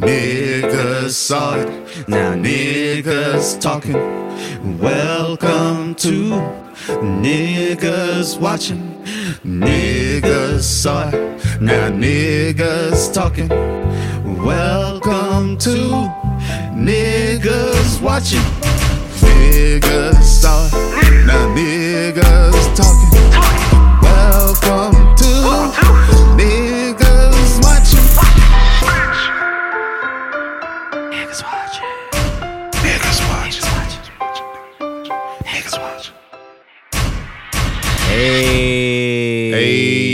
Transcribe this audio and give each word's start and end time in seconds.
Niggas 0.00 1.10
saw 1.10 1.56
it. 1.56 2.08
Now 2.08 2.32
niggas 2.34 3.60
talking. 3.60 3.98
Welcome 4.78 5.96
to 5.96 6.30
niggas 7.02 8.38
watching. 8.38 9.02
Niggas 9.44 10.62
saw 10.62 11.08
it. 11.08 11.60
Now 11.60 11.90
niggas 11.90 13.12
talking. 13.12 13.48
Welcome 14.44 15.58
to 15.58 15.74
niggas 16.76 18.00
watching. 18.00 18.46
Niggas 19.18 20.22
saw 20.22 20.66
it. 20.66 21.26
Now 21.26 21.48
niggas 21.56 22.76
talking. 22.76 23.30
Welcome 24.00 25.16
to 25.16 25.24
niggas 26.36 26.77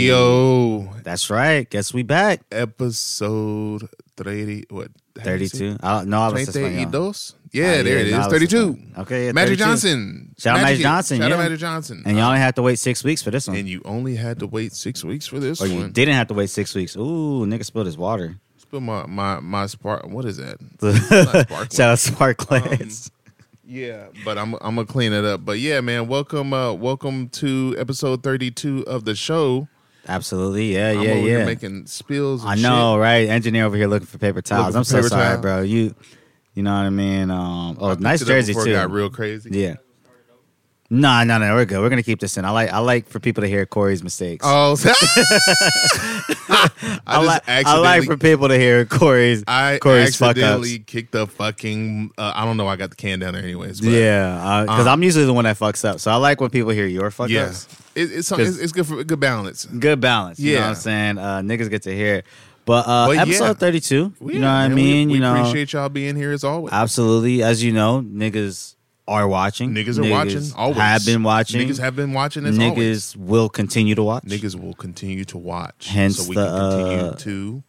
yo, 0.07 0.89
That's 1.03 1.29
right. 1.29 1.69
Guess 1.69 1.93
we 1.93 2.03
back. 2.03 2.41
episode 2.51 3.89
thirty. 4.17 4.65
What? 4.69 4.91
32. 5.17 5.77
I 5.81 5.99
don't 5.99 6.09
know. 6.09 6.19
I 6.19 6.27
was 6.29 6.45
just 6.45 6.57
like, 6.57 6.91
dos. 6.91 7.35
Yeah, 7.53 7.77
Ah, 7.79 7.83
there 7.83 7.85
yeah, 7.85 7.91
it 8.07 8.11
no, 8.11 8.19
is. 8.19 8.25
was 8.25 8.33
Thirty-two. 8.33 8.77
okay, 8.97 9.25
yeah, 9.27 9.31
Magic 9.31 9.57
32. 9.57 9.63
Johnson. 9.63 10.35
Shout 10.37 10.57
out 10.57 10.61
Magic 10.63 10.81
Johnson, 10.81 11.17
Shout 11.19 11.31
out. 11.31 11.37
Magic 11.39 11.59
Johnson. 11.59 12.03
And 12.05 12.17
you 12.17 12.23
only 12.23 12.39
had 12.39 12.55
to 12.57 12.61
wait 12.61 12.79
six 12.79 13.01
weeks 13.01 13.21
for 13.21 13.31
this 13.31 13.47
one. 13.47 13.55
and 13.55 13.69
you 13.69 13.81
only 13.85 14.15
had 14.17 14.39
to 14.39 14.47
wait 14.47 14.73
six 14.73 15.05
weeks 15.05 15.25
for 15.25 15.39
this 15.39 15.61
or 15.61 15.67
you 15.67 15.87
didn't 15.87 16.15
have 16.15 16.27
to 16.27 16.33
wait 16.33 16.49
six 16.49 16.75
weeks. 16.75 16.97
Ooh, 16.97 17.45
nigga 17.47 17.63
spilled 17.63 17.85
his 17.85 17.97
water. 17.97 18.35
Spill 18.57 18.81
my 18.81 19.05
my 19.05 19.39
my 19.39 19.67
spark. 19.67 20.05
What 20.05 20.25
is 20.25 20.35
that? 20.35 20.57
Shout 21.71 21.91
out 21.91 21.97
Sparklets. 21.97 23.09
Yeah, 23.65 24.07
but 24.25 24.37
I'm 24.37 24.55
I'm 24.55 24.75
gonna 24.75 24.85
clean 24.85 25.13
it 25.13 25.23
up. 25.23 25.45
But 25.45 25.59
yeah, 25.59 25.79
man, 25.79 26.07
welcome 26.09 26.51
uh 26.53 26.73
welcome 26.73 27.29
to 27.29 27.73
episode 27.77 28.21
32 28.21 28.83
of 28.85 29.05
the 29.05 29.15
show. 29.15 29.69
Absolutely. 30.07 30.73
Yeah, 30.73 30.89
I'm 30.89 31.01
yeah, 31.01 31.09
over 31.11 31.19
here 31.19 31.39
yeah. 31.39 31.45
making 31.45 31.87
spills. 31.87 32.43
And 32.43 32.51
I 32.51 32.55
know, 32.55 32.97
right? 32.97 33.27
Engineer 33.27 33.65
over 33.65 33.75
here 33.75 33.87
looking 33.87 34.05
for 34.05 34.17
paper 34.17 34.41
towels. 34.41 34.75
I'm 34.75 34.83
so 34.83 35.01
sorry, 35.01 35.31
towel. 35.31 35.41
bro. 35.41 35.61
You 35.61 35.95
you 36.53 36.63
know 36.63 36.73
what 36.73 36.85
I 36.85 36.89
mean? 36.89 37.31
Um, 37.31 37.77
oh. 37.79 37.93
Nice 37.95 38.19
picked 38.19 38.29
it 38.29 38.33
up 38.33 38.37
jersey 38.37 38.53
too. 38.53 38.73
Got 38.73 38.91
real 38.91 39.09
crazy. 39.09 39.49
Yeah. 39.51 39.75
No, 40.89 41.23
no, 41.23 41.39
no. 41.39 41.55
We're 41.55 41.65
good. 41.65 41.79
We're 41.81 41.89
gonna 41.89 42.03
keep 42.03 42.19
this 42.19 42.37
in. 42.37 42.45
I 42.45 42.51
like 42.51 42.69
I 42.71 42.77
like 42.77 43.07
for 43.09 43.19
people 43.19 43.41
to 43.41 43.47
hear 43.47 43.65
Corey's 43.65 44.03
mistakes. 44.03 44.45
Oh, 44.47 44.75
I, 46.49 46.69
I, 47.07 47.15
just 47.17 47.27
like 47.47 47.65
I 47.65 47.77
like 47.77 48.03
for 48.03 48.17
people 48.17 48.47
to 48.49 48.57
hear 48.57 48.85
Corey's 48.85 49.43
I 49.47 49.79
Corey's 49.81 50.15
fuck 50.15 50.29
accidentally 50.31 50.75
ups. 50.75 50.83
kicked 50.85 51.11
the 51.11 51.27
fucking. 51.27 52.11
Uh, 52.17 52.33
I 52.35 52.45
don't 52.45 52.57
know. 52.57 52.67
I 52.67 52.75
got 52.75 52.91
the 52.91 52.95
can 52.95 53.19
down 53.19 53.33
there 53.33 53.43
anyways. 53.43 53.81
But 53.81 53.89
Yeah, 53.89 54.63
because 54.67 54.87
uh, 54.87 54.91
I'm 54.91 55.01
usually 55.03 55.25
the 55.25 55.33
one 55.33 55.45
that 55.45 55.57
fucks 55.57 55.83
up. 55.87 55.99
So 55.99 56.11
I 56.11 56.15
like 56.15 56.39
when 56.41 56.49
people 56.49 56.71
hear 56.71 56.85
your 56.85 57.09
fuck 57.11 57.29
yeah, 57.29 57.45
ups. 57.45 57.67
it, 57.95 58.11
it's, 58.11 58.31
it's 58.31 58.57
it's 58.57 58.71
good 58.71 58.85
for 58.87 59.03
good 59.03 59.19
balance. 59.19 59.65
Good 59.65 59.99
balance. 59.99 60.39
You 60.39 60.53
know 60.53 60.59
what 60.59 60.63
Yeah. 60.65 60.69
I'm 60.69 60.75
saying? 60.75 61.17
Uh, 61.17 61.39
niggas 61.39 61.69
get 61.69 61.83
to 61.83 61.95
hear. 61.95 62.23
But 62.65 62.87
uh, 62.87 63.07
But 63.07 63.15
yeah. 63.15 63.21
episode 63.23 63.57
32. 63.59 64.13
Well, 64.19 64.33
you 64.33 64.39
know 64.39 64.47
what 64.47 64.53
I 64.53 64.67
man, 64.67 64.75
we- 64.75 64.81
mean? 64.83 65.07
We, 65.09 65.13
you 65.15 65.19
know, 65.19 65.35
appreciate 65.35 65.73
y'all 65.73 65.89
being 65.89 66.15
here 66.15 66.31
as 66.31 66.43
always. 66.43 66.73
absolutely. 66.73 67.43
As 67.43 67.63
you 67.63 67.71
know, 67.71 68.01
niggas 68.01 68.74
are 69.07 69.27
watching. 69.27 69.71
Niggas 69.73 69.97
are 70.03 70.09
watching. 70.09 70.43
Always 70.55 70.77
Have 70.77 71.05
been 71.05 71.23
watching. 71.23 71.67
Niggas 71.67 71.79
have 71.79 71.95
been 71.95 72.13
watching 72.13 72.45
as 72.45 72.57
Niggas 72.57 72.69
always. 72.71 73.17
will 73.17 73.49
continue 73.49 73.95
to 73.95 74.03
watch. 74.03 74.23
Niggas 74.23 74.55
will 74.59 74.73
continue 74.73 75.25
to 75.25 75.37
watch. 75.37 75.87
Hence 75.87 76.17
so 76.17 76.29
we 76.29 76.35
the, 76.35 76.45
can 76.47 76.59
continue 76.79 77.05
uh, 77.11 77.15
to. 77.17 77.63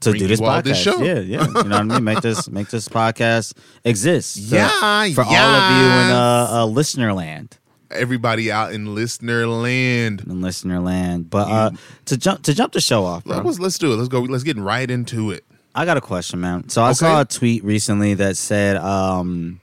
to 0.00 0.12
do 0.12 0.26
this 0.26 0.40
podcast. 0.40 0.64
this 0.64 0.82
show. 0.82 1.00
Yeah, 1.02 1.20
yeah. 1.20 1.46
You 1.46 1.52
know 1.52 1.60
what 1.62 1.72
I 1.72 1.82
mean? 1.82 2.04
Make 2.04 2.20
this 2.22 2.48
make 2.48 2.68
this 2.70 2.88
podcast 2.88 3.54
exist. 3.84 4.48
So- 4.50 4.56
Yeah, 4.56 4.68
For 5.14 5.22
all 5.24 5.34
of 5.34 5.76
you 5.78 5.84
in 5.86 6.10
uh, 6.10 6.48
uh, 6.50 6.66
listener 6.66 7.12
land. 7.12 7.56
Everybody 7.92 8.52
out 8.52 8.72
in 8.72 8.94
listener 8.94 9.46
land. 9.48 10.20
In 10.22 10.40
listener 10.40 10.78
land. 10.80 11.28
But 11.28 11.48
uh, 11.50 11.70
to 12.06 12.16
jump 12.16 12.42
to 12.44 12.54
jump 12.54 12.72
the 12.72 12.80
show 12.80 13.04
off, 13.04 13.24
bro. 13.24 13.38
Let's, 13.42 13.58
let's 13.58 13.78
do 13.78 13.92
it. 13.92 13.96
Let's 13.96 14.08
go. 14.08 14.20
Let's 14.20 14.44
get 14.44 14.56
right 14.58 14.88
into 14.90 15.30
it. 15.32 15.44
I 15.74 15.84
got 15.84 15.96
a 15.96 16.00
question, 16.00 16.40
man. 16.40 16.68
So 16.68 16.82
I 16.82 16.86
Okay. 16.90 16.94
saw 16.94 17.20
a 17.20 17.24
tweet 17.24 17.62
recently 17.64 18.14
that 18.14 18.36
said, 18.36 18.76
um, 18.76 19.60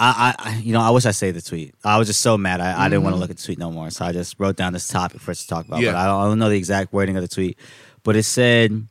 I, 0.00 0.34
I, 0.38 0.56
you 0.58 0.72
know, 0.72 0.80
I 0.80 0.90
wish 0.90 1.06
I 1.06 1.10
saved 1.10 1.36
the 1.36 1.42
tweet. 1.42 1.74
I 1.82 1.98
was 1.98 2.06
just 2.06 2.20
so 2.20 2.38
mad. 2.38 2.60
I, 2.60 2.84
I 2.84 2.88
didn't 2.88 3.02
want 3.02 3.16
to 3.16 3.20
look 3.20 3.30
at 3.30 3.36
the 3.36 3.42
tweet 3.42 3.58
no 3.58 3.72
more. 3.72 3.90
So 3.90 4.04
I 4.04 4.12
just 4.12 4.36
wrote 4.38 4.56
down 4.56 4.72
this 4.72 4.86
topic 4.86 5.20
for 5.20 5.32
us 5.32 5.42
to 5.42 5.48
talk 5.48 5.66
about. 5.66 5.78
Mm-hmm. 5.78 5.86
Yeah. 5.86 5.92
But 5.92 5.98
I 5.98 6.06
don't, 6.06 6.20
I 6.20 6.24
don't 6.26 6.38
know 6.38 6.48
the 6.48 6.56
exact 6.56 6.92
wording 6.92 7.16
of 7.16 7.22
the 7.22 7.28
tweet. 7.28 7.58
But 8.04 8.14
it 8.14 8.22
said, 8.22 8.86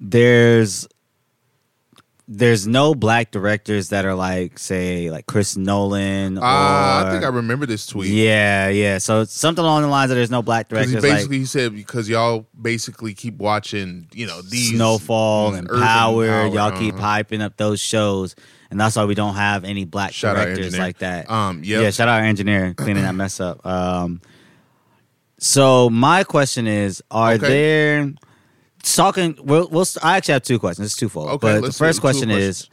there's, 0.00 0.88
there's 2.26 2.66
no 2.66 2.94
black 2.94 3.30
directors 3.30 3.90
that 3.90 4.04
are 4.04 4.14
like, 4.14 4.58
say, 4.58 5.10
like 5.10 5.26
Chris 5.26 5.56
Nolan. 5.56 6.38
Uh, 6.38 6.42
I 6.42 7.08
think 7.10 7.24
I 7.24 7.28
remember 7.28 7.66
this 7.66 7.86
tweet. 7.86 8.10
Yeah, 8.10 8.68
yeah. 8.68 8.98
So 8.98 9.24
something 9.24 9.62
along 9.62 9.82
the 9.82 9.88
lines 9.88 10.10
of 10.10 10.16
there's 10.16 10.30
no 10.30 10.42
black 10.42 10.68
directors. 10.68 10.92
he 10.92 11.00
like, 11.00 11.16
basically 11.16 11.38
he 11.38 11.44
said 11.44 11.74
because 11.74 12.08
y'all 12.08 12.46
basically 12.60 13.12
keep 13.14 13.36
watching, 13.36 14.08
you 14.12 14.26
know, 14.26 14.40
these 14.40 14.70
Snowfall 14.70 15.54
and 15.54 15.68
Urban 15.68 15.82
Power. 15.82 16.46
Y'all 16.46 16.76
keep 16.76 16.94
uh-huh. 16.94 17.22
hyping 17.22 17.42
up 17.42 17.56
those 17.56 17.80
shows, 17.80 18.34
and 18.72 18.80
that's 18.80 18.96
why 18.96 19.04
we 19.04 19.14
don't 19.14 19.34
have 19.34 19.64
any 19.64 19.84
black 19.84 20.12
Shout 20.12 20.34
directors 20.34 20.76
like 20.76 20.98
that. 20.98 21.30
Um, 21.30 21.62
yep. 21.62 21.82
Yeah, 21.82 21.90
shout 21.90 22.08
out 22.08 22.18
our 22.20 22.24
engineer 22.24 22.74
cleaning 22.74 23.04
that 23.04 23.14
mess 23.14 23.38
up. 23.38 23.64
Um, 23.64 24.20
so 25.38 25.88
my 25.90 26.24
question 26.24 26.66
is: 26.66 27.02
Are 27.10 27.34
Okay. 27.34 27.46
there 27.48 28.12
talking? 28.82 29.38
We'll, 29.42 29.68
we'll. 29.68 29.84
I 30.02 30.16
actually 30.16 30.32
have 30.32 30.42
two 30.42 30.58
questions. 30.58 30.86
It's 30.86 30.96
twofold. 30.96 31.28
Okay, 31.30 31.60
but 31.60 31.66
the 31.66 31.72
first 31.72 32.00
question 32.00 32.30
is 32.30 32.68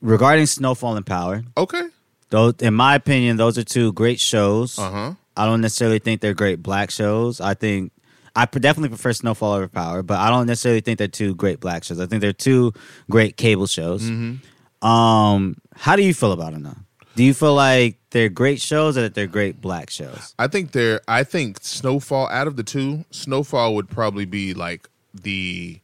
regarding 0.00 0.46
Snowfall 0.46 0.96
and 0.96 1.06
Power. 1.06 1.44
Okay. 1.56 1.82
Those, 2.30 2.54
in 2.60 2.74
my 2.74 2.96
opinion, 2.96 3.36
those 3.36 3.56
are 3.56 3.64
two 3.64 3.92
great 3.92 4.18
shows. 4.20 4.78
Uh 4.78 4.90
huh. 4.90 5.14
I 5.36 5.46
don't 5.46 5.60
necessarily 5.60 5.98
think 5.98 6.20
they're 6.22 6.34
great 6.34 6.62
black 6.62 6.90
shows. 6.90 7.40
I 7.40 7.54
think 7.54 7.92
I 8.34 8.46
definitely 8.46 8.88
prefer 8.90 9.12
Snowfall 9.12 9.52
over 9.52 9.68
Power, 9.68 10.02
but 10.02 10.18
I 10.18 10.28
don't 10.30 10.46
necessarily 10.46 10.80
think 10.80 10.98
they're 10.98 11.08
two 11.08 11.34
great 11.34 11.60
black 11.60 11.84
shows. 11.84 12.00
I 12.00 12.06
think 12.06 12.20
they're 12.20 12.32
two 12.32 12.72
great 13.10 13.36
cable 13.36 13.66
shows. 13.66 14.02
Mm-hmm. 14.02 14.36
Um, 14.82 15.56
how 15.74 15.96
do 15.96 16.02
you 16.02 16.14
feel 16.14 16.32
about 16.32 16.52
them 16.52 16.62
though? 16.62 16.76
Do 17.14 17.24
you 17.24 17.32
feel 17.32 17.54
like 17.54 17.96
they're 18.10 18.28
great 18.28 18.60
shows 18.60 18.98
or 18.98 19.02
that 19.02 19.14
they're 19.14 19.26
great 19.26 19.60
black 19.60 19.88
shows? 19.88 20.34
I 20.38 20.48
think 20.48 20.72
they're. 20.72 21.00
I 21.08 21.24
think 21.24 21.58
Snowfall 21.62 22.28
out 22.28 22.46
of 22.46 22.56
the 22.56 22.62
two, 22.62 23.04
Snowfall 23.10 23.74
would 23.74 23.88
probably 23.88 24.26
be 24.26 24.52
like 24.52 24.88
the 25.14 25.80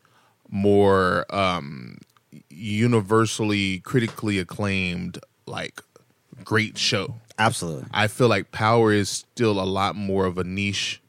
more 0.50 1.24
um 1.34 1.98
universally 2.50 3.80
critically 3.80 4.38
acclaimed 4.38 5.18
like 5.46 5.80
great 6.44 6.76
show. 6.76 7.14
Absolutely. 7.38 7.86
I 7.92 8.08
feel 8.08 8.28
like 8.28 8.52
Power 8.52 8.92
is 8.92 9.08
still 9.08 9.60
a 9.60 9.64
lot 9.64 9.96
more 9.96 10.26
of 10.26 10.38
a 10.38 10.44
niche 10.44 11.00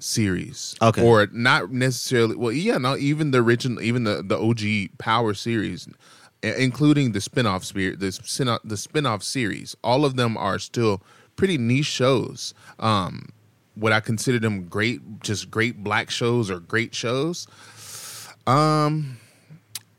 series. 0.00 0.76
Okay. 0.82 1.02
Or 1.02 1.28
not 1.32 1.70
necessarily 1.70 2.36
well, 2.36 2.52
yeah, 2.52 2.78
no, 2.78 2.96
even 2.96 3.30
the 3.30 3.38
original 3.38 3.80
even 3.82 4.04
the, 4.04 4.22
the 4.22 4.38
OG 4.38 4.98
Power 4.98 5.34
series, 5.34 5.88
including 6.42 7.12
the 7.12 7.20
spin-off 7.20 7.64
spirit 7.64 8.00
the 8.00 8.12
spin 8.12 8.56
the 8.64 8.76
spin-off 8.76 9.22
series, 9.22 9.76
all 9.82 10.04
of 10.04 10.16
them 10.16 10.36
are 10.36 10.58
still 10.58 11.02
pretty 11.36 11.58
niche 11.58 11.86
shows. 11.86 12.54
Um 12.78 13.28
would 13.76 13.92
I 13.92 14.00
consider 14.00 14.38
them 14.40 14.64
great 14.68 15.20
just 15.20 15.50
great 15.50 15.84
black 15.84 16.10
shows 16.10 16.50
or 16.50 16.58
great 16.60 16.94
shows? 16.94 17.46
Um 18.46 19.18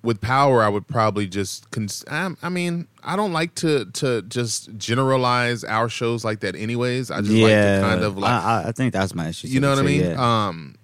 with 0.01 0.22
power, 0.22 0.63
I 0.63 0.69
would 0.69 0.88
probably 0.88 1.27
just. 1.27 1.69
Cons- 1.72 2.05
I, 2.09 2.33
I 2.41 2.47
mean, 2.47 2.88
I 3.03 3.17
don't 3.17 3.33
like 3.33 3.53
to 3.56 3.83
to 3.95 4.21
just 4.21 4.69
generalize 4.77 5.66
our 5.66 5.89
shows 5.89 6.23
like 6.23 6.39
that. 6.39 6.56
Anyways, 6.56 7.11
I 7.11 7.19
just 7.19 7.33
like 7.33 7.51
to 7.81 7.81
kind 7.81 8.03
of 8.03 8.17
like 8.17 8.31
I, 8.31 8.61
I- 8.63 8.67
I 8.69 8.71
think 8.71 8.94
that's 8.94 9.13
my 9.13 9.27
issue. 9.27 9.50
you 9.50 9.59
know 9.59 9.69
what 9.71 9.79
I 9.79 9.81
mean. 9.81 10.01
yeah. 10.01 10.47
Um, 10.47 10.75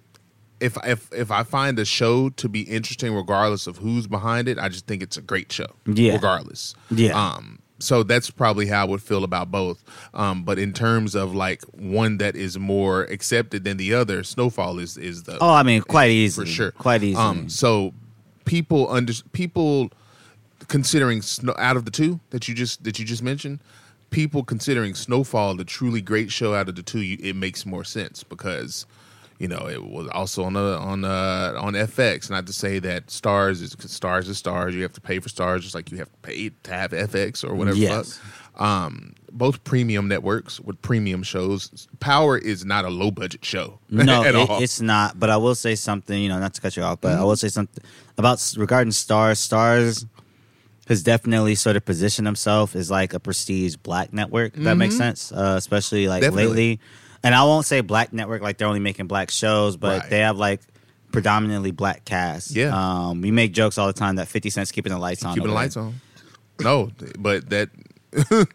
if 0.60 0.76
if 0.84 1.12
if 1.12 1.30
I 1.30 1.42
find 1.42 1.78
a 1.78 1.84
show 1.84 2.30
to 2.30 2.48
be 2.48 2.62
interesting, 2.62 3.14
regardless 3.14 3.66
of 3.66 3.78
who's 3.78 4.06
behind 4.06 4.48
it, 4.48 4.58
I 4.58 4.68
just 4.68 4.86
think 4.86 5.02
it's 5.02 5.16
a 5.16 5.22
great 5.22 5.52
show. 5.52 5.66
Yeah. 5.86 6.14
regardless. 6.14 6.74
Yeah. 6.90 7.12
Um. 7.12 7.60
So 7.78 8.02
that's 8.02 8.30
probably 8.30 8.66
how 8.66 8.82
I 8.82 8.84
would 8.88 9.02
feel 9.02 9.22
about 9.24 9.50
both. 9.50 9.84
Um. 10.14 10.44
But 10.44 10.58
in 10.58 10.72
terms 10.72 11.14
of 11.14 11.34
like 11.34 11.62
one 11.74 12.18
that 12.18 12.36
is 12.36 12.58
more 12.58 13.04
accepted 13.04 13.64
than 13.64 13.76
the 13.76 13.94
other, 13.94 14.22
Snowfall 14.22 14.78
is 14.78 14.96
is 14.96 15.24
the 15.24 15.38
oh, 15.40 15.52
I 15.52 15.62
mean, 15.62 15.82
quite 15.82 16.10
easy 16.10 16.42
for 16.42 16.46
sure. 16.46 16.70
Quite 16.72 17.02
easy. 17.02 17.16
Um, 17.16 17.48
so 17.48 17.92
people 18.44 18.90
under 18.90 19.12
people 19.32 19.90
considering 20.68 21.22
snow 21.22 21.54
out 21.58 21.76
of 21.76 21.84
the 21.84 21.90
two 21.90 22.20
that 22.30 22.48
you 22.48 22.54
just 22.54 22.84
that 22.84 22.98
you 22.98 23.04
just 23.04 23.22
mentioned, 23.22 23.60
people 24.10 24.42
considering 24.42 24.94
Snowfall 24.94 25.56
the 25.56 25.64
truly 25.64 26.00
great 26.00 26.32
show 26.32 26.54
out 26.54 26.68
of 26.68 26.76
the 26.76 26.82
two, 26.82 27.00
you, 27.00 27.18
it 27.20 27.36
makes 27.36 27.66
more 27.66 27.84
sense 27.84 28.24
because 28.24 28.86
you 29.38 29.48
know 29.48 29.68
it 29.68 29.84
was 29.84 30.08
also 30.08 30.44
on 30.44 30.54
the 30.54 30.78
on 30.78 31.04
uh, 31.04 31.54
on 31.58 31.74
FX. 31.74 32.30
Not 32.30 32.46
to 32.46 32.52
say 32.52 32.78
that 32.80 33.06
Starz 33.08 33.62
is 33.62 33.74
Starz 33.76 34.28
is 34.28 34.40
Starz. 34.42 34.72
You 34.72 34.82
have 34.82 34.92
to 34.94 35.00
pay 35.00 35.18
for 35.18 35.28
Starz 35.28 35.60
just 35.60 35.74
like 35.74 35.90
you 35.90 35.98
have 35.98 36.10
to 36.10 36.18
pay 36.22 36.50
to 36.64 36.72
have 36.72 36.90
FX 36.92 37.48
or 37.48 37.54
whatever. 37.54 37.76
Yes. 37.76 38.16
Fuck. 38.18 38.32
Um, 38.58 39.12
both 39.32 39.62
premium 39.64 40.08
networks 40.08 40.58
with 40.60 40.80
premium 40.80 41.22
shows. 41.22 41.86
Power 42.00 42.38
is 42.38 42.64
not 42.64 42.86
a 42.86 42.88
low 42.88 43.10
budget 43.10 43.44
show 43.44 43.78
No, 43.90 44.22
at 44.22 44.28
it, 44.28 44.34
all. 44.34 44.46
Mm-hmm. 44.46 44.62
it's 44.62 44.80
not. 44.80 45.20
But 45.20 45.28
I 45.28 45.36
will 45.36 45.54
say 45.54 45.74
something. 45.74 46.18
You 46.18 46.30
know, 46.30 46.38
not 46.38 46.54
to 46.54 46.60
cut 46.62 46.74
you 46.76 46.82
off, 46.82 47.02
but 47.02 47.18
I 47.18 47.22
will 47.24 47.36
say 47.36 47.48
something 47.48 47.84
about 48.16 48.42
regarding 48.56 48.92
Starz. 48.92 49.36
Starz 49.46 50.06
has 50.88 51.02
definitely 51.02 51.54
sort 51.56 51.76
of 51.76 51.84
positioned 51.84 52.26
himself 52.26 52.76
as 52.76 52.90
like 52.90 53.12
a 53.12 53.20
prestige 53.20 53.76
black 53.76 54.12
network. 54.12 54.54
That 54.54 54.76
makes 54.76 54.96
sense, 54.96 55.32
uh, 55.32 55.54
especially 55.58 56.08
like 56.08 56.22
Mm-hmm. 56.22 56.36
Definitely. 56.36 56.68
lately. 56.68 56.80
And 57.26 57.34
I 57.34 57.42
won't 57.44 57.66
say 57.66 57.80
black 57.80 58.12
network 58.12 58.40
like 58.40 58.56
they're 58.58 58.68
only 58.68 58.78
making 58.80 59.06
black 59.08 59.30
shows, 59.32 59.76
but 59.76 60.00
Right. 60.02 60.10
they 60.10 60.18
have 60.20 60.36
like 60.38 60.60
predominantly 61.12 61.72
black 61.72 62.04
cast. 62.04 62.52
Yeah. 62.54 62.70
um, 62.74 63.20
we 63.20 63.30
make 63.32 63.52
jokes 63.52 63.78
all 63.78 63.86
the 63.88 63.92
time 63.92 64.16
that 64.16 64.28
Fifty 64.28 64.50
Cent's 64.50 64.70
keeping 64.70 64.92
the 64.92 64.98
lights 64.98 65.24
on. 65.24 65.34
keeping 65.34 65.48
the 65.48 65.54
lights 65.54 65.76
on. 65.76 66.00
No, 66.60 66.90
but 67.18 67.50
that 67.50 67.70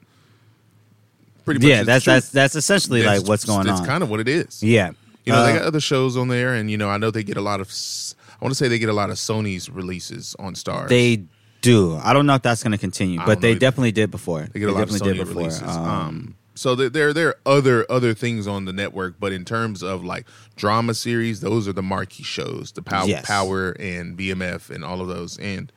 pretty 1.46 1.60
much. 1.60 1.64
Yeah, 1.64 1.84
that's 1.84 2.06
that's 2.06 2.30
that's 2.30 2.56
essentially 2.56 3.02
That's- 3.02 3.22
like 3.22 3.28
what's 3.30 3.46
going 3.46 3.68
on. 3.68 3.78
It's 3.78 3.86
kind 3.86 4.04
of 4.04 4.10
what 4.10 4.20
it 4.20 4.28
is. 4.28 4.62
yeah, 4.64 4.92
You 5.26 5.34
know, 5.34 5.44
they 5.46 5.52
Uh, 5.52 5.58
got 5.60 5.66
other 5.66 5.80
shows 5.80 6.18
on 6.18 6.28
there, 6.28 6.54
and 6.54 6.70
you 6.72 6.78
know, 6.78 6.90
I 6.90 6.98
know 6.98 7.12
they 7.12 7.24
get 7.24 7.38
a 7.38 7.42
lot 7.42 7.60
of. 7.62 7.70
I 7.70 8.46
want 8.46 8.52
to 8.52 8.56
say 8.56 8.68
they 8.68 8.80
get 8.80 8.90
a 8.90 8.94
lot 8.94 9.10
of 9.12 9.18
Sony's 9.18 9.70
releases 9.70 10.36
on 10.40 10.56
Starz. 10.56 10.88
They 10.90 11.24
do. 11.62 11.96
I 12.04 12.14
don't 12.14 12.26
know 12.26 12.34
if 12.36 12.42
that's 12.42 12.64
going 12.64 12.72
to 12.72 12.78
continue, 12.80 13.20
but 13.24 13.40
they 13.42 13.52
either. 13.52 13.60
definitely 13.60 13.92
did 13.92 14.10
before. 14.10 14.48
They 14.52 14.60
get 14.60 14.70
a 14.70 14.72
lot 14.72 14.84
of 14.84 14.90
definitely 14.90 15.24
Sony 15.24 15.28
releases. 15.36 15.62
Um, 15.62 15.86
Um, 15.88 16.36
so 16.62 16.76
there, 16.76 16.90
there 16.90 17.12
there 17.14 17.28
are 17.30 17.38
other 17.46 17.86
other 17.90 18.14
things 18.14 18.46
on 18.48 18.66
the 18.66 18.74
network, 18.74 19.16
but 19.20 19.32
in 19.34 19.44
terms 19.46 19.82
of 19.82 20.04
like 20.04 20.28
drama 20.56 20.94
series, 20.94 21.40
those 21.42 21.68
are 21.68 21.74
the 21.74 21.82
marquee 21.82 22.24
shows, 22.24 22.72
the 22.74 22.82
Power 22.84 23.08
Yes. 23.08 23.26
Power 23.26 23.72
and 23.80 24.18
BMF 24.18 24.70
and 24.70 24.86
all 24.86 25.02
of 25.02 25.08
those. 25.08 25.38
And 25.40 25.72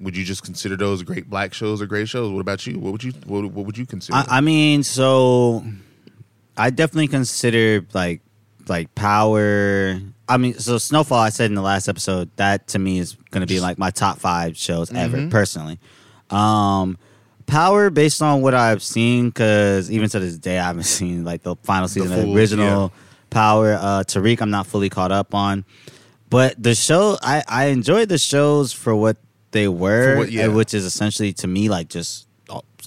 would 0.00 0.16
you 0.16 0.24
just 0.24 0.42
consider 0.42 0.76
those 0.76 1.02
great 1.02 1.30
black 1.30 1.54
shows 1.54 1.80
or 1.80 1.86
great 1.86 2.08
shows? 2.08 2.30
What 2.30 2.40
about 2.40 2.66
you? 2.66 2.78
What 2.78 2.92
would 2.92 3.02
you 3.04 3.12
what, 3.26 3.44
what 3.50 3.64
would 3.66 3.78
you 3.78 3.86
consider? 3.86 4.18
I, 4.18 4.26
I 4.28 4.40
mean, 4.42 4.82
so 4.82 5.64
I 6.56 6.68
definitely 6.70 7.08
consider 7.08 7.86
like 7.94 8.20
like 8.68 8.94
Power. 8.94 10.00
I 10.28 10.36
mean, 10.36 10.54
so 10.54 10.78
Snowfall. 10.78 11.18
I 11.18 11.28
said 11.30 11.50
in 11.50 11.54
the 11.54 11.62
last 11.62 11.88
episode 11.88 12.30
that 12.36 12.66
to 12.68 12.78
me 12.78 12.98
is 12.98 13.14
going 13.30 13.40
to 13.40 13.46
be 13.46 13.60
like 13.60 13.78
my 13.78 13.90
top 13.90 14.18
five 14.18 14.56
shows 14.56 14.92
ever 14.92 15.16
Mm-hmm. 15.16 15.28
personally. 15.30 15.78
Um, 16.30 16.98
Power, 17.46 17.90
based 17.90 18.22
on 18.22 18.40
what 18.42 18.54
I've 18.54 18.82
seen, 18.82 19.28
because 19.28 19.90
even 19.90 20.08
to 20.10 20.18
this 20.20 20.38
day 20.38 20.58
I 20.58 20.64
haven't 20.64 20.82
seen 20.98 21.24
like 21.24 21.42
the 21.42 21.56
final 21.62 21.88
season 21.88 22.12
of 22.12 22.18
full- 22.24 22.32
the 22.34 22.38
original 22.40 22.92
Power. 23.30 23.74
Uh, 23.74 24.02
Tariq, 24.06 24.40
I'm 24.40 24.50
not 24.50 24.66
fully 24.66 24.88
caught 24.88 25.12
up 25.12 25.34
on, 25.34 25.64
but 26.30 26.60
the 26.62 26.74
show 26.74 27.18
I 27.22 27.42
I 27.48 27.64
enjoyed 27.66 28.08
the 28.08 28.18
shows 28.18 28.72
for 28.72 28.94
what 28.94 29.16
they 29.50 29.68
were, 29.68 30.16
what- 30.18 30.32
yeah. 30.32 30.46
uh, 30.46 30.52
which 30.52 30.74
is 30.74 30.84
essentially 30.84 31.32
to 31.34 31.46
me 31.46 31.68
like 31.68 31.88
just 31.88 32.26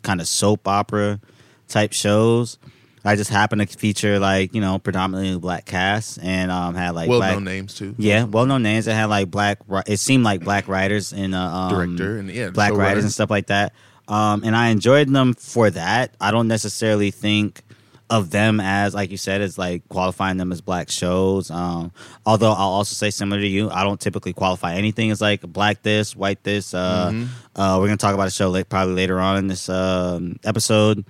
kind 0.04 0.21
of 0.21 0.27
soap 0.27 0.68
opera 0.68 1.19
type 1.68 1.92
shows. 1.94 2.57
I 3.06 3.15
just 3.15 3.30
happened 3.30 3.62
to 3.62 3.77
feature 3.77 4.19
like 4.19 4.53
you 4.53 4.60
know 4.60 4.80
predominantly 4.80 5.39
black 5.39 5.65
cast 5.65 6.19
and 6.21 6.51
um 6.51 6.75
had 6.75 6.92
like 6.92 7.07
well 7.10 7.19
black, 7.19 7.33
known 7.36 7.45
names 7.45 7.74
too. 7.74 7.95
yeah, 7.98 8.24
well 8.25 8.45
known 8.45 8.63
names 8.63 8.86
that 8.86 8.95
had 8.95 9.06
like 9.06 9.31
black. 9.31 9.60
It 9.86 9.98
seemed 9.98 10.24
like 10.25 10.44
black 10.44 10.68
writers 10.68 11.13
and 11.13 11.33
uh, 11.33 11.39
um, 11.39 11.69
Director 11.95 12.18
and, 12.19 12.30
yeah, 12.30 12.50
black 12.50 12.74
writers 12.74 13.03
and 13.06 13.13
stuff 13.13 13.30
like 13.30 13.48
that. 13.48 13.74
Um, 14.07 14.44
and 14.45 14.56
I 14.56 14.69
enjoyed 14.69 15.09
them 15.09 15.33
for 15.33 15.69
that. 15.69 16.15
I 16.21 16.31
don't 16.31 16.48
necessarily 16.48 17.12
think 17.12 17.62
of 18.09 18.31
them 18.31 18.62
as 18.62 18.94
like 18.95 19.12
you 19.12 19.18
said 19.18 19.42
as 19.42 19.57
like 19.57 19.86
qualifying 19.89 20.38
them 20.38 20.54
as 20.54 20.62
black 20.62 20.89
shows. 20.89 21.51
Um, 21.51 21.92
although 22.25 22.51
I'll 22.54 22.69
also 22.69 22.94
say 22.94 23.09
similar 23.09 23.42
to 23.42 23.48
you, 23.48 23.69
I 23.69 23.83
don't 23.83 24.00
typically 24.00 24.31
qualify 24.31 24.75
anything 24.75 25.12
as 25.12 25.19
like 25.19 25.42
black 25.42 25.81
this, 25.83 26.15
white 26.15 26.42
this. 26.44 26.74
Uh, 26.74 27.09
Mm-hmm. 27.12 27.62
uh, 27.62 27.77
we're 27.80 27.88
gonna 27.88 27.98
talk 27.98 28.13
about 28.13 28.27
a 28.27 28.31
show 28.31 28.50
like 28.50 28.69
probably 28.69 28.94
later 28.95 29.19
on 29.19 29.36
in 29.38 29.48
this 29.48 29.68
um, 29.68 30.39
episode 30.45 31.03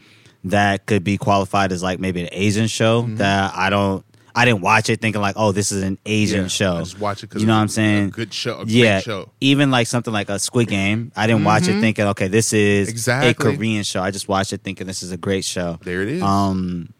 that 0.45 0.85
could 0.87 1.03
be 1.03 1.17
qualified 1.17 1.71
as 1.71 1.83
like 1.83 1.99
maybe 1.99 2.21
an 2.21 2.29
Asian 2.31 2.65
show 2.67 3.03
that 3.17 3.53
I 3.55 3.69
don't. 3.69 4.03
I 4.37 4.45
didn't 4.45 4.61
watch 4.61 4.89
it 4.89 5.01
thinking 5.01 5.21
like, 5.21 5.35
oh, 5.37 5.51
this 5.51 5.71
is 5.71 5.81
an 5.83 5.97
Asian 6.05 6.43
Yeah, 6.43 6.47
show. 6.47 6.75
I 6.77 6.79
just 6.79 6.99
watch 6.99 7.23
it 7.23 7.27
because 7.29 7.41
You 7.41 7.47
know 7.47 7.55
what 7.55 7.61
I'm 7.61 7.67
saying? 7.67 8.07
A 8.09 8.11
good 8.11 8.33
show, 8.33 8.53
a 8.61 8.65
great 8.65 8.69
yeah, 8.69 8.99
show. 8.99 9.31
even 9.41 9.71
like 9.71 9.87
something 9.87 10.13
like 10.13 10.29
a 10.29 10.37
Squid 10.39 10.67
Game, 10.67 11.11
I 11.15 11.25
didn't 11.27 11.43
watch 11.43 11.67
it 11.67 11.79
thinking, 11.81 12.05
okay, 12.07 12.27
this 12.27 12.53
is 12.53 12.87
Exactly. 12.89 13.29
a 13.31 13.33
Korean 13.33 13.83
show. 13.83 14.01
I 14.01 14.11
just 14.11 14.27
watched 14.29 14.53
it 14.53 14.61
thinking 14.63 14.85
this 14.87 15.01
is 15.03 15.11
a 15.11 15.17
great 15.17 15.43
show. 15.43 15.79
There 15.83 16.01
it 16.03 16.09
is. 16.09 16.21
Um, 16.21 16.93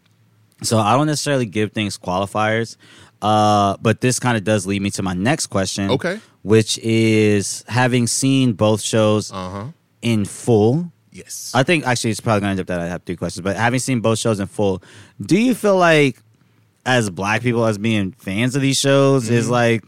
so 0.62 0.78
I 0.78 0.94
don't 0.96 1.06
necessarily 1.06 1.46
give 1.46 1.72
things 1.72 1.96
qualifiers, 1.96 2.76
uh, 3.22 3.76
but 3.80 4.00
this 4.00 4.18
kind 4.18 4.36
of 4.36 4.42
does 4.44 4.66
lead 4.66 4.82
me 4.82 4.90
to 4.90 5.02
my 5.02 5.14
next 5.14 5.46
question. 5.46 5.90
Okay. 5.92 6.20
which 6.42 6.78
is 6.78 7.64
having 7.68 8.06
seen 8.06 8.52
both 8.54 8.80
shows 8.80 9.30
Uh 9.32 9.50
huh. 9.50 9.64
in 10.02 10.24
full. 10.24 10.90
Yes. 11.12 11.50
I 11.54 11.62
think 11.64 11.84
actually 11.86 12.10
it's 12.10 12.20
probably 12.20 12.40
going 12.42 12.48
to 12.48 12.50
end 12.52 12.60
up 12.60 12.66
that 12.68 12.80
I 12.80 12.86
have 12.88 13.02
three 13.02 13.16
questions, 13.16 13.42
but 13.44 13.56
having 13.56 13.80
seen 13.80 14.00
both 14.00 14.18
shows 14.18 14.38
in 14.40 14.46
full, 14.46 14.82
do 15.20 15.36
you 15.38 15.54
feel 15.54 15.76
like 15.76 16.22
as 16.88 17.10
black 17.10 17.42
people, 17.42 17.64
as 17.66 17.78
being 17.78 18.12
fans 18.12 18.56
of 18.56 18.62
these 18.62 18.78
shows, 18.78 19.26
Mm-hmm. 19.26 19.34
is 19.34 19.48
like 19.50 19.84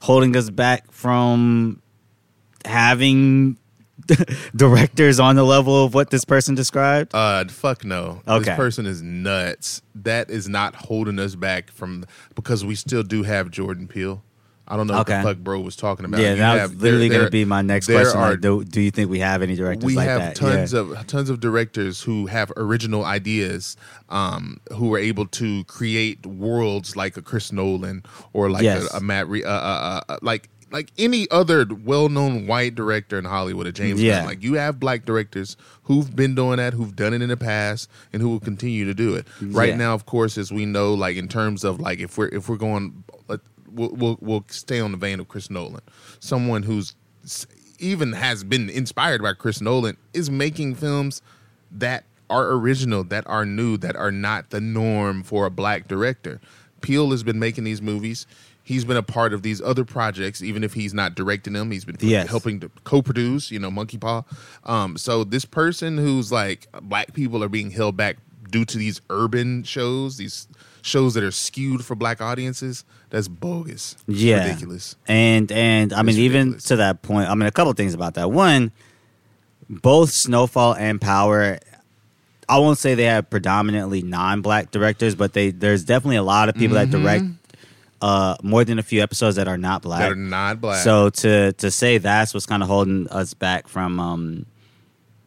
holding 0.00 0.36
us 0.36 0.48
back 0.50 0.90
from 0.92 1.82
having 2.64 3.58
directors 4.56 5.18
on 5.18 5.36
the 5.36 5.42
level 5.44 5.84
of 5.84 5.94
what 5.94 6.10
this 6.10 6.24
person 6.24 6.54
described? 6.54 7.14
Uh, 7.14 7.44
fuck 7.48 7.84
no. 7.84 8.22
Okay. 8.28 8.44
This 8.50 8.56
person 8.56 8.86
is 8.86 9.02
nuts. 9.02 9.82
That 9.94 10.30
is 10.30 10.48
not 10.48 10.74
holding 10.74 11.18
us 11.18 11.34
back 11.34 11.70
from 11.70 12.04
because 12.34 12.64
we 12.64 12.74
still 12.74 13.02
do 13.02 13.22
have 13.24 13.50
Jordan 13.50 13.88
Peele. 13.88 14.22
I 14.68 14.76
don't 14.76 14.86
know 14.88 14.98
Okay. 15.00 15.14
what 15.18 15.22
the 15.22 15.28
fuck 15.34 15.38
bro 15.38 15.60
was 15.60 15.76
talking 15.76 16.04
about. 16.04 16.20
yeah, 16.20 16.30
You 16.30 16.36
that 16.38 16.58
have- 16.58 16.70
was 16.74 16.82
literally 16.82 17.08
going 17.08 17.24
to 17.24 17.30
be 17.30 17.44
my 17.44 17.62
next 17.62 17.86
question. 17.86 18.18
are- 18.18 18.30
like, 18.32 18.40
do, 18.40 18.64
do 18.64 18.80
you 18.80 18.90
think 18.90 19.08
we 19.10 19.20
have 19.20 19.40
any 19.42 19.54
directors 19.54 19.84
we 19.84 19.94
like 19.94 20.08
have 20.08 20.20
that? 20.20 20.34
tons 20.36 20.72
Yeah. 20.72 20.80
of 20.80 21.06
tons 21.06 21.30
of 21.30 21.38
directors 21.40 22.02
who 22.02 22.26
have 22.26 22.50
original 22.56 23.04
ideas, 23.04 23.76
um, 24.08 24.58
who 24.72 24.92
are 24.94 24.98
able 24.98 25.26
to 25.26 25.62
create 25.64 26.24
worlds 26.26 26.96
like 26.96 27.16
a 27.16 27.22
Chris 27.22 27.52
Nolan 27.52 28.02
or 28.32 28.50
like 28.50 28.62
Yes. 28.64 28.92
a, 28.92 28.96
a 28.96 29.00
Matt, 29.00 29.28
Re- 29.28 29.44
uh, 29.44 29.50
uh, 29.50 30.00
uh, 30.08 30.16
like 30.22 30.48
like 30.72 30.90
any 30.98 31.28
other 31.30 31.64
well-known 31.84 32.44
white 32.48 32.74
director 32.74 33.16
in 33.16 33.24
Hollywood, 33.24 33.68
a 33.68 33.72
James 33.72 34.02
Yeah. 34.02 34.18
Gunn. 34.18 34.26
Like 34.26 34.42
you 34.42 34.54
have 34.54 34.80
black 34.80 35.04
directors 35.04 35.56
who've 35.84 36.14
been 36.14 36.34
doing 36.34 36.56
that, 36.56 36.74
who've 36.74 36.94
done 36.94 37.14
it 37.14 37.22
in 37.22 37.28
the 37.28 37.36
past, 37.36 37.88
and 38.12 38.20
who 38.20 38.28
will 38.28 38.40
continue 38.40 38.84
to 38.84 38.92
do 38.92 39.14
it. 39.14 39.28
Right 39.40 39.70
Yeah. 39.70 39.76
now, 39.76 39.94
of 39.94 40.06
course, 40.06 40.36
as 40.36 40.50
we 40.50 40.66
know, 40.66 40.92
like 40.92 41.16
in 41.16 41.28
terms 41.28 41.62
of 41.62 41.78
like 41.80 42.00
if 42.00 42.18
we're 42.18 42.28
if 42.28 42.48
we're 42.48 42.56
going, 42.56 43.04
we'll 43.76 43.90
we'll, 43.94 44.18
we'll 44.20 44.44
stay 44.48 44.80
on 44.80 44.90
the 44.92 44.98
vein 44.98 45.20
of 45.20 45.28
Chris 45.28 45.50
Nolan, 45.50 45.82
someone 46.18 46.62
who's 46.64 46.94
even 47.78 48.12
has 48.12 48.42
been 48.44 48.70
inspired 48.70 49.22
by 49.22 49.32
Chris 49.34 49.60
Nolan 49.60 49.96
is 50.14 50.30
making 50.30 50.74
films 50.76 51.22
that 51.70 52.04
are 52.30 52.52
original, 52.52 53.04
that 53.04 53.26
are 53.26 53.44
new, 53.44 53.76
that 53.76 53.94
are 53.96 54.10
not 54.10 54.50
the 54.50 54.60
norm 54.60 55.22
for 55.22 55.46
a 55.46 55.50
black 55.50 55.86
director. 55.86 56.40
Peele 56.80 57.10
has 57.10 57.22
been 57.22 57.38
making 57.38 57.64
these 57.64 57.82
movies. 57.82 58.26
He's 58.62 58.84
been 58.84 58.96
a 58.96 59.02
part 59.02 59.32
of 59.32 59.42
these 59.42 59.60
other 59.62 59.84
projects, 59.84 60.42
even 60.42 60.64
if 60.64 60.74
he's 60.74 60.92
not 60.92 61.14
directing 61.14 61.52
them. 61.52 61.70
He's 61.70 61.84
been 61.84 61.96
Yes. 62.00 62.28
helping 62.28 62.58
to 62.60 62.70
co-produce, 62.82 63.52
you 63.52 63.60
know, 63.60 63.70
Monkeypaw. 63.70 64.24
Um, 64.64 64.96
so 64.96 65.22
this 65.22 65.44
person 65.44 65.96
who's 65.98 66.32
like 66.32 66.66
black 66.82 67.12
people 67.12 67.44
are 67.44 67.48
being 67.48 67.70
held 67.70 67.96
back 67.96 68.16
due 68.50 68.64
to 68.64 68.78
these 68.78 69.00
urban 69.10 69.62
shows, 69.64 70.16
these 70.16 70.48
shows 70.82 71.14
that 71.14 71.24
are 71.24 71.30
skewed 71.30 71.84
for 71.84 71.94
black 71.94 72.20
audiences. 72.20 72.84
That's 73.10 73.28
bogus. 73.28 73.96
It's 74.08 74.20
yeah, 74.20 74.44
ridiculous. 74.44 74.96
And 75.06 75.50
and 75.52 75.92
I 75.92 76.02
mean, 76.02 76.10
It's 76.10 76.18
even 76.18 76.40
ridiculous. 76.40 76.64
to 76.64 76.76
that 76.76 77.02
point, 77.02 77.28
I 77.28 77.34
mean, 77.34 77.46
a 77.46 77.52
couple 77.52 77.72
things 77.72 77.94
about 77.94 78.14
that. 78.14 78.30
One, 78.30 78.72
both 79.68 80.10
Snowfall 80.10 80.74
and 80.74 81.00
Power. 81.00 81.58
I 82.48 82.58
won't 82.58 82.78
say 82.78 82.94
they 82.94 83.04
have 83.04 83.28
predominantly 83.28 84.02
non-black 84.02 84.70
directors, 84.70 85.16
but 85.16 85.32
they 85.32 85.50
there's 85.50 85.84
definitely 85.84 86.16
a 86.16 86.22
lot 86.22 86.48
of 86.48 86.54
people 86.54 86.76
that 86.76 86.90
direct 86.90 87.24
uh, 88.00 88.36
more 88.42 88.64
than 88.64 88.78
a 88.78 88.82
few 88.82 89.02
episodes 89.02 89.36
that 89.36 89.48
are 89.48 89.58
not 89.58 89.82
black. 89.82 90.00
Mm-hmm. 90.00 90.08
That 90.08 90.12
are 90.12 90.30
not 90.30 90.60
black. 90.60 90.84
So 90.84 91.10
to 91.10 91.52
to 91.54 91.70
say 91.70 91.98
that's 91.98 92.34
what's 92.34 92.46
kind 92.46 92.62
of 92.62 92.68
holding 92.68 93.08
us 93.08 93.34
back 93.34 93.66
from 93.68 93.98
um, 93.98 94.46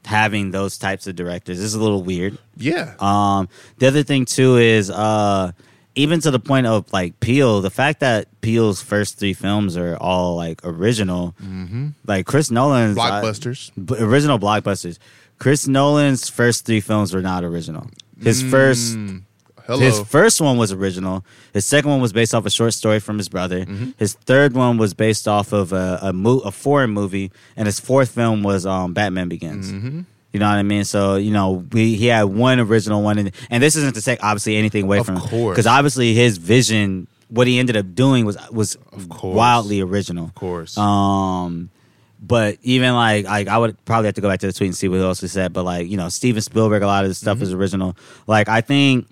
having 0.10 0.50
those 0.52 0.78
types 0.78 1.06
of 1.08 1.16
directors 1.16 1.60
is 1.60 1.74
a 1.76 1.80
little 1.80 2.02
weird. 2.04 2.38
yeah, 2.58 2.96
Um, 3.00 3.48
the 3.78 3.88
other 3.88 4.02
thing 4.04 4.26
too 4.26 4.58
is 4.58 4.90
uh, 4.90 5.52
even 5.96 6.20
to 6.22 6.32
the 6.32 6.40
point 6.40 6.66
of 6.68 6.92
like 6.92 7.20
Peele, 7.20 7.62
the 7.62 7.70
fact 7.70 8.00
that 8.02 8.26
Peele's 8.42 8.82
first 8.82 9.20
three 9.20 9.34
films 9.34 9.78
are 9.78 9.96
all 9.98 10.36
like 10.36 10.62
original, 10.66 11.36
like 12.06 12.26
Chris 12.26 12.50
Nolan's 12.50 12.98
uh, 12.98 13.02
blockbusters. 13.02 13.72
b- 13.78 13.96
original 14.00 14.40
blockbusters. 14.40 14.98
Chris 15.38 15.68
Nolan's 15.68 16.28
first 16.28 16.66
three 16.66 16.82
films 16.82 17.14
were 17.14 17.22
not 17.22 17.44
original. 17.44 17.88
His 18.22 18.42
first 18.44 18.98
Mm, 18.98 19.24
hello. 19.70 19.80
his 19.86 20.00
first 20.02 20.42
one 20.42 20.58
was 20.58 20.72
original. 20.72 21.24
His 21.54 21.66
second 21.66 21.90
one 21.92 22.02
was 22.02 22.12
based 22.14 22.34
off 22.36 22.46
a 22.46 22.50
short 22.50 22.74
story 22.74 23.00
from 23.00 23.18
his 23.18 23.30
brother. 23.30 23.62
Mm-hmm. 23.66 23.92
His 23.98 24.14
third 24.14 24.54
one 24.54 24.78
was 24.78 24.94
based 24.94 25.28
off 25.28 25.54
of 25.54 25.72
a 25.74 26.00
a, 26.02 26.14
mo- 26.14 26.40
a 26.40 26.52
foreign 26.52 26.90
movie, 26.92 27.32
and 27.56 27.66
his 27.68 27.80
fourth 27.80 28.12
film 28.12 28.44
was 28.44 28.66
um, 28.66 28.94
Batman 28.94 29.30
Begins. 29.30 29.72
Mm-hmm. 29.72 30.02
You 30.34 30.40
know 30.40 30.48
what 30.48 30.58
I 30.58 30.64
mean? 30.64 30.84
So 30.84 31.16
you 31.16 31.32
know, 31.32 31.66
we 31.72 31.96
he 31.96 32.08
had 32.08 32.24
one 32.26 32.60
original 32.60 33.02
one, 33.02 33.18
and, 33.18 33.32
and 33.50 33.64
this 33.64 33.76
isn't 33.76 33.96
to 33.96 34.02
take 34.02 34.24
obviously 34.24 34.58
anything 34.58 34.84
away 34.84 35.00
Of 35.00 35.06
from 35.08 35.18
course. 35.20 35.56
because 35.56 35.66
obviously 35.68 36.14
his 36.14 36.38
vision, 36.38 37.08
what 37.30 37.48
he 37.48 37.58
ended 37.58 37.76
up 37.78 37.96
doing 37.96 38.26
was 38.26 38.38
was 38.52 38.78
wildly 39.24 39.82
original. 39.82 40.26
of 40.26 40.36
course. 40.36 40.78
Um, 40.78 41.70
but 42.22 42.58
even 42.62 42.94
like 42.94 43.26
like 43.26 43.48
I 43.48 43.58
would 43.58 43.84
probably 43.86 44.08
have 44.08 44.16
to 44.16 44.22
go 44.22 44.30
back 44.30 44.40
to 44.42 44.48
the 44.48 44.54
tweet 44.54 44.68
and 44.68 44.78
see 44.78 44.88
what 44.88 45.00
else 45.00 45.22
he 45.22 45.28
said. 45.28 45.52
But 45.54 45.64
like 45.64 45.88
you 45.90 45.98
know, 45.98 46.10
Steven 46.10 46.42
Spielberg, 46.42 46.84
a 46.84 46.86
lot 46.88 47.06
of 47.06 47.10
the 47.10 47.16
stuff 47.16 47.42
is 47.42 47.52
original. 47.54 47.96
Like 48.28 48.50
I 48.50 48.62
think 48.62 49.08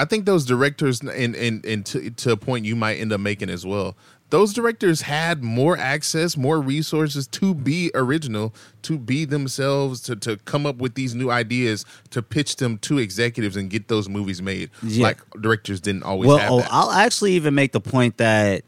I 0.00 0.06
think 0.06 0.24
those 0.24 0.46
directors, 0.46 1.00
and 1.02 1.34
and, 1.36 1.64
and 1.64 1.84
to, 1.86 2.10
to 2.10 2.32
a 2.32 2.36
point 2.36 2.64
you 2.64 2.74
might 2.74 2.94
end 2.94 3.12
up 3.12 3.20
making 3.20 3.50
as 3.50 3.66
well. 3.66 3.96
Those 4.30 4.54
directors 4.54 5.02
had 5.02 5.42
more 5.42 5.76
access, 5.76 6.36
more 6.36 6.60
resources 6.60 7.26
to 7.26 7.52
be 7.52 7.90
original, 7.94 8.54
to 8.82 8.96
be 8.96 9.24
themselves, 9.24 10.00
to, 10.02 10.14
to 10.16 10.36
come 10.38 10.66
up 10.66 10.76
with 10.76 10.94
these 10.94 11.16
new 11.16 11.30
ideas, 11.30 11.84
to 12.10 12.22
pitch 12.22 12.56
them 12.56 12.78
to 12.78 12.98
executives 12.98 13.56
and 13.56 13.68
get 13.68 13.88
those 13.88 14.08
movies 14.08 14.40
made. 14.40 14.70
Yeah. 14.84 15.02
Like 15.02 15.18
directors 15.40 15.80
didn't 15.80 16.04
always 16.04 16.28
well, 16.28 16.38
have 16.38 16.50
oh. 16.50 16.66
I'll 16.70 16.92
actually 16.92 17.32
even 17.32 17.54
make 17.54 17.72
the 17.72 17.80
point 17.80 18.18
that 18.18 18.62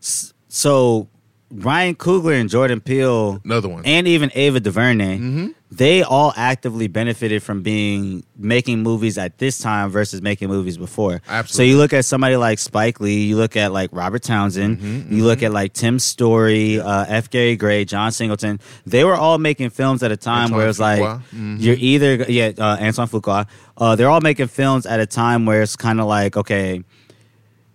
so 0.00 1.08
Ryan 1.50 1.94
Coogler 1.94 2.38
and 2.38 2.50
Jordan 2.50 2.80
Peele 2.80 3.40
Another 3.44 3.68
one. 3.68 3.82
and 3.86 4.06
even 4.06 4.30
Ava 4.34 4.60
DuVernay, 4.60 5.18
Mm-hmm. 5.18 5.46
they 5.70 6.02
all 6.02 6.32
actively 6.36 6.88
benefited 6.88 7.42
from 7.42 7.62
being 7.62 8.22
making 8.36 8.82
movies 8.82 9.16
at 9.16 9.38
this 9.38 9.58
time 9.58 9.88
versus 9.90 10.20
making 10.20 10.48
movies 10.48 10.76
before. 10.76 11.22
So 11.46 11.62
you 11.62 11.78
look 11.78 11.92
at 11.94 12.04
somebody 12.04 12.36
like 12.36 12.58
Spike 12.58 13.00
Lee, 13.00 13.24
you 13.24 13.36
look 13.36 13.56
at 13.56 13.72
like 13.72 13.88
Robert 13.92 14.22
Townsend, 14.22 14.78
Mm-hmm, 14.78 15.14
you 15.16 15.24
look 15.24 15.42
at 15.42 15.50
like 15.52 15.72
Tim 15.72 15.98
Story, 15.98 16.80
uh, 16.80 17.06
F. 17.08 17.30
Gary 17.30 17.56
Gray, 17.56 17.84
John 17.86 18.12
Singleton. 18.12 18.60
They 18.84 19.04
were 19.04 19.16
all 19.16 19.38
making 19.38 19.70
films 19.70 20.02
at 20.02 20.12
a 20.12 20.16
time 20.18 20.50
where 20.50 20.68
it's 20.68 20.78
was 20.78 20.80
like 20.80 21.00
Antoine. 21.00 21.22
Mhm. 21.34 21.56
you're 21.62 21.76
either 21.78 22.14
yeah 22.28 22.52
uh, 22.58 22.76
Antoine 22.80 23.08
Fuqua. 23.08 23.46
Uh, 23.76 23.96
they're 23.96 24.10
all 24.10 24.20
making 24.20 24.48
films 24.48 24.84
at 24.84 25.00
a 25.00 25.06
time 25.06 25.46
where 25.46 25.62
it's 25.62 25.76
kind 25.76 25.98
of 26.00 26.06
like 26.06 26.36
okay 26.36 26.82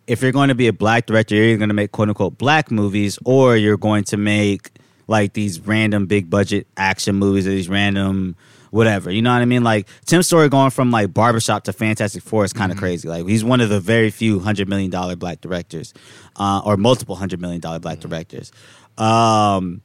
if 0.07 0.21
you're 0.21 0.31
going 0.31 0.49
to 0.49 0.55
be 0.55 0.67
a 0.67 0.73
black 0.73 1.05
director, 1.05 1.35
you're 1.35 1.57
going 1.57 1.69
to 1.69 1.75
make 1.75 1.91
quote 1.91 2.09
unquote 2.09 2.37
black 2.37 2.71
movies, 2.71 3.17
or 3.25 3.55
you're 3.55 3.77
going 3.77 4.03
to 4.05 4.17
make 4.17 4.71
like 5.07 5.33
these 5.33 5.59
random 5.59 6.05
big 6.05 6.29
budget 6.29 6.67
action 6.77 7.15
movies 7.15 7.47
or 7.47 7.51
these 7.51 7.69
random 7.69 8.35
whatever. 8.71 9.11
You 9.11 9.21
know 9.21 9.31
what 9.31 9.41
I 9.41 9.45
mean? 9.45 9.63
Like 9.63 9.87
Tim 10.05 10.23
Story 10.23 10.49
going 10.49 10.71
from 10.71 10.89
like 10.89 11.13
barbershop 11.13 11.65
to 11.65 11.73
Fantastic 11.73 12.23
Four 12.23 12.43
is 12.43 12.53
kind 12.53 12.71
of 12.71 12.77
crazy. 12.77 13.07
Like 13.07 13.27
he's 13.27 13.43
one 13.43 13.61
of 13.61 13.69
the 13.69 13.79
very 13.79 14.09
few 14.09 14.39
hundred 14.39 14.67
million 14.67 14.89
dollar 14.89 15.15
black 15.15 15.41
directors, 15.41 15.93
uh, 16.35 16.61
or 16.65 16.75
multiple 16.75 17.15
hundred 17.15 17.39
million 17.39 17.61
dollar 17.61 17.79
black 17.79 17.99
directors. 17.99 18.51
Um, 18.97 19.81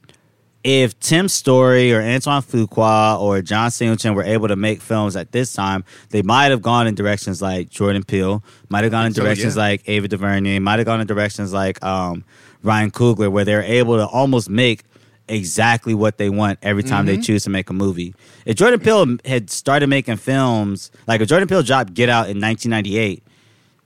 if 0.63 0.99
Tim 0.99 1.29
Story 1.29 1.93
or 1.93 2.01
Antoine 2.01 2.41
Fuqua 2.41 3.19
or 3.19 3.41
John 3.41 3.71
Singleton 3.71 4.13
were 4.13 4.23
able 4.23 4.47
to 4.49 4.55
make 4.55 4.81
films 4.81 5.15
at 5.15 5.31
this 5.31 5.53
time, 5.53 5.83
they 6.09 6.21
might 6.21 6.51
have 6.51 6.61
gone 6.61 6.85
in 6.87 6.95
directions 6.95 7.41
like 7.41 7.69
Jordan 7.69 8.03
Peele, 8.03 8.43
might 8.67 8.83
have 8.83 8.91
gone 8.91 9.05
in 9.05 9.13
So, 9.13 9.23
directions 9.23 9.55
yeah. 9.55 9.61
like 9.63 9.87
Ava 9.87 10.07
DuVernay, 10.07 10.59
might 10.59 10.79
have 10.79 10.85
gone 10.85 10.99
in 11.01 11.07
directions 11.07 11.53
like 11.53 11.81
um, 11.83 12.25
Ryan 12.61 12.91
Coogler, 12.91 13.31
where 13.31 13.45
they're 13.45 13.63
able 13.63 13.95
to 13.97 14.05
almost 14.05 14.49
make 14.49 14.83
exactly 15.29 15.93
what 15.93 16.17
they 16.17 16.29
want 16.29 16.59
every 16.61 16.83
time 16.83 17.05
Mm-hmm. 17.05 17.15
they 17.15 17.21
choose 17.21 17.43
to 17.43 17.49
make 17.49 17.69
a 17.69 17.73
movie. 17.73 18.13
If 18.45 18.55
Jordan 18.57 18.79
Peele 18.79 19.17
had 19.25 19.49
started 19.49 19.87
making 19.87 20.17
films, 20.17 20.91
like 21.07 21.21
if 21.21 21.29
Jordan 21.29 21.47
Peele 21.47 21.61
dropped 21.63 21.93
Get 21.93 22.09
Out 22.09 22.29
in 22.29 22.41
1998, 22.41 23.23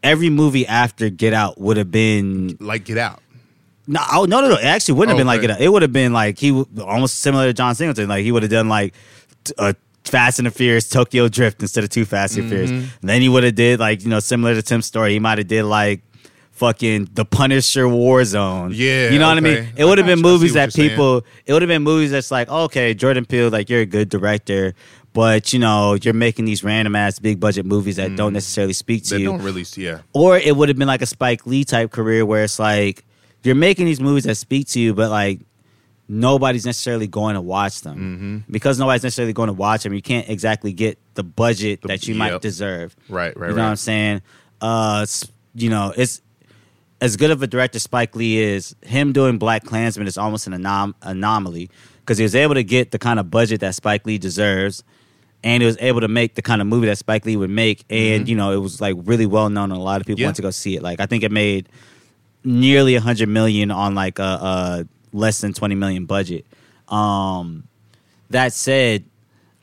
every 0.01 0.29
movie 0.29 0.65
after 0.65 1.09
Get 1.09 1.33
Out 1.33 1.59
would 1.59 1.77
have 1.77 1.91
been 1.91 2.57
like 2.59 2.85
Get 2.85 2.97
Out. 2.97 3.19
No, 3.85 4.01
oh, 4.13 4.25
no, 4.25 4.41
no, 4.41 4.49
no. 4.49 4.55
It 4.55 4.63
actually 4.65 4.95
wouldn't 4.95 5.17
have 5.17 5.19
been 5.19 5.27
like 5.27 5.43
it. 5.43 5.61
It 5.61 5.69
would 5.69 5.81
have 5.81 5.91
been 5.91 6.13
like 6.13 6.39
he 6.39 6.49
w- 6.49 6.67
almost 6.85 7.19
similar 7.19 7.45
to 7.47 7.53
John 7.53 7.75
Singleton. 7.75 8.07
Like 8.07 8.23
he 8.23 8.31
would 8.31 8.43
have 8.43 8.51
done 8.51 8.69
like 8.69 8.93
t- 9.43 9.53
a 9.57 9.75
Fast 10.05 10.39
and 10.39 10.45
the 10.45 10.51
Furious 10.51 10.89
Tokyo 10.89 11.27
Drift 11.27 11.61
instead 11.61 11.83
of 11.83 11.89
Too 11.89 12.05
Fast 12.05 12.37
and 12.37 12.49
Furious. 12.49 12.71
Mm-hmm. 12.71 12.87
And 13.01 13.09
then 13.09 13.21
he 13.21 13.29
would 13.29 13.43
have 13.43 13.55
did 13.55 13.79
like 13.79 14.03
you 14.03 14.09
know 14.09 14.19
similar 14.19 14.53
to 14.53 14.61
Tim 14.61 14.81
Story. 14.81 15.13
He 15.13 15.19
might 15.19 15.37
have 15.37 15.47
did 15.47 15.63
like 15.63 16.01
fucking 16.51 17.09
The 17.13 17.25
Punisher 17.25 17.85
Warzone. 17.85 18.71
Yeah, 18.73 19.09
you 19.09 19.19
know 19.19 19.27
what 19.27 19.37
I 19.37 19.41
mean. 19.41 19.67
It 19.75 19.85
would 19.85 19.97
have 19.97 20.07
been 20.07 20.21
got 20.21 20.29
you. 20.29 20.35
I 20.35 20.37
see 20.37 20.39
movies 20.39 20.53
that 20.53 20.63
you're 20.63 20.71
saying. 20.71 20.89
people. 20.91 21.25
It 21.45 21.53
would 21.53 21.61
have 21.61 21.69
been 21.69 21.83
movies 21.83 22.11
that's 22.11 22.31
like 22.31 22.49
okay, 22.49 22.93
Jordan 22.93 23.25
Peele, 23.25 23.49
like 23.49 23.69
you're 23.69 23.81
a 23.81 23.85
good 23.85 24.09
director. 24.09 24.73
But 25.13 25.53
you 25.53 25.59
know 25.59 25.93
you're 26.01 26.13
making 26.13 26.45
these 26.45 26.63
random 26.63 26.95
ass 26.95 27.19
big 27.19 27.39
budget 27.39 27.65
movies 27.65 27.97
that 27.97 28.15
don't 28.15 28.33
necessarily 28.33 28.73
speak 28.73 29.03
to 29.05 29.09
That 29.11 29.19
you 29.19 29.25
don't 29.27 29.43
really, 29.43 29.63
yeah. 29.75 29.99
or 30.11 30.37
it 30.37 30.55
would 30.55 30.69
have 30.69 30.77
been 30.77 30.87
like 30.87 31.03
a 31.03 31.05
Spike 31.05 31.45
Lee 31.45 31.63
type 31.63 31.91
career 31.91 32.25
where 32.25 32.43
it's 32.43 32.57
like 32.57 33.05
you're 33.43 33.55
making 33.55 33.85
these 33.85 33.99
movies 34.01 34.23
that 34.25 34.35
speak 34.35 34.67
to 34.69 34.79
you, 34.79 34.93
but 34.93 35.09
like 35.09 35.41
nobody's 36.07 36.65
necessarily 36.65 37.07
going 37.07 37.35
to 37.35 37.41
watch 37.41 37.81
them 37.81 38.43
because 38.49 38.77
nobody's 38.79 39.03
necessarily 39.03 39.33
going 39.33 39.47
to 39.47 39.53
watch 39.53 39.83
them. 39.83 39.93
You 39.93 40.01
can't 40.01 40.27
exactly 40.29 40.73
get 40.73 40.97
the 41.15 41.23
budget 41.23 41.81
The- 41.81 41.87
that 41.89 42.07
you 42.07 42.15
might 42.15 42.41
deserve. 42.41 42.95
Right, 43.09 43.35
right, 43.37 43.49
You 43.49 43.55
know 43.55 43.63
what 43.63 43.69
I'm 43.69 43.75
saying? 43.77 44.21
Uh, 44.61 45.05
you 45.55 45.69
know, 45.69 45.93
it's 45.95 46.21
as 47.01 47.15
good 47.17 47.31
of 47.31 47.41
a 47.41 47.47
director 47.47 47.79
Spike 47.79 48.15
Lee 48.15 48.37
is. 48.37 48.75
Him 48.81 49.11
doing 49.13 49.39
BlacKkKlansman 49.39 50.07
is 50.07 50.17
almost 50.17 50.47
an 50.47 50.53
anom- 50.53 50.93
anomaly 51.01 51.69
because 51.99 52.17
he 52.17 52.23
was 52.23 52.35
able 52.35 52.55
to 52.55 52.63
get 52.63 52.91
the 52.91 52.99
kind 52.99 53.19
of 53.19 53.29
budget 53.31 53.59
that 53.61 53.75
Spike 53.75 54.05
Lee 54.05 54.17
deserves. 54.17 54.83
And 55.45 55.61
he 55.61 55.67
was 55.67 55.77
able 55.81 55.99
to 55.99 56.07
make 56.07 56.35
the 56.35 56.41
kind 56.41 56.61
of 56.61 56.67
movie 56.67 56.87
that 56.87 56.97
Spike 56.97 57.25
Lee 57.25 57.35
would 57.35 57.49
make, 57.49 57.83
and 57.89 58.29
you 58.29 58.35
know 58.37 58.51
it 58.53 58.57
was 58.61 58.79
like 58.79 58.95
really 59.03 59.25
well 59.25 59.49
known, 59.49 59.73
and 59.73 59.79
a 59.79 59.83
lot 59.83 59.99
of 59.99 60.07
people 60.07 60.21
Yeah. 60.21 60.27
went 60.27 60.37
to 60.37 60.41
go 60.41 60.51
see 60.51 60.77
it. 60.77 60.81
Like 60.81 61.01
I 61.01 61.05
think 61.05 61.21
it 61.21 61.33
made 61.33 61.67
nearly 62.43 62.95
a 62.95 63.01
hundred 63.01 63.29
million 63.29 63.71
on 63.71 63.95
like 63.95 64.19
a, 64.19 64.23
a 64.23 64.85
less 65.11 65.41
than 65.41 65.53
twenty 65.53 65.75
million 65.75 66.05
budget. 66.05 66.45
Um, 66.89 67.63
that 68.29 68.53
said, 68.53 69.03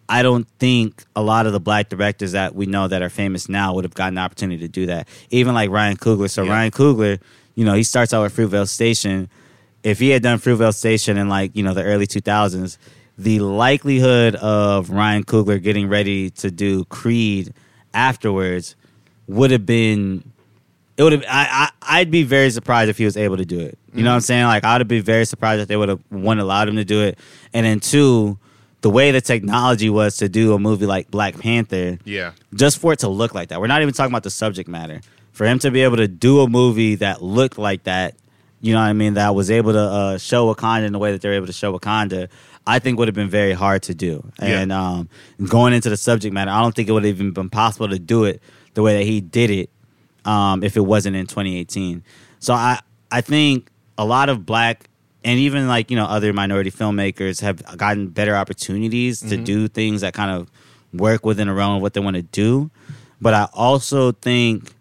I 0.09 0.23
don't 0.23 0.49
think 0.59 1.05
a 1.15 1.23
lot 1.23 1.47
of 1.47 1.53
the 1.53 1.61
black 1.61 1.89
directors 1.89 2.33
that 2.33 2.55
we 2.55 2.67
know 2.67 2.89
that 2.89 3.03
are 3.03 3.11
famous 3.11 3.49
now 3.49 3.75
would 3.75 3.85
have 3.85 3.95
gotten 3.95 4.15
the 4.15 4.21
opportunity 4.23 4.59
to 4.61 4.69
do 4.69 4.87
that. 4.87 5.09
Even 5.31 5.55
like 5.55 5.71
Ryan 5.71 5.97
Coogler. 5.97 6.31
So 6.31 6.43
Yeah. 6.43 6.53
Ryan 6.53 6.71
Coogler, 6.73 7.21
you 7.55 7.65
know, 7.65 7.75
he 7.75 7.83
starts 7.83 8.13
out 8.13 8.23
with 8.23 8.37
Fruitvale 8.37 8.69
Station. 8.69 9.29
If 9.83 9.99
he 9.99 10.11
had 10.11 10.23
done 10.23 10.39
Fruitvale 10.39 10.75
Station 10.75 11.17
in 11.17 11.29
like 11.29 11.55
you 11.55 11.63
know 11.63 11.75
the 11.75 11.85
early 11.85 12.07
two 12.07 12.21
thousands, 12.21 12.79
the 13.17 13.41
likelihood 13.41 14.35
of 14.37 14.91
Ryan 14.91 15.25
Coogler 15.25 15.63
getting 15.63 15.89
ready 15.89 16.31
to 16.31 16.51
do 16.51 16.85
Creed 16.87 17.53
afterwards 17.95 18.77
would 19.27 19.51
have 19.51 19.67
been 19.67 20.25
it 21.01 21.05
would 21.05 21.13
have 21.13 21.25
I, 21.27 21.71
I 21.81 22.01
I'd 22.01 22.11
be 22.11 22.25
very 22.25 22.51
surprised 22.51 22.91
if 22.91 22.99
he 22.99 23.07
was 23.07 23.17
able 23.17 23.39
to 23.39 23.47
do 23.47 23.59
it. 23.59 23.79
You 23.95 24.03
know 24.03 24.11
what 24.11 24.17
I'm 24.17 24.21
saying? 24.21 24.45
Like 24.45 24.65
I'd 24.65 24.87
be 24.87 25.01
very 25.01 25.25
surprised 25.25 25.63
if 25.63 25.69
they 25.69 25.77
would 25.77 25.89
have 25.89 26.01
one 26.11 26.39
allowed 26.39 26.69
him 26.69 26.77
to 26.77 26.85
do 26.85 27.03
it. 27.03 27.19
And 27.55 27.65
then 27.65 27.81
two, 27.81 28.39
the 28.83 28.91
way 28.91 29.11
the 29.11 29.23
technology 29.23 29.89
was 29.89 30.19
to 30.19 30.29
do 30.29 30.53
a 30.53 30.59
movie 30.59 30.85
like 30.85 31.11
Black 31.11 31.39
Panther, 31.39 31.99
Yeah. 32.05 32.33
just 32.53 32.79
for 32.79 32.93
it 32.93 32.99
to 32.99 33.09
look 33.09 33.35
like 33.35 33.49
that. 33.49 33.61
We're 33.63 33.67
not 33.67 33.81
even 33.81 33.95
talking 33.95 34.13
about 34.13 34.25
the 34.25 34.31
subject 34.31 34.69
matter. 34.69 35.01
For 35.33 35.47
him 35.47 35.59
to 35.61 35.71
be 35.71 35.81
able 35.81 35.97
to 35.97 36.07
do 36.09 36.41
a 36.41 36.49
movie 36.49 36.97
that 36.97 37.23
looked 37.23 37.57
like 37.57 37.85
that, 37.85 38.15
you 38.61 38.75
know 38.75 38.81
what 38.81 38.87
I 38.89 38.93
mean, 38.93 39.15
that 39.15 39.35
was 39.35 39.51
able 39.51 39.73
to 39.73 39.81
uh, 39.81 40.19
show 40.19 40.53
Wakanda 40.55 40.85
in 40.85 40.93
the 40.93 40.99
way 40.99 41.13
that 41.13 41.23
they're 41.23 41.33
able 41.33 41.47
to 41.47 41.53
show 41.55 41.77
Wakanda, 41.79 42.29
I 42.67 42.79
think 42.79 42.99
would 42.99 43.09
have 43.09 43.15
been 43.15 43.31
very 43.31 43.55
hard 43.55 43.83
to 43.85 43.95
do. 43.95 44.23
Yeah. 44.39 44.61
And 44.61 44.71
um, 44.71 45.09
going 45.49 45.73
into 45.73 45.89
the 45.89 45.97
subject 45.97 46.35
matter, 46.35 46.51
I 46.51 46.61
don't 46.61 46.75
think 46.75 46.89
it 46.91 46.93
would 46.93 47.05
have 47.05 47.15
even 47.15 47.33
been 47.33 47.49
possible 47.49 47.89
to 47.89 47.99
do 47.99 48.25
it 48.25 48.43
the 48.75 48.83
way 48.83 48.99
that 48.99 49.05
he 49.05 49.21
did 49.23 49.51
it 49.51 49.71
um, 50.25 50.63
if 50.63 50.77
it 50.77 50.81
wasn't 50.81 51.17
in 51.17 51.27
2018. 51.27 52.03
So 52.39 52.55
I 52.55 52.81
I 53.11 53.21
think 53.21 53.71
a 53.99 54.05
lot 54.05 54.29
of 54.29 54.47
black 54.47 54.89
and 55.25 55.39
even 55.39 55.69
like 55.69 55.91
you 55.91 55.97
know 55.97 56.07
other 56.07 56.33
minority 56.33 56.71
filmmakers 56.71 57.41
have 57.41 57.63
gotten 57.77 58.09
better 58.09 58.35
opportunities 58.35 59.21
to 59.21 59.37
do 59.37 59.69
things 59.69 60.01
that 60.01 60.15
kind 60.15 60.31
of 60.31 60.51
work 60.93 61.25
within 61.25 61.49
the 61.49 61.55
realm 61.55 61.77
of 61.77 61.83
what 61.83 61.95
they 61.95 62.01
want 62.01 62.17
to 62.17 62.23
do. 62.23 62.71
But 63.21 63.35
I 63.35 63.49
also 63.53 64.13
think 64.13 64.75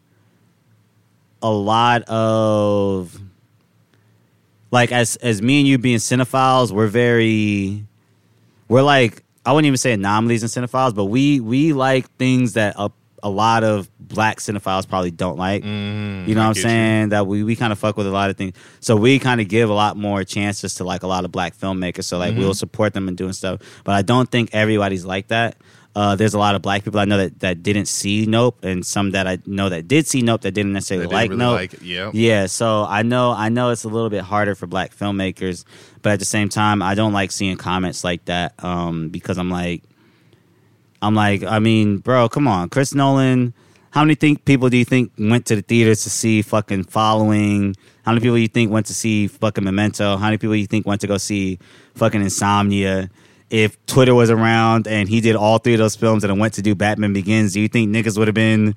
a 1.42 1.52
lot 1.52 2.04
of 2.04 3.20
like 4.72 4.92
as 4.92 5.16
as 5.18 5.42
me 5.42 5.60
and 5.60 5.68
you 5.68 5.78
being 5.78 5.98
cinephiles, 5.98 6.72
we're 6.72 6.88
very 6.88 7.86
we're 8.68 8.82
like 8.82 9.24
I 9.46 9.52
wouldn't 9.52 9.68
even 9.68 9.78
say 9.78 9.94
anomalies 9.94 10.44
in 10.44 10.50
cinephiles, 10.50 10.94
but 10.94 11.06
we 11.06 11.40
we 11.40 11.74
like 11.74 12.10
things 12.18 12.54
that 12.54 12.76
a, 12.78 12.92
a 13.24 13.30
lot 13.30 13.64
of 13.64 13.90
black 14.00 14.40
cinephiles 14.40 14.88
probably 14.88 15.12
don't 15.12 15.38
like. 15.38 15.64
you 15.64 15.70
know 15.70 16.42
I 16.42 16.48
what 16.48 16.48
I'm 16.48 16.54
get 16.54 16.58
you. 16.58 16.62
saying? 16.64 17.10
That 17.10 17.28
we, 17.28 17.44
we 17.44 17.56
kind 17.56 17.72
of 17.74 17.80
fuck 17.80 17.98
with 17.98 18.08
a 18.08 18.12
lot 18.12 18.30
of 18.30 18.38
things. 18.38 18.56
So 18.80 18.96
we 18.96 19.20
kind 19.20 19.42
of 19.42 19.48
give 19.48 19.70
a 19.70 19.74
lot 19.74 19.98
more 19.98 20.24
chances 20.24 20.76
to 20.76 20.84
like 20.84 21.04
a 21.04 21.08
lot 21.08 21.26
of 21.26 21.32
black 21.32 21.56
filmmakers. 21.56 22.06
So 22.06 22.18
like 22.18 22.32
Mm-hmm. 22.34 22.40
we'll 22.40 22.54
support 22.54 22.94
them 22.94 23.08
in 23.08 23.16
doing 23.16 23.34
stuff. 23.34 23.62
But 23.84 23.96
I 23.96 24.02
don't 24.02 24.30
think 24.32 24.50
everybody's 24.54 25.06
like 25.06 25.28
that. 25.30 25.56
Uh, 25.96 26.16
there's 26.16 26.36
a 26.36 26.40
lot 26.40 26.54
of 26.54 26.62
black 26.62 26.84
people 26.84 27.00
I 27.00 27.06
know 27.06 27.18
that, 27.18 27.40
that 27.40 27.64
didn't 27.64 27.88
see 27.88 28.28
Nope, 28.28 28.64
and 28.64 28.86
some 28.86 29.12
that 29.12 29.26
I 29.26 29.40
know 29.48 29.70
that 29.70 29.88
did 29.88 30.06
see 30.08 30.22
Nope 30.22 30.42
that 30.42 30.52
didn't 30.52 30.72
necessarily 30.72 31.08
didn't 31.08 31.14
like 31.14 31.30
really 31.32 31.40
Nope. 31.40 31.56
like 31.56 31.74
yeah. 31.82 32.12
Yeah, 32.14 32.46
so 32.46 32.86
I 32.88 33.02
know 33.02 33.32
I 33.32 33.50
know 33.50 33.72
it's 33.72 33.84
a 33.86 33.90
little 33.90 34.12
bit 34.12 34.22
harder 34.22 34.54
for 34.54 34.68
black 34.68 34.96
filmmakers, 34.96 35.66
but 36.04 36.12
at 36.14 36.20
the 36.20 36.26
same 36.26 36.48
time, 36.48 36.84
I 36.84 36.94
don't 36.94 37.12
like 37.12 37.32
seeing 37.32 37.58
comments 37.58 38.04
like 38.04 38.24
that 38.26 38.54
um, 38.64 39.10
because 39.10 39.40
I'm 39.40 39.50
like, 39.50 39.82
I'm 41.02 41.16
like, 41.16 41.44
I 41.44 41.60
mean, 41.60 41.98
bro, 42.00 42.28
come 42.30 42.48
on, 42.48 42.70
Chris 42.70 42.94
Nolan. 42.94 43.54
How 43.92 44.02
many 44.04 44.14
think 44.16 44.46
people 44.46 44.70
do 44.70 44.78
you 44.78 44.86
think 44.86 45.12
went 45.18 45.46
to 45.48 45.56
the 45.56 45.62
theaters 45.64 46.04
to 46.04 46.10
see 46.12 46.42
fucking 46.44 46.84
Following? 46.84 47.76
How 48.06 48.12
many 48.12 48.22
people 48.22 48.38
you 48.38 48.48
think 48.48 48.72
went 48.72 48.86
to 48.88 48.94
see 48.94 49.28
fucking 49.28 49.64
Memento? 49.64 50.18
How 50.18 50.26
many 50.26 50.38
people 50.38 50.56
you 50.56 50.68
think 50.68 50.86
went 50.86 51.02
to 51.02 51.08
go 51.08 51.18
see 51.18 51.58
fucking 51.96 52.22
Insomnia? 52.22 53.10
If 53.50 53.84
Twitter 53.88 54.14
was 54.14 54.30
around 54.30 54.88
and 54.88 55.10
he 55.10 55.22
did 55.22 55.36
all 55.36 55.58
three 55.58 55.74
of 55.74 55.80
those 55.80 55.96
films 55.96 56.24
and 56.24 56.40
went 56.40 56.54
to 56.56 56.62
do 56.62 56.76
Batman 56.76 57.14
Begins, 57.14 57.54
do 57.54 57.62
you 57.62 57.68
think 57.68 57.90
niggas 57.90 58.16
would 58.18 58.28
have 58.28 58.36
been 58.36 58.76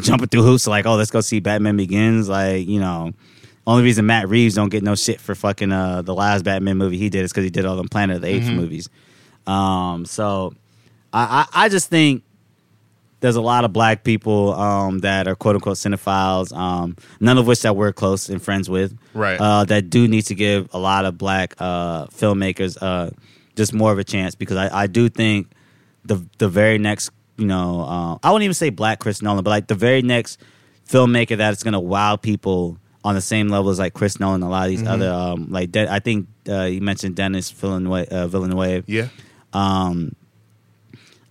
jumping 0.00 0.28
through 0.28 0.42
hoops 0.42 0.66
like, 0.66 0.84
oh, 0.84 0.96
let's 0.96 1.10
go 1.10 1.22
see 1.22 1.40
Batman 1.40 1.78
Begins? 1.78 2.28
Like, 2.28 2.66
you 2.68 2.78
know, 2.78 3.12
Only 3.66 3.84
reason 3.84 4.04
Matt 4.04 4.28
Reeves 4.28 4.54
don't 4.54 4.68
get 4.68 4.82
no 4.82 4.94
shit 4.96 5.18
for 5.18 5.34
fucking 5.34 5.72
uh, 5.72 6.02
the 6.02 6.14
last 6.14 6.44
Batman 6.44 6.76
movie 6.76 6.98
he 6.98 7.08
did 7.08 7.24
is 7.24 7.32
because 7.32 7.44
he 7.44 7.50
did 7.50 7.64
all 7.64 7.76
them 7.76 7.88
Planet 7.88 8.16
of 8.16 8.22
the 8.22 8.28
Apes 8.28 8.46
Mm-hmm. 8.46 8.56
movies. 8.56 8.88
Um, 9.46 10.04
so 10.04 10.52
I, 11.16 11.46
I 11.52 11.64
I 11.64 11.68
just 11.68 11.88
think 11.90 12.22
there's 13.20 13.36
a 13.36 13.40
lot 13.40 13.64
of 13.64 13.72
black 13.72 14.04
people 14.04 14.52
um, 14.54 14.98
that 15.00 15.26
are 15.26 15.34
quote 15.34 15.54
unquote 15.56 15.76
cinephiles, 15.78 16.54
um, 16.54 16.96
none 17.18 17.38
of 17.38 17.46
which 17.46 17.62
that 17.62 17.74
we're 17.74 17.92
close 17.92 18.28
and 18.28 18.42
friends 18.42 18.68
with, 18.68 18.96
Right. 19.14 19.40
Uh, 19.40 19.64
that 19.64 19.88
do 19.90 20.06
need 20.06 20.22
to 20.26 20.34
give 20.34 20.68
a 20.74 20.78
lot 20.78 21.04
of 21.06 21.16
black 21.16 21.54
uh, 21.58 22.06
filmmakers 22.08 22.76
uh, 22.80 23.10
just 23.56 23.72
more 23.72 23.90
of 23.90 23.98
a 23.98 24.04
chance 24.04 24.34
because 24.34 24.56
I, 24.58 24.82
I 24.82 24.86
do 24.86 25.08
think 25.08 25.50
the 26.04 26.24
the 26.38 26.48
very 26.48 26.76
next, 26.78 27.10
you 27.38 27.46
know, 27.46 27.80
uh, 27.80 28.18
I 28.22 28.30
wouldn't 28.30 28.44
even 28.44 28.54
say 28.54 28.68
black 28.70 28.98
Chris 29.00 29.22
Nolan, 29.22 29.42
but 29.42 29.50
like 29.50 29.66
the 29.66 29.74
very 29.74 30.02
next 30.02 30.38
filmmaker 30.86 31.36
that 31.38 31.52
is 31.54 31.62
going 31.62 31.72
to 31.74 31.80
wow 31.80 32.16
people 32.16 32.78
on 33.02 33.14
the 33.14 33.20
same 33.22 33.48
level 33.48 33.70
as 33.70 33.78
like 33.78 33.94
Chris 33.94 34.20
Nolan, 34.20 34.42
and 34.42 34.44
a 34.44 34.48
lot 34.48 34.64
of 34.64 34.70
these 34.70 34.82
Mm-hmm. 34.82 35.02
other 35.02 35.10
um, 35.10 35.46
like 35.50 35.72
De- 35.72 35.90
I 35.90 36.00
think 36.00 36.28
uh, 36.48 36.64
you 36.64 36.80
mentioned 36.82 37.16
Denis 37.16 37.50
Villeneuve, 37.50 38.08
uh, 38.08 38.26
Villeneuve 38.28 38.84
Yeah. 38.88 39.08
um, 39.54 40.14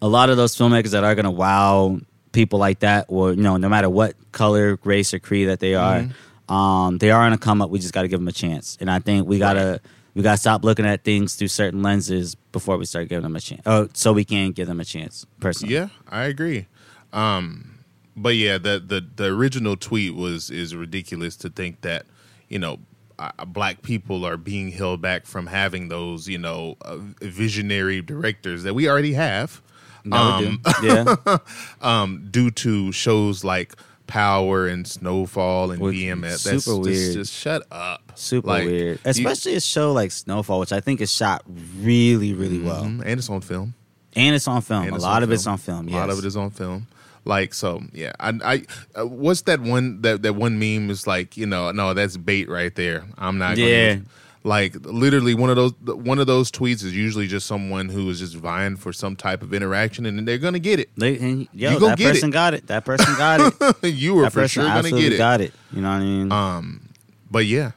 a 0.02 0.08
lot 0.08 0.30
of 0.30 0.38
those 0.38 0.56
filmmakers 0.56 0.92
that 0.92 1.04
are 1.04 1.16
going 1.16 1.26
to 1.26 1.32
wow 1.32 2.00
people 2.32 2.60
like 2.60 2.80
that, 2.80 3.06
or 3.08 3.32
you 3.32 3.42
know, 3.42 3.58
no 3.58 3.70
matter 3.70 3.90
what 3.90 4.16
color, 4.32 4.78
race, 4.84 5.14
or 5.14 5.20
creed 5.20 5.48
that 5.48 5.60
they 5.60 5.74
are, 5.76 6.08
um, 6.50 6.98
they 6.98 7.10
are 7.12 7.22
going 7.22 7.38
to 7.38 7.44
come 7.44 7.62
up. 7.62 7.70
We 7.70 7.80
just 7.80 7.94
got 7.94 8.04
to 8.04 8.08
give 8.08 8.20
them 8.20 8.28
a 8.28 8.34
chance, 8.34 8.78
and 8.80 8.92
I 8.92 9.00
think 9.00 9.28
we 9.28 9.40
gotta 9.40 9.82
we 10.14 10.22
gotta 10.22 10.38
stop 10.38 10.64
looking 10.64 10.86
at 10.86 11.04
things 11.04 11.36
through 11.36 11.48
certain 11.48 11.82
lenses 11.82 12.36
before 12.52 12.78
we 12.78 12.86
start 12.86 13.10
giving 13.10 13.24
them 13.24 13.36
a 13.36 13.40
chance. 13.40 13.62
Oh, 13.66 13.90
so 13.94 14.14
we 14.14 14.26
can 14.26 14.52
give 14.52 14.68
them 14.68 14.80
a 14.80 14.86
chance. 14.86 15.26
Personally, 15.40 15.74
Yeah, 15.74 15.90
I 16.08 16.26
agree. 16.26 16.68
Um, 17.14 17.80
but 18.16 18.36
yeah, 18.36 18.58
the, 18.58 18.80
the 18.86 19.06
the 19.16 19.26
original 19.26 19.76
tweet 19.76 20.16
was 20.16 20.50
is 20.50 20.76
ridiculous 20.76 21.36
to 21.38 21.50
think 21.50 21.82
that 21.82 22.06
you 22.48 22.60
know 22.60 22.80
uh, 23.20 23.46
black 23.46 23.82
people 23.82 24.26
are 24.26 24.38
being 24.38 24.72
held 24.72 25.02
back 25.02 25.26
from 25.26 25.48
having 25.48 25.90
those 25.90 26.28
you 26.28 26.38
know 26.38 26.78
uh, 26.82 26.98
visionary 27.22 28.02
directors 28.02 28.64
that 28.64 28.74
we 28.74 28.90
already 28.90 29.14
have. 29.14 29.62
No, 30.06 30.18
Um, 30.18 30.62
yeah, 30.84 31.38
um, 31.82 32.28
due 32.32 32.52
to 32.52 32.92
shows 32.92 33.44
like 33.44 33.74
Power 34.08 34.68
and 34.68 34.88
Snowfall 34.88 35.72
and 35.72 35.82
Which 35.82 35.96
BMF. 35.96 36.22
That's 36.44 36.64
super 36.66 36.78
just, 36.78 36.82
weird. 36.82 37.14
Just 37.14 37.34
shut 37.34 37.64
up. 37.72 38.12
super 38.16 38.48
Like, 38.48 38.66
weird. 38.66 39.00
you- 39.04 39.10
Especially 39.10 39.56
a 39.56 39.60
show 39.62 39.94
like 39.94 40.12
Snowfall, 40.12 40.60
which 40.60 40.72
I 40.72 40.80
think 40.80 41.02
is 41.02 41.12
shot 41.12 41.44
really, 41.80 42.34
really 42.34 42.60
well, 42.60 42.84
Mhm, 42.84 43.02
and 43.04 43.20
it's 43.20 43.30
on 43.30 43.42
film. 43.42 43.74
and 44.16 44.36
it's 44.36 44.48
on 44.48 44.62
film. 44.62 44.88
A 44.90 44.98
lot 44.98 45.24
of 45.24 45.32
it's 45.32 45.48
on 45.48 45.58
film. 45.58 45.88
A 45.90 45.92
lot 45.92 46.10
of 46.10 46.20
it 46.20 46.26
is 46.26 46.38
on 46.38 46.52
film. 46.52 46.88
Like 47.28 47.56
so, 47.56 47.82
yeah. 47.92 48.12
I, 48.20 48.34
I 48.44 48.64
uh, 49.02 49.08
what's 49.08 49.42
that 49.42 49.60
one 49.60 50.02
that 50.04 50.22
that 50.22 50.34
one 50.36 50.60
meme 50.60 50.92
is 50.92 51.08
like? 51.08 51.36
You 51.36 51.48
know, 51.48 51.72
no, 51.72 51.96
that's 51.96 52.16
bait 52.18 52.48
right 52.48 52.74
there. 52.76 53.04
I'm 53.18 53.40
not. 53.40 53.58
Gonna 53.58 53.68
Yeah. 53.68 53.94
use- 53.94 54.04
Like 54.46 54.76
literally, 54.86 55.34
one 55.34 55.50
of 55.50 55.56
those 55.56 55.74
one 55.84 56.20
of 56.20 56.28
those 56.28 56.52
tweets 56.52 56.84
is 56.84 56.96
usually 56.96 57.26
just 57.26 57.48
someone 57.48 57.90
who 57.90 58.08
is 58.12 58.20
just 58.20 58.36
vying 58.36 58.76
for 58.76 58.94
some 58.94 59.16
type 59.16 59.42
of 59.42 59.56
interaction, 59.56 60.06
and 60.06 60.28
they're 60.28 60.38
gonna 60.38 60.60
get 60.60 60.80
it. 60.80 60.90
They, 60.96 61.18
and, 61.18 61.48
yo, 61.52 61.72
You 61.72 61.80
that 61.80 61.98
get 61.98 62.12
person 62.12 62.30
it. 62.30 62.34
got 62.34 62.54
it. 62.54 62.68
That 62.68 62.86
person 62.86 63.16
got 63.18 63.40
it. 63.42 63.84
you 63.96 64.14
were 64.14 64.22
that 64.22 64.34
for 64.34 64.48
sure 64.48 64.66
gonna 64.66 64.92
get 64.92 65.14
it. 65.14 65.18
got 65.18 65.42
it. 65.42 65.52
You 65.74 65.82
know 65.82 65.90
what 65.90 65.96
I 65.96 66.00
mean? 66.02 66.32
Um, 66.32 66.90
but 67.32 67.48
yeah, 67.48 67.72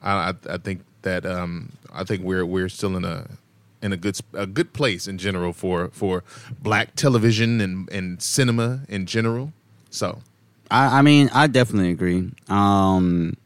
I, 0.00 0.30
I 0.30 0.34
I 0.54 0.56
think 0.56 0.84
that 1.02 1.26
um 1.26 1.72
I 1.92 2.02
think 2.04 2.22
we're 2.22 2.46
we're 2.46 2.70
still 2.70 2.96
in 2.96 3.04
a 3.04 3.26
in 3.82 3.92
a 3.92 3.98
good 3.98 4.18
a 4.32 4.46
good 4.46 4.72
place 4.72 5.06
in 5.06 5.18
general 5.18 5.52
for 5.52 5.88
for 5.88 6.24
black 6.62 6.94
television 6.96 7.60
and 7.60 7.90
and 7.90 8.22
cinema 8.22 8.80
in 8.88 9.04
general. 9.04 9.52
So, 9.90 10.20
I, 10.70 11.00
I 11.00 11.02
mean, 11.02 11.28
I 11.34 11.46
definitely 11.46 11.90
agree. 11.90 12.30
Um, 12.48 13.36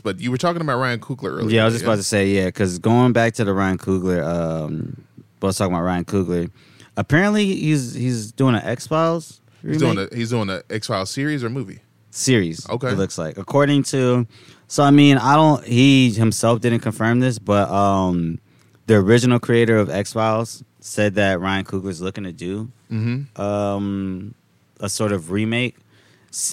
but 0.00 0.20
you 0.20 0.30
were 0.30 0.38
talking 0.38 0.60
about 0.62 0.78
Ryan 0.78 1.00
Coogler 1.00 1.30
earlier. 1.38 1.50
yeah, 1.56 1.62
I 1.62 1.64
was 1.66 1.74
just 1.74 1.84
about 1.84 1.96
to 1.96 2.02
say 2.02 2.28
yeah, 2.28 2.46
because 2.46 2.78
going 2.78 3.12
back 3.12 3.34
to 3.34 3.44
the 3.44 3.52
Ryan 3.54 3.78
Coogler, 3.78 4.24
um, 4.26 5.04
was 5.42 5.56
talking 5.58 5.74
about 5.74 5.84
Ryan 5.84 6.04
Coogler. 6.04 6.50
Apparently, 6.96 7.46
he's 7.56 7.94
he's 7.94 8.32
doing 8.32 8.54
an 8.54 8.62
X 8.62 8.86
Files 8.86 9.40
He's 9.62 9.78
doing 9.78 9.98
a 9.98 10.08
he's 10.14 10.30
doing 10.30 10.48
an 10.50 10.62
X 10.70 10.86
Files 10.86 11.10
series 11.10 11.42
or 11.42 11.50
movie. 11.50 11.80
series. 12.10 12.68
Okay. 12.68 12.88
it 12.88 12.98
looks 12.98 13.18
like 13.18 13.36
according 13.38 13.82
to. 13.84 14.26
So 14.68 14.82
I 14.82 14.90
mean, 14.90 15.18
I 15.18 15.34
don't. 15.36 15.64
He 15.64 16.10
himself 16.12 16.60
didn't 16.60 16.80
confirm 16.80 17.20
this, 17.20 17.38
but 17.38 17.68
um, 17.70 18.38
the 18.86 18.94
original 18.96 19.38
creator 19.38 19.76
of 19.76 19.90
X 19.90 20.12
Files 20.12 20.62
said 20.80 21.14
that 21.16 21.40
Ryan 21.40 21.64
Coogler's 21.64 22.00
looking 22.00 22.24
to 22.24 22.32
do 22.32 22.70
Mm-hmm. 22.92 23.40
um, 23.40 24.34
a 24.80 24.88
sort 24.88 25.12
of 25.12 25.30
remake. 25.30 25.76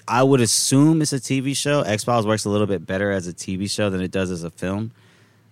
I 0.08 0.24
would 0.24 0.42
assume 0.42 1.02
it's 1.02 1.14
a 1.14 1.20
TV 1.20 1.56
show. 1.56 1.82
X 1.82 2.04
Files 2.04 2.26
works 2.28 2.46
a 2.46 2.50
little 2.50 2.68
bit 2.68 2.86
better 2.86 3.12
as 3.12 3.28
a 3.28 3.34
TV 3.34 3.70
show 3.70 3.90
than 3.90 4.02
it 4.02 4.12
does 4.12 4.30
as 4.32 4.44
a 4.44 4.50
film. 4.52 4.92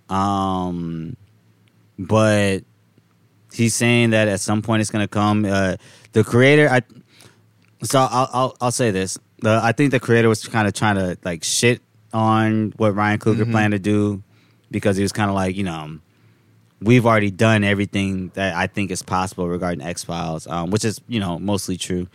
Um, 0.10 1.16
but 1.98 2.60
he's 3.54 3.76
saying 3.76 4.12
that 4.12 4.28
at 4.28 4.40
some 4.40 4.62
point 4.62 4.82
it's 4.82 4.90
going 4.92 5.04
to 5.04 5.08
come. 5.08 5.46
Uh, 5.46 5.76
the 6.14 6.24
creator, 6.24 6.70
I 6.70 6.82
so 7.84 8.00
I'll, 8.00 8.30
I'll 8.34 8.58
I'll 8.62 8.72
say 8.72 8.92
this. 8.92 9.18
The, 9.42 9.60
I 9.64 9.72
think 9.72 9.92
the 9.92 10.00
creator 10.00 10.28
was 10.30 10.46
kind 10.48 10.68
of 10.68 10.74
trying 10.74 10.96
to 10.96 11.18
like 11.24 11.44
shit 11.44 11.82
on 12.14 12.74
what 12.78 12.94
Ryan 12.96 13.20
Coogler 13.20 13.44
Mhm. 13.46 13.52
planned 13.52 13.72
to 13.74 13.80
do 13.80 14.22
because 14.72 14.98
he 14.98 15.04
was 15.04 15.12
kind 15.14 15.30
of 15.30 15.36
like 15.36 15.56
you 15.56 15.64
know 15.64 16.00
we've 16.82 17.06
already 17.06 17.32
done 17.32 17.64
everything 17.64 18.30
that 18.36 18.56
I 18.56 18.68
think 18.68 18.92
is 18.92 19.02
possible 19.02 19.48
regarding 19.48 19.82
X 19.82 20.04
Files, 20.04 20.46
um, 20.48 20.72
which 20.72 20.84
is 20.86 21.00
you 21.08 21.20
know 21.20 21.40
mostly 21.40 21.78
true. 21.78 22.08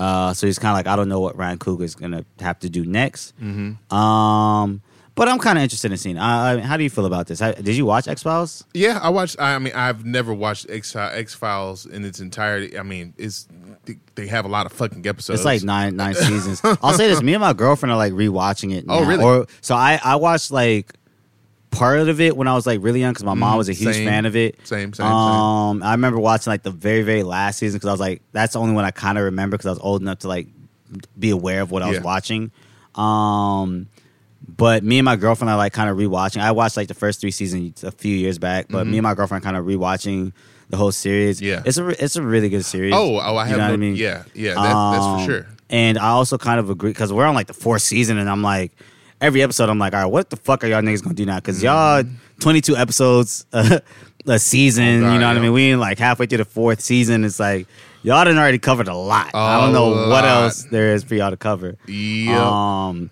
Uh, 0.00 0.32
so 0.32 0.46
he's 0.46 0.58
kind 0.58 0.72
of 0.72 0.76
like 0.78 0.86
I 0.86 0.96
don't 0.96 1.10
know 1.10 1.20
what 1.20 1.36
Ryan 1.36 1.58
Coogler 1.58 1.82
is 1.82 1.94
gonna 1.94 2.24
have 2.40 2.58
to 2.60 2.70
do 2.70 2.86
next. 2.86 3.36
Mm-hmm. 3.38 3.94
Um, 3.94 4.80
but 5.14 5.28
I'm 5.28 5.38
kind 5.38 5.58
of 5.58 5.62
interested 5.62 5.92
in 5.92 5.98
seeing. 5.98 6.16
Uh, 6.16 6.60
how 6.60 6.78
do 6.78 6.82
you 6.82 6.88
feel 6.88 7.04
about 7.04 7.26
this? 7.26 7.40
How, 7.40 7.52
did 7.52 7.76
you 7.76 7.84
watch 7.84 8.08
X 8.08 8.22
Files? 8.22 8.64
Yeah, 8.72 8.98
I 9.02 9.10
watched. 9.10 9.38
I 9.38 9.58
mean, 9.58 9.74
I've 9.74 10.06
never 10.06 10.32
watched 10.32 10.70
X 10.70 10.96
X 10.96 11.34
Files 11.34 11.84
in 11.84 12.06
its 12.06 12.18
entirety. 12.18 12.78
I 12.78 12.82
mean, 12.82 13.12
it's 13.18 13.46
they, 14.14 14.26
have 14.28 14.46
a 14.46 14.48
lot 14.48 14.64
of 14.64 14.72
fucking 14.72 15.06
episodes. 15.06 15.40
It's 15.40 15.44
like 15.44 15.62
nine 15.62 15.96
nine 15.96 16.14
seasons. 16.28 16.62
I'll 16.64 16.94
say 16.94 17.08
this: 17.08 17.20
me 17.20 17.34
and 17.34 17.42
my 17.42 17.52
girlfriend 17.52 17.92
are 17.92 17.98
like 17.98 18.14
rewatching 18.14 18.74
it. 18.74 18.86
Oh, 18.88 19.04
really? 19.04 19.22
Or 19.22 19.46
so 19.60 19.74
I 19.74 20.00
I 20.02 20.16
watched 20.16 20.50
like 20.50 20.94
part 21.70 22.00
of 22.00 22.20
it 22.20 22.36
when 22.36 22.48
I 22.48 22.54
was 22.54 22.66
like 22.66 22.80
really 22.82 23.00
young 23.00 23.12
because 23.12 23.24
my 23.24 23.34
mom 23.34 23.54
Mhm, 23.54 23.58
was 23.58 23.68
a 23.68 23.72
huge 23.72 23.94
same. 23.94 24.06
fan 24.06 24.26
of 24.26 24.34
it. 24.36 24.58
Same, 24.64 24.92
same, 24.92 25.06
Um, 25.06 25.82
I 25.82 25.92
remember 25.92 26.18
watching 26.18 26.50
like 26.50 26.62
the 26.62 26.70
very 26.70 27.02
very 27.02 27.22
last 27.22 27.58
season 27.58 27.78
because 27.78 27.88
I 27.88 27.92
was 27.92 28.00
like 28.00 28.22
that's 28.32 28.54
the 28.54 28.60
only 28.60 28.74
one 28.74 28.84
I 28.84 28.90
kind 28.90 29.18
of 29.18 29.24
remember 29.24 29.56
because 29.56 29.66
I 29.66 29.70
was 29.70 29.78
old 29.80 30.02
enough 30.02 30.18
to 30.20 30.28
like 30.28 30.48
be 31.18 31.30
aware 31.30 31.60
of 31.62 31.70
what 31.70 31.82
I 31.82 31.88
was 31.88 32.00
watching. 32.00 32.50
Um, 32.96 33.86
but 34.48 34.82
me 34.82 34.98
and 34.98 35.04
my 35.04 35.16
girlfriend 35.16 35.50
are 35.50 35.56
like 35.56 35.72
kind 35.72 35.88
of 35.90 35.96
rewatching. 35.96 36.40
I 36.40 36.50
watched 36.52 36.76
like 36.76 36.88
the 36.88 36.94
first 36.94 37.20
three 37.20 37.30
seasons 37.30 37.84
a 37.84 37.92
few 37.92 38.14
years 38.16 38.38
back, 38.38 38.66
but 38.68 38.86
me 38.86 38.98
and 38.98 39.02
my 39.04 39.14
girlfriend 39.14 39.44
kind 39.44 39.56
of 39.56 39.64
rewatching 39.64 40.32
the 40.70 40.76
whole 40.76 40.92
series. 40.92 41.40
Mm-hmm. 41.40 41.46
Yeah. 41.46 41.62
it's 41.64 41.78
a 41.78 42.04
it's 42.04 42.16
a 42.16 42.22
really 42.22 42.48
good 42.48 42.64
series. 42.64 42.94
Oh, 42.94 43.16
oh, 43.18 43.36
I 43.36 43.44
You 43.44 43.50
have. 43.50 43.50
know 43.50 43.56
no, 43.58 43.64
what 43.68 43.72
I 43.74 43.76
mean? 43.76 43.96
Yeah, 43.96 44.24
yeah, 44.34 44.54
that, 44.54 44.62
that's 44.62 45.04
Um, 45.06 45.18
for 45.18 45.24
sure. 45.24 45.46
And 45.68 45.98
I 45.98 46.08
also 46.08 46.36
kind 46.36 46.58
of 46.58 46.68
agree 46.68 46.90
because 46.90 47.12
we're 47.12 47.26
on 47.26 47.34
like 47.34 47.46
the 47.46 47.54
fourth 47.54 47.82
season, 47.82 48.18
and 48.18 48.28
I'm 48.28 48.42
like, 48.42 48.72
every 49.20 49.42
episode, 49.42 49.68
I'm 49.68 49.78
like, 49.78 49.94
all 49.94 50.02
right, 50.02 50.06
what 50.10 50.30
the 50.30 50.36
fuck 50.36 50.64
are 50.64 50.66
y'all 50.66 50.82
niggas 50.82 51.02
gonna 51.02 51.14
do 51.14 51.26
now? 51.26 51.36
Because 51.36 51.62
y'all 51.62 52.04
22 52.40 52.76
episodes 52.76 53.46
uh, 53.52 53.80
a 54.26 54.38
season, 54.38 54.84
Mm-hmm. 55.02 55.12
You 55.12 55.18
know 55.18 55.28
what 55.28 55.36
I 55.36 55.40
mean? 55.40 55.52
We 55.52 55.70
in 55.70 55.80
like 55.80 55.98
halfway 55.98 56.26
through 56.26 56.38
the 56.38 56.44
fourth 56.44 56.80
season. 56.80 57.24
It's 57.24 57.40
like 57.40 57.66
y'all 58.02 58.24
done 58.24 58.38
already 58.38 58.58
covered 58.58 58.88
a 58.88 58.94
lot. 58.94 59.30
I 59.34 59.60
don't 59.60 59.72
know 59.72 59.88
what 59.90 60.08
lot. 60.08 60.24
else 60.24 60.64
there 60.64 60.94
is 60.94 61.04
for 61.04 61.14
y'all 61.14 61.30
to 61.30 61.36
cover. 61.36 61.76
Yeah, 61.86 62.88
Um, 62.88 63.10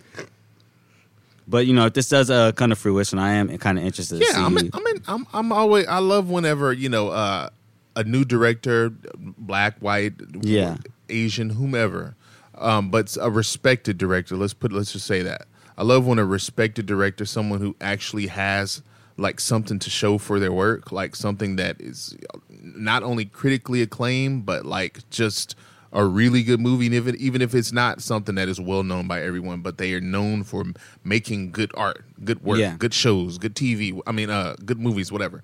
but 1.46 1.66
you 1.66 1.72
know, 1.74 1.86
if 1.86 1.94
this 1.94 2.08
does 2.08 2.30
uh, 2.30 2.52
come 2.52 2.70
to 2.70 2.76
fruition, 2.76 3.18
I 3.18 3.34
am 3.34 3.56
kind 3.58 3.78
of 3.78 3.84
interested. 3.84 4.18
to 4.20 4.24
yeah. 4.24 4.32
see. 4.32 4.40
I'm, 4.40 4.58
in, 4.58 4.70
I'm, 4.72 4.86
in, 4.86 5.02
I'm, 5.08 5.26
I'm 5.32 5.52
always. 5.52 5.86
I 5.86 5.98
love 5.98 6.28
whenever 6.28 6.72
you 6.72 6.88
know 6.90 7.08
uh, 7.08 7.48
a 7.96 8.04
new 8.04 8.24
director, 8.24 8.90
black, 9.16 9.78
white, 9.78 10.12
Yeah. 10.42 10.76
Asian, 11.08 11.48
whomever, 11.50 12.14
um, 12.56 12.90
but 12.90 13.16
a 13.18 13.30
respected 13.30 13.96
director. 13.96 14.36
Let's 14.36 14.52
put. 14.52 14.72
Let's 14.72 14.92
just 14.92 15.06
say 15.06 15.22
that. 15.22 15.47
I 15.78 15.84
love 15.84 16.04
when 16.04 16.18
a 16.18 16.24
respected 16.24 16.86
director, 16.86 17.24
someone 17.24 17.60
who 17.60 17.76
actually 17.80 18.26
has 18.26 18.82
like 19.16 19.38
something 19.38 19.78
to 19.78 19.88
show 19.90 20.18
for 20.18 20.40
their 20.40 20.52
work, 20.52 20.90
like 20.90 21.14
something 21.14 21.54
that 21.56 21.80
is 21.80 22.16
not 22.50 23.04
only 23.04 23.24
critically 23.24 23.80
acclaimed, 23.80 24.44
but 24.44 24.66
like 24.66 25.08
just 25.08 25.54
a 25.92 26.04
really 26.04 26.42
good 26.42 26.60
movie, 26.60 26.86
and 26.86 27.08
it, 27.08 27.14
even 27.16 27.40
if 27.40 27.54
it's 27.54 27.72
not 27.72 28.02
something 28.02 28.34
that 28.34 28.48
is 28.48 28.60
well 28.60 28.82
known 28.82 29.06
by 29.06 29.22
everyone, 29.22 29.60
but 29.62 29.78
they 29.78 29.94
are 29.94 30.00
known 30.00 30.42
for 30.42 30.64
making 31.04 31.52
good 31.52 31.70
art, 31.74 32.04
good 32.24 32.42
work, 32.42 32.58
Yeah. 32.58 32.74
good 32.76 32.92
shows, 32.92 33.38
good 33.38 33.54
TV. 33.54 33.98
I 34.06 34.12
mean, 34.12 34.30
uh, 34.30 34.56
good 34.64 34.80
movies, 34.80 35.10
whatever. 35.12 35.42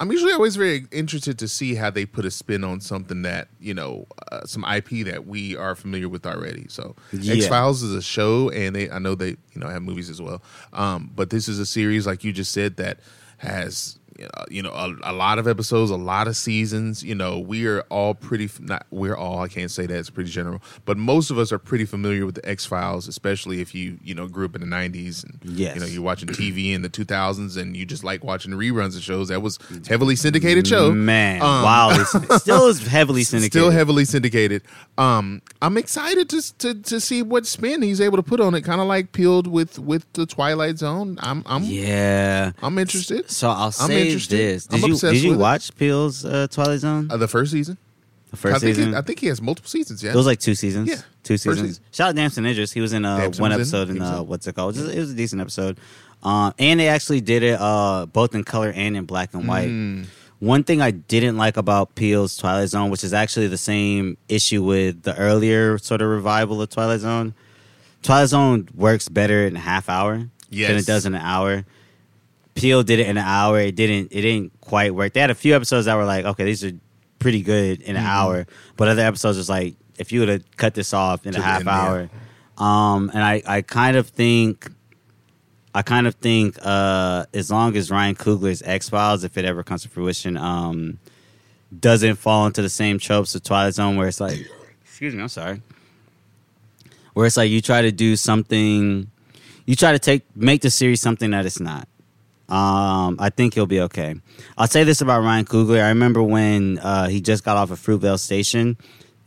I'm 0.00 0.10
usually 0.10 0.32
always 0.32 0.56
very 0.56 0.86
interested 0.90 1.38
to 1.38 1.46
see 1.46 1.74
how 1.74 1.90
they 1.90 2.06
put 2.06 2.24
a 2.24 2.30
spin 2.30 2.64
on 2.64 2.80
something 2.80 3.20
that 3.22 3.48
you 3.60 3.74
know, 3.74 4.06
uh, 4.32 4.46
some 4.46 4.64
IP 4.64 5.04
that 5.04 5.26
we 5.26 5.56
are 5.56 5.74
familiar 5.76 6.08
with 6.08 6.26
already. 6.26 6.66
So 6.68 6.96
Yeah. 7.12 7.34
X 7.34 7.46
Files 7.46 7.82
is 7.82 7.94
a 7.94 8.02
show, 8.02 8.48
and 8.50 8.74
they 8.74 8.90
I 8.90 8.98
know 8.98 9.14
they 9.14 9.28
you 9.52 9.60
know 9.60 9.68
have 9.68 9.82
movies 9.82 10.08
as 10.10 10.20
well. 10.20 10.42
Um, 10.72 11.12
but 11.14 11.28
this 11.30 11.46
is 11.48 11.58
a 11.58 11.66
series, 11.66 12.06
like 12.06 12.24
you 12.24 12.32
just 12.32 12.50
said, 12.52 12.78
that 12.78 12.98
has 13.36 13.98
you 14.50 14.62
know 14.62 14.70
a, 14.70 14.94
a 15.04 15.12
lot 15.12 15.38
of 15.38 15.46
episodes, 15.48 15.90
a 15.90 15.96
lot 15.96 16.28
of 16.28 16.36
seasons. 16.36 17.02
You 17.02 17.14
know, 17.14 17.38
we 17.38 17.66
are 17.66 17.80
all 17.90 18.14
pretty 18.14 18.48
not 18.60 18.86
we're 18.90 19.16
all. 19.16 19.40
I 19.40 19.48
can't 19.48 19.70
say 19.70 19.86
that 19.86 19.96
it's 19.98 20.10
pretty 20.10 20.30
general, 20.30 20.60
but 20.84 20.96
most 20.96 21.30
of 21.30 21.38
us 21.38 21.52
are 21.52 21.58
pretty 21.58 21.84
familiar 21.84 22.26
with 22.26 22.34
the 22.36 22.48
X 22.48 22.66
Files, 22.66 23.08
especially 23.08 23.60
if 23.60 23.74
you 23.74 23.98
you 24.02 24.14
know 24.14 24.26
grew 24.28 24.44
up 24.46 24.54
in 24.54 24.60
the 24.60 24.66
'90s 24.66 25.24
and 25.24 25.38
Yes. 25.44 25.74
you 25.74 25.80
know 25.80 25.86
you're 25.86 26.02
watching 26.02 26.28
TV 26.28 26.72
in 26.72 26.82
the 26.82 26.88
2000s 26.90 27.56
and 27.56 27.76
you 27.76 27.84
just 27.86 28.04
like 28.04 28.22
watching 28.24 28.52
reruns 28.52 28.96
of 28.96 29.02
shows. 29.02 29.28
That 29.28 29.40
was 29.42 29.58
heavily 29.88 30.16
syndicated 30.16 30.66
show. 30.66 30.92
Man, 30.92 31.42
Um, 31.42 31.62
wow, 31.62 31.88
it's 31.92 32.42
still 32.42 32.66
is 32.68 32.86
heavily 32.86 33.24
syndicated. 33.24 33.52
Still 33.52 33.70
heavily 33.70 34.04
syndicated. 34.04 34.62
Um, 34.98 35.42
I'm 35.62 35.76
excited 35.76 36.28
to, 36.30 36.58
to 36.58 36.74
to 36.74 37.00
see 37.00 37.22
what 37.22 37.46
spin 37.46 37.82
he's 37.82 38.00
able 38.00 38.16
to 38.16 38.22
put 38.22 38.40
on 38.40 38.54
it. 38.54 38.62
Kind 38.62 38.80
of 38.80 38.86
like 38.86 39.12
peeled 39.12 39.46
with 39.46 39.78
with 39.78 40.10
the 40.12 40.26
Twilight 40.26 40.78
Zone. 40.78 41.18
I'm 41.20 41.42
I'm 41.46 41.62
yeah. 41.64 42.52
I'm 42.62 42.78
interested. 42.78 43.30
So 43.30 43.48
I'll 43.48 43.72
I'm 43.80 43.90
interested. 44.12 44.36
this: 44.36 44.68
I'm 44.70 44.80
Did 44.80 44.86
you 44.88 44.94
obsessed 44.94 45.14
did 45.14 45.22
you 45.22 45.30
with 45.30 45.38
it. 45.38 45.42
watch 45.42 45.76
Peele's 45.76 46.24
uh, 46.24 46.46
Twilight 46.50 46.80
Zone? 46.80 47.10
Uh, 47.10 47.16
the 47.16 47.28
first 47.28 47.52
season. 47.52 47.78
The 48.30 48.36
first 48.36 48.56
I 48.56 48.58
think 48.60 48.76
season. 48.76 48.94
I 48.94 49.02
think 49.02 49.18
he 49.18 49.26
has 49.26 49.42
multiple 49.42 49.68
seasons. 49.68 50.02
Yeah. 50.02 50.12
it 50.12 50.16
was 50.16 50.26
like 50.26 50.38
two 50.38 50.54
seasons. 50.54 50.88
Yeah, 50.88 51.00
two 51.24 51.36
seasons. 51.36 51.68
season. 51.68 51.84
Shout 51.90 52.08
out 52.10 52.14
Damson 52.14 52.46
Idris. 52.46 52.72
He 52.72 52.80
was 52.80 52.92
in 52.92 53.04
uh, 53.04 53.16
Damson 53.16 53.42
one 53.42 53.50
was 53.50 53.56
in 53.56 53.60
episode 53.60 53.88
He 53.88 53.96
in 53.96 54.02
was 54.02 54.10
uh, 54.10 54.20
in 54.22 54.28
what's 54.28 54.46
it 54.46 54.54
called? 54.54 54.76
It 54.76 54.82
was, 54.82 54.94
it 54.94 54.98
was 55.00 55.10
a 55.10 55.14
decent 55.14 55.40
episode. 55.40 55.78
Um, 56.22 56.54
and 56.58 56.78
they 56.78 56.88
actually 56.88 57.22
did 57.22 57.42
it 57.42 57.60
uh, 57.60 58.06
both 58.06 58.34
in 58.34 58.44
color 58.44 58.72
and 58.74 58.96
in 58.96 59.04
black 59.04 59.34
and 59.34 59.48
white. 59.48 59.68
Mm. 59.68 60.06
One 60.38 60.64
thing 60.64 60.80
I 60.80 60.90
didn't 60.90 61.36
like 61.36 61.56
about 61.56 61.94
Peele's 61.94 62.36
Twilight 62.36 62.68
Zone, 62.68 62.90
which 62.90 63.04
is 63.04 63.12
actually 63.12 63.48
the 63.48 63.58
same 63.58 64.16
issue 64.28 64.62
with 64.62 65.02
the 65.02 65.16
earlier 65.16 65.76
sort 65.78 66.00
of 66.00 66.08
revival 66.08 66.62
of 66.62 66.70
Twilight 66.70 67.00
Zone. 67.00 67.34
Twilight 68.02 68.28
Zone 68.28 68.68
works 68.74 69.08
better 69.08 69.46
in 69.46 69.56
a 69.56 69.60
half 69.60 69.88
hour 69.88 70.14
than 70.14 70.76
it 70.76 70.86
does 70.86 71.04
in 71.04 71.14
an 71.14 71.20
hour. 71.20 71.64
Peele 72.60 72.82
did 72.82 73.00
it 73.00 73.06
in 73.08 73.16
an 73.16 73.24
hour. 73.24 73.58
It 73.60 73.74
didn't. 73.76 74.08
It 74.12 74.22
didn't 74.22 74.60
quite 74.60 74.94
work. 74.94 75.12
They 75.12 75.20
had 75.20 75.30
a 75.30 75.34
few 75.34 75.54
episodes 75.56 75.86
that 75.86 75.96
were 75.96 76.04
like, 76.04 76.24
okay, 76.24 76.44
these 76.44 76.62
are 76.64 76.72
pretty 77.18 77.42
good 77.42 77.80
in 77.82 77.96
an 77.96 78.02
Mm-hmm. 78.02 78.10
hour, 78.10 78.46
but 78.76 78.88
other 78.88 79.02
episodes 79.02 79.36
was 79.38 79.48
like, 79.48 79.74
if 79.98 80.12
you 80.12 80.20
would 80.20 80.28
have 80.28 80.56
cut 80.56 80.74
this 80.74 80.94
off 80.94 81.26
in 81.26 81.32
To 81.32 81.38
a 81.40 81.42
half 81.42 81.58
end, 81.60 81.66
yeah. 81.66 81.78
hour, 81.78 82.10
um, 82.56 83.10
and 83.12 83.22
I, 83.22 83.42
I 83.46 83.60
kind 83.62 83.96
of 83.96 84.08
think, 84.08 84.70
I 85.74 85.82
kind 85.82 86.06
of 86.06 86.14
think, 86.14 86.56
uh, 86.62 87.26
as 87.34 87.50
long 87.50 87.76
as 87.76 87.90
Ryan 87.90 88.14
Coogler's 88.14 88.62
X 88.62 88.88
Files, 88.88 89.22
if 89.24 89.36
it 89.36 89.44
ever 89.44 89.62
comes 89.62 89.82
to 89.82 89.88
fruition, 89.90 90.36
um, 90.38 90.98
doesn't 91.78 92.16
fall 92.16 92.46
into 92.46 92.62
the 92.62 92.68
same 92.70 92.98
tropes 92.98 93.34
of 93.34 93.42
Twilight 93.42 93.74
Zone, 93.74 93.96
where 93.96 94.08
it's 94.08 94.20
like, 94.20 94.38
excuse 94.82 95.14
me, 95.14 95.20
I'm 95.22 95.28
sorry, 95.28 95.60
where 97.12 97.26
it's 97.26 97.36
like 97.36 97.50
you 97.50 97.60
try 97.60 97.82
to 97.82 97.92
do 97.92 98.16
something, 98.16 99.10
you 99.66 99.76
try 99.76 99.92
to 99.92 99.98
take 99.98 100.22
make 100.34 100.62
the 100.62 100.70
series 100.70 101.00
something 101.02 101.30
that 101.32 101.44
it's 101.44 101.60
not. 101.60 101.86
Um, 102.50 103.16
I 103.20 103.30
think 103.30 103.54
he'll 103.54 103.66
be 103.66 103.80
okay. 103.82 104.14
I'll 104.58 104.66
say 104.66 104.84
this 104.84 105.00
about 105.00 105.22
Ryan 105.22 105.44
Coogler. 105.44 105.82
I 105.82 105.88
remember 105.90 106.22
when 106.22 106.78
uh, 106.78 107.08
he 107.08 107.20
just 107.20 107.44
got 107.44 107.56
off 107.56 107.70
of 107.70 107.78
Fruitvale 107.78 108.18
Station, 108.18 108.76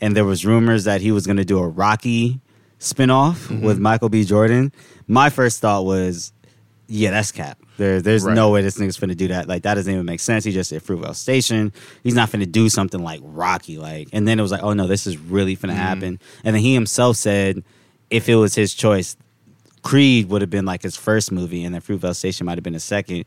and 0.02 0.16
there 0.16 0.26
was 0.26 0.46
rumors 0.46 0.84
that 0.84 1.02
he 1.02 1.12
was 1.12 1.26
going 1.26 1.38
to 1.38 1.46
do 1.46 1.60
a 1.60 1.68
Rocky 1.68 2.40
spinoff 2.80 3.48
Mm-hmm. 3.48 3.66
with 3.66 3.80
Michael 3.80 4.10
B. 4.10 4.24
Jordan. 4.26 4.72
My 5.08 5.30
first 5.30 5.62
thought 5.62 5.86
was, 5.86 6.34
yeah, 6.88 7.12
that's 7.12 7.32
cap. 7.32 7.58
There, 7.78 8.02
there's 8.02 8.24
Right. 8.26 8.36
no 8.36 8.52
way 8.52 8.62
this 8.62 8.78
nigga's 8.78 8.98
finna 8.98 9.16
do 9.18 9.30
that. 9.30 9.48
Like 9.48 9.64
that 9.64 9.76
doesn't 9.76 9.92
even 9.92 10.06
make 10.06 10.20
sense. 10.20 10.44
He 10.44 10.52
just 10.52 10.70
said 10.70 10.84
Fruitvale 10.84 11.16
Station. 11.16 11.72
He's 12.04 12.14
not 12.14 12.30
finna 12.30 12.52
do 12.52 12.68
something 12.70 13.02
like 13.02 13.22
Rocky. 13.24 13.78
Like, 13.78 14.10
and 14.14 14.28
then 14.28 14.38
it 14.38 14.42
was 14.42 14.52
like, 14.52 14.62
oh 14.64 14.74
no, 14.74 14.86
this 14.88 15.08
is 15.08 15.18
really 15.18 15.56
Mm-hmm. 15.56 15.70
happen. 15.72 16.20
And 16.44 16.56
then 16.56 16.62
he 16.62 16.74
himself 16.74 17.16
said, 17.18 17.64
if 18.10 18.28
it 18.30 18.36
was 18.36 18.54
his 18.54 18.74
choice, 18.76 19.16
Creed 19.84 20.30
would 20.30 20.42
have 20.42 20.50
been 20.50 20.66
like 20.66 20.82
his 20.82 20.96
first 20.96 21.32
movie, 21.32 21.64
and 21.64 21.76
then 21.76 21.82
Fruitvale 21.82 22.16
Station 22.16 22.46
might 22.46 22.58
have 22.58 22.64
been 22.64 22.74
his 22.74 22.84
second. 22.84 23.26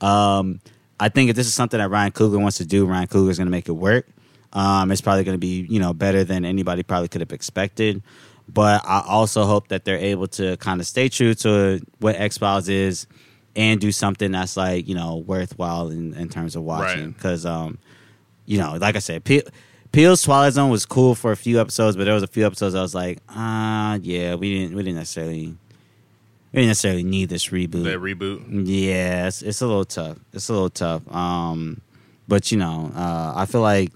Um, 0.00 0.60
I 1.00 1.08
think 1.08 1.30
if 1.30 1.36
this 1.36 1.46
is 1.46 1.54
something 1.54 1.78
that 1.78 1.90
Ryan 1.90 2.12
Coogler 2.12 2.40
wants 2.40 2.58
to 2.58 2.66
do, 2.66 2.86
Ryan 2.86 3.08
Coogler 3.08 3.30
is 3.30 3.38
going 3.38 3.46
to 3.46 3.52
make 3.52 3.68
it 3.68 3.72
work. 3.72 4.06
Um, 4.52 4.92
it's 4.92 5.00
probably 5.00 5.24
going 5.24 5.34
to 5.34 5.40
be 5.40 5.66
you 5.68 5.80
know 5.80 5.92
better 5.92 6.22
than 6.22 6.44
anybody 6.44 6.82
probably 6.82 7.08
could 7.08 7.20
have 7.20 7.32
expected. 7.32 8.02
But 8.46 8.82
I 8.84 9.02
also 9.06 9.44
hope 9.44 9.68
that 9.68 9.84
they're 9.84 9.98
able 9.98 10.28
to 10.28 10.56
kind 10.58 10.80
of 10.80 10.86
stay 10.86 11.08
true 11.08 11.34
to 11.36 11.80
what 11.98 12.14
X 12.16 12.38
Files 12.38 12.68
is 12.68 13.06
and 13.56 13.80
do 13.80 13.90
something 13.90 14.32
that's 14.32 14.56
like 14.56 14.86
you 14.86 14.94
know 14.94 15.16
worthwhile 15.16 15.88
in, 15.88 16.14
in 16.14 16.28
terms 16.28 16.54
of 16.54 16.62
watching. 16.62 17.06
Right. 17.06 17.14
Because 17.14 17.46
um, 17.46 17.78
you 18.46 18.58
know, 18.58 18.74
like 18.74 18.96
I 18.96 19.00
said, 19.00 19.24
Pe- 19.24 19.42
Peele's 19.92 20.22
Twilight 20.22 20.52
Zone 20.52 20.70
was 20.70 20.84
cool 20.86 21.14
for 21.14 21.32
a 21.32 21.36
few 21.36 21.60
episodes, 21.60 21.96
but 21.96 22.04
there 22.04 22.14
was 22.14 22.22
a 22.22 22.28
few 22.28 22.44
episodes 22.44 22.74
I 22.74 22.82
was 22.82 22.94
like, 22.94 23.18
ah, 23.30 23.98
yeah, 24.02 24.34
we 24.34 24.58
didn't 24.58 24.76
we 24.76 24.82
didn't 24.82 24.98
necessarily 24.98 25.56
we 26.54 26.60
didn't 26.62 26.68
necessarily 26.70 27.02
need 27.02 27.28
this 27.28 27.48
reboot. 27.48 27.84
that 27.84 27.98
reboot. 27.98 28.42
Yeah, 28.66 29.26
it's, 29.26 29.42
it's 29.42 29.60
a 29.60 29.66
little 29.66 29.84
tough. 29.84 30.18
It's 30.32 30.48
a 30.48 30.52
little 30.52 30.70
tough. 30.70 31.02
Um, 31.12 31.80
but 32.28 32.50
you 32.52 32.58
know, 32.58 32.92
uh, 32.94 33.32
I 33.36 33.46
feel 33.46 33.60
like 33.60 33.92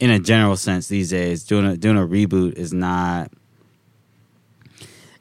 in 0.00 0.10
a 0.10 0.18
general 0.18 0.56
sense 0.56 0.88
these 0.88 1.10
days, 1.10 1.44
doing 1.44 1.66
a 1.66 1.76
doing 1.76 1.96
a 1.98 2.06
reboot 2.06 2.54
is 2.54 2.72
not. 2.72 3.30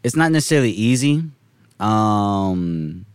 It's 0.03 0.15
not 0.15 0.31
necessarily 0.31 0.71
easy. 0.71 1.23
Um, 1.79 3.05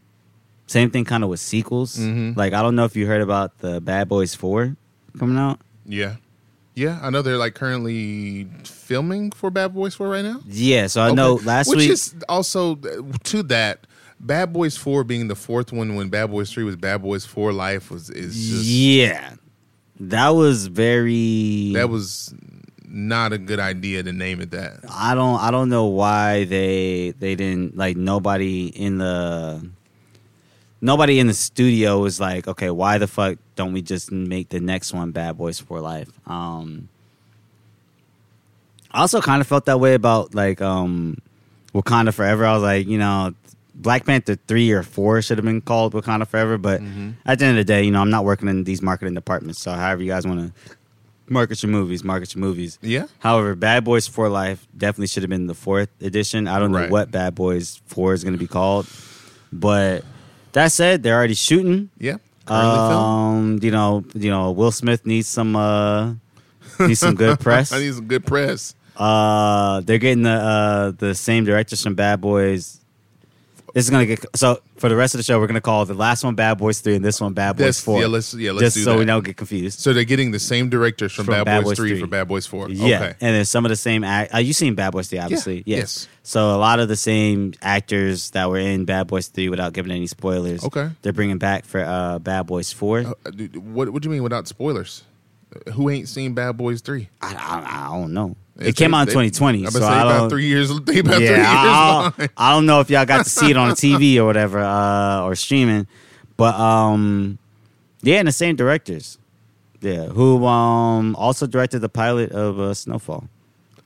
same 0.66 0.90
thing, 0.90 1.04
kind 1.04 1.22
of 1.24 1.30
with 1.30 1.40
sequels. 1.40 1.96
Mhm. 1.98 2.37
Like 2.37 2.52
I 2.52 2.62
don't 2.62 2.74
know 2.74 2.85
if 2.85 2.96
you 2.96 3.06
heard 3.06 3.20
about 3.22 3.58
the 3.58 3.80
Bad 3.80 4.08
Boys 4.08 4.35
Four 4.35 4.76
coming 5.18 5.38
out. 5.38 5.61
Yeah, 5.87 6.16
yeah. 6.74 6.98
I 7.02 7.11
know 7.11 7.22
they're 7.22 7.37
like 7.37 7.54
currently 7.54 8.44
filming 8.64 9.30
for 9.32 9.50
Bad 9.50 9.74
Boys 9.74 9.94
Four 9.94 10.08
right 10.08 10.24
now. 10.24 10.40
Yeah, 10.46 10.87
so 10.87 11.02
I 11.02 11.12
know 11.12 11.35
last 11.44 11.68
Which 11.68 11.78
week. 11.78 11.90
is 11.90 12.14
also 12.28 12.76
uh, 12.76 13.16
to 13.24 13.42
that. 13.44 13.87
Bad 14.20 14.52
Boys 14.52 14.76
Four 14.76 15.02
being 15.02 15.26
the 15.26 15.35
fourth 15.35 15.72
one 15.72 15.96
when 15.96 16.08
Bad 16.08 16.30
Boys 16.30 16.52
Three 16.52 16.62
was 16.64 16.76
Bad 16.76 17.02
Boys 17.02 17.26
Four 17.26 17.52
Life 17.52 17.90
was 17.90 18.08
is 18.08 18.35
just 18.35 18.64
yeah, 18.64 19.35
that 19.98 20.30
was 20.30 20.68
very. 20.68 21.72
that 21.74 21.88
was 21.88 22.32
not 22.92 23.32
a 23.32 23.38
good 23.38 23.58
idea 23.58 24.02
to 24.02 24.12
name 24.12 24.40
it 24.40 24.50
that. 24.52 24.80
I 24.88 25.14
don't 25.14 25.40
I 25.40 25.50
don't 25.50 25.70
know 25.70 25.87
why 25.87 26.44
they 26.44 27.14
they 27.18 27.35
didn't 27.35 27.76
like 27.76 27.96
nobody 27.96 28.66
in 28.66 28.98
the 28.98 29.66
nobody 30.83 31.18
in 31.18 31.29
the 31.29 31.35
studio 31.35 31.99
was 32.01 32.21
like, 32.21 32.47
okay, 32.47 32.68
why 32.68 32.99
the 32.99 33.07
fuck 33.07 33.38
don't 33.57 33.73
we 33.73 33.81
just 33.81 34.12
make 34.12 34.51
the 34.51 34.61
next 34.61 34.92
one 34.92 35.12
Bad 35.12 35.38
Boys 35.38 35.59
for 35.59 35.81
Life? 35.81 36.11
Um 36.29 36.88
I 38.90 39.01
also 39.01 39.23
kind 39.23 39.40
of 39.40 39.47
felt 39.47 39.64
that 39.64 39.81
way 39.81 39.95
about 39.95 40.35
like 40.35 40.61
um 40.61 41.16
Wakanda 41.75 42.12
Forever. 42.12 42.45
I 42.45 42.53
was 42.53 42.62
like, 42.62 42.87
you 42.87 42.99
know, 42.99 43.33
Black 43.75 44.05
Panther 44.05 44.35
3 44.47 44.71
or 44.73 44.83
4 44.83 45.23
should 45.23 45.38
have 45.38 45.47
been 45.47 45.62
called 45.62 45.95
Wakanda 45.95 46.27
Forever, 46.27 46.59
but 46.59 46.83
at 47.25 47.38
the 47.38 47.45
end 47.47 47.59
of 47.59 47.64
the 47.66 47.73
day, 47.73 47.83
you 47.85 47.90
know, 47.90 48.03
I'm 48.03 48.11
not 48.11 48.27
working 48.27 48.49
in 48.49 48.64
these 48.64 48.83
marketing 48.83 49.14
departments, 49.14 49.61
so 49.61 49.73
however 49.73 50.03
you 50.03 50.09
guys 50.09 50.27
want 50.27 50.55
to 50.55 50.77
market 51.27 51.62
your 51.62 51.73
movies, 51.73 52.05
market 52.05 52.35
your 52.35 52.40
movies. 52.42 52.79
Yeah, 52.83 53.07
However, 53.21 53.55
Bad 53.55 53.85
Boys 53.85 54.07
for 54.07 54.29
Life 54.29 54.68
definitely 54.77 55.07
should 55.07 55.23
have 55.23 55.31
been 55.31 55.47
the 55.47 55.55
fourth 55.55 55.88
edition. 56.03 56.47
I 56.47 56.59
don't 56.59 56.71
know 56.73 56.81
what 56.90 57.11
Bad 57.11 57.35
Boys 57.35 57.81
Four 57.87 58.12
is 58.12 58.23
going 58.23 58.35
to 58.35 58.38
be 58.38 58.47
called, 58.47 58.87
but 59.51 60.05
that 60.52 60.72
said, 60.72 61.02
they're 61.02 61.14
already 61.16 61.34
shooting. 61.34 61.90
yeah. 61.98 62.16
Currently. 62.44 62.78
Um, 62.94 63.58
you 63.62 63.70
know, 63.70 64.04
you 64.14 64.28
know, 64.30 64.50
Will 64.50 64.72
Smith 64.72 65.06
needs 65.06 65.28
some 65.28 65.54
uh 65.54 66.14
needs 66.80 66.98
some 66.98 67.14
good 67.14 67.38
press. 67.46 67.72
I 67.72 67.78
need 67.78 67.94
some 67.94 68.06
good 68.08 68.26
press. 68.26 68.74
Uh, 68.96 69.80
they're 69.82 69.98
getting 69.98 70.24
the 70.24 70.30
uh 70.30 70.90
the 70.98 71.14
same 71.14 71.44
directors 71.44 71.82
from 71.82 71.94
Bad 71.94 72.20
Boys. 72.20 72.80
This 73.74 73.85
is 73.87 73.90
gonna 73.90 74.04
get 74.06 74.24
so 74.37 74.61
for 74.76 74.88
the 74.90 74.96
rest 74.96 75.14
of 75.14 75.18
the 75.18 75.22
show. 75.22 75.38
We're 75.40 75.46
gonna 75.46 75.61
call 75.62 75.85
the 75.87 75.94
last 75.94 76.22
one 76.24 76.35
Bad 76.35 76.58
Boys 76.58 76.80
Three 76.80 76.94
and 76.94 77.04
this 77.04 77.20
one 77.20 77.32
Bad 77.32 77.52
Boys 77.54 77.58
That's- 77.58 77.80
Four. 77.80 78.00
yeah, 78.00 78.06
let's- 78.06 78.35
yeah, 78.35 78.52
let's 78.52 78.62
just 78.64 78.76
do 78.76 78.82
so 78.85 78.92
we 78.94 78.98
that. 79.00 79.06
don't 79.06 79.24
get 79.24 79.37
confused. 79.38 79.80
So 79.80 79.92
they're 79.92 80.04
getting 80.04 80.30
the 80.30 80.38
same 80.38 80.68
directors 80.68 81.12
from, 81.12 81.24
Bad, 81.26 81.64
Boys, 81.64 81.76
3, 81.78 81.98
for 81.98 82.06
Bad 82.06 82.28
Boys 82.28 82.46
4. 82.46 82.68
Yeah, 82.70 82.96
Okay. 82.96 83.06
and 83.20 83.35
then 83.37 83.44
some 83.46 83.64
of 83.64 83.70
the 83.70 83.76
same 83.76 84.04
act. 84.04 84.35
Uh, 84.35 84.38
you 84.38 84.52
seen 84.52 84.74
Bad 84.74 84.90
Boys 84.90 85.08
Three, 85.08 85.18
obviously. 85.20 85.62
Yeah, 85.66 85.78
Yes. 85.78 86.06
yes. 86.06 86.08
So 86.22 86.54
a 86.54 86.58
lot 86.58 86.80
of 86.80 86.88
the 86.88 86.96
same 86.96 87.54
actors 87.62 88.30
that 88.30 88.50
were 88.50 88.58
in 88.58 88.85
Bad 88.85 89.06
Boys 89.06 89.28
Three, 89.28 89.48
without 89.48 89.72
giving 89.72 89.90
any 89.92 90.06
spoilers. 90.06 90.62
Okay. 90.64 90.90
They're 91.02 91.12
bringing 91.14 91.38
back 91.38 91.64
for 91.64 91.80
uh, 91.82 92.18
Bad 92.18 92.46
Boys 92.46 92.72
Four. 92.72 93.00
Uh, 93.24 93.30
dude, 93.30 93.56
what 93.56 93.88
what 93.90 94.02
do 94.02 94.08
you 94.08 94.12
mean 94.12 94.22
without 94.22 94.46
spoilers? 94.48 95.02
Who 95.74 95.90
ain't 95.90 96.08
seen 96.08 96.32
Bad 96.35 96.56
Boys 96.56 96.80
3? 96.80 97.08
I, 97.20 97.35
I, 97.35 97.87
I 97.88 97.98
don't 97.98 98.12
know. 98.14 98.37
It 98.58 98.76
came 98.76 98.94
out 98.94 99.02
in 99.02 99.06
they- 99.06 99.12
2020, 99.30 99.66
I 99.66 99.70
so 99.70 99.82
I 99.84 100.02
about 100.02 100.18
don't. 100.18 100.30
three 100.30 100.46
years. 100.46 100.68
They 100.80 100.98
about 100.98 101.16
three 101.16 101.24
yeah, 101.24 101.36
years 101.36 101.46
I 101.48 102.12
don't, 102.16 102.30
I 102.36 102.52
don't 102.54 102.66
know 102.66 102.80
if 102.80 102.90
y'all 102.90 103.06
got 103.06 103.24
to 103.24 103.30
see 103.30 103.50
it 103.50 103.56
on 103.56 103.72
TV 103.72 104.16
or 104.18 104.26
whatever, 104.26 104.60
uh, 104.60 105.22
or 105.22 105.34
streaming, 105.34 105.86
but 106.36 106.54
um, 106.54 107.38
yeah, 108.02 108.18
and 108.18 108.28
the 108.28 108.32
same 108.32 108.56
directors. 108.56 109.18
Yeah, 109.80 110.06
who 110.06 110.44
um 110.46 111.16
also 111.16 111.46
directed 111.46 111.80
the 111.80 111.88
pilot 111.88 112.30
of 112.32 112.60
uh, 112.60 112.72
Snowfall. 112.74 113.28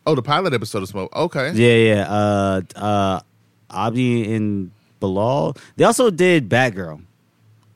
Oh, 0.07 0.15
the 0.15 0.23
pilot 0.23 0.53
episode 0.53 0.83
of 0.83 0.89
Smoke. 0.89 1.15
Okay. 1.17 1.53
Yeah, 1.53 1.95
yeah. 1.95 2.03
Uh, 2.09 2.61
uh, 2.77 3.21
Adil 3.71 4.35
and 4.37 4.71
Bilall. 5.01 5.57
They 5.77 5.85
also 5.85 6.11
did 6.11 6.49
Batgirl. 6.49 7.03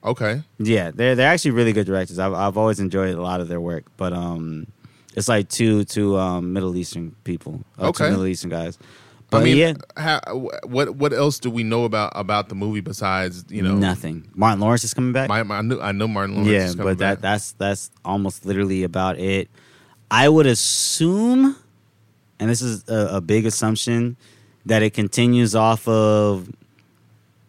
Okay. 0.05 0.43
Yeah, 0.59 0.91
they're 0.95 1.15
they're 1.15 1.31
actually 1.31 1.53
really 1.53 1.73
good 1.73 1.87
directors. 1.87 2.19
I've 2.19 2.33
I've 2.35 2.57
always 2.57 2.79
enjoyed 2.79 3.15
a 3.15 3.21
lot 3.23 3.41
of 3.41 3.49
their 3.49 3.61
work, 3.61 3.85
but 3.97 4.13
um, 4.13 4.67
it's 5.21 5.29
like 5.29 5.49
two 5.49 5.85
two 5.85 6.17
um 6.19 6.53
Middle 6.53 6.77
Eastern 6.77 7.15
people, 7.25 7.61
uh, 7.79 7.85
two 7.85 7.89
Okay. 8.03 8.11
Middle 8.11 8.27
Eastern 8.27 8.51
guys. 8.51 8.77
But 9.31 9.43
I 9.43 9.45
mean, 9.45 9.57
yeah, 9.59 9.75
how, 9.97 10.21
what 10.65 10.97
what 10.97 11.13
else 11.13 11.39
do 11.39 11.51
we 11.51 11.63
know 11.63 11.85
about 11.85 12.11
about 12.17 12.49
the 12.49 12.57
movie 12.57 12.81
besides 12.81 13.45
you 13.49 13.63
know 13.63 13.77
nothing. 13.77 14.29
Martin 14.35 14.59
Lawrence 14.59 14.83
is 14.83 14.93
coming 14.93 15.13
back. 15.13 15.29
My, 15.29 15.45
my, 15.45 15.59
I 15.59 15.63
know 15.63 15.81
I 15.81 15.93
know 15.93 16.09
Martin 16.09 16.35
Lawrence. 16.35 16.51
yeah, 16.53 16.65
is 16.65 16.75
coming 16.75 16.95
but 16.95 16.99
that 16.99 17.15
back. 17.17 17.23
that's 17.23 17.53
that's 17.53 17.91
almost 18.05 18.45
literally 18.45 18.83
about 18.83 19.21
it. 19.21 19.49
I 20.11 20.29
would 20.29 20.47
assume, 20.47 21.55
and 22.41 22.51
this 22.51 22.61
is 22.61 22.89
a, 22.89 23.19
a 23.19 23.21
big 23.21 23.47
assumption, 23.47 24.17
that 24.67 24.83
it 24.83 24.95
continues 24.95 25.55
off 25.55 25.87
of 25.87 26.51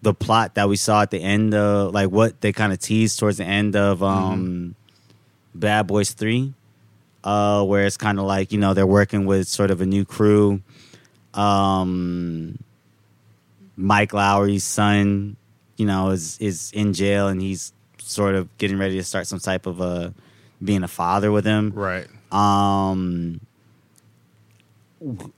the 0.04 0.14
plot 0.14 0.54
that 0.56 0.70
we 0.70 0.76
saw 0.76 1.02
at 1.02 1.10
the 1.10 1.20
end 1.22 1.56
of 1.56 1.94
like 1.96 2.10
what 2.12 2.42
they 2.42 2.52
kind 2.52 2.72
of 2.74 2.78
teased 2.80 3.18
towards 3.18 3.38
the 3.38 3.46
end 3.46 3.76
of 3.76 4.04
um 4.04 4.76
Bad 5.56 5.88
Boys 5.88 6.12
Three, 6.12 6.54
uh, 7.24 7.64
where 7.64 7.86
it's 7.86 7.98
kind 7.98 8.20
of 8.20 8.26
like 8.26 8.52
you 8.52 8.60
know 8.60 8.74
they're 8.74 8.88
working 8.88 9.26
with 9.26 9.48
sort 9.48 9.72
of 9.72 9.82
a 9.82 9.86
new 9.86 10.06
crew. 10.06 10.62
Um, 11.34 12.58
Mike 13.78 14.12
Lowrey's 14.12 14.64
son, 14.64 15.36
you 15.78 15.86
know, 15.86 16.10
is 16.10 16.38
is 16.40 16.72
in 16.74 16.94
jail 16.94 17.28
and 17.28 17.42
he's 17.42 17.74
sort 17.98 18.36
of 18.36 18.56
getting 18.58 18.78
ready 18.78 18.98
to 18.98 19.04
start 19.04 19.28
some 19.28 19.40
type 19.40 19.66
of 19.66 19.80
a 19.82 20.14
being 20.64 20.84
a 20.84 20.88
father 20.88 21.32
with 21.32 21.46
him. 21.46 21.72
right. 21.74 22.08
Um, 22.32 23.42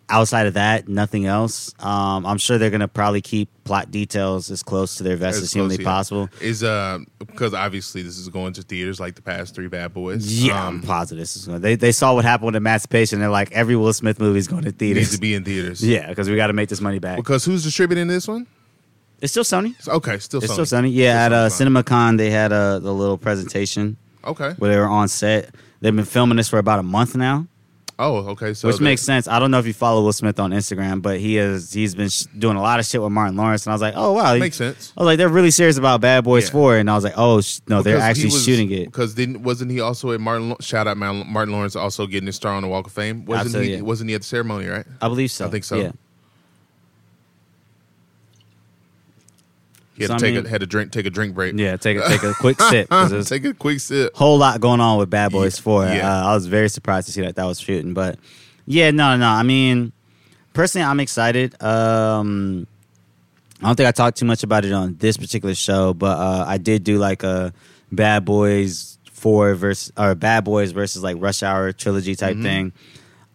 outside 0.09 0.47
of 0.47 0.53
that, 0.55 0.87
nothing 0.87 1.25
else. 1.25 1.73
Um, 1.79 2.25
I'm 2.25 2.37
sure 2.37 2.57
they're 2.57 2.69
gonna 2.69 2.87
probably 2.87 3.21
keep 3.21 3.49
plot 3.63 3.91
details 3.91 4.51
as 4.51 4.61
close 4.61 4.95
to 4.97 5.03
their 5.03 5.15
vest 5.15 5.37
as, 5.37 5.43
As 5.43 5.53
humanly 5.53 5.77
yeah. 5.77 5.83
possible. 5.83 6.29
Is 6.41 6.63
uh 6.63 6.99
because 7.19 7.53
obviously 7.53 8.01
this 8.01 8.17
is 8.17 8.27
going 8.29 8.53
to 8.53 8.61
theaters 8.61 8.99
like 8.99 9.15
the 9.15 9.21
past 9.21 9.55
three 9.55 9.67
Bad 9.67 9.93
Boys. 9.93 10.43
Yeah, 10.43 10.67
um, 10.67 10.75
I'm 10.77 10.81
positive 10.81 11.21
this 11.21 11.35
is 11.35 11.47
going. 11.47 11.61
They 11.61 11.75
they 11.75 11.91
saw 11.91 12.13
what 12.13 12.25
happened 12.25 12.47
with 12.47 12.55
Emancipation. 12.55 13.19
They're 13.19 13.29
like 13.29 13.51
every 13.51 13.75
Will 13.75 13.93
Smith 13.93 14.19
movie 14.19 14.39
is 14.39 14.47
going 14.47 14.63
to 14.63 14.71
theaters. 14.71 15.01
needs 15.01 15.15
to 15.15 15.21
be 15.21 15.33
in 15.33 15.43
theaters. 15.43 15.83
yeah, 15.85 16.07
because 16.09 16.29
we 16.29 16.35
got 16.35 16.47
to 16.47 16.53
make 16.53 16.69
this 16.69 16.81
money 16.81 16.99
back. 16.99 17.17
Because 17.17 17.45
who's 17.45 17.63
distributing 17.63 18.07
this 18.07 18.27
one? 18.27 18.47
It's 19.21 19.31
still 19.31 19.45
Sony. 19.45 19.75
Okay, 19.87 20.17
still 20.19 20.43
It's 20.43 20.51
Sony. 20.51 20.65
still 20.67 20.81
Sony. 20.81 20.89
Yeah, 20.93 21.25
Still 21.27 21.37
at 21.37 21.45
uh, 21.45 21.49
CinemaCon 21.83 22.17
they 22.17 22.29
had 22.29 22.51
a 22.51 22.79
the 22.81 22.93
little 22.93 23.17
presentation 23.17 23.95
Okay. 24.25 24.51
where 24.57 24.69
they 24.71 24.77
were 24.77 24.87
on 24.89 25.07
set. 25.07 25.55
They've 25.79 25.95
been 25.95 26.03
filming 26.05 26.35
this 26.37 26.49
for 26.49 26.57
about 26.59 26.79
a 26.79 26.83
month 26.83 27.15
now. 27.15 27.47
Oh, 27.99 28.15
okay. 28.31 28.53
So 28.53 28.67
which 28.67 28.79
makes 28.79 29.01
sense. 29.01 29.27
I 29.27 29.37
don't 29.39 29.51
know 29.51 29.59
if 29.59 29.67
you 29.67 29.73
follow 29.73 30.01
Will 30.03 30.13
Smith 30.13 30.39
on 30.39 30.51
Instagram, 30.51 31.01
but 31.01 31.19
he 31.19 31.37
is 31.37 31.71
he's 31.71 31.93
been 31.95 32.09
sh- 32.09 32.23
doing 32.37 32.57
a 32.57 32.61
lot 32.61 32.79
of 32.79 32.85
shit 32.85 33.01
with 33.01 33.11
Martin 33.11 33.35
Lawrence, 33.37 33.65
and 33.65 33.71
I 33.71 33.75
was 33.75 33.81
like, 33.81 33.93
oh 33.95 34.13
wow, 34.13 34.35
makes 34.37 34.57
sense. 34.57 34.91
I 34.97 35.01
was 35.01 35.05
like, 35.05 35.17
they're 35.17 35.29
really 35.29 35.51
serious 35.51 35.77
about 35.77 36.01
Bad 36.01 36.23
Boys 36.23 36.45
Yeah. 36.45 36.51
Four, 36.51 36.77
and 36.77 36.89
I 36.89 36.95
was 36.95 37.03
like, 37.03 37.13
oh 37.17 37.41
sh- 37.41 37.59
no, 37.67 37.81
they're 37.81 37.99
actually 37.99 38.25
was- 38.25 38.43
shooting 38.43 38.71
it. 38.71 38.85
Because 38.85 39.13
didn't 39.13 39.43
wasn't 39.43 39.71
he 39.71 39.79
also 39.79 40.11
at 40.11 40.19
Martin? 40.19 40.55
Shout 40.59 40.87
out 40.87 40.97
Martin 40.97 41.51
Lawrence 41.53 41.75
also 41.75 42.07
getting 42.07 42.27
his 42.27 42.35
star 42.35 42.53
on 42.53 42.63
the 42.63 42.67
Walk 42.67 42.87
of 42.87 42.93
Fame. 42.93 43.25
Wasn't 43.25 43.45
Absolutely, 43.47 43.69
he? 43.71 43.75
yeah. 43.77 43.81
Wasn't 43.81 44.09
he 44.09 44.15
at 44.15 44.21
the 44.21 44.27
ceremony? 44.27 44.67
Right. 44.67 44.85
I 45.01 45.07
believe 45.07 45.31
so. 45.31 45.45
I 45.45 45.49
think 45.49 45.63
so. 45.63 45.75
Yeah, 45.77 45.91
He 49.95 50.03
had 50.03 50.07
So, 50.09 50.13
to 50.17 50.25
I 50.25 50.27
take 50.27 50.35
mean- 50.35 50.45
a 50.45 50.49
had 50.49 50.61
to 50.61 50.67
drink 50.67 50.91
take 50.91 51.05
a 51.05 51.09
drink 51.09 51.35
break. 51.35 51.53
yeah. 51.57 51.77
Take 51.77 51.97
a 51.97 52.07
take 52.07 52.23
a 52.23 52.33
quick 52.33 52.59
sip. 52.69 52.89
take 53.25 53.45
a 53.45 53.53
quick 53.53 53.79
sip. 53.79 54.15
whole 54.15 54.37
lot 54.37 54.59
going 54.59 54.79
on 54.79 54.97
with 54.97 55.09
Bad 55.09 55.31
Boys 55.31 55.59
Four. 55.59 55.85
Yeah. 55.85 56.09
Uh, 56.23 56.29
I 56.31 56.33
was 56.35 56.47
very 56.47 56.69
surprised 56.69 57.05
to 57.07 57.13
see 57.13 57.21
that 57.21 57.35
that 57.35 57.45
was 57.45 57.59
shooting, 57.59 57.93
but 57.93 58.17
yeah, 58.65 58.91
no, 58.91 59.15
no. 59.17 59.27
I 59.27 59.43
mean, 59.43 59.91
personally, 60.53 60.85
I'm 60.85 60.99
excited. 60.99 61.61
Um, 61.61 62.65
I 63.61 63.67
don't 63.67 63.75
think 63.75 63.87
I 63.87 63.91
talked 63.91 64.17
too 64.17 64.25
much 64.25 64.43
about 64.43 64.65
it 64.65 64.71
on 64.73 64.95
this 64.97 65.15
particular 65.17 65.53
show, 65.55 65.93
but 65.93 66.17
uh, 66.17 66.45
I 66.47 66.57
did 66.57 66.83
do 66.83 66.97
like 66.97 67.23
a 67.23 67.53
Bad 67.91 68.25
Boys 68.25 68.97
Four 69.11 69.55
versus 69.55 69.91
or 69.97 70.15
Bad 70.15 70.43
Boys 70.43 70.71
versus 70.71 71.03
like 71.03 71.17
Rush 71.19 71.43
Hour 71.43 71.71
trilogy 71.71 72.15
type 72.15 72.33
Mm-hmm. 72.35 72.43
thing, 72.43 72.73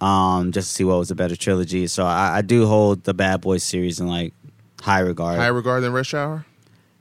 um, 0.00 0.52
just 0.52 0.68
to 0.70 0.74
see 0.74 0.84
what 0.84 0.98
was 0.98 1.10
a 1.10 1.14
better 1.14 1.36
trilogy. 1.36 1.86
So 1.86 2.04
I, 2.04 2.38
I 2.38 2.42
do 2.42 2.66
hold 2.66 3.04
the 3.04 3.14
Bad 3.14 3.40
Boys 3.42 3.62
series 3.62 4.00
in 4.00 4.06
like 4.08 4.34
high 4.82 5.00
regard. 5.00 5.38
High 5.38 5.46
regard 5.48 5.82
than 5.82 5.92
Rush 5.92 6.12
Hour. 6.14 6.44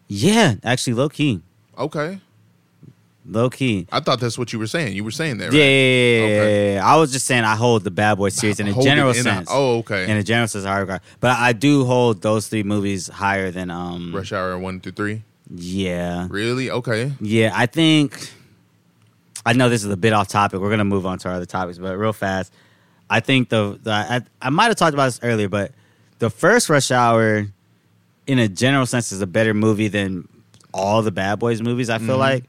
Yeah, 0.08 0.56
actually, 0.63 0.93
low 0.93 1.10
key, 1.10 1.41
Okay. 1.78 2.20
low 3.26 3.50
key. 3.50 3.88
I 3.91 4.00
thought 4.00 4.20
that's 4.20 4.38
what 4.38 4.54
you 4.54 4.60
were 4.60 4.67
saying. 4.67 4.93
You 4.96 5.04
were 5.04 5.12
saying 5.12 5.38
that. 5.39 5.52
Yeah, 5.54 5.60
Right? 5.62 5.67
yeah, 5.67 5.72
yeah, 5.72 6.17
yeah, 6.28 6.41
Okay. 6.41 6.74
yeah. 6.76 6.86
I 6.93 6.96
was 6.98 7.12
just 7.12 7.26
saying 7.26 7.43
I 7.43 7.56
hold 7.56 7.84
the 7.84 7.91
Bad 7.91 8.15
Boy 8.17 8.30
series 8.30 8.60
in 8.62 8.67
a 8.67 8.82
general 8.82 9.12
in 9.12 9.17
a- 9.20 9.24
sense. 9.24 9.50
oh, 9.52 9.80
okay. 9.80 10.10
in 10.10 10.17
a 10.17 10.24
general 10.24 10.48
sense, 10.48 10.65
high 10.65 10.80
regard. 10.80 11.02
But 11.20 11.38
I 11.38 11.54
do 11.54 11.86
hold 11.86 12.22
those 12.22 12.48
three 12.48 12.63
movies 12.63 13.08
higher 13.08 13.52
than 13.52 13.70
um. 13.70 14.13
Rush 14.15 14.32
Hour 14.34 14.58
one 14.58 14.80
through 14.80 14.93
three. 14.93 15.24
Yeah, 15.54 16.28
Really? 16.30 16.70
Okay. 16.70 17.12
yeah. 17.22 17.52
I 17.54 17.65
think. 17.67 18.32
I 19.46 19.54
know 19.54 19.70
this 19.70 19.86
is 19.86 19.89
a 19.89 19.96
bit 19.96 20.12
off 20.12 20.28
topic. 20.28 20.60
We're 20.60 20.70
gonna 20.70 20.84
move 20.84 21.06
on 21.06 21.20
to 21.20 21.30
our 21.30 21.36
other 21.36 21.46
topics, 21.46 21.78
but 21.78 21.96
real 21.98 22.12
fast. 22.12 22.52
I 23.10 23.22
think 23.22 23.48
the, 23.48 23.80
the 23.82 23.91
I, 23.91 24.22
I 24.41 24.50
might 24.50 24.65
have 24.65 24.76
talked 24.76 24.93
about 24.93 25.06
this 25.06 25.22
earlier, 25.24 25.48
but 25.48 25.72
the 26.20 26.30
first 26.30 26.67
Rush 26.70 26.91
Hour, 26.91 27.48
in 28.28 28.40
a 28.40 28.48
general 28.48 28.86
sense, 28.86 29.12
is 29.12 29.22
a 29.22 29.28
better 29.28 29.54
movie 29.54 29.88
than 29.88 30.28
all 30.74 31.02
the 31.02 31.12
Bad 31.12 31.40
Boys 31.40 31.62
movies. 31.62 31.90
I 31.90 31.98
feel 31.98 32.10
Mm-hmm. 32.10 32.20
like. 32.20 32.44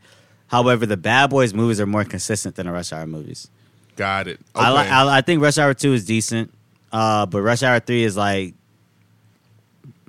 However, 0.49 0.87
the 0.87 0.97
Bad 0.97 1.29
Boys 1.31 1.53
movies 1.55 1.79
are 1.81 1.87
more 1.87 2.05
consistent 2.05 2.55
than 2.57 2.67
the 2.67 2.73
Rush 2.73 2.93
Hour 2.93 3.07
movies. 3.07 3.49
Got 3.97 4.29
it. 4.29 4.41
Okay. 4.57 4.65
I, 4.65 4.71
li- 4.73 4.89
I 4.89 5.19
I 5.19 5.21
think 5.21 5.43
Rush 5.43 5.59
Hour 5.59 5.75
Two 5.75 5.93
is 5.93 6.05
decent, 6.07 6.53
uh, 6.93 7.27
but 7.27 7.43
Rush 7.43 7.63
Hour 7.63 7.81
Three 7.81 8.03
is 8.05 8.17
like 8.17 8.55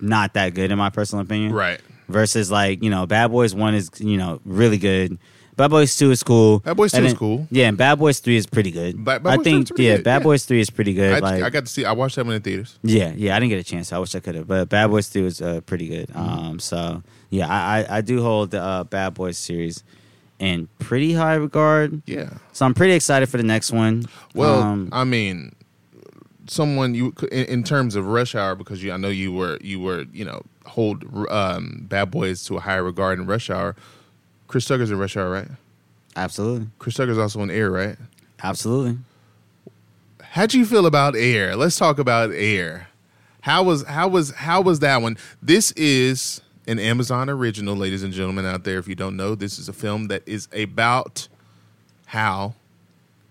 not 0.01 0.33
that 0.35 0.53
good 0.53 0.71
in 0.71 0.77
my 0.77 0.89
personal 0.89 1.23
opinion. 1.23 1.53
right. 1.53 1.79
Versus 2.07 2.49
like 2.49 2.81
you 2.81 2.89
know 2.89 3.05
Bad 3.05 3.27
Boys 3.31 3.53
One 3.53 3.75
is 3.75 3.91
you 3.99 4.17
know 4.17 4.39
really 4.43 4.77
good. 4.77 5.19
Bad 5.59 5.71
Boys 5.71 5.97
Two 5.97 6.09
is 6.11 6.23
cool. 6.23 6.59
Bad 6.59 6.77
Boys 6.77 6.91
2 6.93 6.97
And 6.97 7.05
is 7.05 7.11
then- 7.11 7.19
cool. 7.19 7.47
Yeah, 7.51 7.67
and 7.67 7.77
Bad 7.77 7.99
Boys 7.99 8.19
Three 8.19 8.37
is 8.37 8.45
pretty 8.45 8.71
good. 8.71 8.95
Ba- 9.03 9.19
Bad 9.19 9.27
I 9.27 9.35
Boys 9.35 9.43
3 9.43 9.43
think 9.43 9.63
is 9.65 9.69
pretty 9.71 9.83
yeah, 9.83 9.95
good, 9.97 10.03
Bad 10.05 10.17
yeah. 10.17 10.23
Boys 10.23 10.45
Three 10.45 10.59
is 10.61 10.69
pretty 10.69 10.93
good. 10.93 11.13
I, 11.15 11.19
like 11.19 11.43
I 11.43 11.49
got 11.49 11.65
to 11.65 11.71
see. 11.71 11.83
I 11.83 11.91
watched 11.91 12.15
that 12.15 12.25
one 12.25 12.35
in 12.35 12.41
theaters. 12.41 12.79
yeah, 12.81 13.11
yeah, 13.15 13.35
I 13.35 13.39
didn't 13.39 13.49
get 13.49 13.59
a 13.59 13.63
chance. 13.63 13.91
I 13.91 13.97
wish 13.97 14.15
I 14.15 14.21
could 14.21 14.35
have, 14.35 14.47
but 14.47 14.69
Bad 14.69 14.87
Boys 14.87 15.09
Two 15.09 15.25
is 15.25 15.41
uh, 15.41 15.59
pretty 15.65 15.87
good. 15.89 16.07
Mm-hmm. 16.07 16.17
Um, 16.47 16.59
so 16.59 17.03
yeah, 17.29 17.47
I, 17.49 17.79
I 17.81 17.97
I 17.97 18.01
do 18.01 18.21
hold 18.23 18.51
the 18.51 18.61
uh, 18.61 18.83
Bad 18.85 19.13
Boys 19.15 19.37
series 19.37 19.83
in 20.39 20.69
pretty 20.79 21.11
high 21.13 21.35
regard. 21.35 22.01
Yeah. 22.05 22.29
So 22.53 22.65
I'm 22.65 22.73
pretty 22.73 22.93
excited 22.93 23.27
for 23.27 23.35
the 23.35 23.43
next 23.43 23.73
one. 23.73 24.05
Well, 24.33 24.61
Um, 24.61 24.87
I 24.93 25.03
mean, 25.03 25.53
someone 26.47 26.95
you 26.95 27.13
in, 27.31 27.45
in 27.45 27.63
terms 27.63 27.95
of 27.95 28.05
Rush 28.07 28.33
Hour 28.35 28.55
because 28.55 28.81
you, 28.83 28.91
I 28.93 28.97
know 28.97 29.09
you 29.09 29.31
were 29.33 29.57
you 29.61 29.79
were 29.81 30.05
you 30.13 30.23
know 30.25 30.41
hold 30.65 31.03
um, 31.29 31.85
Bad 31.89 32.11
Boys 32.11 32.43
to 32.45 32.55
a 32.57 32.59
higher 32.61 32.83
regard 32.83 33.19
in 33.19 33.25
Rush 33.25 33.49
Hour. 33.49 33.75
Chris 34.49 34.65
Tucker's 34.65 34.89
in 34.89 34.97
Rush 34.97 35.15
Hour, 35.15 35.29
right? 35.29 35.47
absolutely, 36.15 36.67
Chris 36.79 36.95
Tucker's 36.95 37.19
also 37.19 37.41
in 37.41 37.51
Air, 37.51 37.71
right? 37.71 37.95
absolutely. 38.43 38.97
How'd 40.21 40.53
you 40.53 40.65
feel 40.65 40.85
about 40.85 41.15
Air? 41.15 41.55
Let's 41.55 41.75
talk 41.77 41.99
about 41.99 42.31
Air. 42.31 42.87
How 43.41 43.63
was 43.63 43.85
how 43.85 44.07
was 44.07 44.31
how 44.31 44.61
was 44.61 44.79
that 44.79 45.01
one? 45.01 45.17
This 45.41 45.71
is 45.73 46.41
an 46.67 46.79
Amazon 46.79 47.29
original, 47.29 47.75
ladies 47.75 48.03
and 48.03 48.11
gentlemen 48.11 48.45
out 48.45 48.63
there. 48.63 48.79
If 48.79 48.87
you 48.87 48.95
don't 48.95 49.15
know, 49.15 49.35
this 49.35 49.59
is 49.59 49.69
a 49.69 49.73
film 49.73 50.07
that 50.07 50.23
is 50.25 50.47
about 50.51 51.27
how 52.07 52.55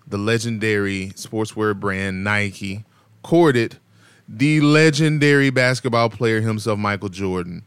the 0.07 0.18
legendary 0.18 1.09
sportswear 1.16 1.78
brand 1.78 2.22
Nike 2.22 2.85
courted 3.22 3.76
the 4.28 4.61
legendary 4.61 5.50
basketball 5.50 6.11
player 6.11 6.40
himself, 6.40 6.78
Michael 6.78 7.09
Jordan, 7.09 7.64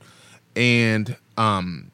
and 0.56 1.18
um, 1.38 1.91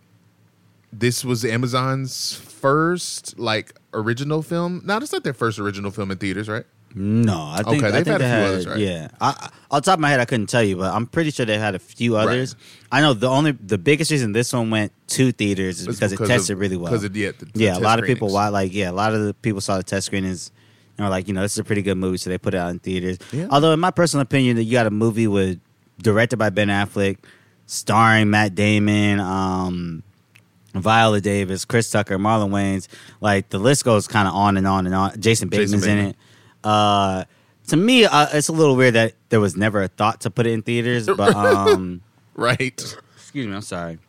this 0.93 1.23
was 1.25 1.43
Amazon's 1.45 2.33
first 2.35 3.37
like 3.39 3.73
original 3.93 4.41
film. 4.41 4.81
Now, 4.85 4.97
it's 4.97 5.11
not 5.11 5.23
their 5.23 5.33
first 5.33 5.59
original 5.59 5.91
film 5.91 6.11
in 6.11 6.17
theaters, 6.17 6.47
right? 6.49 6.65
No, 6.95 7.39
I 7.51 7.57
think 7.63 7.83
Okay, 7.83 7.91
they've 7.91 8.05
think 8.05 8.07
had 8.07 8.21
a 8.21 8.23
few 8.23 8.27
had, 8.27 8.45
others, 8.45 8.67
right? 8.67 8.77
Yeah, 8.79 9.07
I, 9.21 9.49
I, 9.69 9.79
the 9.79 9.85
top 9.85 9.95
of 9.95 9.99
my 9.99 10.09
head, 10.09 10.19
I 10.19 10.25
couldn't 10.25 10.47
tell 10.47 10.63
you, 10.63 10.77
but 10.77 10.91
I'm 10.91 11.05
pretty 11.05 11.29
sure 11.29 11.45
they 11.45 11.57
had 11.59 11.75
a 11.75 11.79
few 11.79 12.15
others. 12.15 12.55
I 12.91 13.01
know 13.01 13.13
the 13.13 13.27
only 13.29 13.51
the 13.51 13.77
biggest 13.77 14.09
reason 14.09 14.31
this 14.31 14.51
one 14.51 14.71
went 14.71 14.91
to 15.09 15.31
theaters 15.31 15.81
is 15.81 15.87
It's 15.87 15.97
because, 15.97 16.13
it 16.13 16.19
of- 16.21 16.27
tested 16.27 16.57
really 16.57 16.77
well. 16.77 16.91
Because 16.91 17.03
it, 17.03 17.15
yeah, 17.15 17.31
the- 17.37 17.45
the 17.45 17.51
yeah, 17.59 17.77
a 17.77 17.79
lot 17.79 17.99
of 17.99 18.05
people 18.05 18.29
screenings. 18.29 18.33
why 18.33 18.47
like 18.49 18.73
yeah, 18.73 18.89
a 18.89 18.93
lot 18.93 19.13
of 19.13 19.23
the 19.25 19.33
people 19.35 19.61
saw 19.61 19.77
the 19.77 19.83
test 19.83 20.07
screenings 20.07 20.51
and 20.97 21.05
were 21.05 21.11
like, 21.11 21.27
you 21.27 21.33
know, 21.35 21.41
this 21.41 21.51
is 21.51 21.59
a 21.59 21.63
pretty 21.63 21.83
good 21.83 21.95
movie, 21.97 22.17
so 22.17 22.31
they 22.31 22.39
put 22.39 22.55
it 22.55 22.57
out 22.57 22.71
in 22.71 22.79
theaters. 22.79 23.19
Yeah. 23.31 23.47
Although, 23.51 23.73
in 23.73 23.79
my 23.79 23.91
personal 23.91 24.21
opinion, 24.23 24.55
that 24.55 24.63
you 24.63 24.71
got 24.71 24.87
a 24.87 24.91
movie 24.91 25.27
with 25.27 25.59
directed 26.01 26.37
by 26.37 26.49
Ben 26.49 26.69
Affleck, 26.69 27.17
starring 27.67 28.31
Matt 28.31 28.55
Damon, 28.55 29.19
um, 29.19 30.01
Viola 30.81 31.21
Davis, 31.21 31.65
Chris 31.65 31.89
Tucker, 31.89 32.17
Marlon 32.17 32.49
Wayans, 32.49 32.87
like 33.21 33.49
the 33.49 33.59
list 33.59 33.83
goes 33.85 34.07
kind 34.07 34.27
of 34.27 34.33
on 34.33 34.57
and 34.57 34.67
on 34.67 34.85
and 34.85 34.95
on. 34.95 35.19
Jason 35.19 35.49
Bateman's 35.49 35.85
in 35.85 35.95
Bateman. 35.95 36.09
it. 36.09 36.15
Uh, 36.63 37.23
to 37.67 37.77
me, 37.77 38.05
uh, 38.05 38.27
it's 38.33 38.47
a 38.47 38.53
little 38.53 38.75
weird 38.75 38.93
that 38.95 39.13
there 39.29 39.39
was 39.39 39.55
never 39.57 39.83
a 39.83 39.87
thought 39.87 40.21
to 40.21 40.29
put 40.29 40.47
it 40.47 40.51
in 40.51 40.61
theaters, 40.61 41.05
but 41.17 41.35
um, 41.35 42.01
right? 42.35 42.79
excuse 43.15 43.47
me, 43.47 43.53
I'm 43.53 43.61
sorry. 43.61 43.99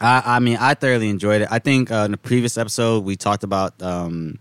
I, 0.00 0.22
I 0.36 0.38
mean, 0.40 0.56
I 0.60 0.74
thoroughly 0.74 1.08
enjoyed 1.08 1.42
it. 1.42 1.48
I 1.50 1.58
think 1.58 1.90
uh, 1.90 2.02
in 2.06 2.10
the 2.10 2.16
previous 2.18 2.58
episode 2.58 3.04
we 3.04 3.16
talked 3.16 3.44
about 3.44 3.80
um, 3.82 4.38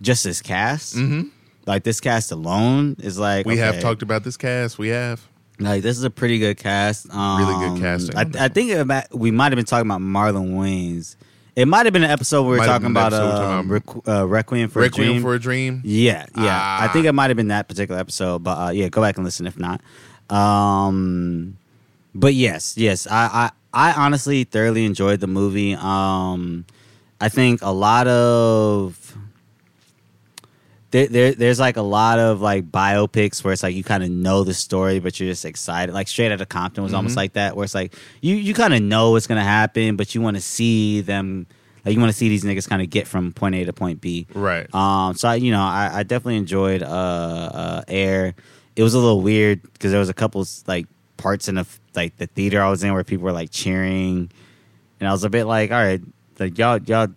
just 0.00 0.24
this 0.24 0.42
cast. 0.42 0.94
hmm 0.94 1.22
Like 1.66 1.82
this 1.84 2.00
cast 2.00 2.30
alone 2.32 2.96
is 2.98 3.18
like 3.18 3.46
We 3.46 3.56
have 3.58 3.80
talked 3.80 4.02
about 4.02 4.24
this 4.24 4.36
cast. 4.36 4.78
We 4.78 4.88
have. 4.88 5.26
Like 5.64 5.82
this 5.82 5.98
is 5.98 6.04
a 6.04 6.10
pretty 6.10 6.38
good 6.38 6.56
cast. 6.56 7.08
Um, 7.12 7.40
Really 7.46 7.68
good 7.70 7.80
casting 7.80 8.16
I, 8.16 8.44
I 8.44 8.48
think 8.48 8.70
it 8.70 9.08
we 9.14 9.30
might 9.30 9.52
have 9.52 9.56
been 9.56 9.64
talking 9.64 9.88
about 9.90 10.00
Marlon 10.00 10.52
Wayans. 10.54 11.16
It 11.54 11.68
might 11.68 11.84
have 11.84 11.92
been 11.92 12.02
an 12.04 12.10
episode 12.10 12.44
where 12.44 12.52
we 12.52 12.58
were 12.60 12.64
talking 12.66 12.86
about, 12.86 13.12
uh, 13.12 13.18
talking 13.62 13.70
Requ- 13.70 14.08
uh, 14.22 14.26
Requiem 14.26 14.70
for 14.70 14.78
a 14.78 14.82
Requiem 14.84 15.08
Dream. 15.08 15.22
for 15.22 15.34
a 15.34 15.38
Dream. 15.38 15.82
Yeah, 15.84 16.24
yeah. 16.34 16.44
I 16.44 16.86
Ah. 16.86 16.90
think 16.94 17.04
it 17.04 17.12
might 17.12 17.28
have 17.28 17.36
been 17.36 17.48
that 17.48 17.68
particular 17.68 18.00
episode, 18.00 18.42
but 18.42 18.58
uh, 18.58 18.70
yeah, 18.70 18.88
go 18.88 19.02
back 19.02 19.16
and 19.16 19.24
listen 19.24 19.46
if 19.46 19.58
not. 19.58 19.82
Um, 20.30 21.56
but 22.14 22.34
yes, 22.34 22.76
yes, 22.78 23.06
I, 23.06 23.50
I, 23.74 23.90
I 23.90 23.92
honestly 23.92 24.44
thoroughly 24.44 24.84
enjoyed 24.84 25.20
the 25.20 25.26
movie. 25.26 25.74
Um, 25.74 26.64
I 27.20 27.28
think 27.28 27.60
a 27.62 27.70
lot 27.72 28.06
of 28.08 28.96
there, 30.92 31.06
there, 31.06 31.32
there's 31.32 31.58
like 31.58 31.78
a 31.78 31.82
lot 31.82 32.18
of 32.18 32.40
like 32.40 32.70
biopics 32.70 33.42
where 33.42 33.52
it's 33.52 33.62
like 33.62 33.74
you 33.74 33.82
kind 33.82 34.02
of 34.02 34.10
know 34.10 34.44
the 34.44 34.54
story, 34.54 35.00
but 35.00 35.18
you're 35.18 35.30
just 35.30 35.44
excited. 35.44 35.92
Like 35.92 36.06
Straight 36.06 36.30
Outta 36.30 36.46
Compton 36.46 36.84
was 36.84 36.94
almost 36.94 37.16
like 37.16 37.32
that, 37.32 37.56
where 37.56 37.64
it's 37.64 37.74
like 37.74 37.94
you, 38.20 38.36
you 38.36 38.52
kind 38.52 38.74
of 38.74 38.82
know 38.82 39.10
what's 39.10 39.26
gonna 39.26 39.42
happen, 39.42 39.96
but 39.96 40.14
you 40.14 40.20
want 40.20 40.36
to 40.36 40.42
see 40.42 41.00
them. 41.00 41.46
Like 41.84 41.94
you 41.94 42.00
want 42.00 42.12
to 42.12 42.16
see 42.16 42.28
these 42.28 42.44
niggas 42.44 42.68
kind 42.68 42.80
of 42.80 42.90
get 42.90 43.08
from 43.08 43.32
point 43.32 43.56
A 43.56 43.64
to 43.64 43.72
point 43.72 44.00
B. 44.00 44.28
Right. 44.34 44.72
Um, 44.72 45.16
so 45.16 45.28
I, 45.28 45.34
you 45.34 45.50
know, 45.50 45.62
I, 45.62 45.90
I 45.92 46.02
definitely 46.04 46.36
enjoyed 46.36 46.82
uh, 46.82 46.86
uh, 46.86 47.82
Air. 47.88 48.34
It 48.76 48.82
was 48.84 48.94
a 48.94 48.98
little 48.98 49.20
weird 49.20 49.62
because 49.62 49.90
there 49.90 49.98
was 49.98 50.08
a 50.08 50.14
couple 50.14 50.46
like 50.66 50.86
parts 51.16 51.48
in 51.48 51.56
the 51.56 51.66
like 51.96 52.16
the 52.18 52.26
theater 52.26 52.62
I 52.62 52.70
was 52.70 52.84
in 52.84 52.92
where 52.92 53.02
people 53.02 53.24
were 53.24 53.32
like 53.32 53.50
cheering, 53.50 54.30
and 55.00 55.08
I 55.08 55.12
was 55.12 55.24
a 55.24 55.30
bit 55.30 55.44
like, 55.44 55.72
all 55.72 55.82
right, 55.82 56.00
like 56.38 56.56
y'all 56.58 56.78
y'all 56.82 57.08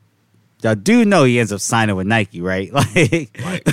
y'all 0.65 0.75
do 0.75 1.05
know 1.05 1.23
he 1.23 1.39
ends 1.39 1.51
up 1.53 1.59
signing 1.61 1.95
with 1.95 2.07
Nike, 2.07 2.41
right? 2.41 2.71
Like, 2.73 3.29
Like- 3.45 3.67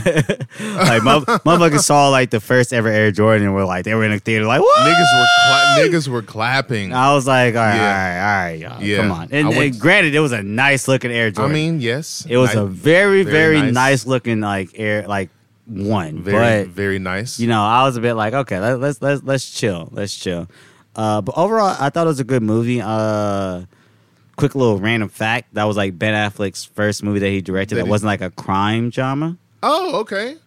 like 0.92 1.02
mo- 1.02 1.24
motherfuckers 1.46 1.80
saw 1.84 2.08
like 2.10 2.30
the 2.30 2.38
first 2.40 2.72
ever 2.72 2.88
Air 2.88 3.10
Jordan 3.10 3.46
and 3.46 3.54
were 3.54 3.64
like 3.64 3.84
they 3.84 3.94
were 3.94 4.04
in 4.04 4.10
the 4.12 4.18
theater 4.18 4.44
like 4.46 4.60
what? 4.60 4.86
niggas 4.86 5.18
were 5.18 5.26
cla- 5.46 5.76
niggas 5.78 6.08
were 6.08 6.22
clapping. 6.22 6.92
I 6.92 7.14
was 7.14 7.26
like, 7.26 7.54
all 7.54 7.60
right, 7.62 7.76
Yeah. 7.76 7.82
all 7.82 7.92
right, 7.94 8.18
all 8.18 8.44
right, 8.44 8.58
y'all, 8.58 8.82
Yeah. 8.82 8.96
come 8.98 9.12
on. 9.12 9.28
And, 9.32 9.48
went- 9.48 9.60
and 9.72 9.80
granted, 9.80 10.14
it 10.14 10.20
was 10.20 10.32
a 10.32 10.42
nice 10.42 10.86
looking 10.88 11.10
Air 11.10 11.30
Jordan. 11.30 11.50
I 11.50 11.54
mean, 11.54 11.80
yes, 11.80 12.26
It 12.28 12.36
was 12.36 12.54
a 12.54 12.66
very, 12.66 13.22
very, 13.24 13.32
very 13.54 13.62
nice. 13.62 13.72
nice. 13.74 14.06
looking 14.06 14.40
like 14.40 14.70
air 14.78 15.06
like 15.08 15.30
one. 15.66 16.22
very 16.22 16.64
but 16.64 16.68
very 16.74 16.98
nice. 16.98 17.40
you 17.40 17.46
know, 17.48 17.62
I 17.62 17.84
was 17.84 17.96
a 17.96 18.00
bit 18.00 18.14
like, 18.14 18.34
okay, 18.34 18.60
let, 18.60 18.78
let's 18.80 19.00
let's 19.00 19.22
let's 19.22 19.50
chill, 19.50 19.88
let's 19.92 20.14
chill. 20.14 20.48
Uh, 20.94 21.22
but 21.22 21.36
overall, 21.38 21.74
I 21.80 21.88
thought 21.88 22.04
it 22.06 22.10
was 22.10 22.20
a 22.20 22.24
good 22.24 22.42
movie. 22.42 22.80
Uh, 22.82 23.62
quick 24.36 24.54
little 24.54 24.78
random 24.78 25.08
fact: 25.08 25.54
that 25.54 25.64
was 25.64 25.76
like 25.76 25.98
Ben 25.98 26.14
Affleck's 26.14 26.64
first 26.64 27.02
movie 27.02 27.18
that 27.20 27.28
he 27.30 27.40
directed. 27.40 27.74
That 27.76 27.80
That 27.82 27.86
he- 27.86 27.90
wasn't 27.90 28.08
like 28.08 28.20
a 28.20 28.30
crime 28.30 28.90
drama. 28.90 29.36
oh, 29.62 30.00
okay. 30.00 30.30
You 30.32 30.38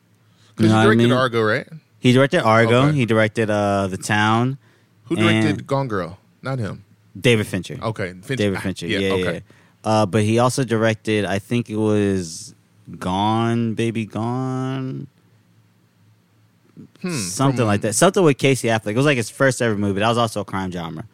Because 0.55 0.71
know 0.71 0.75
you 0.75 0.75
what 0.75 0.79
I 0.81 0.83
directed 0.85 1.03
mean? 1.03 1.11
Argo, 1.11 1.41
right? 1.43 1.67
He 1.99 2.11
directed 2.13 2.41
Argo. 2.41 2.83
Okay. 2.87 2.97
He 2.97 3.05
directed 3.05 3.49
uh, 3.49 3.87
The 3.87 3.97
Town. 3.97 4.57
Who 5.05 5.15
directed 5.15 5.45
And- 5.59 5.67
Gone 5.67 5.87
Girl? 5.87 6.17
Not 6.41 6.59
him. 6.59 6.83
David 7.19 7.47
Fincher. 7.47 7.77
Okay, 7.81 8.11
Fincher. 8.13 8.35
David 8.35 8.57
Ah, 8.57 8.61
Fincher. 8.61 8.87
Yeah, 8.87 8.99
yeah. 8.99 9.13
okay. 9.13 9.33
yeah. 9.33 9.39
Uh, 9.83 10.05
but 10.05 10.23
he 10.23 10.39
also 10.39 10.63
directed, 10.63 11.25
I 11.25 11.39
think 11.39 11.69
it 11.69 11.75
was 11.77 12.53
Gone, 12.99 13.73
Baby 13.73 14.05
Gone. 14.05 15.07
Hmm, 17.01 17.09
something 17.11 17.65
like 17.65 17.81
that. 17.81 17.93
Something 17.93 18.23
with 18.23 18.37
Casey 18.37 18.67
Affleck. 18.67 18.91
It 18.91 18.97
was 18.97 19.05
like 19.05 19.17
his 19.17 19.29
first 19.29 19.61
ever 19.61 19.77
movie. 19.77 19.99
That 20.01 20.09
was 20.09 20.17
also 20.17 20.41
a 20.41 20.45
crime 20.45 20.71
genre. 20.71 21.05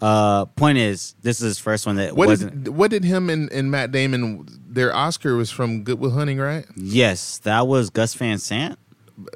Uh, 0.00 0.44
point 0.44 0.76
is, 0.78 1.14
this 1.22 1.38
is 1.40 1.44
his 1.44 1.58
first 1.58 1.86
one 1.86 1.96
that 1.96 2.14
What 2.14 2.28
wasn't. 2.28 2.64
did 2.64 2.74
what 2.76 2.90
did 2.90 3.02
him 3.04 3.30
and, 3.30 3.50
and 3.50 3.70
Matt 3.70 3.92
Damon? 3.92 4.46
Their 4.68 4.94
Oscar 4.94 5.36
was 5.36 5.50
from 5.50 5.84
Good 5.84 5.98
Will 5.98 6.10
Hunting, 6.10 6.38
right? 6.38 6.66
yes, 6.76 7.38
that 7.38 7.66
was 7.66 7.88
Gus 7.90 8.12
Van 8.14 8.38
Sant. 8.38 8.78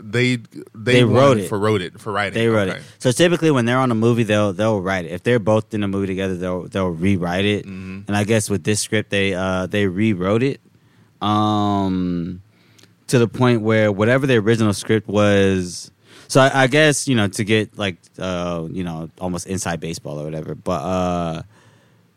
They 0.03 0.37
they, 0.37 0.93
They 0.93 1.05
wrote 1.05 1.39
it. 1.39 1.49
for 1.49 1.59
wrote 1.59 1.81
it 1.81 1.99
for 1.99 2.13
writing. 2.13 2.35
They 2.35 2.49
wrote 2.49 2.69
Okay. 2.69 2.79
it. 2.81 2.85
So 2.99 3.11
typically, 3.13 3.51
when 3.51 3.65
they're 3.65 3.79
on 3.79 3.91
a 3.91 3.95
movie, 3.95 4.25
they'll 4.25 4.53
they'll 4.53 4.83
write 4.83 5.07
it. 5.07 5.13
If 5.13 5.23
they're 5.23 5.39
both 5.39 5.73
in 5.73 5.83
a 5.83 5.89
movie 5.89 6.07
together, 6.09 6.37
they'll 6.37 6.69
they'll 6.69 6.91
rewrite 6.91 7.47
it. 7.47 7.65
Mm-hmm. 7.65 8.01
And 8.07 8.15
I 8.15 8.25
guess 8.25 8.51
with 8.51 8.63
this 8.65 8.81
script, 8.81 9.09
they 9.09 9.33
uh 9.33 9.65
they 9.67 9.87
rewrote 9.87 10.43
it, 10.43 10.61
um, 11.23 12.43
to 13.07 13.19
the 13.19 13.29
point 13.29 13.63
where 13.63 13.91
whatever 13.91 14.27
the 14.27 14.37
original 14.37 14.75
script 14.75 15.09
was. 15.09 15.91
So 16.31 16.41
I, 16.41 16.63
I 16.63 16.67
guess 16.69 17.09
you 17.09 17.17
know 17.17 17.27
to 17.27 17.43
get 17.43 17.77
like 17.77 17.97
uh 18.17 18.67
you 18.71 18.85
know 18.85 19.11
almost 19.21 19.49
inside 19.49 19.81
baseball 19.81 20.21
or 20.21 20.25
whatever. 20.25 20.55
But 20.55 20.81
uh, 20.83 21.43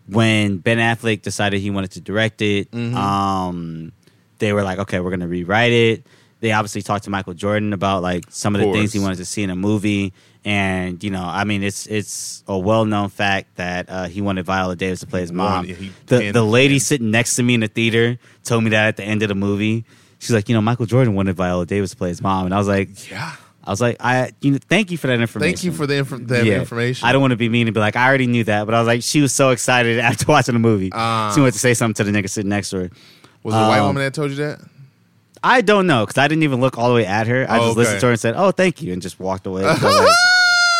when 0.07 0.57
Ben 0.57 0.77
Affleck 0.77 1.23
decided 1.23 1.61
he 1.61 1.71
wanted 1.71 1.91
to 1.91 2.01
direct 2.01 2.41
it, 2.41 2.69
Mhm. 2.71 2.93
um, 2.93 3.91
they 4.37 4.53
were 4.53 4.61
like, 4.63 4.77
okay, 4.79 4.99
we're 4.99 5.09
gonna 5.09 5.27
rewrite 5.27 5.71
it. 5.71 6.05
They 6.41 6.51
obviously 6.51 6.81
talked 6.83 7.05
to 7.05 7.09
Michael 7.09 7.33
Jordan 7.33 7.73
about 7.73 8.03
like 8.03 8.25
some 8.29 8.53
of 8.55 8.61
the 8.61 8.71
things 8.71 8.93
he 8.93 8.99
wanted 8.99 9.17
to 9.17 9.25
see 9.25 9.41
in 9.43 9.49
a 9.49 9.55
movie, 9.55 10.13
and 10.45 11.01
you 11.03 11.09
know, 11.09 11.23
I 11.23 11.43
mean, 11.45 11.63
it's 11.63 11.87
it's 11.87 12.43
a 12.47 12.55
well 12.59 12.85
known 12.85 13.09
fact 13.09 13.55
that 13.55 13.89
uh, 13.89 14.05
he 14.05 14.21
wanted 14.21 14.45
Viola 14.45 14.75
Davis 14.75 14.99
to 14.99 15.07
play 15.07 15.21
his 15.21 15.31
mom. 15.31 15.65
he 15.65 15.91
the 16.05 16.31
the 16.31 16.43
lady 16.43 16.77
sitting 16.79 17.09
next 17.11 17.35
to 17.37 17.43
me 17.43 17.53
in 17.55 17.61
the 17.61 17.67
theater 17.67 18.19
told 18.43 18.63
me 18.63 18.69
that 18.71 18.87
at 18.89 18.97
the 18.97 19.03
end 19.05 19.23
of 19.23 19.29
the 19.29 19.35
movie. 19.35 19.85
She's 20.19 20.31
like, 20.31 20.47
you 20.47 20.55
know, 20.55 20.61
Michael 20.61 20.85
Jordan 20.85 21.15
wanted 21.15 21.35
Viola 21.35 21.65
Davis 21.65 21.89
to 21.91 21.97
play 21.97 22.09
his 22.09 22.21
mom, 22.21 22.45
and 22.45 22.53
I 22.53 22.57
was 22.57 22.67
like, 22.67 23.09
Yeah. 23.09 23.35
I 23.65 23.69
was 23.71 23.79
like, 23.79 23.95
I, 24.01 24.31
you 24.41 24.51
know, 24.51 24.57
thank 24.67 24.91
you 24.91 24.97
for 24.97 25.07
that 25.07 25.21
information. 25.21 25.53
Thank 25.55 25.63
you 25.63 25.71
for 25.71 25.87
the 25.87 25.95
inf- 25.95 26.27
that 26.27 26.45
Yeah. 26.45 26.59
information. 26.59 27.07
I 27.07 27.13
don't 27.13 27.21
want 27.21 27.31
to 27.31 27.37
be 27.37 27.47
mean 27.47 27.67
and 27.67 27.73
be 27.73 27.79
like, 27.79 27.95
I 27.95 28.05
already 28.07 28.27
knew 28.27 28.43
that, 28.43 28.65
but 28.65 28.73
I 28.75 28.79
was 28.79 28.87
like, 28.87 29.03
she 29.03 29.21
was 29.21 29.33
so 29.33 29.51
excited 29.51 29.99
after 30.09 30.25
watching 30.27 30.53
the 30.53 30.59
movie. 30.59 30.89
Ah. 30.91 31.31
she 31.33 31.39
wanted 31.39 31.53
to 31.53 31.59
say 31.59 31.73
something 31.73 32.03
to 32.05 32.11
the 32.11 32.17
nigga 32.17 32.29
sitting 32.29 32.49
next 32.49 32.71
to 32.71 32.77
her. 32.79 32.89
Was 33.43 33.55
it 33.55 33.57
a 33.57 33.61
white 33.61 33.79
um, 33.79 33.87
woman 33.87 34.03
that 34.03 34.13
told 34.13 34.31
you 34.31 34.37
that? 34.37 34.59
I 35.43 35.61
don't 35.61 35.87
know 35.87 36.05
because 36.05 36.17
I 36.17 36.27
didn't 36.27 36.43
even 36.43 36.59
look 36.61 36.77
all 36.77 36.89
the 36.89 36.95
way 36.95 37.05
at 37.05 37.27
her. 37.27 37.45
I 37.49 37.59
Oh, 37.59 37.65
just 37.67 37.77
listened 37.77 37.99
to 38.01 38.05
her 38.07 38.11
and 38.13 38.19
said, 38.19 38.35
"Oh, 38.37 38.51
thank 38.51 38.81
you," 38.81 38.93
and 38.93 39.01
just 39.01 39.19
walked 39.19 39.45
away. 39.45 39.61
So, 39.63 39.67
like, 39.67 39.81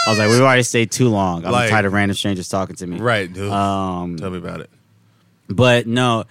I 0.07 0.09
was 0.09 0.17
like, 0.19 0.29
"We've 0.29 0.39
already 0.39 0.63
stayed 0.63 0.89
too 0.91 1.09
long. 1.09 1.45
I'm 1.45 1.51
Like- 1.51 1.69
tired 1.69 1.83
of 1.83 1.91
random 1.91 2.15
strangers 2.15 2.47
talking 2.47 2.75
to 2.77 2.87
me." 2.87 2.97
Right, 2.99 3.31
dude. 3.31 3.51
Um, 3.51 4.15
Tell 4.15 4.29
me 4.29 4.37
about 4.37 4.61
it. 4.61 4.69
but 5.49 5.85
no, 5.87 6.23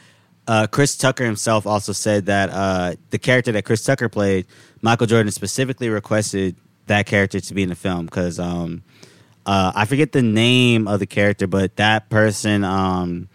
uh, 0.46 0.66
Chris 0.66 0.96
Tucker 0.96 1.24
himself 1.24 1.66
also 1.66 1.92
said 1.92 2.26
that 2.26 2.50
uh, 2.50 2.94
the 3.10 3.18
character 3.18 3.52
that 3.52 3.64
Chris 3.64 3.84
Tucker 3.84 4.08
played, 4.08 4.46
Michael 4.80 5.06
Jordan 5.06 5.30
specifically 5.30 5.88
requested 5.88 6.56
that 6.86 7.06
character 7.06 7.40
to 7.40 7.54
be 7.54 7.62
in 7.62 7.68
the 7.68 7.74
film 7.74 8.06
because 8.06 8.38
um, 8.38 8.82
uh, 9.46 9.72
I 9.74 9.84
forget 9.84 10.12
the 10.12 10.22
name 10.22 10.88
of 10.88 11.00
the 11.00 11.06
character, 11.06 11.46
but 11.46 11.76
that 11.76 12.08
person 12.10 12.64
um, 12.64 13.28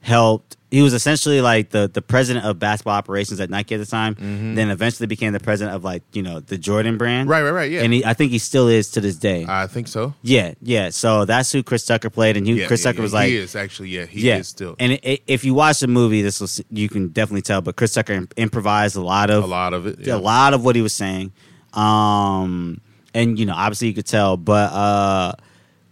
helped. 0.00 0.55
He 0.68 0.82
was 0.82 0.94
essentially 0.94 1.40
like 1.40 1.70
the 1.70 1.88
the 1.92 2.02
president 2.02 2.44
of 2.44 2.58
basketball 2.58 2.94
operations 2.94 3.38
at 3.38 3.50
Nike 3.50 3.76
at 3.76 3.78
the 3.78 3.86
time. 3.86 4.16
Then 4.56 4.68
eventually 4.70 5.06
became 5.06 5.32
the 5.32 5.38
president 5.38 5.76
of 5.76 5.84
like 5.84 6.02
you 6.12 6.22
know 6.22 6.40
the 6.40 6.58
Jordan 6.58 6.98
brand. 6.98 7.28
Right, 7.28 7.42
right, 7.42 7.52
right. 7.52 7.70
Yeah, 7.70 7.82
And 7.82 7.92
he, 7.92 8.04
I 8.04 8.14
think 8.14 8.32
he 8.32 8.38
still 8.38 8.66
is 8.66 8.90
to 8.90 9.00
this 9.00 9.14
day. 9.14 9.46
I 9.48 9.68
think 9.68 9.86
so. 9.86 10.14
yeah, 10.22 10.54
yeah. 10.60 10.90
So 10.90 11.24
that's 11.24 11.52
who 11.52 11.62
Chris 11.62 11.86
Tucker 11.86 12.10
played, 12.10 12.36
and 12.36 12.44
he, 12.46 12.54
Yeah, 12.54 12.66
Chris 12.66 12.80
yeah, 12.84 12.90
Tucker 12.90 12.98
yeah. 12.98 13.02
was 13.02 13.12
like, 13.14 13.28
he 13.28 13.36
is 13.36 13.54
actually. 13.54 13.90
Yeah, 13.90 14.06
he 14.06 14.22
yeah, 14.22 14.38
is 14.38 14.48
still 14.48 14.74
And 14.80 14.92
it, 14.94 15.00
it- 15.04 15.22
if 15.28 15.44
you 15.44 15.54
watch 15.54 15.78
the 15.78 15.86
movie, 15.86 16.20
this 16.22 16.40
will 16.40 16.46
s- 16.48 16.60
you 16.70 16.88
can 16.88 17.08
definitely 17.08 17.42
tell. 17.42 17.60
But 17.60 17.76
Chris 17.76 17.92
Tucker 17.94 18.14
im- 18.14 18.28
improvised 18.36 18.96
a 18.96 19.00
lot 19.02 19.30
of 19.30 19.44
a 19.44 19.46
lot 19.46 19.72
of 19.72 19.86
it. 19.86 20.08
A 20.08 20.18
lot 20.18 20.52
of 20.52 20.64
what 20.64 20.74
he 20.74 20.82
was 20.82 20.92
saying, 20.92 21.30
um, 21.74 22.80
and 23.14 23.38
you 23.38 23.46
know, 23.46 23.54
obviously 23.54 23.88
you 23.88 23.94
could 23.94 24.06
tell. 24.06 24.36
But 24.36 24.72
uh, 24.72 25.32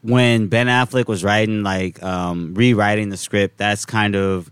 when 0.03 0.49
Ben 0.49 0.67
Affleck 0.67 1.07
was 1.07 1.23
writing, 1.23 1.63
like 1.63 2.03
um, 2.03 2.55
rewriting 2.55 3.09
the 3.11 3.17
script, 3.17 3.57
that's 3.59 3.85
kind 3.85 4.17
of 4.17 4.51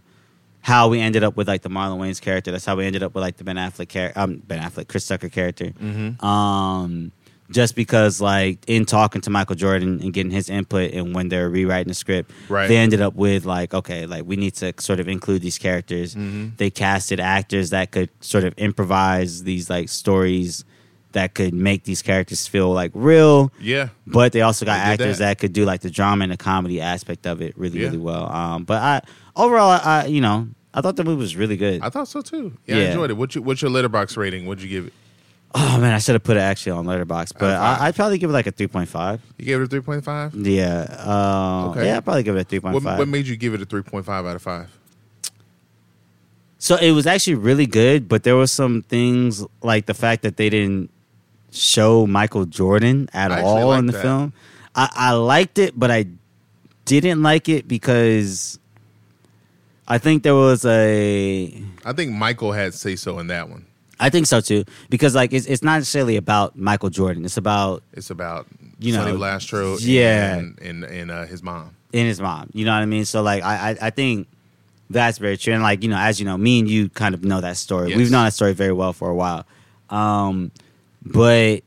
how 0.62 0.88
we 0.88 1.00
ended 1.00 1.22
up 1.24 1.36
with 1.36 1.48
like 1.48 1.62
the 1.62 1.68
Marlon 1.68 1.98
Wayans' 1.98 2.20
character. 2.20 2.50
That's 2.50 2.64
how 2.64 2.76
we 2.76 2.86
ended 2.86 3.02
up 3.02 3.14
with 3.14 3.22
like 3.22 3.36
the 3.36 3.44
Ben 3.44 3.56
Affleck 3.56 3.88
character, 3.88 4.18
um, 4.18 4.36
Ben 4.46 4.60
Affleck, 4.62 4.88
Chris 4.88 5.06
Tucker 5.06 5.28
character. 5.28 5.66
Mm-hmm. 5.66 6.24
Um, 6.24 7.12
just 7.50 7.74
because 7.76 8.20
like 8.20 8.64
in 8.66 8.86
talking 8.86 9.20
to 9.22 9.28
Michael 9.30 9.56
Jordan 9.56 10.00
and 10.00 10.12
getting 10.14 10.30
his 10.32 10.48
input, 10.48 10.92
and 10.92 11.14
when 11.14 11.28
they're 11.28 11.50
rewriting 11.50 11.88
the 11.88 11.94
script, 11.94 12.30
Right. 12.48 12.66
they 12.68 12.78
ended 12.78 13.00
up 13.02 13.14
with 13.14 13.44
like 13.44 13.74
okay, 13.74 14.06
like 14.06 14.24
we 14.24 14.36
need 14.36 14.54
to 14.54 14.72
sort 14.78 15.00
of 15.00 15.08
include 15.08 15.42
these 15.42 15.58
characters. 15.58 16.14
Mhm. 16.14 16.56
They 16.56 16.70
casted 16.70 17.20
actors 17.20 17.70
that 17.70 17.90
could 17.90 18.08
sort 18.20 18.44
of 18.44 18.54
improvise 18.56 19.42
these 19.42 19.68
like 19.68 19.88
stories 19.90 20.64
that 21.12 21.34
could 21.34 21.54
make 21.54 21.84
these 21.84 22.02
characters 22.02 22.46
feel 22.46 22.70
like 22.72 22.90
real. 22.94 23.50
Yeah, 23.60 23.88
But 24.06 24.32
they 24.32 24.40
also 24.42 24.64
got 24.64 24.74
They 24.84 24.92
actors 24.92 25.18
that. 25.18 25.24
that. 25.26 25.38
could 25.38 25.52
do 25.52 25.64
like 25.64 25.80
the 25.80 25.90
drama 25.90 26.24
and 26.24 26.32
the 26.32 26.36
comedy 26.36 26.80
aspect 26.80 27.26
of 27.26 27.40
it 27.42 27.56
really, 27.58 27.80
Yeah. 27.80 27.86
really 27.86 27.98
well. 27.98 28.30
Um, 28.32 28.64
but 28.64 28.82
I 28.82 29.00
overall, 29.36 29.70
I, 29.70 29.78
I 30.02 30.06
you 30.06 30.20
know 30.20 30.48
I 30.74 30.80
thought 30.80 30.96
the 30.96 31.04
movie 31.04 31.20
was 31.20 31.36
really 31.36 31.56
good. 31.56 31.82
I 31.82 31.90
thought 31.90 32.08
so 32.08 32.20
too. 32.22 32.56
Yeah, 32.66 32.76
I 32.76 32.78
enjoyed 32.80 33.10
it. 33.10 33.14
What's 33.14 33.34
your 33.34 33.44
What's 33.44 33.62
your 33.62 33.70
Letterboxd 33.70 34.16
rating? 34.16 34.46
What'd 34.46 34.62
you 34.62 34.68
give 34.70 34.86
it? 34.86 34.92
oh 35.54 35.76
man, 35.78 35.92
I 35.92 35.98
should 35.98 36.14
have 36.14 36.24
put 36.24 36.38
it 36.38 36.40
actually 36.40 36.72
on 36.72 36.86
Letterboxd, 36.86 37.34
but 37.38 37.50
of 37.50 37.58
five. 37.58 37.80
I, 37.82 37.86
I'd 37.88 37.94
probably 37.94 38.16
give 38.16 38.30
it 38.30 38.32
like 38.32 38.46
a 38.46 38.52
three 38.52 38.68
point 38.68 38.88
five. 38.88 39.20
You 39.38 39.44
gave 39.44 39.60
it 39.60 39.64
a 39.64 39.66
three 39.66 39.82
point 39.82 40.02
five. 40.02 40.34
Yeah, 40.34 40.86
uh, 41.06 41.68
Okay. 41.72 41.86
yeah, 41.86 41.98
I'd 41.98 42.04
probably 42.04 42.22
give 42.22 42.36
it 42.36 42.40
a 42.40 42.44
three 42.44 42.60
point 42.60 42.72
What, 42.74 42.82
five. 42.84 42.98
what 42.98 43.08
made 43.08 43.26
you 43.26 43.36
give 43.36 43.52
it 43.52 43.60
a 43.60 43.66
three 43.66 43.82
point 43.82 44.06
five 44.06 44.24
out 44.24 44.34
of 44.36 44.40
five? 44.42 44.70
So 46.58 46.76
it 46.76 46.92
was 46.92 47.06
actually 47.08 47.34
really 47.34 47.66
good, 47.66 48.08
but 48.08 48.22
there 48.22 48.36
were 48.36 48.46
some 48.46 48.82
things 48.82 49.44
like 49.62 49.86
the 49.86 49.94
fact 49.94 50.22
that 50.22 50.36
they 50.36 50.48
didn't 50.48 50.90
show 51.52 52.06
Michael 52.06 52.46
Jordan 52.46 53.08
at 53.12 53.30
I 53.30 53.42
all 53.42 53.72
in 53.74 53.86
the 53.86 53.92
that. 53.92 54.02
film. 54.02 54.32
I, 54.74 54.88
I 54.92 55.12
liked 55.12 55.58
it, 55.58 55.78
but 55.78 55.90
I 55.90 56.06
didn't 56.86 57.22
like 57.22 57.48
it 57.48 57.68
because 57.68 58.58
I 59.86 59.98
think 59.98 60.22
there 60.22 60.34
was 60.34 60.64
a. 60.64 61.62
I 61.84 61.92
think 61.92 62.12
Michael 62.12 62.52
had 62.52 62.74
say 62.74 62.96
so 62.96 63.18
in 63.18 63.26
that 63.28 63.48
one. 63.48 63.66
I 64.00 64.10
think 64.10 64.26
so 64.26 64.40
too, 64.40 64.64
because 64.90 65.14
like 65.14 65.32
it's 65.32 65.46
it's 65.46 65.62
not 65.62 65.76
necessarily 65.76 66.16
about 66.16 66.56
Michael 66.58 66.90
Jordan. 66.90 67.24
It's 67.24 67.36
about 67.36 67.84
It's 67.92 68.10
about 68.10 68.46
You 68.80 68.94
Sonny 68.94 69.12
know, 69.12 69.18
Vaccaro, 69.18 69.78
yeah. 69.80 70.34
and 70.38 70.58
and, 70.60 70.84
and 70.84 71.10
uh, 71.10 71.24
his 71.26 71.40
mom. 71.42 71.76
in 71.92 72.06
his 72.06 72.20
mom. 72.20 72.50
You 72.52 72.64
know 72.64 72.72
what 72.72 72.82
I 72.82 72.86
mean? 72.86 73.04
So 73.04 73.22
like 73.22 73.44
I 73.44 73.70
I, 73.70 73.76
I 73.82 73.90
think 73.90 74.26
that's 74.90 75.18
very 75.18 75.36
true. 75.36 75.52
And 75.54 75.62
like 75.62 75.84
you 75.84 75.88
know, 75.88 75.98
as 75.98 76.18
you 76.18 76.26
know, 76.26 76.36
me 76.36 76.58
and 76.58 76.68
you 76.68 76.88
kind 76.88 77.14
of 77.14 77.22
know 77.24 77.40
that 77.42 77.56
story. 77.58 77.90
Yes. 77.90 77.98
We've 77.98 78.10
known 78.10 78.24
that 78.24 78.32
story 78.34 78.54
very 78.54 78.72
well 78.72 78.92
for 78.92 79.08
a 79.08 79.14
while. 79.14 79.46
Um, 79.88 80.50
but 81.04 81.62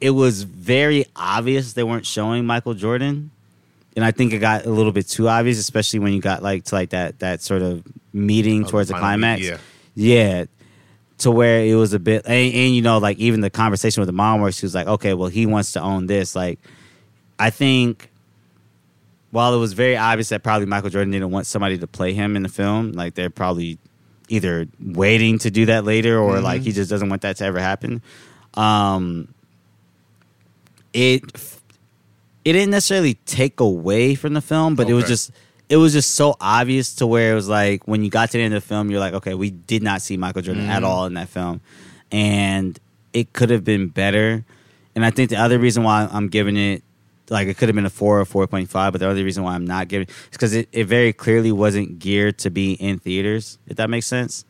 it 0.00 0.10
was 0.10 0.42
very 0.42 1.06
obvious 1.16 1.72
they 1.72 1.82
weren't 1.84 2.06
showing 2.06 2.44
Michael 2.46 2.74
Jordan. 2.74 3.30
And 3.96 4.04
I 4.04 4.10
think 4.10 4.32
it 4.34 4.38
got 4.40 4.66
a 4.66 4.70
little 4.70 4.92
bit 4.92 5.08
too 5.08 5.28
obvious, 5.28 5.58
especially 5.58 6.00
when 6.00 6.12
you 6.12 6.20
got 6.20 6.42
like 6.42 6.64
to 6.64 6.74
like 6.74 6.90
that 6.90 7.18
that 7.20 7.40
sort 7.40 7.62
of 7.62 7.82
meeting 8.12 8.64
Oh, 8.64 8.68
towards 8.68 8.88
the 8.90 8.94
climax. 8.98 9.40
meet- 9.40 9.48
yeah. 9.48 9.58
Yeah. 9.94 10.44
To 11.20 11.30
where 11.30 11.64
it 11.64 11.74
was 11.76 11.94
a 11.94 11.98
bit 11.98 12.26
and, 12.26 12.54
and 12.54 12.74
you 12.74 12.82
know, 12.82 12.98
like 12.98 13.16
even 13.18 13.40
the 13.40 13.48
conversation 13.48 14.02
with 14.02 14.06
the 14.08 14.12
mom 14.12 14.42
where 14.42 14.52
she 14.52 14.66
was 14.66 14.74
like, 14.74 14.86
Okay, 14.86 15.14
well 15.14 15.28
he 15.30 15.46
wants 15.46 15.72
to 15.72 15.80
own 15.80 16.06
this. 16.06 16.36
Like 16.36 16.58
I 17.38 17.48
think 17.48 18.10
while 19.30 19.54
it 19.54 19.58
was 19.58 19.72
very 19.72 19.96
obvious 19.96 20.28
that 20.28 20.42
probably 20.42 20.66
Michael 20.66 20.90
Jordan 20.90 21.10
didn't 21.12 21.30
want 21.30 21.46
somebody 21.46 21.78
to 21.78 21.86
play 21.86 22.12
him 22.12 22.36
in 22.36 22.42
the 22.42 22.48
film, 22.50 22.92
like 22.92 23.14
they're 23.14 23.30
probably 23.30 23.78
either 24.28 24.66
waiting 24.80 25.38
to 25.40 25.50
do 25.50 25.66
that 25.66 25.84
later 25.84 26.18
or 26.18 26.40
like 26.40 26.62
he 26.62 26.72
just 26.72 26.90
doesn't 26.90 27.08
want 27.08 27.22
that 27.22 27.36
to 27.36 27.44
ever 27.44 27.60
happen. 27.60 28.02
Um, 28.54 29.28
it 30.92 31.22
it 32.44 32.52
didn't 32.52 32.70
necessarily 32.70 33.14
take 33.26 33.60
away 33.60 34.14
from 34.14 34.34
the 34.34 34.40
film, 34.40 34.76
but 34.76 34.88
it 34.88 34.94
was 34.94 35.06
just 35.06 35.30
it 35.68 35.76
was 35.76 35.92
just 35.92 36.14
so 36.14 36.36
obvious 36.40 36.94
to 36.96 37.06
where 37.06 37.32
it 37.32 37.34
was 37.34 37.48
like 37.48 37.86
when 37.88 38.04
you 38.04 38.10
got 38.10 38.30
to 38.30 38.38
the 38.38 38.44
end 38.44 38.54
of 38.54 38.62
the 38.62 38.68
film, 38.68 38.90
you're 38.90 39.00
like, 39.00 39.14
okay, 39.14 39.34
we 39.34 39.50
did 39.50 39.82
not 39.82 40.00
see 40.00 40.16
Michael 40.16 40.42
Jordan 40.42 40.68
at 40.68 40.84
all 40.84 41.06
in 41.06 41.14
that 41.14 41.28
film, 41.28 41.60
and 42.12 42.78
it 43.12 43.32
could 43.32 43.50
have 43.50 43.64
been 43.64 43.88
better. 43.88 44.44
And 44.94 45.04
I 45.04 45.10
think 45.10 45.30
the 45.30 45.36
other 45.36 45.58
reason 45.58 45.82
why 45.82 46.08
I'm 46.10 46.28
giving 46.28 46.56
it 46.56 46.82
like 47.28 47.48
it 47.48 47.56
could 47.56 47.68
have 47.68 47.74
been 47.74 47.86
a 47.86 47.90
four 47.90 48.20
or 48.20 48.24
four 48.24 48.46
point 48.46 48.70
five, 48.70 48.92
but 48.92 49.00
the 49.00 49.08
other 49.08 49.24
reason 49.24 49.42
why 49.42 49.54
I'm 49.54 49.66
not 49.66 49.88
giving 49.88 50.08
is 50.08 50.14
because 50.30 50.54
it, 50.54 50.68
it 50.72 50.84
very 50.84 51.12
clearly 51.12 51.52
wasn't 51.52 51.98
geared 51.98 52.38
to 52.38 52.50
be 52.50 52.72
in 52.74 52.98
theaters. 52.98 53.58
If 53.66 53.76
that 53.76 53.90
makes 53.90 54.06
sense. 54.06 54.44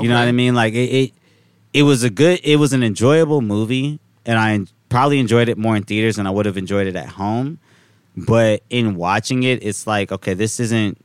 You 0.00 0.08
know 0.08 0.14
what 0.14 0.28
I 0.28 0.32
mean? 0.32 0.54
Like 0.54 0.74
it, 0.74 0.88
it, 0.88 1.12
it 1.72 1.82
was 1.82 2.02
a 2.04 2.10
good, 2.10 2.40
it 2.44 2.56
was 2.56 2.72
an 2.72 2.82
enjoyable 2.82 3.40
movie, 3.40 3.98
and 4.24 4.38
I 4.38 4.66
probably 4.88 5.18
enjoyed 5.18 5.48
it 5.48 5.58
more 5.58 5.76
in 5.76 5.82
theaters 5.82 6.16
than 6.16 6.26
I 6.26 6.30
would 6.30 6.46
have 6.46 6.56
enjoyed 6.56 6.86
it 6.86 6.96
at 6.96 7.08
home. 7.08 7.58
But 8.16 8.62
in 8.70 8.96
watching 8.96 9.42
it, 9.42 9.64
it's 9.64 9.86
like, 9.86 10.12
okay, 10.12 10.34
this 10.34 10.60
isn't, 10.60 10.98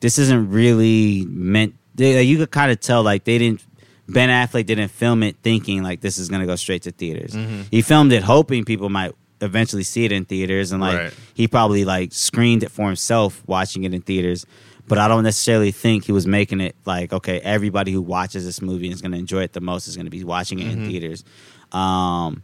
this 0.00 0.18
isn't 0.18 0.50
really 0.50 1.24
meant. 1.26 1.74
They, 1.94 2.22
you 2.22 2.38
could 2.38 2.50
kind 2.50 2.72
of 2.72 2.80
tell, 2.80 3.02
like 3.02 3.24
they 3.24 3.38
didn't. 3.38 3.62
Ben 4.06 4.28
Affleck 4.28 4.66
didn't 4.66 4.88
film 4.88 5.22
it 5.22 5.36
thinking 5.42 5.82
like 5.82 6.02
this 6.02 6.18
is 6.18 6.28
gonna 6.28 6.44
go 6.44 6.56
straight 6.56 6.82
to 6.82 6.90
theaters. 6.90 7.32
Mm-hmm. 7.32 7.62
He 7.70 7.80
filmed 7.80 8.12
it 8.12 8.22
hoping 8.22 8.66
people 8.66 8.90
might 8.90 9.14
eventually 9.40 9.82
see 9.82 10.04
it 10.04 10.12
in 10.12 10.24
theaters, 10.24 10.72
and 10.72 10.80
like 10.80 10.98
Right. 10.98 11.14
he 11.34 11.48
probably 11.48 11.84
like 11.84 12.12
screened 12.12 12.62
it 12.62 12.70
for 12.70 12.86
himself 12.86 13.42
watching 13.46 13.84
it 13.84 13.92
in 13.94 14.00
theaters 14.02 14.46
but 14.86 14.98
i 14.98 15.08
don't 15.08 15.22
necessarily 15.24 15.70
think 15.70 16.04
he 16.04 16.12
was 16.12 16.26
making 16.26 16.60
it 16.60 16.76
like 16.84 17.10
okay 17.12 17.40
everybody 17.40 17.90
who 17.90 18.02
watches 18.02 18.44
this 18.44 18.60
movie 18.60 18.84
and 18.86 18.94
is 18.94 19.00
going 19.00 19.12
to 19.12 19.18
enjoy 19.18 19.40
it 19.42 19.52
the 19.54 19.60
most 19.60 19.88
is 19.88 19.96
going 19.96 20.04
to 20.04 20.10
be 20.10 20.22
watching 20.24 20.58
it 20.60 20.66
in 20.70 20.84
theaters 20.84 21.24
um 21.72 22.42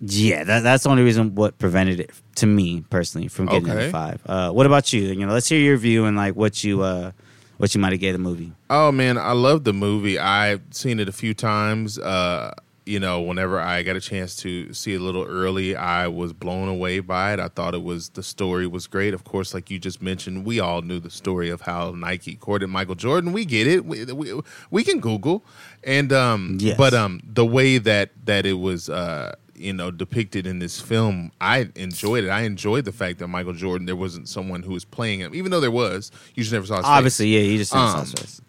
yeah 0.00 0.44
that, 0.44 0.60
that's 0.62 0.84
the 0.84 0.90
only 0.90 1.02
reason 1.02 1.34
what 1.34 1.56
prevented 1.58 2.00
it 2.00 2.10
to 2.34 2.46
me 2.46 2.84
personally 2.90 3.28
from 3.28 3.46
getting 3.46 3.70
Okay. 3.70 3.88
a 3.88 3.90
five 3.90 4.20
uh 4.26 4.50
what 4.50 4.66
about 4.66 4.92
you 4.92 5.00
you 5.02 5.24
know 5.26 5.32
let's 5.32 5.48
hear 5.48 5.58
your 5.60 5.76
view 5.76 6.04
and 6.04 6.16
like 6.16 6.34
what 6.36 6.62
you 6.62 6.82
uh 6.82 7.10
what 7.56 7.74
you 7.74 7.80
might 7.80 7.92
have 7.92 8.00
gave 8.00 8.12
the 8.12 8.18
movie 8.18 8.52
Oh 8.68 8.90
man, 8.90 9.16
I 9.16 9.32
love 9.32 9.62
the 9.64 9.72
movie. 9.72 10.18
I've 10.18 10.62
seen 10.72 10.98
it 10.98 11.08
a 11.08 11.12
few 11.12 11.32
times. 11.32 11.96
Uh, 11.98 12.52
you 12.86 13.00
know, 13.00 13.20
whenever 13.22 13.58
I 13.58 13.82
got 13.82 13.96
a 13.96 14.00
chance 14.00 14.36
to 14.36 14.72
see 14.74 14.92
it 14.94 15.00
a 15.00 15.04
little 15.04 15.24
early, 15.24 15.74
I 15.74 16.06
was 16.08 16.32
blown 16.34 16.68
away 16.68 17.00
by 17.00 17.32
it. 17.32 17.40
I 17.40 17.48
thought 17.48 17.72
it 17.74 17.82
was 17.82 18.10
the 18.10 18.22
story 18.22 18.66
was 18.66 18.86
great. 18.86 19.14
Of 19.14 19.24
course, 19.24 19.54
like 19.54 19.70
you 19.70 19.78
just 19.78 20.02
mentioned, 20.02 20.44
we 20.44 20.60
all 20.60 20.82
knew 20.82 21.00
the 21.00 21.10
story 21.10 21.48
of 21.48 21.62
how 21.62 21.92
Nike 21.92 22.34
courted 22.36 22.68
Michael 22.68 22.94
Jordan. 22.94 23.32
We 23.32 23.44
get 23.46 23.66
it. 23.66 23.86
We 23.86 24.04
we, 24.04 24.38
we 24.70 24.84
can 24.84 25.00
Google, 25.00 25.44
and 25.82 26.12
um, 26.12 26.58
Yes. 26.60 26.76
but 26.76 26.92
um, 26.92 27.20
the 27.24 27.46
way 27.46 27.78
that 27.78 28.10
that 28.26 28.44
it 28.44 28.54
was 28.54 28.88
uh 28.90 29.34
you 29.56 29.72
know 29.72 29.90
depicted 29.90 30.48
in 30.48 30.58
this 30.58 30.80
film 30.80 31.30
i 31.40 31.70
enjoyed 31.76 32.24
it 32.24 32.28
i 32.28 32.40
enjoyed 32.42 32.84
the 32.84 32.90
fact 32.90 33.20
that 33.20 33.28
michael 33.28 33.52
jordan 33.52 33.86
there 33.86 33.94
wasn't 33.94 34.28
someone 34.28 34.64
who 34.64 34.72
was 34.72 34.84
playing 34.84 35.20
him 35.20 35.32
even 35.32 35.52
though 35.52 35.60
there 35.60 35.70
was 35.70 36.10
you 36.34 36.42
just 36.42 36.52
never 36.52 36.66
saw 36.66 36.74
his 36.78 36.84
face 36.84 36.90
obviously 36.90 37.28
yeah 37.28 37.38
you 37.38 37.56
just 37.58 37.70
didn't 37.72 37.86
Um, 37.86 38.04
saw 38.04 38.16
Source. 38.16 38.40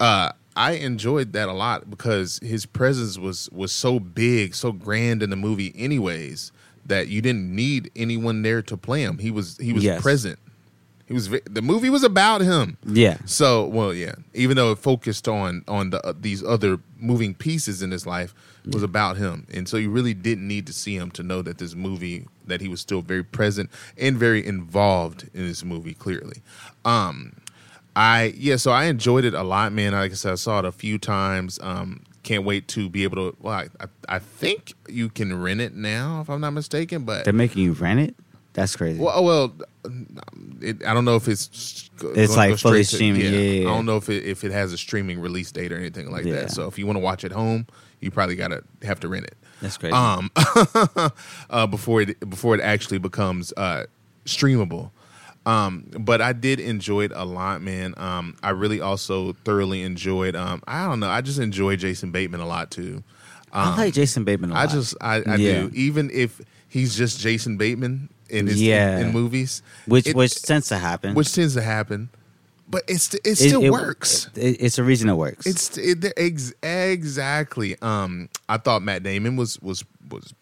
uh, 0.00 0.32
I 0.56 0.72
enjoyed 0.72 1.32
that 1.32 1.48
a 1.48 1.52
lot 1.52 1.90
because 1.90 2.38
his 2.42 2.66
presence 2.66 3.18
was 3.18 3.48
was 3.50 3.72
so 3.72 3.98
big, 3.98 4.54
so 4.54 4.72
grand 4.72 5.22
in 5.22 5.30
the 5.30 5.36
movie, 5.36 5.72
anyways, 5.76 6.52
that 6.86 7.08
you 7.08 7.20
didn't 7.20 7.54
need 7.54 7.90
anyone 7.96 8.42
there 8.42 8.62
to 8.62 8.76
play 8.76 9.02
him. 9.02 9.18
He 9.18 9.30
was 9.30 9.56
he 9.58 9.72
was 9.72 9.84
Yes. 9.84 10.00
present. 10.02 10.38
He 11.06 11.12
was 11.12 11.28
the 11.28 11.60
movie 11.60 11.90
was 11.90 12.02
about 12.02 12.40
him. 12.40 12.78
yeah 12.86 13.18
So 13.26 13.66
well, 13.66 13.92
yeah. 13.92 14.14
Even 14.32 14.56
though 14.56 14.72
it 14.72 14.78
focused 14.78 15.28
on 15.28 15.62
on 15.68 15.90
the, 15.90 16.04
uh, 16.06 16.14
these 16.18 16.42
other 16.42 16.78
moving 16.98 17.34
pieces 17.34 17.82
in 17.82 17.90
his 17.90 18.06
life, 18.06 18.34
it 18.64 18.72
was 18.72 18.82
about 18.82 19.18
him, 19.18 19.46
and 19.52 19.68
so 19.68 19.76
you 19.76 19.90
really 19.90 20.14
didn't 20.14 20.48
need 20.48 20.66
to 20.68 20.72
see 20.72 20.96
him 20.96 21.10
to 21.10 21.22
know 21.22 21.42
that 21.42 21.58
this 21.58 21.74
movie 21.74 22.26
that 22.46 22.62
he 22.62 22.68
was 22.68 22.80
still 22.80 23.02
very 23.02 23.22
present 23.22 23.68
and 23.98 24.16
very 24.16 24.44
involved 24.46 25.28
in 25.34 25.46
this 25.46 25.62
movie. 25.62 25.92
Clearly, 25.92 26.40
um, 26.86 27.32
I 27.96 28.34
yeah. 28.36 28.56
So 28.56 28.70
I 28.70 28.84
enjoyed 28.84 29.24
it 29.24 29.34
a 29.34 29.42
lot, 29.42 29.72
man. 29.72 29.92
Like 29.92 30.12
I 30.12 30.14
said, 30.14 30.32
I 30.32 30.36
saw 30.36 30.58
it 30.60 30.64
a 30.64 30.72
few 30.72 30.98
times. 30.98 31.58
Um, 31.62 32.04
can't 32.22 32.44
wait 32.44 32.68
to 32.68 32.88
be 32.88 33.04
able 33.04 33.32
to. 33.32 33.36
Well, 33.40 33.54
I, 33.54 33.86
I, 34.08 34.18
think 34.18 34.72
you 34.88 35.10
can 35.10 35.42
rent 35.42 35.60
it 35.60 35.74
now, 35.74 36.22
if 36.22 36.30
I'm 36.30 36.40
not 36.40 36.52
mistaken. 36.52 37.04
But 37.04 37.24
they're 37.24 37.34
making 37.34 37.62
you 37.62 37.74
rent 37.74 38.00
it 38.00 38.16
that's 38.54 38.76
crazy 38.76 39.00
well, 39.00 39.12
oh, 39.14 39.22
well, 39.22 39.54
it, 40.62 40.84
I 40.86 40.94
don't 40.94 41.04
know 41.04 41.16
if 41.16 41.28
it's 41.28 41.90
It's 42.14 42.36
like 42.36 42.56
fully 42.56 42.84
to- 42.84 42.84
streaming, 42.84 43.22
yeah, 43.22 43.28
yeah, 43.30 43.60
yeah. 43.62 43.70
I 43.70 43.74
don't 43.74 43.84
know 43.84 43.96
if 43.96 44.08
it 44.08 44.24
if 44.24 44.44
it 44.44 44.52
has 44.52 44.72
a 44.72 44.78
streaming 44.78 45.20
release 45.20 45.52
date 45.52 45.72
or 45.72 45.76
anything 45.76 46.10
like 46.10 46.24
Yeah. 46.24 46.34
that. 46.34 46.52
So 46.52 46.66
if 46.68 46.78
you 46.78 46.86
want 46.86 46.96
to 46.96 47.00
watch 47.00 47.24
at 47.24 47.32
home, 47.32 47.66
you 48.00 48.10
probably 48.10 48.36
gotta 48.36 48.62
have 48.82 49.00
to 49.00 49.08
rent 49.08 49.26
it. 49.26 49.36
that's 49.60 49.76
crazy 49.76 49.92
Um, 49.92 50.30
uh, 51.50 51.66
before 51.66 52.02
it 52.02 52.30
before 52.30 52.54
it 52.54 52.60
actually 52.60 52.98
becomes 52.98 53.52
uh, 53.56 53.86
streamable. 54.24 54.90
Um, 55.46 55.86
but 55.98 56.20
I 56.22 56.32
did 56.32 56.58
enjoy 56.60 57.02
it 57.04 57.12
a 57.14 57.24
lot, 57.24 57.60
man. 57.62 57.94
Um, 57.98 58.36
I 58.42 58.50
really 58.50 58.80
also 58.80 59.34
thoroughly 59.44 59.82
enjoyed. 59.82 60.34
Um, 60.34 60.62
I 60.66 60.86
don't 60.86 61.00
know. 61.00 61.08
I 61.10 61.20
just 61.20 61.38
enjoy 61.38 61.76
Jason 61.76 62.10
Bateman 62.10 62.40
a 62.40 62.46
lot 62.46 62.70
too. 62.70 63.02
i 63.52 63.76
like 63.76 63.94
jason 63.94 64.24
bateman 64.24 64.50
a 64.50 64.54
I 64.54 64.66
just 64.66 64.96
I, 65.00 65.16
I 65.26 65.36
Yeah. 65.36 65.60
do. 65.60 65.70
Even 65.74 66.10
if 66.12 66.40
he's 66.68 66.96
just 66.96 67.20
Jason 67.20 67.56
Bateman 67.56 68.08
in 68.28 68.48
his 68.48 68.60
Yeah. 68.60 68.98
in, 68.98 69.12
movies, 69.12 69.62
which 69.86 70.08
it- 70.08 70.16
which 70.16 70.42
tends 70.42 70.66
to 70.68 70.78
happen 70.78 71.14
which 71.14 71.32
tends 71.32 71.54
to 71.54 71.62
happen, 71.62 72.08
but 72.68 72.82
it's 72.88 73.14
it 73.14 73.20
It- 73.24 73.36
still 73.36 73.62
it- 73.62 73.70
works. 73.70 74.28
it- 74.34 74.56
it's 74.58 74.78
a 74.78 74.82
reason 74.82 75.08
it 75.08 75.14
works 75.14 75.46
It's 75.46 75.78
it, 75.78 76.04
ex, 76.16 76.52
exactly. 76.62 77.76
Um, 77.80 78.28
I 78.48 78.56
thought 78.56 78.82
Matt 78.82 79.02
Damon 79.04 79.36
was 79.36 79.60
was 79.62 79.84
was 80.10 80.34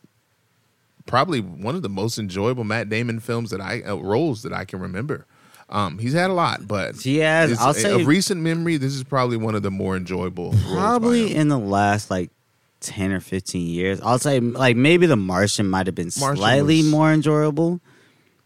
probably 1.07 1.41
one 1.41 1.75
of 1.75 1.83
the 1.83 1.89
most 1.89 2.19
enjoyable 2.19 2.65
Matt 2.65 2.89
Damon 2.89 3.21
films 3.21 3.51
that 3.51 3.61
I 3.61 3.83
uh, 3.83 3.97
roles 3.97 4.43
that 4.43 4.53
I 4.53 4.65
can 4.65 4.81
remember. 4.81 5.27
Um, 5.69 5.99
he's 5.99 6.13
had 6.13 6.29
a 6.29 6.35
lot, 6.35 6.67
but 6.69 6.97
He 6.97 7.19
has, 7.19 7.59
I'll 7.59 7.71
a- 7.71 7.75
say- 7.75 8.01
of 8.01 8.07
recent 8.07 8.41
memory. 8.43 8.77
This 8.77 8.95
is 8.95 9.05
probably 9.05 9.39
one 9.39 9.55
of 9.55 9.63
the 9.63 9.71
more 9.71 9.97
enjoyable. 9.97 10.55
probably 10.71 11.35
in 11.35 11.49
the 11.49 11.59
last 11.59 12.11
like 12.11 12.31
10 12.81 13.13
or 13.13 13.21
15 13.21 13.65
years 13.69 14.01
i'll 14.01 14.19
say 14.19 14.41
like 14.41 14.77
maybe 14.77 15.07
the 15.07 15.15
martian 15.15 15.71
might 15.71 15.87
have 15.87 15.95
been 15.95 16.11
Martian 16.19 16.37
slightly 16.39 16.79
was- 16.79 16.91
more 16.91 17.13
enjoyable 17.13 17.81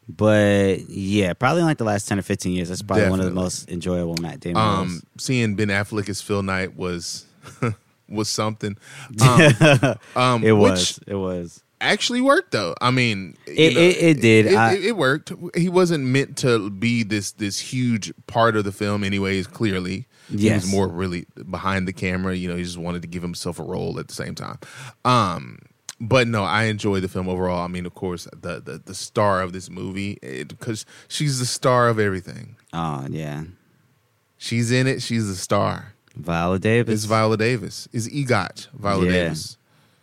but 0.09 0.81
yeah 0.91 1.33
probably 1.33 1.61
in 1.63 1.67
like 1.67 1.79
the 1.79 1.85
last 1.85 2.07
10 2.07 2.19
or 2.19 2.23
15 2.23 2.53
years 2.53 2.69
that's 2.69 2.83
probably 2.83 3.09
one 3.09 3.19
of 3.19 3.25
the 3.25 3.33
most 3.33 3.71
enjoyable 3.71 4.15
matt 4.21 4.41
damon 4.41 4.63
um, 4.63 4.89
roles. 4.89 5.03
seeing 5.19 5.55
Ben 5.57 5.69
Affleck 5.69 6.09
as 6.11 6.21
Phil 6.21 6.43
Knight 6.43 6.77
was 6.77 7.25
was 8.11 8.29
something. 8.29 8.77
Um, 9.21 9.53
um, 10.17 10.45
it 10.45 10.53
which 10.53 10.71
was 10.71 11.01
it 11.07 11.15
was 11.15 11.63
actually 11.81 12.20
worked 12.20 12.53
though. 12.53 12.74
I 12.81 12.91
mean, 12.91 13.37
It- 13.47 13.77
it- 13.77 13.97
it 14.03 14.20
did. 14.20 14.47
It, 14.47 14.55
I- 14.57 14.74
it- 14.77 14.97
worked. 14.97 15.33
He 15.57 15.68
wasn't 15.68 16.05
meant 16.05 16.37
to 16.39 16.70
be 16.70 17.03
this 17.03 17.33
this 17.33 17.59
huge 17.59 18.12
part 18.27 18.57
of 18.57 18.64
the 18.64 18.72
film, 18.72 19.05
anyways. 19.05 19.47
Clearly, 19.47 20.07
he 20.35 20.51
was 20.51 20.70
more 20.70 20.89
really 20.89 21.27
behind 21.51 21.87
the 21.87 21.93
camera. 21.93 22.35
You 22.35 22.49
know, 22.49 22.57
he 22.57 22.62
just 22.64 22.79
wanted 22.79 23.03
to 23.03 23.09
give 23.09 23.22
himself 23.22 23.59
a 23.59 23.62
role 23.62 23.99
at 23.99 24.09
the 24.09 24.14
same 24.14 24.35
time. 24.35 24.59
Um, 25.05 25.59
but 26.01 26.29
no, 26.29 26.45
I 26.45 26.64
enjoyed 26.64 27.03
the 27.03 27.09
film 27.09 27.29
overall. 27.29 27.62
I 27.64 27.68
mean, 27.68 27.87
of 27.87 27.95
course, 27.95 28.27
the 28.33 28.61
the, 28.61 28.83
the 28.85 28.95
star 28.95 29.41
of 29.43 29.53
this 29.53 29.70
movie 29.70 30.18
because 30.49 30.85
she's 31.09 31.39
the 31.39 31.47
star 31.47 31.89
of 31.89 31.99
everything. 31.99 32.57
oh 32.72 33.07
yeah 33.11 33.45
She's 34.39 34.70
in 34.70 34.87
it. 34.87 35.01
She's 35.03 35.27
the 35.29 35.35
star. 35.35 35.95
viola 36.14 36.59
davis 36.59 36.95
It's 36.95 37.05
Viola 37.05 37.37
Davis. 37.37 37.89
It's 37.93 38.09
EGOT 38.09 38.68
Viola 38.74 39.05
Yeah. 39.07 39.12
Davis. 39.12 39.56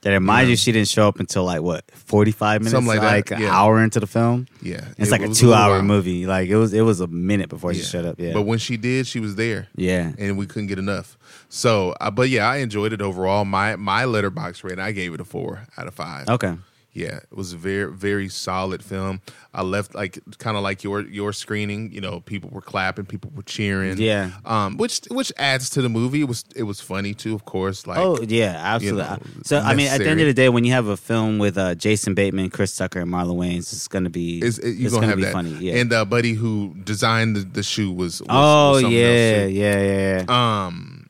That 0.03 0.11
reminds 0.11 0.47
Yeah. 0.47 0.51
you 0.51 0.55
she 0.57 0.71
didn't 0.71 0.89
show 0.89 1.07
up 1.07 1.19
until 1.19 1.43
like 1.45 1.61
what 1.61 1.83
45 1.91 2.61
minutes 2.61 2.71
Something 2.71 2.87
like 2.87 3.01
like, 3.01 3.25
that, 3.29 3.35
an 3.37 3.41
yeah. 3.43 3.57
hour 3.57 3.81
into 3.83 3.99
the 3.99 4.07
film 4.07 4.47
Yeah, 4.61 4.85
it's 4.97 5.09
it 5.09 5.11
like 5.11 5.21
a 5.21 5.29
two 5.29 5.47
little 5.47 5.53
hour 5.53 5.73
while. 5.75 5.81
movie 5.81 6.25
like 6.25 6.49
it 6.49 6.57
was 6.57 6.73
it 6.73 6.81
was 6.81 6.99
a 6.99 7.07
minute 7.07 7.49
before 7.49 7.73
she 7.73 7.81
showed 7.81 8.05
up 8.05 8.19
yeah 8.19 8.33
But 8.33 8.43
when 8.43 8.59
she 8.59 8.77
did, 8.77 9.07
she 9.07 9.19
was 9.19 9.35
there. 9.35 9.67
yeah 9.75 10.11
and 10.19 10.37
we 10.37 10.45
couldn't 10.45 10.67
get 10.67 10.77
enough. 10.79 11.17
So, 11.49 11.93
uh, 12.01 12.09
but 12.11 12.29
yeah, 12.29 12.49
I 12.49 12.57
enjoyed 12.57 12.93
it 12.93 13.01
overall. 13.01 13.45
My 13.45 13.75
my 13.75 14.03
Letterboxd 14.05 14.63
rating, 14.63 14.79
I 14.79 14.91
gave 14.91 15.13
it 15.13 15.21
a 15.21 15.23
four 15.25 15.67
out 15.77 15.87
of 15.87 15.93
five. 15.93 16.27
okay 16.27 16.55
Yeah, 16.93 17.15
it 17.15 17.31
was 17.31 17.53
a 17.53 17.57
very 17.57 17.91
very 17.91 18.29
solid 18.29 18.83
film. 18.83 19.21
I 19.51 19.63
left 19.63 19.95
like 19.95 20.19
kind 20.37 20.55
of 20.55 20.61
like 20.61 20.83
your 20.83 21.01
your 21.01 21.33
screening. 21.33 21.91
You 21.91 22.01
know, 22.01 22.19
people 22.19 22.51
were 22.51 22.61
clapping, 22.61 23.05
people 23.05 23.31
were 23.35 23.41
cheering. 23.41 23.97
Yeah. 23.97 24.31
um, 24.45 24.77
which 24.77 25.01
which 25.09 25.33
adds 25.37 25.71
to 25.71 25.81
the 25.81 25.89
movie. 25.89 26.21
It 26.21 26.27
was 26.27 26.45
it 26.55 26.63
was 26.63 26.79
funny 26.79 27.15
too, 27.15 27.33
of 27.33 27.45
course. 27.45 27.87
Like, 27.87 27.97
oh 27.97 28.19
yeah, 28.21 28.59
absolutely. 28.59 29.03
know, 29.03 29.19
so 29.43 29.57
I 29.57 29.73
mean, 29.73 29.87
at 29.87 29.99
the 29.99 30.07
end 30.07 30.21
of 30.21 30.27
the 30.27 30.33
day, 30.35 30.49
when 30.49 30.65
you 30.65 30.73
have 30.73 30.85
a 30.85 30.97
film 30.97 31.39
with 31.39 31.57
uh, 31.57 31.73
Jason 31.73 32.13
Bateman, 32.13 32.51
Chris 32.51 32.75
Tucker, 32.75 32.99
and 32.99 33.11
Marlon 33.11 33.37
Wayans, 33.37 33.73
it's 33.73 33.87
gonna 33.87 34.11
be 34.11 34.39
it's, 34.39 34.59
it, 34.59 34.75
you're 34.75 34.85
it's 34.85 34.93
gonna, 34.93 35.07
have 35.07 35.17
be 35.17 35.23
that. 35.23 35.33
funny. 35.33 35.49
Yeah. 35.49 35.77
And 35.77 35.91
uh, 35.91 36.05
buddy 36.05 36.33
who 36.33 36.75
designed 36.83 37.35
the, 37.35 37.41
the 37.41 37.63
shoe 37.63 37.91
was, 37.91 38.21
was 38.21 38.27
oh 38.29 38.73
was 38.73 38.83
yeah, 38.83 39.45
yeah, 39.45 39.79
yeah, 39.81 40.25
yeah. 40.27 40.65
Um, 40.65 41.09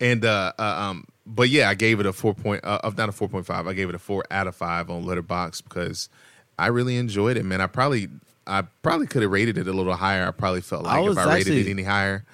and 0.00 0.24
uh, 0.24 0.52
uh, 0.58 0.62
um, 0.62 1.04
but 1.34 1.48
yeah, 1.48 1.68
I 1.68 1.74
gave 1.74 2.00
it 2.00 2.06
a 2.06 2.12
four 2.12 2.34
point, 2.34 2.60
uh, 2.64 2.90
not 2.96 3.08
a 3.08 3.12
four 3.12 3.28
point 3.28 3.46
five. 3.46 3.66
I 3.66 3.72
gave 3.72 3.88
it 3.88 3.94
a 3.94 3.98
four 3.98 4.24
out 4.30 4.46
of 4.46 4.56
five 4.56 4.90
on 4.90 5.04
Letterboxd 5.04 5.64
because 5.64 6.08
I 6.58 6.66
really 6.66 6.96
enjoyed 6.96 7.36
it, 7.36 7.44
man. 7.44 7.60
I 7.60 7.66
probably, 7.66 8.08
I 8.46 8.62
probably 8.82 9.06
could 9.06 9.22
have 9.22 9.30
rated 9.30 9.56
it 9.56 9.66
a 9.68 9.72
little 9.72 9.94
higher. 9.94 10.26
I 10.26 10.30
probably 10.32 10.60
felt 10.60 10.84
like 10.84 11.02
was 11.02 11.16
if 11.16 11.24
I 11.26 11.34
rated 11.34 11.66
it 11.66 11.70
any 11.70 11.84
higher, 11.84 12.24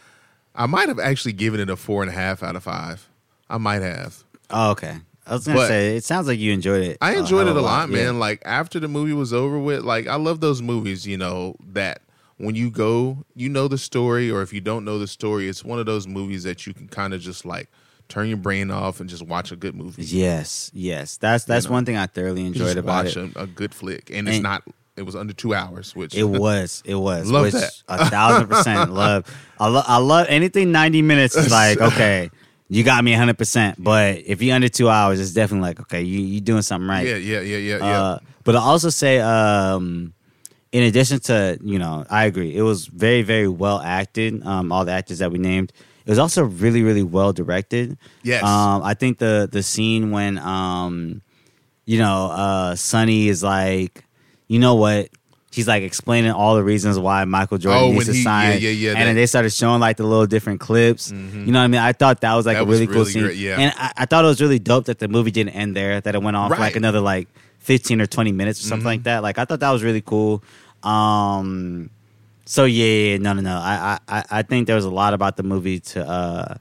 I 0.55 0.67
might 0.67 0.89
have 0.89 0.99
actually 0.99 1.35
given 1.35 1.61
it 1.61 1.69
a 1.69 1.77
four 1.77 2.03
and 2.03 2.11
a 2.11 2.15
half 2.15 2.43
out 2.43 2.57
of 2.57 2.63
five. 2.63 3.09
I 3.49 3.59
might 3.59 3.83
have. 3.83 4.25
Oh, 4.51 4.71
okay. 4.73 4.97
I 5.27 5.35
was 5.35 5.47
gonna 5.47 5.59
But- 5.59 5.69
say 5.69 5.97
it 5.97 6.05
sounds 6.05 6.29
like 6.29 6.39
you 6.39 6.53
enjoyed 6.53 6.83
it. 6.85 6.99
I 7.01 7.17
enjoyed 7.17 7.49
it 7.49 7.57
a 7.57 7.61
lot, 7.61 7.91
yeah. 7.91 7.97
man. 7.97 8.19
Like 8.19 8.43
after 8.45 8.79
the 8.79 8.89
movie 8.89 9.13
was 9.13 9.33
over 9.33 9.59
with, 9.59 9.83
like 9.83 10.07
I 10.07 10.15
love 10.17 10.41
those 10.41 10.63
movies, 10.63 11.07
you 11.07 11.17
know, 11.17 11.57
that 11.73 12.01
when 12.39 12.55
you 12.55 12.71
go, 12.71 13.25
you 13.35 13.49
know 13.49 13.67
the 13.67 13.79
story, 13.79 14.31
or 14.31 14.43
if 14.43 14.53
you 14.53 14.61
don't 14.61 14.85
know 14.85 14.99
the 14.99 15.07
story, 15.09 15.49
it's 15.49 15.65
one 15.65 15.79
of 15.79 15.87
those 15.87 16.07
movies 16.07 16.45
that 16.45 16.67
you 16.67 16.73
can 16.75 16.87
kind 16.87 17.13
of 17.13 17.21
just 17.21 17.45
like 17.45 17.69
turn 18.09 18.29
your 18.29 18.37
brain 18.37 18.71
off 18.71 19.01
and 19.01 19.09
just 19.09 19.23
watch 19.23 19.53
a 19.53 19.57
good 19.57 19.75
movie. 19.75 20.05
Yes, 20.05 20.71
yes. 20.75 21.17
That's 21.17 21.45
that's 21.45 21.67
know, 21.67 21.73
one 21.73 21.85
thing 21.85 21.97
I 21.97 22.07
thoroughly 22.07 22.43
You 22.43 22.49
enjoyed 22.49 22.77
about 22.77 23.07
watch 23.07 23.17
it. 23.17 23.37
A, 23.37 23.43
a 23.43 23.47
good 23.47 23.75
flick, 23.75 24.11
and, 24.11 24.29
it's 24.29 24.43
not. 24.43 24.63
It 24.97 25.03
was 25.03 25.15
under 25.15 25.35
two 25.35 25.53
hours, 25.53 25.95
which 25.95 26.15
It 26.15 26.25
was, 26.25 26.83
it 26.87 26.95
was. 26.95 27.31
Love 27.31 27.43
which 27.43 27.53
that. 27.53 27.83
a 27.87 28.09
thousand 28.09 28.49
percent 28.49 28.91
love. 28.95 29.27
I 29.61 29.69
love, 29.69 29.85
I 29.87 29.99
love 29.99 30.27
anything 30.31 30.73
ninety 30.73 31.03
minutes 31.03 31.37
is 31.37 31.51
like 31.51 31.81
okay, 31.93 32.31
you 32.69 32.83
got 32.83 33.05
me 33.05 33.13
hundred 33.13 33.37
percent. 33.39 33.83
But 33.83 34.23
if 34.25 34.41
you 34.41 34.55
under 34.55 34.69
two 34.69 34.89
hours, 34.89 35.21
it's 35.21 35.33
definitely 35.33 35.69
like 35.69 35.81
okay, 35.81 36.03
you 36.03 36.21
you 36.21 36.41
doing 36.41 36.63
something 36.63 36.89
right. 36.89 37.07
yeah, 37.07 37.17
yeah, 37.17 37.41
yeah, 37.41 37.57
yeah, 37.59 37.77
yeah. 37.79 38.03
Uh, 38.03 38.19
but 38.45 38.57
I 38.57 38.61
also 38.61 38.91
say, 38.91 39.19
um, 39.19 40.15
in 40.73 40.85
addition 40.85 41.21
to 41.21 41.59
you 41.63 41.79
know, 41.79 42.07
I 42.09 42.25
agree. 42.25 42.57
It 42.57 42.63
was 42.63 42.87
very, 42.87 43.23
very 43.23 43.49
well 43.49 43.81
acted. 43.81 44.47
Um, 44.47 44.73
all 44.73 44.85
the 44.85 44.93
actors 44.93 45.19
that 45.19 45.31
we 45.31 45.39
named. 45.39 45.73
It 46.07 46.11
was 46.11 46.19
also 46.21 46.45
really, 46.45 46.83
really 46.85 47.03
well 47.03 47.33
directed. 47.33 47.99
Yes. 48.23 48.43
Um, 48.45 48.83
I 48.85 48.95
think 48.95 49.19
the 49.19 49.49
the 49.51 49.63
scene 49.63 50.13
when 50.13 50.39
um, 50.39 51.21
you 51.85 51.99
know, 51.99 52.31
uh, 52.31 52.75
Sonny 52.77 53.29
is 53.29 53.43
like, 53.43 54.05
you 54.49 54.59
know 54.61 54.77
what? 54.77 55.09
He's 55.53 55.67
like 55.67 55.83
explaining 55.83 56.31
all 56.33 56.55
the 56.55 56.63
reasons 56.63 56.99
why 56.99 57.25
Michael 57.25 57.57
Jordan 57.59 57.83
Oh, 57.83 57.93
needs 57.93 58.07
to 58.07 58.13
he- 58.13 58.23
sign. 58.23 58.53
yeah, 58.53 58.57
yeah, 58.59 58.71
yeah, 58.71 58.91
And 58.91 58.99
that- 59.01 59.05
then 59.07 59.15
they 59.17 59.27
started 59.27 59.51
showing 59.53 59.81
like 59.81 59.97
the 59.97 60.05
little 60.05 60.27
different 60.27 60.61
clips. 60.61 61.11
You 61.11 61.17
know 61.17 61.59
what 61.61 61.65
I 61.65 61.67
mean? 61.69 61.81
I 61.81 61.93
thought 61.93 62.21
that 62.21 62.35
was 62.35 62.45
like 62.47 62.57
That 62.59 62.65
a 62.65 62.67
really 62.67 62.87
cool 62.87 62.97
really 62.99 63.11
scene. 63.13 63.23
great, 63.23 63.37
yeah. 63.37 63.59
And 63.59 63.73
I, 63.77 63.93
I 63.99 64.05
thought 64.07 64.25
it 64.25 64.29
was 64.29 64.41
really 64.43 64.59
dope 64.59 64.85
that 64.87 64.99
the 64.99 65.09
movie 65.09 65.31
didn't 65.31 65.55
end 65.55 65.75
there. 65.75 66.01
That 66.01 66.15
it 66.15 66.23
went 66.23 66.37
on 66.37 66.51
for 66.51 66.59
like 66.59 66.77
another 66.77 67.01
like 67.01 67.29
fifteen 67.59 68.01
or 68.03 68.07
twenty 68.07 68.33
minutes 68.33 68.61
or 68.61 68.65
something 68.65 68.81
Mm-hmm. 68.81 68.87
like 68.87 69.03
that. 69.05 69.23
Like 69.23 69.39
I 69.39 69.45
thought 69.47 69.61
that 69.61 69.71
was 69.71 69.83
really 69.83 70.03
cool. 70.03 70.45
Um, 70.83 71.91
so 72.47 72.65
yeah, 72.65 73.11
yeah, 73.13 73.17
no, 73.19 73.33
no, 73.35 73.43
no. 73.43 73.57
I, 73.57 73.99
I, 74.09 74.25
I- 74.31 74.43
think 74.43 74.67
there 74.67 74.77
was 74.77 74.85
a 74.87 74.91
lot 74.91 75.13
about 75.15 75.37
the 75.37 75.43
movie 75.43 75.81
to 75.81 76.09
uh 76.09 76.55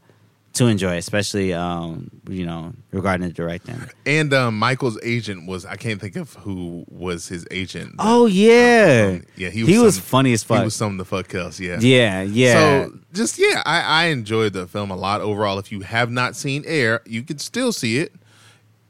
to 0.54 0.68
enjoy, 0.68 0.96
especially 0.96 1.54
um, 1.54 2.10
you 2.30 2.46
know 2.46 2.74
regarding 2.92 3.28
the 3.28 3.34
directing. 3.34 3.76
and 4.06 4.34
um, 4.34 4.58
Michael's 4.58 4.98
agent 5.04 5.48
was 5.48 5.66
I 5.66 5.76
can't 5.76 6.00
think 6.00 6.16
of 6.16 6.34
who 6.36 6.86
was 6.90 7.28
his 7.28 7.46
agent. 7.52 7.96
Oh 8.00 8.26
yeah, 8.26 9.16
um, 9.16 9.24
yeah, 9.36 9.50
he 9.50 9.66
he 9.66 9.74
was 9.78 9.98
was 9.98 10.00
funny 10.00 10.32
as 10.34 10.44
fuck. 10.44 10.60
he 10.60 10.64
was 10.66 10.76
something 10.76 10.98
the 10.98 11.06
fuck 11.06 11.34
else. 11.36 11.60
Yeah, 11.60 11.80
yeah, 11.82 12.22
yeah. 12.22 12.54
So 12.86 12.94
just 13.14 13.38
yeah, 13.38 13.62
I, 13.66 13.82
I 13.82 14.06
enjoyed 14.06 14.54
the 14.54 14.66
film 14.66 14.92
a 14.92 14.96
lot 14.96 15.20
overall. 15.22 15.60
If 15.60 15.72
you 15.74 15.82
have 15.82 16.10
not 16.10 16.36
seen 16.38 16.64
Air, 16.66 17.02
you 17.06 17.24
can 17.24 17.38
still 17.38 17.74
see 17.74 17.98
it. 18.00 18.14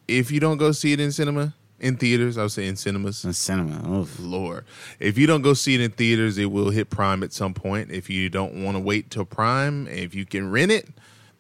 If 0.08 0.30
you 0.30 0.40
don't 0.40 0.58
go 0.58 0.72
see 0.72 0.94
it 0.94 1.00
in 1.00 1.12
cinema, 1.12 1.56
in 1.86 1.98
theaters, 1.98 2.38
I 2.38 2.42
would 2.42 2.52
say 2.52 2.66
in 2.66 2.76
cinemas. 2.76 3.24
in 3.24 3.34
cinema. 3.34 4.00
Oof. 4.00 4.20
Lord, 4.20 4.66
if 5.00 5.18
you 5.18 5.28
don't 5.28 5.44
go 5.44 5.54
see 5.54 5.76
it 5.76 5.82
in 5.82 5.92
theaters, 5.92 6.38
it 6.38 6.46
will 6.46 6.72
hit 6.72 6.90
Prime 6.90 7.22
at 7.22 7.32
some 7.32 7.54
point. 7.54 7.92
If 7.92 8.10
you 8.10 8.28
don't 8.30 8.64
want 8.64 8.76
to 8.76 8.80
wait 8.80 9.12
till 9.12 9.26
Prime, 9.26 9.88
if 9.88 10.16
you 10.16 10.26
can 10.26 10.50
rent 10.50 10.72
it, 10.72 10.90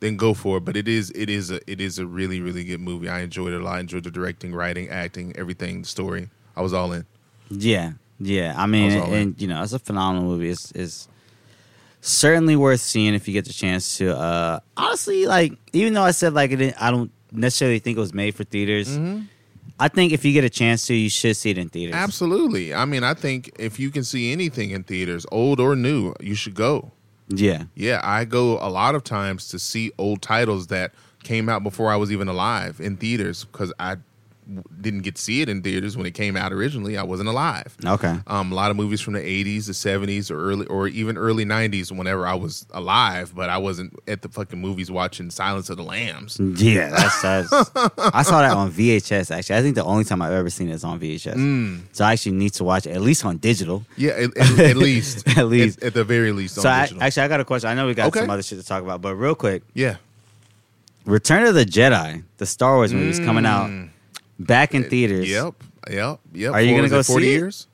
then 0.01 0.17
go 0.17 0.35
for 0.35 0.57
it. 0.57 0.61
But 0.61 0.77
it 0.77 0.87
is 0.87 1.11
it 1.15 1.29
is 1.29 1.49
a 1.49 1.59
it 1.69 1.81
is 1.81 1.97
a 1.97 2.05
really 2.05 2.41
really 2.41 2.63
good 2.63 2.79
movie. 2.79 3.09
I 3.09 3.21
enjoyed 3.21 3.53
it 3.53 3.61
a 3.61 3.63
lot. 3.63 3.77
I 3.77 3.79
enjoyed 3.79 4.03
the 4.03 4.11
directing, 4.11 4.53
writing, 4.53 4.87
acting, 4.89 5.35
everything, 5.35 5.81
the 5.81 5.87
story. 5.87 6.29
I 6.55 6.61
was 6.61 6.73
all 6.73 6.93
in. 6.93 7.05
Yeah, 7.49 7.93
yeah. 8.19 8.53
I 8.55 8.67
mean, 8.67 8.91
I 8.91 9.05
and, 9.17 9.41
you 9.41 9.47
know, 9.47 9.63
it's 9.63 9.73
a 9.73 9.79
phenomenal 9.79 10.29
movie. 10.29 10.49
It's, 10.49 10.71
it's 10.71 11.07
certainly 12.01 12.55
worth 12.55 12.81
seeing 12.81 13.15
if 13.15 13.27
you 13.27 13.33
get 13.33 13.45
the 13.45 13.53
chance 13.53 13.97
to. 13.97 14.15
Uh, 14.15 14.59
honestly, 14.77 15.25
like 15.25 15.53
even 15.73 15.93
though 15.93 16.03
I 16.03 16.11
said 16.11 16.33
like 16.33 16.51
it, 16.51 16.75
I 16.79 16.91
don't 16.91 17.11
necessarily 17.31 17.79
think 17.79 17.97
it 17.97 18.01
was 18.01 18.13
made 18.13 18.35
for 18.35 18.43
theaters. 18.43 18.89
Mm-hmm. 18.89 19.23
I 19.80 19.88
think 19.89 20.13
if 20.13 20.23
you 20.23 20.32
get 20.32 20.43
a 20.43 20.49
chance 20.49 20.88
to, 20.88 20.93
you 20.93 21.09
should 21.09 21.36
see 21.36 21.49
it 21.49 21.57
in 21.57 21.69
theaters. 21.69 21.95
Absolutely. 21.95 22.73
I 22.73 22.86
mean, 22.86 23.03
I 23.03 23.13
think 23.13 23.51
if 23.59 23.80
you 23.80 23.91
can 23.91 24.03
see 24.03 24.32
anything 24.32 24.71
in 24.71 24.84
theaters, 24.84 25.26
old 25.32 25.59
or 25.59 25.76
new, 25.76 26.13
you 26.19 26.36
should 26.36 26.55
go. 26.55 26.91
Yeah, 27.28 27.63
Yeah, 27.73 28.01
I 28.03 28.23
go 28.26 28.59
a 28.59 28.69
lot 28.69 28.93
of 28.93 29.03
times 29.03 29.47
to 29.49 29.57
see 29.57 29.91
old 29.97 30.21
titles 30.21 30.67
that 30.67 30.93
came 31.23 31.49
out 31.49 31.63
before 31.63 31.91
I 31.91 31.95
was 31.95 32.11
even 32.11 32.28
alive 32.28 32.80
in 32.80 32.97
theaters 32.97 33.45
because 33.45 33.73
I 33.80 33.97
didn't 34.81 35.01
get 35.01 35.15
to 35.15 35.21
see 35.21 35.41
it 35.41 35.49
in 35.49 35.61
theaters 35.61 35.97
when 35.97 36.05
it 36.05 36.11
came 36.13 36.37
out 36.37 36.53
originally. 36.53 36.97
I 36.97 37.03
wasn't 37.03 37.29
alive. 37.29 37.75
Okay. 37.83 38.15
Um, 38.27 38.51
a 38.51 38.55
lot 38.55 38.69
of 38.71 38.77
movies 38.77 39.01
from 39.01 39.13
the 39.13 39.19
'80s, 39.19 39.65
the 39.65 39.71
'70s, 39.73 40.29
or 40.29 40.39
early, 40.39 40.65
or 40.67 40.87
even 40.87 41.17
early 41.17 41.45
'90s. 41.45 41.91
Whenever 41.91 42.27
I 42.27 42.35
was 42.35 42.65
alive, 42.71 43.33
but 43.35 43.49
I 43.49 43.57
wasn't 43.57 43.93
at 44.07 44.21
the 44.21 44.29
fucking 44.29 44.59
movies 44.59 44.91
watching 44.91 45.29
Silence 45.31 45.69
of 45.69 45.77
the 45.77 45.83
Lambs. 45.83 46.39
Yeah, 46.39 46.89
that's, 46.89 47.21
that's 47.21 47.51
I 48.13 48.21
saw 48.23 48.41
that 48.41 48.51
on 48.55 48.71
VHS. 48.71 49.31
Actually, 49.35 49.57
I 49.57 49.61
think 49.61 49.75
the 49.75 49.83
only 49.83 50.03
time 50.03 50.21
I've 50.21 50.33
ever 50.33 50.49
seen 50.49 50.69
it 50.69 50.73
is 50.73 50.83
on 50.83 50.99
VHS. 50.99 51.33
Mm. 51.35 51.81
So 51.91 52.05
I 52.05 52.13
actually 52.13 52.33
need 52.33 52.53
to 52.53 52.63
watch 52.63 52.85
it 52.85 52.91
at 52.91 53.01
least 53.01 53.25
on 53.25 53.37
digital. 53.37 53.83
Yeah, 53.97 54.11
at, 54.11 54.37
at, 54.37 54.59
at 54.59 54.77
least, 54.77 55.27
At 55.37 55.47
least. 55.47 55.81
at, 55.83 55.93
the 55.93 56.03
very 56.03 56.31
least. 56.31 56.55
So 56.55 56.69
I, 56.69 56.87
actually, 57.01 57.23
I 57.23 57.27
got 57.27 57.39
a 57.39 57.45
question. 57.45 57.69
I 57.69 57.73
know 57.73 57.87
we 57.87 57.93
got 57.93 58.07
Okay. 58.07 58.19
some 58.19 58.29
other 58.29 58.43
shit 58.43 58.59
to 58.59 58.65
talk 58.65 58.83
about, 58.83 59.01
but 59.01 59.15
real 59.15 59.35
quick, 59.35 59.63
yeah, 59.73 59.95
Return 61.05 61.45
of 61.45 61.53
the 61.53 61.65
Jedi, 61.65 62.23
the 62.37 62.45
Star 62.45 62.75
Wars 62.75 62.91
movie 62.91 63.05
movies 63.05 63.19
coming 63.19 63.45
out 63.45 63.69
back 64.39 64.73
in 64.73 64.83
theaters. 64.86 65.29
Yep, 65.29 65.55
yep, 65.89 66.19
yep. 66.33 66.53
Are 66.53 66.61
you 66.61 66.71
gonna 66.75 66.83
is 66.86 66.91
go 66.91 66.99
it 66.99 67.05
Forty 67.05 67.25
see 67.25 67.31
it? 67.33 67.38
years? 67.38 67.67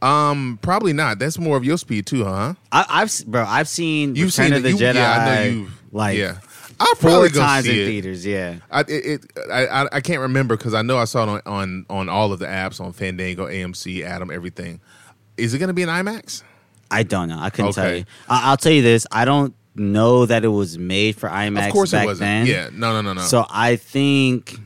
Um, 0.00 0.58
probably 0.62 0.92
not. 0.92 1.18
That's 1.20 1.38
more 1.38 1.56
of 1.56 1.64
your 1.64 1.78
speed 1.78 2.06
too, 2.06 2.24
huh? 2.24 2.54
I, 2.72 2.84
I've 2.88 3.26
bro, 3.26 3.44
I've 3.44 3.68
seen 3.68 4.16
You've 4.16 4.26
Return 4.36 4.46
seen 4.46 4.54
of 4.54 4.62
the. 4.64 4.70
You, 4.70 4.76
Jedi. 4.76 4.94
yeah, 4.94 5.12
I 5.12 5.24
know 5.24 5.50
you. 5.50 5.68
like 5.92 6.18
yeah, 6.18 6.38
I'll 6.80 6.94
four 6.96 7.10
probably 7.10 7.28
go 7.28 7.40
times 7.40 7.66
in 7.66 7.72
see 7.72 7.82
it. 7.82 7.86
theaters. 7.86 8.26
Yeah, 8.26 8.56
I, 8.70 8.80
it, 8.80 8.86
it 8.88 9.26
I, 9.50 9.88
I 9.92 10.00
can't 10.00 10.20
remember 10.20 10.56
because 10.56 10.74
I 10.74 10.82
know 10.82 10.98
I 10.98 11.04
saw 11.04 11.22
it 11.22 11.28
on, 11.28 11.40
on 11.46 11.86
on 11.88 12.08
all 12.08 12.32
of 12.32 12.40
the 12.40 12.46
apps 12.46 12.80
on 12.80 12.92
Fandango, 12.92 13.46
AMC, 13.46 14.04
Atom, 14.04 14.30
everything. 14.32 14.80
Is 15.36 15.54
it 15.54 15.58
going 15.58 15.68
to 15.68 15.74
be 15.74 15.82
an 15.84 15.88
IMAX? 15.88 16.42
I 16.90 17.04
don't 17.04 17.28
know. 17.28 17.38
I 17.38 17.50
couldn't 17.50 17.72
tell 17.72 17.94
you. 17.94 18.04
I, 18.28 18.50
I'll 18.50 18.56
tell 18.56 18.72
you 18.72 18.82
this. 18.82 19.06
I 19.10 19.24
don't 19.24 19.54
know 19.74 20.26
that 20.26 20.44
it 20.44 20.48
was 20.48 20.76
made 20.78 21.16
for 21.16 21.28
IMAX. 21.28 21.66
of 21.68 21.72
course 21.72 21.92
it 21.92 22.04
wasn't. 22.04 22.26
Then. 22.26 22.46
Yeah, 22.46 22.68
no, 22.72 22.92
no, 22.92 23.00
no, 23.00 23.14
no. 23.14 23.22
So 23.22 23.46
I 23.48 23.76
think, 23.76 24.58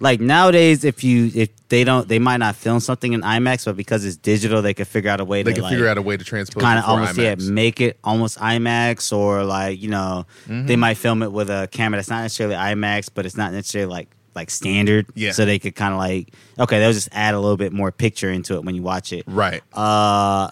like 0.00 0.18
nowadays, 0.20 0.82
if 0.84 1.04
you 1.04 1.30
if 1.34 1.50
they 1.68 1.84
don't, 1.84 2.08
they 2.08 2.18
might 2.18 2.38
not 2.38 2.56
film 2.56 2.80
something 2.80 3.12
in 3.12 3.20
IMAX, 3.20 3.66
but 3.66 3.76
because 3.76 4.04
it's 4.04 4.16
digital, 4.16 4.62
they 4.62 4.74
can 4.74 4.86
figure 4.86 5.10
out 5.10 5.20
a 5.20 5.24
way 5.24 5.42
they 5.42 5.50
to 5.52 5.54
can 5.56 5.62
like, 5.64 5.72
figure 5.72 5.86
out 5.88 5.98
a 5.98 6.02
way 6.02 6.16
to 6.16 6.24
transpose 6.24 6.60
it. 6.62 6.64
kind 6.64 6.78
of 6.78 6.84
almost 6.86 7.16
yeah 7.18 7.34
make 7.38 7.80
it 7.80 7.98
almost 8.02 8.38
IMAX 8.38 9.16
or 9.16 9.44
like 9.44 9.80
you 9.80 9.88
know 9.90 10.26
Mm-hmm. 10.46 10.66
they 10.66 10.76
might 10.76 10.94
film 10.96 11.22
it 11.22 11.30
with 11.32 11.50
a 11.50 11.68
camera 11.70 11.98
that's 11.98 12.08
not 12.10 12.22
necessarily 12.22 12.56
IMAX 12.56 13.08
but 13.14 13.26
it's 13.26 13.36
not 13.36 13.52
necessarily 13.52 13.90
like 13.90 14.08
like 14.34 14.48
standard 14.50 15.06
Yeah. 15.14 15.32
so 15.32 15.44
they 15.44 15.58
could 15.58 15.74
kind 15.74 15.92
of 15.92 15.98
like 15.98 16.32
okay 16.58 16.78
they'll 16.78 16.92
just 16.92 17.08
add 17.12 17.34
a 17.34 17.40
little 17.40 17.56
bit 17.56 17.72
more 17.72 17.92
picture 17.92 18.30
into 18.30 18.54
it 18.54 18.64
when 18.64 18.74
you 18.74 18.82
watch 18.82 19.12
it 19.12 19.24
right. 19.26 19.62
uh 19.74 20.48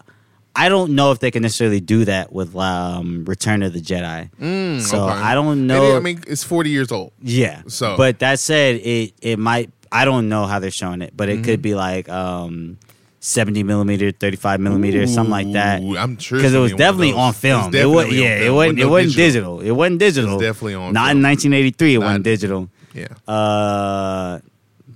I 0.58 0.68
don't 0.68 0.94
know 0.94 1.12
if 1.12 1.20
they 1.20 1.30
can 1.30 1.42
necessarily 1.42 1.80
do 1.80 2.04
that 2.06 2.32
with 2.32 2.54
um 2.56 3.24
Return 3.26 3.62
of 3.62 3.72
the 3.72 3.80
Jedi 3.80 4.30
Mm, 4.40 4.80
so 4.80 5.04
okay. 5.08 5.14
I 5.14 5.34
don't 5.34 5.66
know 5.66 5.92
it- 5.94 5.96
I 5.96 6.00
mean, 6.00 6.20
it's 6.26 6.42
forty 6.44 6.70
years 6.70 6.90
old. 6.92 7.12
yeah. 7.22 7.62
So- 7.68 7.96
but 7.96 8.18
that 8.18 8.40
said, 8.40 8.76
it 8.76 9.12
it 9.22 9.38
might. 9.38 9.70
I 9.90 10.04
don't 10.04 10.28
know 10.28 10.44
how 10.46 10.58
they're 10.58 10.70
showing 10.70 11.00
it, 11.00 11.12
but 11.16 11.28
it 11.28 11.36
Mm-hmm. 11.36 11.44
could 11.44 11.62
be 11.62 11.74
like 11.74 12.08
um, 12.10 12.76
seventy 13.20 13.62
millimeter, 13.62 14.10
thirty 14.10 14.36
five 14.36 14.60
millimeter, 14.60 15.06
something 15.06 15.30
like 15.30 15.52
that. 15.52 15.80
I'm 15.80 16.18
sure 16.18 16.38
because 16.38 16.52
it 16.52 16.58
was 16.58 16.72
gonna 16.74 16.92
be 16.92 17.12
one 17.14 17.28
of 17.30 17.34
definitely 17.40 17.52
on 17.54 17.70
film. 17.72 17.74
It 17.74 17.86
was 17.86 18.12
yeah. 18.12 18.36
It 18.48 18.50
wasn't. 18.52 18.80
It 18.80 18.86
wasn't 18.86 19.16
digital. 19.16 19.60
It 19.60 19.70
wasn't 19.70 19.98
digital. 20.00 20.34
It's 20.34 20.42
definitely 20.42 20.74
on 20.74 20.92
Not 20.92 21.06
film. 21.08 21.18
in 21.18 21.22
1983. 21.22 21.94
It 21.94 21.98
wasn't 21.98 22.18
Not- 22.18 22.22
digital. 22.24 22.68
Yeah, 22.94 23.32
Uh, 23.32 24.40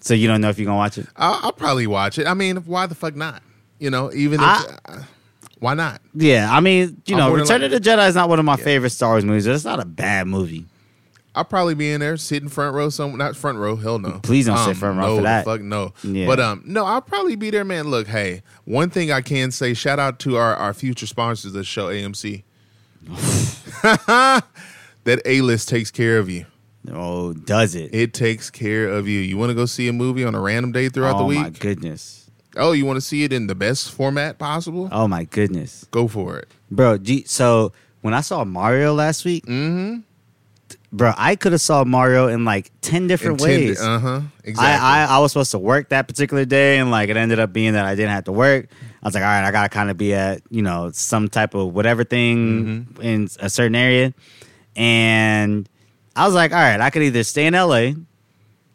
so 0.00 0.14
you 0.14 0.26
don't 0.26 0.40
know 0.40 0.48
if 0.50 0.58
you're 0.58 0.66
gonna 0.66 0.76
watch 0.76 0.98
it. 0.98 1.06
I'll, 1.16 1.38
I'll 1.44 1.52
probably 1.52 1.86
watch 1.86 2.18
it. 2.18 2.26
I 2.26 2.34
mean, 2.34 2.56
why 2.58 2.86
the 2.86 2.94
fuck 2.94 3.14
not? 3.14 3.42
You 3.78 3.90
know, 3.90 4.10
even 4.12 4.40
if 4.40 4.46
I- 4.46 5.04
why 5.62 5.74
not? 5.74 6.02
Yeah, 6.12 6.48
I 6.50 6.58
mean, 6.58 7.00
you 7.06 7.14
know, 7.14 7.30
than 7.30 7.40
Return 7.40 7.62
of 7.62 7.70
the 7.70 7.78
Jedi 7.78 8.08
is 8.08 8.16
not 8.16 8.28
one 8.28 8.40
of 8.40 8.44
my 8.44 8.56
favorite 8.56 8.90
Star 8.90 9.10
Wars 9.10 9.24
movies. 9.24 9.46
But 9.46 9.54
It's 9.54 9.64
not 9.64 9.78
a 9.78 9.84
bad 9.84 10.26
movie. 10.26 10.66
I'll 11.36 11.44
probably 11.44 11.76
be 11.76 11.92
in 11.92 12.00
there 12.00 12.16
sitting 12.16 12.48
front 12.48 12.74
row, 12.74 12.88
some 12.88 13.16
not 13.16 13.36
front 13.36 13.58
row. 13.58 13.76
Hell 13.76 14.00
no. 14.00 14.18
Please 14.24 14.46
don't 14.46 14.58
sit 14.58 14.76
front 14.76 14.98
row 14.98 15.06
no, 15.06 15.16
for 15.18 15.22
that. 15.22 15.44
Fuck 15.44 15.60
no. 15.60 15.94
Yeah. 16.02 16.26
But 16.26 16.40
um, 16.40 16.64
no, 16.66 16.84
I'll 16.84 17.00
probably 17.00 17.36
be 17.36 17.50
there, 17.50 17.64
man. 17.64 17.88
Look, 17.88 18.08
hey, 18.08 18.42
one 18.64 18.90
thing 18.90 19.12
I 19.12 19.20
can 19.20 19.52
say: 19.52 19.72
shout 19.72 20.00
out 20.00 20.18
to 20.20 20.36
our 20.36 20.56
our 20.56 20.74
future 20.74 21.06
sponsors 21.06 21.46
of 21.46 21.52
the 21.52 21.62
show, 21.62 21.86
AMC. 21.86 22.42
that 25.04 25.22
A 25.24 25.42
list 25.42 25.68
takes 25.68 25.92
care 25.92 26.18
of 26.18 26.28
you. 26.28 26.44
Oh, 26.90 27.34
does 27.34 27.76
it? 27.76 27.94
It 27.94 28.14
takes 28.14 28.50
care 28.50 28.88
of 28.88 29.06
you. 29.06 29.20
You 29.20 29.38
want 29.38 29.50
to 29.50 29.54
go 29.54 29.66
see 29.66 29.86
a 29.86 29.92
movie 29.92 30.24
on 30.24 30.34
a 30.34 30.40
random 30.40 30.72
day 30.72 30.88
throughout 30.88 31.14
oh 31.14 31.18
the 31.18 31.24
week? 31.24 31.38
my 31.38 31.50
goodness. 31.50 32.21
Oh, 32.56 32.72
you 32.72 32.84
want 32.84 32.96
to 32.98 33.00
see 33.00 33.24
it 33.24 33.32
in 33.32 33.46
the 33.46 33.54
best 33.54 33.90
format 33.92 34.38
possible? 34.38 34.88
Oh 34.92 35.08
my 35.08 35.24
goodness, 35.24 35.86
Go 35.90 36.08
for 36.08 36.38
it. 36.38 36.48
bro. 36.70 36.98
G- 36.98 37.24
so 37.26 37.72
when 38.02 38.14
I 38.14 38.20
saw 38.20 38.44
Mario 38.44 38.92
last 38.94 39.24
week, 39.24 39.46
Mm-hmm. 39.46 40.00
bro, 40.92 41.12
I 41.16 41.36
could 41.36 41.52
have 41.52 41.60
saw 41.60 41.84
Mario 41.84 42.28
in 42.28 42.44
like 42.44 42.70
ten 42.80 43.06
different 43.06 43.40
ways. 43.40 43.80
Uh 43.80 43.98
huh. 43.98 44.20
Exactly. 44.44 44.86
I, 44.86 45.04
I 45.06 45.16
I 45.16 45.18
was 45.20 45.32
supposed 45.32 45.52
to 45.52 45.58
work 45.58 45.88
that 45.90 46.08
particular 46.08 46.44
day, 46.44 46.78
and 46.78 46.90
like 46.90 47.08
it 47.08 47.16
ended 47.16 47.38
up 47.38 47.52
being 47.52 47.72
that 47.74 47.84
I 47.86 47.94
didn't 47.94 48.10
have 48.12 48.24
to 48.24 48.32
work. 48.32 48.68
I 49.02 49.06
was 49.08 49.14
like, 49.14 49.22
all 49.24 49.28
right, 49.30 49.44
I 49.46 49.50
gotta 49.50 49.68
kind 49.68 49.90
of 49.90 49.96
be 49.96 50.12
at 50.14 50.42
you 50.50 50.62
know 50.62 50.90
some 50.92 51.28
type 51.28 51.54
of 51.54 51.72
whatever 51.74 52.04
thing 52.04 52.86
Mm-hmm. 52.92 53.02
in 53.02 53.28
a 53.40 53.48
certain 53.50 53.74
area, 53.74 54.12
and 54.76 55.68
I 56.14 56.26
was 56.26 56.34
like, 56.34 56.52
all 56.52 56.58
right, 56.58 56.80
I 56.80 56.90
could 56.90 57.02
either 57.02 57.22
stay 57.24 57.46
in 57.46 57.54
L.A., 57.54 57.94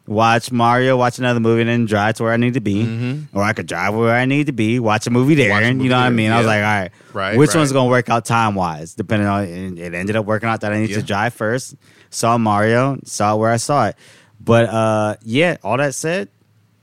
watch 0.08 0.50
Mario, 0.50 0.96
watch 0.96 1.18
another 1.18 1.38
movie, 1.40 1.60
and 1.60 1.70
then 1.70 1.84
drive 1.86 2.14
to 2.16 2.22
where 2.24 2.32
I 2.32 2.36
need 2.38 2.54
to 2.54 2.60
be, 2.60 2.84
Mhm. 2.84 3.24
or 3.32 3.42
I 3.42 3.52
could 3.52 3.66
drive 3.66 3.94
where 3.94 4.14
I 4.14 4.24
need 4.24 4.46
to 4.46 4.52
be, 4.52 4.78
watch 4.80 5.06
a 5.06 5.10
movie 5.10 5.34
there, 5.34 5.52
and 5.52 5.82
you 5.82 5.88
know 5.88 5.96
what 5.96 6.02
I 6.02 6.08
there, 6.08 6.16
mean. 6.16 6.30
I 6.32 6.38
was 6.38 6.46
like, 6.46 6.56
all 6.56 6.62
right, 6.62 6.90
Right, 7.12 7.36
which 7.38 7.50
right. 7.50 7.56
one's 7.58 7.72
gonna 7.72 7.90
work 7.90 8.08
out 8.10 8.24
time 8.24 8.54
wise, 8.54 8.94
depending 8.94 9.28
on. 9.28 9.44
It 9.78 9.94
ended 9.94 10.16
up 10.16 10.24
working 10.26 10.48
out 10.48 10.62
that 10.62 10.72
I 10.72 10.80
need 10.80 10.90
Yeah. 10.90 10.96
to 10.96 11.02
drive 11.02 11.34
first. 11.34 11.76
Saw 12.10 12.38
Mario, 12.38 12.98
saw 13.04 13.36
where 13.36 13.50
I 13.52 13.58
saw 13.58 13.86
it. 13.88 13.96
But 14.40 14.68
uh 14.70 15.16
yeah, 15.24 15.56
all 15.62 15.76
that 15.76 15.94
said, 15.94 16.28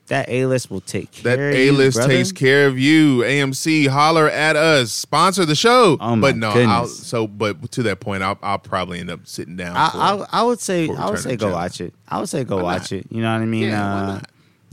that 0.07 0.29
A 0.29 0.45
list 0.45 0.69
will 0.69 0.81
take 0.81 1.11
care 1.11 1.35
That 1.37 1.55
A 1.55 1.71
list 1.71 2.01
takes 2.03 2.31
care 2.31 2.67
of 2.67 2.77
you. 2.77 3.19
AMC, 3.21 3.87
holler 3.87 4.29
at 4.29 4.55
us, 4.55 4.91
sponsor 4.91 5.45
the 5.45 5.55
show. 5.55 5.97
Oh, 5.99 6.15
my 6.15 6.29
but 6.31 6.37
no, 6.37 6.49
I'll, 6.51 6.87
so 6.87 7.27
but 7.27 7.71
to 7.71 7.83
that 7.83 7.99
point, 7.99 8.21
I'll, 8.23 8.37
I'll 8.43 8.59
probably 8.59 8.99
end 8.99 9.09
up 9.09 9.25
sitting 9.27 9.55
down. 9.55 9.75
I, 9.75 9.89
for- 9.89 9.97
I, 9.97 10.39
I 10.39 10.43
would 10.43 10.59
say 10.59 10.89
I 10.89 11.09
would 11.09 11.19
say 11.19 11.35
go 11.35 11.47
Jedi. 11.47 11.53
watch 11.53 11.81
it. 11.81 11.93
I 12.07 12.19
would 12.19 12.29
say 12.29 12.43
go 12.43 12.57
Why 12.57 12.63
watch 12.63 12.91
not? 12.91 12.99
it. 12.99 13.07
You 13.11 13.21
know 13.21 13.33
what 13.33 13.41
I 13.41 13.45
mean? 13.45 13.69
Yeah, 13.69 13.95
uh. 13.95 14.21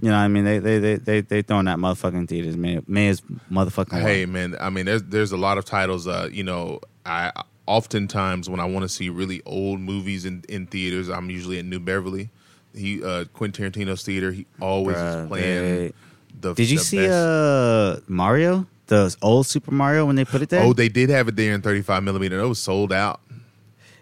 You 0.01 0.09
know 0.09 0.17
what 0.17 0.23
I 0.25 0.29
mean? 0.29 0.45
They 0.45 0.59
they 0.59 0.79
they 0.81 0.97
they 0.97 1.21
they 1.21 1.43
throwing 1.43 1.67
that 1.67 1.79
motherfucking 1.79 2.29
theaters. 2.29 2.57
May 2.57 2.81
may 2.89 3.09
as 3.09 3.21
motherfucking. 3.53 4.01
Hey 4.01 4.27
man, 4.27 4.57
I 4.61 4.69
mean, 4.69 4.85
there's 4.85 5.05
there's 5.05 5.31
a 5.31 5.37
lot 5.37 5.59
of 5.59 5.65
titles. 5.65 6.09
Uh, 6.09 6.29
you 6.33 6.43
know, 6.43 6.81
I 7.07 7.31
oftentimes 7.67 8.51
when 8.51 8.61
I 8.61 8.65
want 8.65 8.83
to 8.83 8.89
see 8.89 9.09
really 9.09 9.43
old 9.47 9.81
movies 9.81 10.25
in 10.25 10.45
in 10.49 10.67
theaters, 10.67 11.09
I'm 11.09 11.31
usually 11.31 11.59
at 11.59 11.65
New 11.65 11.79
Beverly. 11.81 12.31
He 12.75 13.03
uh, 13.03 13.25
Quentin 13.33 13.71
Tarantino's 13.71 14.03
theater. 14.03 14.33
He 14.33 14.47
always 14.61 14.97
Bruh, 14.97 15.23
is 15.25 15.29
playing. 15.29 15.93
the 16.41 16.55
Did 16.55 16.71
you 16.71 16.79
the 16.79 16.85
see 16.85 16.97
best- 16.99 17.13
uh 17.13 18.01
Mario? 18.09 18.67
The 18.87 19.15
old 19.23 19.47
Super 19.47 19.71
Mario 19.73 20.05
when 20.07 20.17
they 20.17 20.25
put 20.25 20.43
it 20.43 20.49
there? 20.51 20.63
Oh, 20.63 20.73
they 20.73 20.89
did 20.89 21.09
have 21.11 21.29
it 21.29 21.37
there 21.37 21.55
in 21.55 21.63
35 21.63 22.03
millimeter. 22.03 22.41
It 22.41 22.47
was 22.49 22.59
sold 22.59 22.93
out. 22.93 23.21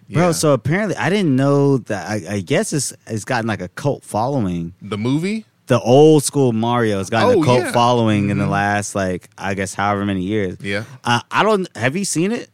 Bro, 0.08 0.32
so 0.32 0.52
apparently 0.52 0.96
I 0.96 1.08
didn't 1.08 1.36
know 1.36 1.78
that 1.78 2.08
I, 2.10 2.34
I 2.36 2.40
guess 2.40 2.72
it's 2.72 2.92
it's 3.06 3.24
gotten 3.24 3.46
like 3.46 3.60
a 3.60 3.68
cult 3.68 4.02
following. 4.02 4.74
the 4.82 4.98
movie. 4.98 5.44
the 5.68 5.78
old 5.80 6.24
school 6.24 6.52
Mario 6.52 6.98
has 6.98 7.08
gotten 7.10 7.38
Oh, 7.38 7.42
a 7.42 7.44
cult 7.44 7.60
yeah. 7.60 7.70
following 7.72 8.28
in 8.30 8.38
the 8.38 8.44
Mhm. 8.46 8.50
last 8.50 8.96
like 8.96 9.28
I 9.38 9.54
guess 9.54 9.72
however 9.72 10.04
many 10.04 10.22
years. 10.22 10.56
Yeah, 10.60 10.82
Uh, 11.04 11.20
I 11.30 11.44
don't. 11.44 11.68
Have 11.76 11.94
you 11.96 12.04
seen 12.04 12.32
it? 12.32 12.49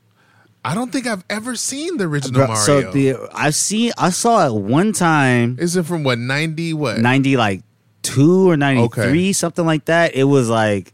I 0.66 0.74
don't 0.74 0.90
think 0.92 1.06
I've 1.06 1.24
ever 1.30 1.54
seen 1.56 1.96
the 1.96 2.04
original 2.04 2.38
Bro, 2.40 2.46
Mario. 2.48 2.62
so 2.64 2.90
the 2.92 3.14
I've 3.32 3.54
seen 3.54 3.92
I 3.96 4.10
saw 4.10 4.46
it 4.46 4.54
one 4.54 4.92
time, 4.92 5.56
Is 5.60 5.76
it 5.76 5.86
from 5.86 6.02
what 6.04 6.18
90 6.18 6.74
what? 6.74 6.98
ninety 6.98 7.36
like 7.36 7.62
two 8.02 8.50
or 8.50 8.56
ninety 8.56 8.86
three, 8.88 9.04
Okay. 9.28 9.32
something 9.32 9.64
like 9.64 9.84
that. 9.86 10.14
It 10.14 10.24
was 10.24 10.48
like 10.48 10.92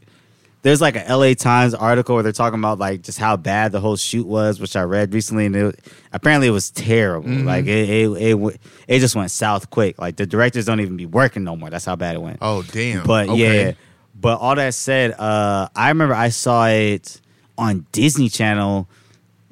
there's 0.62 0.80
like 0.80 0.94
a 0.94 1.04
L.A. 1.08 1.34
Times 1.34 1.74
article 1.74 2.14
where 2.14 2.22
they're 2.22 2.32
talking 2.32 2.58
about 2.58 2.78
like 2.78 3.02
just 3.02 3.18
how 3.18 3.36
bad 3.36 3.72
the 3.72 3.80
whole 3.80 3.96
shoot 3.96 4.26
was, 4.26 4.60
which 4.60 4.76
I 4.76 4.82
read 4.82 5.12
recently, 5.12 5.46
and 5.46 5.56
it, 5.56 5.80
apparently 6.12 6.46
it 6.46 6.52
was 6.52 6.70
terrible. 6.70 7.28
Mhm. 7.28 7.44
Like 7.46 7.66
it, 7.66 7.88
it, 7.90 8.10
it, 8.10 8.60
it 8.86 8.98
just 9.00 9.16
went 9.16 9.30
south 9.32 9.70
quick. 9.70 9.98
Like 10.00 10.16
the 10.16 10.24
directors 10.26 10.66
don't 10.66 10.78
even 10.80 10.96
be 10.96 11.06
working 11.06 11.42
no 11.44 11.56
more. 11.56 11.68
That's 11.70 11.84
how 11.84 11.96
bad 11.96 12.14
it 12.14 12.22
went. 12.22 12.38
Oh 12.40 12.62
damn! 12.62 13.04
But 13.06 13.28
Okay. 13.30 13.66
yeah, 13.68 13.72
but 14.14 14.38
all 14.38 14.54
that 14.54 14.74
said, 14.74 15.12
uh, 15.18 15.68
I 15.74 15.88
remember 15.88 16.14
I 16.14 16.28
saw 16.28 16.66
it 16.68 17.20
on 17.58 17.84
Disney 17.90 18.28
Channel 18.28 18.88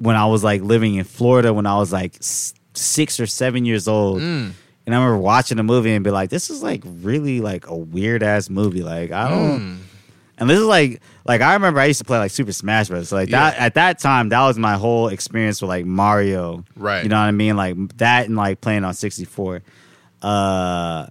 when 0.01 0.15
I 0.15 0.25
was 0.25 0.43
like 0.43 0.61
living 0.61 0.95
in 0.95 1.03
Florida 1.03 1.53
when 1.53 1.65
I 1.65 1.77
was 1.77 1.93
like 1.93 2.15
six 2.19 3.19
or 3.19 3.27
seven 3.27 3.65
years 3.65 3.87
old. 3.87 4.19
Mm. 4.21 4.51
And 4.87 4.95
I 4.95 4.97
remember 4.97 5.17
watching 5.19 5.57
the 5.57 5.63
movie 5.63 5.93
and 5.93 6.03
be 6.03 6.09
like, 6.09 6.29
"This 6.31 6.49
is 6.49 6.63
like 6.63 6.81
really 6.85 7.39
like 7.39 7.67
a 7.67 7.75
weird 7.75 8.23
ass 8.23 8.49
movie." 8.49 8.81
Like 8.81 9.11
I 9.11 9.29
don't, 9.29 9.59
Mm. 9.59 9.77
and 10.39 10.49
this 10.49 10.57
is 10.57 10.65
like 10.65 11.01
like 11.25 11.41
I 11.41 11.53
remember 11.53 11.79
I 11.79 11.85
used 11.85 11.99
to 11.99 12.05
play 12.05 12.17
like 12.17 12.31
Super 12.31 12.51
Smash 12.51 12.87
Bros. 12.89 13.09
So 13.09 13.15
like 13.15 13.29
that 13.29 13.57
at 13.57 13.75
that 13.75 13.99
time 13.99 14.29
that 14.29 14.41
was 14.41 14.57
my 14.57 14.73
whole 14.73 15.09
experience 15.09 15.61
with 15.61 15.69
like 15.69 15.85
Mario. 15.85 16.65
Right. 16.75 17.03
You 17.03 17.09
know 17.09 17.17
what 17.17 17.25
I 17.27 17.31
mean? 17.31 17.55
Like 17.55 17.75
that 17.97 18.25
and 18.25 18.35
like 18.35 18.59
playing 18.59 18.83
on 18.83 18.95
sixty 18.95 19.23
four. 19.25 19.61
Uh, 20.23 21.07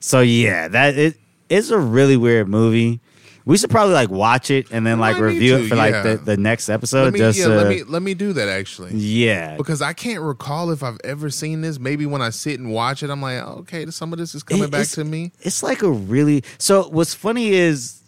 so 0.00 0.20
yeah, 0.20 0.66
that 0.68 0.98
it 0.98 1.16
it's 1.48 1.70
a 1.70 1.78
really 1.78 2.16
weird 2.16 2.48
movie. 2.48 3.00
We 3.46 3.56
should 3.56 3.70
probably 3.70 3.94
like 3.94 4.10
watch 4.10 4.50
it 4.50 4.72
and 4.72 4.84
then 4.84 4.98
like 4.98 5.18
review 5.18 5.56
to, 5.56 5.64
it 5.64 5.68
for 5.68 5.76
like 5.76 6.02
the, 6.02 6.16
the 6.16 6.36
next 6.36 6.68
episode. 6.68 7.04
let 7.04 7.12
me 7.12 7.18
just 7.20 7.38
yeah, 7.38 7.46
uh, 7.46 7.48
let 7.50 7.68
me 7.68 7.82
let 7.84 8.02
me 8.02 8.12
do 8.14 8.32
that 8.34 8.48
actually. 8.48 8.92
yeah, 8.94 9.56
Because 9.56 9.80
I 9.80 9.92
can't 9.92 10.20
recall 10.20 10.70
if 10.72 10.82
I've 10.82 10.98
ever 11.04 11.30
seen 11.30 11.60
this. 11.60 11.78
Maybe 11.78 12.06
when 12.06 12.20
I 12.20 12.30
sit 12.30 12.58
and 12.58 12.72
watch 12.72 13.04
it, 13.04 13.08
I'm 13.10 13.22
like, 13.22 13.40
okay, 13.40 13.86
some 13.86 14.12
of 14.12 14.18
this 14.18 14.34
is 14.34 14.42
coming 14.42 14.64
It- 14.64 14.70
back 14.72 14.88
to 14.88 15.04
me. 15.04 15.30
it's 15.42 15.62
like 15.62 15.82
a 15.82 15.90
really 15.90 16.42
so 16.58 16.88
what's 16.88 17.14
funny 17.14 17.50
is 17.54 18.02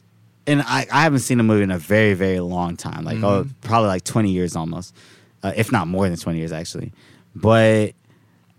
and 0.49 0.61
I, 0.62 0.86
I 0.91 1.03
haven't 1.03 1.20
seen 1.20 1.39
a 1.39 1.45
movie 1.45 1.62
in 1.62 1.70
a 1.70 1.78
very 1.78 2.14
very 2.14 2.41
long 2.41 2.76
time 2.76 3.05
like 3.05 3.18
oh 3.22 3.45
Mhm. 3.45 3.51
probably 3.61 3.89
like 3.89 4.03
20 4.05 4.30
years 4.32 4.57
almost 4.57 4.93
uh, 5.45 5.53
if 5.55 5.70
not 5.70 5.86
more 5.86 6.09
than 6.09 6.18
20 6.18 6.39
years 6.39 6.51
actually 6.53 6.91
but 7.36 7.93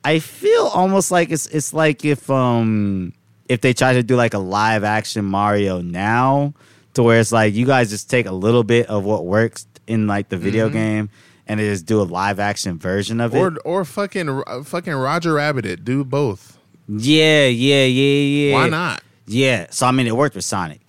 i 0.05 0.19
feel 0.19 0.67
almost 0.67 1.09
like 1.11 1.31
it's 1.31 1.47
it's 1.47 1.73
like 1.73 2.05
if 2.05 2.29
um 2.29 3.11
if 3.49 3.61
they 3.61 3.73
try 3.73 3.93
to 3.93 4.03
do 4.03 4.15
like 4.15 4.33
a 4.35 4.39
live 4.39 4.83
action 4.83 5.25
mario 5.25 5.81
now 5.81 6.53
to 6.95 7.03
where 7.03 7.19
it's 7.19 7.31
like 7.31 7.53
you 7.53 7.65
guys 7.65 7.89
just 7.89 8.09
take 8.09 8.25
a 8.25 8.31
little 8.31 8.63
bit 8.63 8.87
of 8.87 9.03
what 9.03 9.25
works 9.25 9.67
in 9.87 10.07
like 10.07 10.29
the 10.29 10.37
video 10.37 10.69
Mhm. 10.69 10.73
game 10.73 11.09
and 11.47 11.59
they 11.59 11.65
just 11.67 11.85
do 11.85 12.01
a 12.01 12.03
live 12.03 12.39
action 12.39 12.77
version 12.77 13.19
of 13.21 13.33
it 13.33 13.37
Or 13.39 13.57
or 13.65 13.85
fucking 13.85 14.29
uh, 14.29 14.63
fucking 14.63 14.93
Roger 14.93 15.33
Rabbit 15.33 15.65
it. 15.65 15.83
Do 15.85 16.03
both. 16.03 16.57
yeah 16.87 17.45
yeah 17.47 17.85
yeah 17.85 18.21
yeah 18.49 18.53
Why 18.53 18.69
not? 18.69 19.03
Yeah, 19.31 19.67
so 19.69 19.85
I 19.85 19.91
mean, 19.91 20.07
it 20.07 20.15
worked 20.17 20.33
with 20.35 20.43
Sonic. 20.45 20.81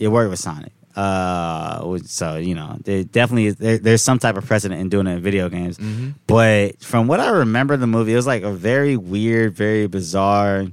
it 0.00 0.08
worked 0.08 0.30
with 0.30 0.40
Sonic. 0.40 0.72
Uh, 0.96 1.98
so 2.06 2.36
you 2.36 2.54
know, 2.56 2.76
there 2.82 3.04
definitely 3.04 3.50
there, 3.52 3.78
there's 3.78 4.02
some 4.02 4.18
type 4.18 4.36
of 4.36 4.44
precedent 4.44 4.80
in 4.80 4.88
doing 4.88 5.06
it 5.06 5.12
in 5.16 5.22
video 5.22 5.48
games. 5.48 5.78
Mhm. 5.78 6.14
But 6.26 6.80
from 6.82 7.06
what 7.06 7.20
I 7.20 7.28
remember, 7.30 7.76
the 7.76 7.86
movie 7.86 8.12
it 8.14 8.16
was 8.16 8.26
like 8.26 8.42
a 8.42 8.50
very 8.52 8.96
weird, 8.96 9.54
very 9.54 9.86
bizarre, 9.86 10.66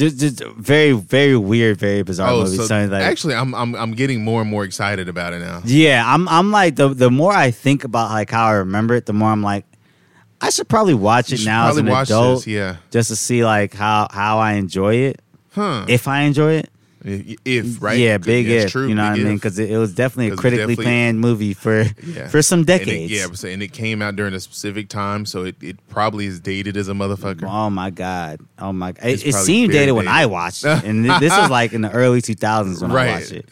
just, 0.00 0.18
just 0.18 0.42
very, 0.56 0.92
very 0.92 1.36
weird, 1.36 1.76
very 1.78 2.02
bizarre 2.02 2.30
Oh, 2.32 2.42
movie. 2.42 2.56
so 2.56 2.64
Something 2.66 2.90
like, 2.90 3.02
actually, 3.02 3.34
I'm 3.34 3.54
I'm 3.54 3.74
I'm 3.76 3.92
getting 3.92 4.24
more 4.24 4.40
and 4.40 4.50
more 4.50 4.64
excited 4.64 5.08
about 5.08 5.32
it 5.34 5.38
now. 5.40 5.62
yeah, 5.64 6.02
I'm 6.06 6.28
I'm 6.28 6.50
like 6.50 6.74
the 6.76 6.88
the 6.88 7.10
more 7.10 7.32
I 7.32 7.50
think 7.52 7.84
about 7.84 8.10
like 8.10 8.30
how 8.30 8.46
I 8.46 8.52
remember 8.54 8.94
it, 8.96 9.06
the 9.06 9.12
more 9.12 9.30
I'm 9.30 9.42
like, 9.42 9.64
I 10.40 10.50
should 10.50 10.68
probably 10.68 10.94
watch 10.94 11.32
it 11.32 11.44
now 11.44 11.68
as 11.68 11.76
an 11.76 11.86
watch 11.86 12.08
adult 12.08 12.38
this. 12.40 12.46
Yeah. 12.48 12.76
just 12.90 13.10
to 13.10 13.16
see 13.16 13.44
like 13.44 13.74
how 13.74 14.08
how 14.10 14.38
I 14.38 14.54
enjoy 14.54 14.94
it, 14.96 15.20
Huh. 15.52 15.84
if 15.88 16.08
I 16.08 16.22
enjoy 16.22 16.54
it. 16.54 16.70
If, 17.02 17.38
if, 17.46 17.82
right? 17.82 17.98
yeah, 17.98 18.18
big 18.18 18.46
if. 18.46 18.70
True, 18.72 18.86
you 18.86 18.94
know 18.94 19.04
what 19.04 19.18
I 19.18 19.22
mean? 19.22 19.36
Because 19.36 19.58
it, 19.58 19.70
it 19.70 19.78
was 19.78 19.94
definitely 19.94 20.34
a 20.34 20.36
critically 20.36 20.74
definitely- 20.74 20.84
panned 20.84 21.18
movie 21.20 21.54
for 21.54 21.84
Yeah. 22.04 22.28
for 22.28 22.42
some 22.42 22.60
And 22.60 22.68
it- 22.70 22.78
decades. 22.78 23.10
yeah, 23.12 23.50
and 23.50 23.62
it 23.62 23.72
came 23.72 24.02
out 24.02 24.16
during 24.16 24.34
a 24.34 24.40
specific 24.40 24.88
time, 24.90 25.24
so 25.24 25.44
it, 25.44 25.56
it 25.62 25.78
probably 25.88 26.26
is 26.26 26.40
dated 26.40 26.76
as 26.76 26.88
a 26.88 26.92
motherfucker. 26.92 27.44
Oh 27.50 27.70
my 27.70 27.88
god! 27.88 28.40
Oh 28.58 28.72
my! 28.74 28.90
It's 29.02 29.22
It, 29.22 29.28
it 29.28 29.32
seemed 29.34 29.72
very 29.72 29.84
dated 29.86 29.96
when. 29.96 30.08
I 30.08 30.26
watched, 30.26 30.64
it. 30.64 30.84
and 30.84 31.04
this 31.06 31.34
was 31.34 31.48
like 31.58 31.72
in 31.72 31.80
the 31.80 31.90
early 31.90 32.20
2000s 32.20 32.82
when 32.82 32.90
I 32.90 33.12
watched 33.14 33.32
it. 33.32 33.48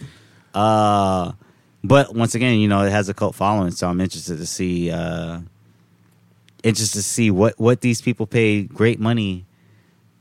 Uh, 0.54 1.32
but 1.82 2.14
once 2.14 2.34
again, 2.34 2.58
you 2.58 2.68
know, 2.68 2.82
it 2.82 2.90
has 2.90 3.08
a 3.08 3.14
cult 3.14 3.34
following, 3.34 3.70
so 3.70 3.88
I'm 3.88 4.00
interested 4.02 4.36
to 4.38 4.46
see. 4.46 4.90
Uh, 4.90 5.40
interested 6.64 6.98
to 6.98 7.02
see 7.02 7.30
what 7.30 7.58
what 7.58 7.80
these 7.80 8.02
people 8.02 8.26
pay 8.26 8.62
great 8.64 8.98
money 9.00 9.46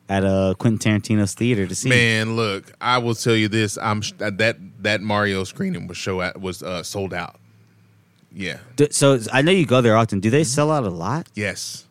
at 0.10 0.24
uh 0.24 0.54
Quentin 0.58 1.00
Tarantino's 1.02 1.34
theater 1.34 1.68
to 1.68 1.76
see. 1.76 1.90
Man, 1.90 2.36
look, 2.36 2.72
I 2.80 2.98
will 2.98 3.16
tell 3.16 3.36
you 3.36 3.48
this: 3.48 3.78
I'm 3.82 4.02
sh- 4.02 4.14
that 4.18 4.58
that 4.84 5.02
Mario 5.02 5.44
screening 5.44 5.88
was 5.88 5.98
show 5.98 6.22
at 6.22 6.40
was 6.40 6.64
uh, 6.64 6.84
sold 6.84 7.14
out. 7.14 7.36
Yeah. 8.34 8.60
D- 8.76 8.90
so 8.92 9.20
I 9.34 9.42
know 9.42 9.52
you 9.52 9.66
go 9.66 9.82
there 9.82 9.98
often. 9.98 10.20
Do 10.20 10.30
they 10.30 10.44
sell 10.44 10.72
out 10.72 10.84
a 10.84 10.90
lot? 10.90 11.28
Yes. 11.34 11.86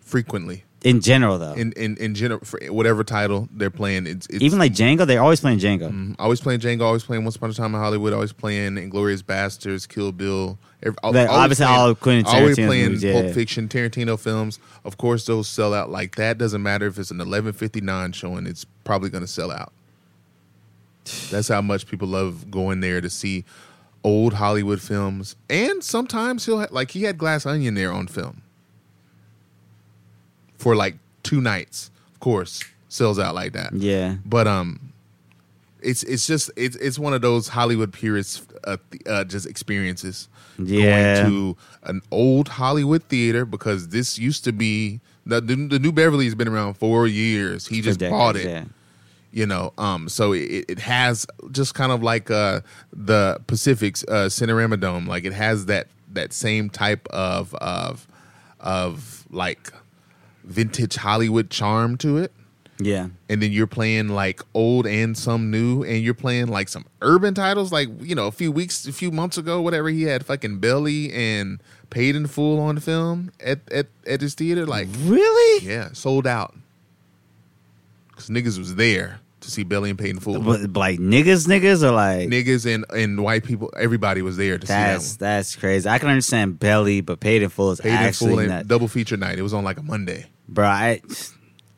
Frequently. 0.00 0.64
In 0.84 1.00
general 1.00 1.38
though. 1.38 1.52
in 1.52 1.72
in 1.72 1.96
in 1.98 2.14
general 2.14 2.40
for 2.40 2.58
whatever 2.68 3.04
title 3.04 3.48
they're 3.52 3.70
playing. 3.70 4.06
It's, 4.08 4.26
it's 4.26 4.42
Even 4.42 4.58
like 4.58 4.72
Django, 4.72 5.06
they're 5.06 5.22
always 5.22 5.40
playing 5.40 5.60
Django. 5.60 5.90
Mhm. 5.92 6.16
always 6.18 6.40
playing 6.40 6.58
Django, 6.60 6.82
always 6.82 7.04
playing 7.04 7.22
Once 7.24 7.36
Upon 7.36 7.50
a 7.50 7.54
Time 7.54 7.74
in 7.74 7.80
Hollywood, 7.80 8.12
always 8.12 8.32
playing 8.32 8.74
Inglourious 8.74 9.22
Basterds, 9.22 9.88
Kill 9.88 10.10
Bill. 10.10 10.58
Every, 10.82 10.96
always 11.04 11.28
obviously 11.28 11.66
playing- 11.66 11.78
all 11.80 11.94
Quentin 11.94 12.26
always 12.34 12.56
playing 12.56 12.84
movies, 12.86 13.04
yeah. 13.04 13.12
Pulp 13.22 13.34
Fiction, 13.34 13.68
Tarantino 13.68 14.18
films. 14.18 14.58
Of 14.84 14.96
course, 14.98 15.24
those 15.26 15.46
sell 15.48 15.72
out 15.72 15.90
like 15.90 16.16
that. 16.16 16.38
Doesn't 16.38 16.62
matter 16.62 16.88
if 16.88 16.98
it's 16.98 17.12
an 17.12 17.20
eleven 17.20 17.52
fifty 17.52 17.80
nine 17.80 18.10
showing; 18.12 18.46
it's 18.48 18.64
probably 18.82 19.08
going 19.10 19.22
to 19.22 19.28
sell 19.28 19.52
out. 19.52 19.72
That's 21.30 21.48
how 21.48 21.60
much 21.62 21.86
people 21.86 22.08
love 22.08 22.50
going 22.50 22.80
there 22.80 23.00
to 23.00 23.10
see 23.10 23.44
old 24.04 24.34
Hollywood 24.34 24.80
films, 24.80 25.36
and 25.48 25.82
sometimes 25.84 26.46
he'll 26.46 26.58
ha- 26.60 26.66
like 26.72 26.90
he 26.90 27.04
had 27.04 27.18
Glass 27.18 27.46
Onion 27.46 27.74
there 27.74 27.92
on 27.92 28.08
film 28.08 28.42
for 30.62 30.76
like 30.76 30.94
two 31.22 31.40
nights. 31.40 31.90
Of 32.14 32.20
course, 32.20 32.62
sells 32.88 33.18
out 33.18 33.34
like 33.34 33.52
that. 33.52 33.72
Yeah. 33.74 34.16
But 34.24 34.46
um, 34.46 34.92
it's 35.80 36.02
it's 36.04 36.26
just 36.26 36.50
it's 36.56 36.76
it's 36.76 36.98
one 36.98 37.12
of 37.14 37.20
those 37.20 37.48
Hollywood 37.48 37.92
purists 37.92 38.42
uh, 38.64 38.76
th- 38.90 39.02
uh, 39.06 39.24
just 39.24 39.46
experiences. 39.46 40.28
Yeah. 40.58 41.22
Going 41.22 41.30
to 41.30 41.56
an 41.82 42.02
old 42.10 42.48
Hollywood 42.48 43.02
theater 43.04 43.44
because 43.44 43.88
this 43.88 44.18
used 44.18 44.44
to 44.44 44.52
be 44.52 45.00
the 45.26 45.40
the, 45.40 45.56
the 45.56 45.78
New 45.78 45.92
Beverly 45.92 46.26
has 46.26 46.34
been 46.36 46.48
around 46.48 46.74
for 46.74 47.06
years. 47.08 47.66
He 47.66 47.80
just 47.80 47.98
For 47.98 48.10
bought 48.10 48.36
it 48.36 48.46
yeah. 48.46 48.64
you 49.32 49.46
know 49.46 49.72
um 49.78 50.08
so 50.08 50.32
it, 50.32 50.64
it 50.68 50.78
has 50.78 51.26
just 51.50 51.74
kind 51.74 51.90
of 51.90 52.02
like 52.02 52.30
uh 52.30 52.60
the 52.92 53.40
pacific's 53.46 54.04
uh 54.04 54.28
cinerama 54.28 54.78
dome 54.78 55.06
like 55.06 55.24
it 55.24 55.32
has 55.32 55.66
that 55.66 55.86
that 56.12 56.32
same 56.34 56.68
type 56.68 57.08
of 57.08 57.54
of 57.54 58.06
of 58.60 59.24
like 59.30 59.72
vintage 60.44 60.96
hollywood 60.96 61.50
charm 61.50 61.96
to 61.96 62.16
it 62.18 62.32
Yeah. 62.80 63.08
and 63.28 63.40
then 63.42 63.52
you're 63.52 63.66
playing 63.66 64.08
like 64.08 64.40
old 64.54 64.86
and 64.86 65.16
some 65.16 65.50
new 65.50 65.82
and 65.84 66.02
you're 66.02 66.14
playing 66.14 66.48
like 66.48 66.68
some 66.68 66.84
urban 67.00 67.34
titles 67.34 67.70
like 67.72 67.88
you 68.00 68.14
know 68.14 68.26
a 68.26 68.32
few 68.32 68.50
weeks 68.50 68.86
a 68.86 68.92
few 68.92 69.10
months 69.10 69.38
ago 69.38 69.60
whatever 69.60 69.88
he 69.88 70.02
had 70.04 70.26
fucking 70.26 70.58
belly 70.58 71.12
and 71.12 71.60
paid 71.90 72.16
in 72.16 72.26
full 72.26 72.58
on 72.58 72.78
film 72.80 73.30
at 73.40 73.60
at, 73.70 73.86
at 74.06 74.20
his 74.20 74.34
theater 74.34 74.66
like 74.66 74.88
Really? 75.04 75.66
yeah 75.66 75.90
sold 75.92 76.26
out 76.26 76.54
because 78.08 78.28
niggas 78.28 78.58
was 78.58 78.74
there 78.76 79.20
to 79.42 79.50
see 79.50 79.62
belly 79.62 79.90
and 79.90 80.00
in 80.00 80.18
full 80.18 80.40
But, 80.40 80.72
like 80.74 80.98
niggas, 80.98 81.46
niggas, 81.46 81.82
or 81.82 81.92
like 81.92 82.28
niggas 82.28 82.72
and, 82.72 82.84
and 82.90 83.22
white 83.22 83.44
people, 83.44 83.72
everybody 83.78 84.22
was 84.22 84.36
there 84.36 84.58
to 84.58 84.66
that's 84.66 85.06
see 85.06 85.16
that's 85.18 85.56
crazy. 85.56 85.88
I 85.88 85.98
can 85.98 86.08
understand 86.08 86.58
Belly, 86.58 87.00
but 87.00 87.22
in 87.24 87.48
Full 87.48 87.72
is 87.72 87.78
that 87.78 87.88
in 87.88 87.92
actually 87.92 88.46
not, 88.46 88.66
double 88.66 88.88
feature 88.88 89.16
night. 89.16 89.38
It 89.38 89.42
was 89.42 89.54
on 89.54 89.64
like 89.64 89.78
a 89.78 89.82
Monday. 89.82 90.26
bro. 90.48 90.66
I, 90.66 91.00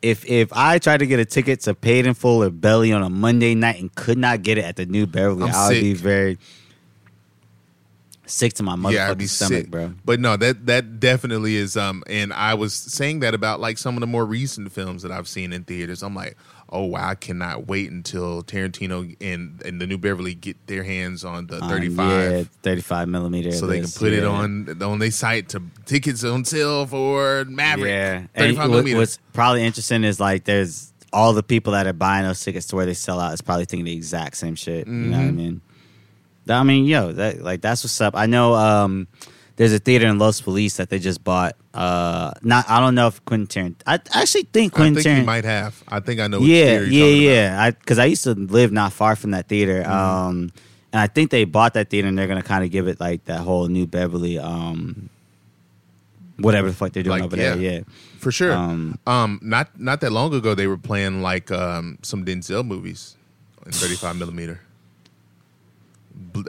if 0.01 0.25
if 0.25 0.53
I 0.53 0.79
tried 0.79 0.97
to 0.97 1.07
get 1.07 1.19
a 1.19 1.25
ticket 1.25 1.61
to 1.61 1.73
Paid 1.73 2.05
in 2.05 2.13
Full 2.13 2.43
or 2.43 2.49
Belly 2.49 2.93
on 2.93 3.01
a 3.01 3.09
Monday 3.09 3.55
night 3.55 3.81
and 3.81 3.93
could 3.95 4.17
not 4.17 4.43
get 4.43 4.57
it 4.57 4.65
at 4.65 4.75
the 4.75 4.85
New 4.85 5.07
Beverly, 5.07 5.49
I 5.49 5.69
would 5.69 5.81
be 5.81 5.93
very 5.93 6.37
sick 8.27 8.53
to 8.53 8.63
my 8.63 8.75
motherfucking 8.75 8.93
yeah, 8.93 9.11
I'd 9.11 9.17
be 9.17 9.27
stomach, 9.27 9.63
sick, 9.63 9.71
bro. 9.71 9.93
But 10.03 10.19
no, 10.19 10.37
that 10.37 10.65
that 10.67 10.99
definitely 10.99 11.55
is. 11.55 11.77
Um, 11.77 12.03
and 12.07 12.33
I 12.33 12.53
was 12.53 12.73
saying 12.73 13.19
that 13.21 13.33
about 13.33 13.59
like 13.59 13.77
some 13.77 13.95
of 13.95 14.01
the 14.01 14.07
more 14.07 14.25
recent 14.25 14.71
films 14.71 15.03
that 15.03 15.11
I've 15.11 15.27
seen 15.27 15.53
in 15.53 15.63
theaters. 15.63 16.03
I'm 16.03 16.15
like, 16.15 16.37
oh 16.69 16.83
wow, 16.85 17.09
I 17.09 17.15
cannot 17.15 17.67
wait 17.67 17.91
until 17.91 18.43
Tarantino 18.43 19.15
and 19.21 19.61
and 19.63 19.79
the 19.79 19.87
New 19.87 19.97
Beverly 19.97 20.33
get 20.33 20.57
their 20.67 20.83
hands 20.83 21.23
on 21.23 21.47
the 21.47 21.61
Um, 21.63 21.69
35. 21.69 22.31
yeah, 22.31 22.43
35 22.63 23.07
millimeter. 23.07 23.51
So 23.51 23.67
they 23.67 23.81
can 23.81 23.89
put 23.91 24.13
it 24.13 24.23
on 24.23 24.81
on 24.81 24.99
their 24.99 25.11
site 25.11 25.49
to 25.49 25.61
tickets 25.85 26.23
on 26.23 26.43
sale 26.45 26.85
for 26.85 27.45
Maverick. 27.45 27.89
Yeah, 27.89 28.17
35 28.35 28.35
and 28.35 28.57
what- 28.57 28.69
millimeter. 28.69 28.97
what's 28.97 29.19
probably 29.33 29.63
interesting 29.63 30.03
is 30.03 30.19
like 30.19 30.43
there's 30.45 30.91
all 31.13 31.31
the 31.33 31.43
people 31.43 31.71
that 31.73 31.87
are 31.87 31.93
buying 31.93 32.25
those 32.25 32.43
tickets 32.43 32.65
to 32.67 32.75
where 32.75 32.85
they 32.85 32.93
sell 32.93 33.19
out 33.21 33.33
is 33.33 33.41
probably 33.41 33.65
thinking 33.65 33.85
the 33.85 33.93
exact 33.93 34.35
same 34.35 34.55
shit. 34.55 34.85
You 34.85 34.93
know 34.93 35.17
what 35.17 35.23
I 35.27 35.29
Mhm. 35.29 35.35
mean? 35.35 35.61
I 36.49 36.63
mean, 36.63 36.85
yo, 36.85 37.11
that 37.13 37.41
like 37.41 37.61
that's 37.61 37.83
what's 37.83 37.99
up. 38.01 38.15
I 38.17 38.25
know 38.25 38.53
um, 38.53 39.07
there's 39.57 39.73
a 39.73 39.79
theater 39.79 40.05
in 40.07 40.17
Los 40.19 40.39
Feliz 40.39 40.77
that 40.77 40.89
they 40.89 40.99
just 40.99 41.23
bought. 41.23 41.55
Uh, 41.73 42.31
not 42.41 42.69
I 42.69 42.79
don't 42.79 42.95
know 42.95 43.07
if 43.07 43.23
Quentin. 43.25 43.75
I 43.87 43.99
actually 44.13 44.43
think 44.43 44.73
I 44.73 44.75
Quentin 44.77 45.03
think 45.03 45.19
he 45.19 45.23
might 45.25 45.45
have. 45.45 45.81
I 45.87 45.99
think 45.99 46.19
I 46.19 46.27
know. 46.27 46.39
Which 46.39 46.49
Yeah, 46.49 46.79
yeah, 46.81 47.05
yeah. 47.05 47.61
I 47.63 47.71
because 47.71 47.99
I 47.99 48.05
used 48.05 48.23
to 48.25 48.33
live 48.33 48.71
not 48.71 48.91
far 48.93 49.15
from 49.15 49.31
that 49.31 49.47
theater. 49.47 49.81
Mm-hmm. 49.81 49.91
Um, 49.91 50.51
and 50.93 51.01
I 51.01 51.07
think 51.07 51.31
they 51.31 51.43
bought 51.45 51.73
that 51.73 51.89
theater 51.89 52.07
and 52.07 52.17
they're 52.17 52.27
gonna 52.27 52.43
kind 52.43 52.63
of 52.63 52.71
give 52.71 52.87
it 52.87 52.99
like 52.99 53.25
that 53.25 53.39
whole 53.41 53.67
New 53.67 53.85
Beverly. 53.87 54.37
Um, 54.39 55.09
whatever 56.37 56.67
the 56.67 56.73
fuck 56.75 56.91
they're 56.91 57.03
doing 57.03 57.17
Like, 57.19 57.23
over 57.23 57.35
there. 57.35 57.57
yeah. 57.57 57.71
Yeah. 57.71 57.79
for 58.19 58.31
sure. 58.31 58.51
Um, 58.53 58.99
Um, 59.07 59.39
not 59.41 59.79
not 59.79 60.01
that 60.01 60.11
long 60.11 60.33
ago, 60.33 60.53
they 60.55 60.67
were 60.67 60.77
playing 60.77 61.21
like 61.21 61.51
um 61.51 61.97
some 62.01 62.25
Denzel 62.25 62.65
movies 62.65 63.15
in 63.65 63.71
35 63.71 64.17
millimeter. 64.17 64.59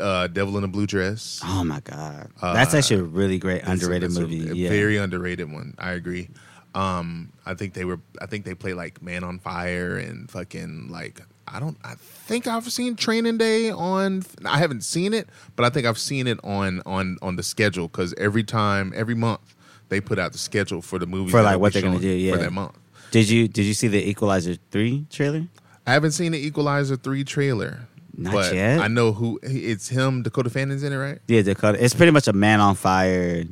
Uh, 0.01 0.27
Devil 0.29 0.59
in 0.59 0.65
a 0.65 0.69
Blue 0.69 0.87
Dress. 0.87 1.41
Oh 1.45 1.63
my 1.65 1.81
god, 1.81 2.31
Uh, 2.43 2.53
that's 2.55 2.75
actually 2.75 3.01
a 3.01 3.05
really 3.05 3.39
great 3.39 3.59
It's 3.59 3.69
a- 3.69 3.71
underrated 3.73 4.11
it's 4.11 4.19
movie. 4.19 4.49
a 4.49 4.55
yeah, 4.55 4.69
very 4.69 4.97
underrated 4.97 5.51
one. 5.53 5.75
I 5.79 5.93
agree. 5.93 6.29
Um, 6.75 7.33
I 7.47 7.55
think 7.55 7.73
they 7.75 7.85
were. 7.85 8.01
I 8.21 8.27
think 8.27 8.45
they 8.45 8.55
play 8.55 8.75
like 8.75 9.01
Man 9.03 9.25
on 9.25 9.39
Fire 9.39 9.97
and 9.97 10.31
fucking 10.31 10.89
like. 10.91 11.21
I 11.49 11.61
don't. 11.61 11.79
I 11.85 11.95
think 11.97 12.47
I've 12.47 12.71
seen 12.71 12.97
Training 12.97 13.39
Day 13.39 13.71
on. 13.71 14.25
I 14.45 14.59
haven't 14.59 14.83
seen 14.83 15.15
it, 15.15 15.29
but 15.55 15.65
I 15.65 15.71
think 15.71 15.87
I've 15.87 15.99
seen 15.99 16.27
it 16.27 16.39
on 16.45 16.83
on 16.85 17.17
on 17.23 17.37
the 17.37 17.43
schedule 17.43 17.89
because 17.89 18.13
every 18.19 18.43
time, 18.45 18.93
every 18.95 19.15
month, 19.15 19.55
they 19.89 20.01
put 20.01 20.19
out 20.19 20.33
the 20.33 20.39
schedule 20.39 20.83
for 20.83 20.99
the 20.99 21.07
movies 21.07 21.31
For, 21.31 21.41
like, 21.43 21.59
what 21.61 21.73
they're 21.73 21.83
gonna 21.83 22.01
do, 22.01 22.09
yeah. 22.09 22.33
for 22.33 22.39
that 22.39 22.53
month. 22.53 22.75
Did 23.13 23.29
you 23.31 23.47
did 23.49 23.65
you 23.65 23.73
see 23.75 23.89
the 23.89 24.07
Equalizer 24.11 24.57
three 24.71 25.07
trailer? 25.11 25.47
I 25.87 25.93
haven't 25.93 26.13
seen 26.13 26.33
the 26.33 26.45
Equalizer 26.45 26.97
three 26.97 27.23
trailer. 27.25 27.87
Not 28.17 28.33
but 28.33 28.55
yet? 28.55 28.81
I 28.81 28.89
know 28.89 29.13
who 29.13 29.39
it's 29.43 29.89
him. 29.89 30.23
Dakota 30.23 30.49
Fanning's 30.51 30.83
in 30.83 30.93
it, 30.93 30.97
right? 30.97 31.19
Yeah, 31.29 31.43
Dakota. 31.43 31.83
It's 31.83 31.95
pretty 31.95 32.13
much 32.13 32.29
a 32.29 32.33
Man 32.33 32.61
on 32.61 32.75
Fire. 32.75 33.45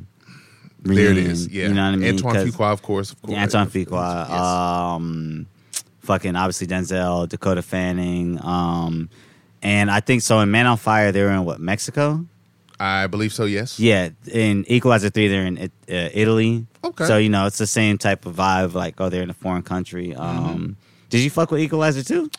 there 0.81 1.11
it 1.11 1.17
is. 1.17 1.47
Yeah, 1.47 1.67
you 1.67 1.73
know 1.73 1.83
what 1.83 1.93
I 1.93 1.95
mean. 1.97 2.15
Antoine 2.15 2.35
Fuqua, 2.35 2.73
of 2.73 2.81
course. 2.81 3.11
Of 3.11 3.21
course. 3.21 3.37
Antoine 3.37 3.67
Fuqua. 3.67 4.27
Yes. 4.27 4.39
Um, 4.39 5.47
fucking 5.99 6.35
obviously 6.35 6.67
Denzel, 6.67 7.29
Dakota 7.29 7.61
Fanning. 7.61 8.39
Um, 8.43 9.09
and 9.61 9.91
I 9.91 9.99
think 9.99 10.21
so 10.21 10.39
in 10.39 10.51
Man 10.51 10.65
on 10.65 10.77
Fire 10.77 11.11
they 11.11 11.21
were 11.21 11.31
in 11.31 11.45
what 11.45 11.59
Mexico. 11.59 12.25
I 12.79 13.07
believe 13.07 13.33
so. 13.33 13.45
Yes. 13.45 13.79
Yeah, 13.79 14.09
in 14.31 14.65
Equalizer 14.67 15.09
three 15.09 15.27
they're 15.27 15.45
in 15.45 15.57
uh, 15.57 15.69
Italy. 15.87 16.65
Okay. 16.83 17.05
So 17.05 17.17
you 17.17 17.29
know 17.29 17.45
it's 17.45 17.57
the 17.57 17.67
same 17.67 17.97
type 17.97 18.25
of 18.25 18.35
vibe. 18.35 18.73
Like 18.73 18.99
oh 18.99 19.09
they're 19.09 19.23
in 19.23 19.29
a 19.29 19.35
foreign 19.35 19.63
country. 19.63 20.09
Mm-hmm. 20.09 20.21
Um, 20.21 20.77
did 21.09 21.21
you 21.21 21.29
fuck 21.29 21.51
with 21.51 21.61
Equalizer 21.61 22.03
two? 22.03 22.29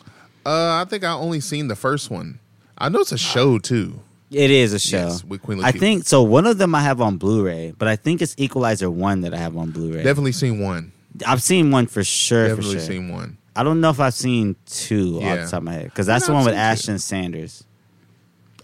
Uh, 0.47 0.81
I 0.81 0.85
think 0.89 1.03
I 1.03 1.11
only 1.11 1.41
seen 1.41 1.67
the 1.67 1.75
first 1.75 2.09
one. 2.09 2.39
I 2.77 2.87
know 2.89 2.99
it's 3.01 3.11
a 3.11 3.17
show 3.17 3.57
too. 3.59 3.99
It 4.31 4.49
is 4.51 4.71
a 4.73 4.79
show. 4.79 5.07
Yes, 5.07 5.23
with 5.23 5.41
Queen 5.41 5.63
I 5.63 5.71
think 5.71 6.05
so. 6.05 6.21
One 6.23 6.45
of 6.47 6.57
them 6.57 6.73
I 6.75 6.81
have 6.81 7.01
on 7.01 7.17
Blu-ray, 7.17 7.73
but 7.77 7.87
I 7.87 7.95
think 7.95 8.21
it's 8.21 8.33
Equalizer 8.37 8.89
one 8.89 9.21
that 9.21 9.33
I 9.33 9.37
have 9.37 9.57
on 9.57 9.71
Blu-ray. 9.71 10.03
Definitely 10.03 10.33
seen 10.33 10.59
one. 10.61 10.91
I've 11.25 11.41
seen 11.41 11.71
one 11.71 11.87
for 11.87 12.03
sure. 12.03 12.47
Definitely 12.49 12.75
for 12.75 12.79
sure. 12.79 12.87
seen 12.87 13.09
one. 13.09 13.37
I 13.55 13.63
don't 13.63 13.81
know 13.81 13.89
if 13.89 13.99
I've 13.99 14.13
seen 14.13 14.55
two 14.67 15.17
off 15.23 15.39
the 15.39 15.47
top 15.49 15.53
of 15.59 15.63
my 15.63 15.73
head 15.73 15.85
because 15.85 16.05
that's 16.05 16.23
Yeah, 16.25 16.27
the 16.27 16.33
one 16.33 16.45
with 16.45 16.53
seen 16.53 16.59
two. 16.59 16.61
Ashton 16.61 16.99
Sanders. 16.99 17.63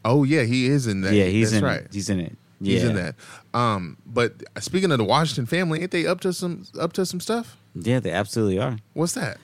Oh 0.05 0.23
yeah, 0.23 0.43
he 0.43 0.67
is 0.67 0.87
in 0.87 1.01
that. 1.01 1.13
yeah, 1.13 1.25
he's 1.25 1.51
That's 1.51 1.59
in. 1.61 1.65
right. 1.65 1.87
He's 1.91 2.09
in 2.09 2.19
it. 2.19 2.37
Yeah. 2.61 2.73
He's 2.73 2.83
in 2.83 2.95
that. 2.95 3.15
Um, 3.53 3.97
but 4.05 4.33
speaking 4.59 4.91
of 4.91 4.97
the 4.97 5.03
Washington 5.03 5.45
family, 5.45 5.81
ain't 5.81 5.91
they 5.91 6.05
up 6.05 6.21
to 6.21 6.31
some 6.33 6.65
up 6.79 6.93
to 6.93 7.05
some 7.05 7.19
stuff? 7.19 7.57
Yeah, 7.75 7.99
they 7.99 8.11
absolutely 8.11 8.59
are. 8.59 8.77
What's 8.93 9.13
that? 9.13 9.37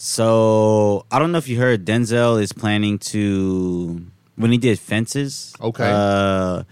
So 0.00 1.04
I 1.10 1.18
don't 1.18 1.32
know 1.32 1.38
if 1.38 1.48
you 1.48 1.58
heard 1.58 1.84
Denzel 1.84 2.40
is 2.40 2.52
planning 2.52 2.98
to 3.10 4.00
when 4.36 4.52
he 4.52 4.56
did 4.58 4.78
Fences. 4.78 5.52
Okay. 5.60 5.90
Uh, 5.92 6.62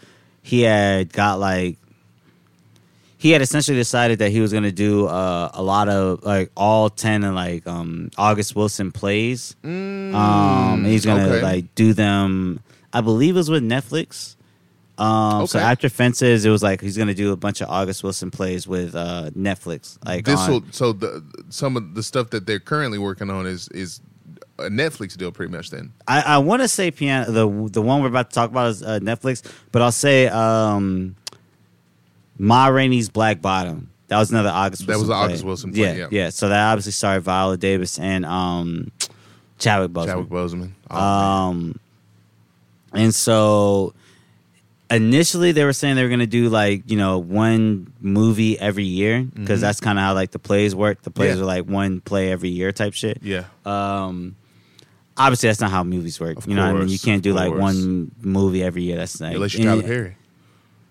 he 0.43 0.63
had 0.63 1.13
got 1.13 1.41
like 1.41 1.77
he 3.19 3.33
had 3.33 3.43
essentially 3.43 3.77
decided 3.77 4.21
that 4.21 4.31
he 4.31 4.41
was 4.41 4.53
going 4.53 4.63
to 4.63 4.71
do 4.71 5.07
uh, 5.09 5.51
a 5.55 5.61
lot 5.63 5.89
of 5.89 6.23
like 6.23 6.53
all 6.57 6.89
ten 6.89 7.25
of 7.25 7.35
like 7.35 7.67
um, 7.67 8.13
August 8.17 8.55
Wilson 8.55 8.93
plays. 8.93 9.57
Um, 9.65 10.85
he's 10.85 11.05
going 11.05 11.19
to 11.19 11.25
Mm, 11.25 11.33
okay. 11.33 11.43
like 11.43 11.75
do 11.75 11.93
them. 11.95 12.61
I 12.93 13.01
believe 13.01 13.35
it 13.35 13.39
was 13.39 13.51
with 13.51 13.65
Netflix. 13.65 14.36
Um, 14.99 15.47
So 15.47 15.59
after 15.59 15.89
Fences, 15.89 16.45
it 16.45 16.51
was 16.51 16.63
like 16.63 16.81
he's 16.81 16.97
going 16.97 17.09
to 17.09 17.15
do 17.15 17.33
a 17.33 17.37
bunch 17.37 17.61
of 17.61 17.69
August 17.69 18.03
Wilson 18.03 18.31
plays 18.31 18.67
with 18.67 18.95
uh, 18.95 19.31
Netflix. 19.37 19.99
Like 20.05 20.25
This 20.25 20.41
on- 20.41 20.51
will 20.51 20.63
so 20.71 20.93
the 20.93 21.23
some 21.51 21.77
of 21.77 21.95
the 21.95 22.03
stuff 22.03 22.31
that 22.31 22.47
they're 22.47 22.61
currently 22.61 22.99
working 22.99 23.29
on 23.31 23.47
is 23.47 23.69
is 23.69 24.01
a 24.59 24.71
Netflix 24.71 25.17
deal, 25.17 25.31
pretty 25.33 25.53
much. 25.55 25.71
Then 25.71 25.93
I, 26.09 26.23
I 26.23 26.39
want 26.39 26.63
to 26.63 26.69
say 26.69 26.91
piano. 26.91 27.31
The 27.31 27.71
the 27.71 27.83
one 27.83 28.01
we're 28.01 28.09
about 28.09 28.31
to 28.31 28.35
talk 28.35 28.51
about 28.51 28.71
is 28.71 28.83
uh, 28.83 28.99
Netflix, 29.03 29.43
but 29.71 29.83
I'll 29.83 29.93
say 29.93 30.29
um, 30.29 31.15
Ma 32.39 32.69
Rainey's 32.69 33.09
Black 33.11 33.43
Bottom. 33.43 33.91
That 34.09 34.19
was 34.19 34.31
another 34.31 34.49
August. 34.51 34.87
That 34.87 34.97
Wilson 34.97 35.09
was 35.09 35.11
an 35.11 35.15
play. 35.17 35.25
August 35.25 35.45
Wilson 35.45 35.73
play, 35.73 35.99
yeah. 35.99 36.07
yeah. 36.11 36.31
So 36.31 36.49
that 36.49 36.71
obviously 36.71 36.93
started 36.93 37.21
Viola 37.23 37.57
Davis 37.59 37.99
and 37.99 38.25
um, 38.25 38.93
Chadwick 39.59 39.91
Boseman. 39.91 40.07
Chadwick 40.07 40.29
Boseman. 40.29 40.71
Oh, 40.91 40.99
Um, 41.01 41.81
and 42.93 43.15
so 43.15 43.95
initially 44.91 45.53
they 45.53 45.65
were 45.65 45.73
saying 45.73 45.97
they 45.97 46.03
were 46.05 46.09
gonna 46.09 46.27
do 46.27 46.49
like 46.49 46.89
you 46.91 46.97
know 46.97 47.19
one 47.19 47.93
movie 48.01 48.59
every 48.59 48.85
year 48.85 49.23
because 49.23 49.61
that's 49.61 49.81
kind 49.81 49.99
of 49.99 50.03
how 50.05 50.15
like 50.15 50.31
the 50.31 50.39
plays 50.39 50.75
work. 50.75 51.03
The 51.03 51.11
plays 51.11 51.31
Mm-hmm. 51.33 51.39
Yeah. 51.39 51.43
are 51.43 51.47
like 51.47 51.65
one 51.67 52.01
play 52.01 52.31
every 52.31 52.51
year 52.51 52.73
type 52.73 52.95
shit. 52.95 53.19
Yeah. 53.23 53.45
Um, 53.65 54.37
obviously 55.17 55.49
that's 55.49 55.61
not 55.61 55.71
how 55.71 55.83
movies 55.85 56.21
work. 56.21 56.39
Of 56.39 56.47
you 56.49 56.55
know 56.55 56.67
what 56.67 56.77
I 56.77 56.79
mean? 56.81 56.89
You 56.89 56.99
can't 56.99 57.23
do 57.23 57.33
like 57.33 57.49
course. 57.49 57.61
one 57.61 58.13
movie 58.21 58.63
every 58.63 58.83
year. 58.85 58.97
That's 58.97 59.21
like 59.21 59.35
Unless 59.35 59.55
you're 59.55 59.65
Tyler 59.65 59.81
and, 59.81 59.89
Perry. 59.89 60.17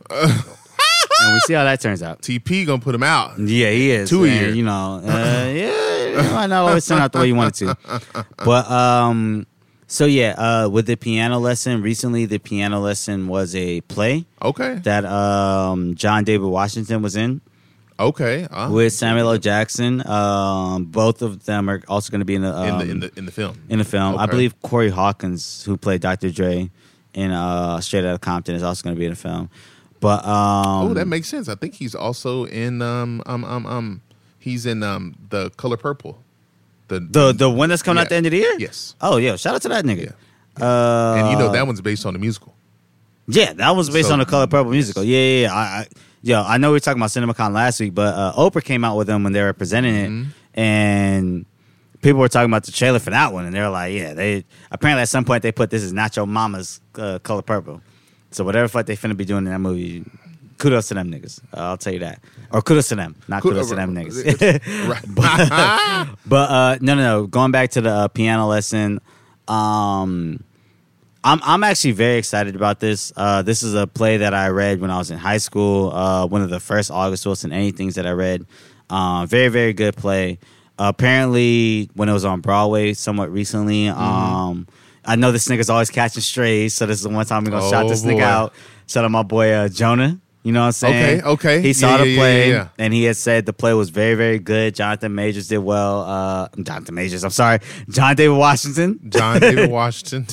and 0.10 1.34
we 1.34 1.40
see 1.42 1.54
how 1.54 1.64
that 1.64 1.80
turns 1.82 2.04
out. 2.04 2.22
TP 2.22 2.66
gonna 2.66 2.82
put 2.82 2.94
him 2.96 3.04
out. 3.04 3.40
Yeah, 3.40 3.70
he 3.72 3.92
is. 3.92 4.10
Two 4.10 4.26
years. 4.26 4.56
You 4.56 4.64
know, 4.64 5.02
uh, 5.04 5.08
yeah, 5.54 6.20
it 6.28 6.32
might 6.34 6.48
not 6.48 6.68
always 6.68 6.86
turn 6.86 7.00
out 7.00 7.12
the 7.12 7.20
way 7.20 7.28
you 7.28 7.36
want 7.36 7.62
it 7.62 7.66
to. 7.66 8.24
But 8.44 8.70
um, 8.70 9.48
so 9.88 10.06
yeah, 10.06 10.32
uh, 10.38 10.70
with 10.70 10.88
the 10.88 10.96
piano 10.96 11.40
lesson 11.40 11.82
recently, 11.82 12.26
the 12.26 12.40
piano 12.40 12.80
lesson 12.80 13.28
was 13.28 13.56
a 13.56 13.82
play 13.82 14.26
Okay. 14.42 14.76
that 14.84 15.06
um 15.06 15.96
John 15.96 16.24
David 16.24 16.48
Washington 16.48 17.02
was 17.02 17.16
in 17.16 17.42
Okay. 17.98 18.44
Uh, 18.46 18.70
with 18.72 18.92
Samuel 18.92 19.32
L. 19.32 19.38
Jackson. 19.38 20.06
Um, 20.06 20.84
both 20.86 21.22
of 21.22 21.46
them 21.46 21.70
are 21.70 21.82
also 21.88 22.12
going 22.12 22.20
to 22.20 22.26
be 22.26 22.36
in 22.36 22.42
the 22.42 22.54
um, 22.54 22.68
in 22.68 22.78
the 22.78 22.92
in 22.92 23.00
the 23.00 23.12
in 23.20 23.26
the 23.26 23.32
film. 23.32 23.58
in 23.70 23.80
the 23.80 23.86
film. 23.86 24.18
I 24.18 24.26
believe 24.26 24.62
Corey 24.62 24.90
Hawkins, 24.90 25.64
who 25.64 25.78
played 25.78 26.02
Dr. 26.02 26.30
Dre 26.30 26.70
in 27.14 27.32
uh, 27.32 27.80
Straight 27.80 28.04
Outta 28.04 28.20
Compton, 28.20 28.54
is 28.56 28.64
also 28.64 28.84
going 28.84 28.96
to 28.98 29.00
be 29.00 29.06
in 29.06 29.12
the 29.12 29.16
film. 29.16 29.50
But 30.02 30.26
um, 30.26 30.90
oh, 30.90 30.94
that 30.94 31.08
makes 31.08 31.30
sense. 31.30 31.48
I 31.48 31.56
think 31.56 31.76
he's 31.76 31.96
also 31.96 32.44
in 32.46 32.82
um 32.82 33.24
um 33.26 33.46
um 33.46 33.66
um 33.66 34.02
he's 34.40 34.66
in 34.66 34.84
um 34.84 35.16
the 35.30 35.52
color 35.52 35.78
purple. 35.78 36.22
The 36.88 37.00
the 37.00 37.32
the 37.34 37.50
one 37.50 37.70
that's 37.70 37.82
coming 37.82 37.98
Yeah. 37.98 38.04
out 38.04 38.10
the 38.10 38.16
end 38.16 38.26
of 38.28 38.32
the 38.32 38.38
year. 38.38 38.56
yes. 38.60 38.96
Oh 39.02 39.18
yeah, 39.18 39.36
shout 39.38 39.56
out 39.56 39.62
to 39.64 39.70
that 39.70 39.86
nigga. 39.86 40.14
Yeah. 40.58 40.66
Uh, 40.66 41.16
And 41.18 41.32
you 41.32 41.38
know 41.38 41.52
that 41.52 41.66
one's 41.66 41.82
based 41.82 42.06
on 42.06 42.14
the 42.14 42.20
musical. 42.20 42.54
Yeah, 43.28 43.54
that 43.54 43.76
was 43.76 43.90
based 43.90 44.08
So- 44.10 44.14
on 44.14 44.20
the 44.20 44.26
Color 44.26 44.48
Purple 44.48 44.72
musical. 44.72 45.04
Yeah, 45.04 45.18
yeah, 45.20 45.42
yeah. 45.48 45.54
I, 45.54 45.64
I, 45.64 45.88
yo, 46.22 46.44
I 46.44 46.58
know 46.58 46.70
we 46.70 46.74
were 46.76 46.80
talking 46.80 47.02
about 47.02 47.10
CinemaCon 47.10 47.54
last 47.54 47.80
week, 47.80 47.94
but 47.96 48.14
uh, 48.14 48.34
Oprah 48.38 48.64
came 48.64 48.84
out 48.86 48.96
with 48.98 49.08
them 49.08 49.24
when 49.24 49.34
they 49.34 49.42
were 49.42 49.54
presenting 49.54 49.96
it, 49.96 50.10
Mm-hmm. 50.10 50.60
and 50.62 51.46
people 52.02 52.20
were 52.20 52.30
talking 52.30 52.50
about 52.52 52.64
the 52.66 52.72
trailer 52.72 53.00
for 53.00 53.10
that 53.10 53.34
one, 53.34 53.46
and 53.46 53.54
they 53.56 53.60
were 53.62 53.70
like, 53.70 53.94
"Yeah, 53.94 54.14
they 54.14 54.46
apparently 54.70 55.02
at 55.02 55.10
some 55.10 55.26
point 55.26 55.42
they 55.42 55.52
put 55.52 55.72
this 55.72 55.82
is 55.84 55.92
not 55.92 56.16
your 56.16 56.28
mama's 56.28 56.80
uh, 56.96 57.18
Color 57.20 57.42
Purple." 57.42 57.82
So 58.32 58.44
whatever 58.44 58.68
fuck 58.68 58.86
they 58.86 58.96
finna 58.96 59.18
be 59.18 59.26
doing 59.26 59.46
in 59.48 59.52
that 59.52 59.60
movie, 59.60 60.04
kudos 60.58 60.88
to 60.90 60.94
them 60.94 61.12
niggas. 61.12 61.42
Uh, 61.54 61.62
I'll 61.62 61.78
tell 61.78 61.94
you 61.94 62.00
that, 62.00 62.20
or 62.52 62.62
kudos 62.62 62.88
to 62.90 62.96
them, 62.96 63.16
not 63.28 63.42
kudos 63.44 63.70
to 63.70 63.76
them 63.76 63.94
niggas. 63.98 64.88
Right. 64.90 66.16
But 66.26 66.50
uh, 66.50 66.78
no, 66.82 66.96
no, 66.96 67.02
no. 67.04 67.28
Going 67.28 67.52
back 67.52 67.72
to 67.72 67.82
the 67.82 67.90
uh, 67.92 68.08
piano 68.08 68.48
lesson, 68.48 69.00
um, 69.48 70.44
I'm 71.24 71.40
I'm 71.44 71.64
actually 71.64 71.92
very 71.94 72.18
excited 72.18 72.56
about 72.56 72.80
this. 72.80 73.12
Uh, 73.16 73.42
this 73.42 73.64
is 73.64 73.74
a 73.74 73.88
play 73.88 74.18
that 74.18 74.34
I 74.34 74.50
read 74.50 74.80
when 74.82 74.92
I 74.92 74.98
was 74.98 75.12
in 75.12 75.18
high 75.18 75.38
school. 75.40 75.92
Uh, 75.92 76.26
one 76.28 76.42
of 76.42 76.50
the 76.50 76.60
first 76.60 76.92
August 76.92 77.26
Wilson 77.26 77.52
anythings 77.52 77.94
that 77.96 78.06
I 78.06 78.12
read. 78.12 78.46
Uh, 78.90 79.26
very 79.26 79.48
very 79.50 79.74
good 79.74 79.96
play. 79.96 80.38
apparently, 80.78 81.90
when 81.96 82.10
it 82.10 82.14
was 82.14 82.26
on 82.26 82.42
Broadway, 82.42 82.94
somewhat 82.94 83.32
recently. 83.32 83.86
Mm-hmm. 83.86 84.00
Um, 84.02 84.68
I 85.08 85.16
know 85.16 85.32
this 85.32 85.48
nigga's 85.48 85.70
always 85.70 85.90
catching 85.92 86.22
strays, 86.22 86.74
so 86.74 86.86
this 86.88 86.98
is 86.98 87.04
the 87.04 87.10
one 87.10 87.26
time 87.26 87.44
we're 87.44 87.52
gonna 87.52 87.70
shout 87.70 87.86
Oh, 87.86 87.90
this 87.90 88.02
boy. 88.02 88.10
nigga 88.14 88.22
out. 88.22 88.54
Shout 88.88 89.06
out 89.06 89.12
my 89.12 89.24
boy 89.24 89.52
uh, 89.52 89.68
Jonah. 89.70 90.20
You 90.46 90.52
know 90.52 90.60
what 90.62 90.66
I'm 90.68 90.72
saying? 90.74 91.20
Okay, 91.22 91.28
okay. 91.28 91.62
He 91.64 91.74
saw 91.74 91.98
Yeah, 91.98 92.04
the 92.04 92.08
yeah, 92.10 92.18
play, 92.20 92.50
yeah, 92.52 92.68
and 92.78 92.94
he 92.94 93.04
had 93.04 93.18
said 93.18 93.48
the 93.48 93.52
play 93.54 93.74
was 93.74 93.90
very, 93.90 94.14
very 94.14 94.38
good. 94.38 94.76
Jonathan 94.76 95.16
Majors 95.16 95.48
did 95.48 95.58
well. 95.58 96.02
Uh, 96.02 96.48
Jonathan 96.62 96.94
Majors, 96.94 97.24
I'm 97.24 97.32
sorry, 97.32 97.60
John 97.90 98.16
David 98.16 98.38
Washington. 98.38 99.00
John 99.10 99.40
David 99.42 99.72
Washington. 99.80 100.28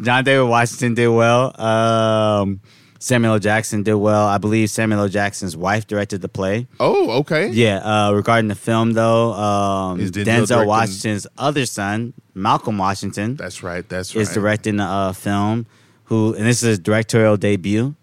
John 0.00 0.24
David 0.24 0.44
Washington 0.48 0.94
did 0.94 1.08
well. 1.08 1.60
Um, 1.60 2.60
Samuel 2.98 3.34
L. 3.34 3.38
Jackson 3.38 3.82
did 3.82 3.94
well. 3.96 4.26
I 4.26 4.38
believe 4.38 4.70
Samuel 4.70 5.00
L. 5.00 5.08
Jackson's 5.08 5.54
wife 5.54 5.86
directed 5.86 6.22
the 6.22 6.28
play. 6.30 6.66
oh, 6.80 7.10
okay. 7.20 7.48
Yeah. 7.50 7.80
Uh, 7.84 8.12
regarding 8.12 8.48
the 8.48 8.54
film, 8.54 8.92
though, 8.94 9.34
um, 9.34 9.98
Denzel 10.00 10.66
Washington's 10.66 11.26
other 11.36 11.66
son, 11.66 12.14
Malcolm 12.32 12.78
Washington, 12.78 13.36
That's 13.36 13.62
right. 13.62 13.86
That's 13.86 14.14
right. 14.16 14.22
is 14.22 14.32
directing 14.32 14.76
the 14.76 14.84
uh, 14.84 15.12
film. 15.12 15.66
Who 16.04 16.34
and 16.34 16.46
this 16.46 16.62
is 16.62 16.68
his 16.68 16.78
directorial 16.78 17.36
debut. 17.36 17.94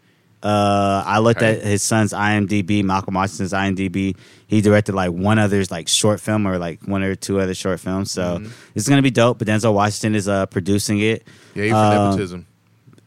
Uh, 0.43 1.03
I 1.05 1.19
looked 1.19 1.41
Okay. 1.41 1.57
at 1.59 1.63
his 1.63 1.83
son's 1.83 2.13
IMDb, 2.13 2.83
Malcolm 2.83 3.13
Washington's 3.13 3.53
IMDb. 3.53 4.15
He 4.47 4.61
directed 4.61 4.95
like 4.95 5.11
one 5.11 5.37
other's 5.39 5.69
like 5.69 5.87
short 5.87 6.19
film 6.19 6.47
or 6.47 6.57
like 6.57 6.81
one 6.87 7.03
or 7.03 7.15
two 7.15 7.39
other 7.39 7.53
short 7.53 7.79
films. 7.79 8.11
So 8.11 8.39
Mm-hmm. 8.39 8.51
it's 8.75 8.89
gonna 8.89 9.01
be 9.03 9.11
dope. 9.11 9.37
But 9.39 9.47
Denzel 9.47 9.73
Washington 9.73 10.15
is 10.15 10.27
uh, 10.27 10.47
producing 10.47 10.99
it. 10.99 11.27
Yay 11.53 11.69
for 11.69 11.75
Uh, 11.75 12.05
nepotism. 12.09 12.45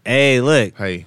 Hey, 0.04 0.40
look, 0.40 0.76
Hey, 0.78 1.06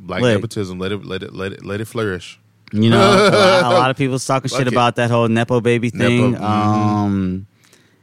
black 0.00 0.20
look. 0.22 0.34
nepotism. 0.34 0.78
Let 0.78 0.90
it 0.92 1.04
let 1.04 1.22
it 1.22 1.32
let 1.34 1.52
it 1.52 1.64
let 1.64 1.80
it 1.80 1.86
flourish. 1.86 2.40
You 2.72 2.90
know, 2.90 2.98
a 3.00 3.72
lot, 3.72 3.90
of 3.90 3.96
people's 4.02 4.26
talking 4.26 4.50
Fuck 4.50 4.58
shit 4.58 4.66
it. 4.66 4.72
about 4.74 4.96
that 4.96 5.10
whole 5.10 5.26
nepo 5.28 5.60
baby 5.62 5.90
Nepo, 5.94 6.08
thing. 6.08 6.34
mhm. 6.34 6.40
Um, 6.42 7.46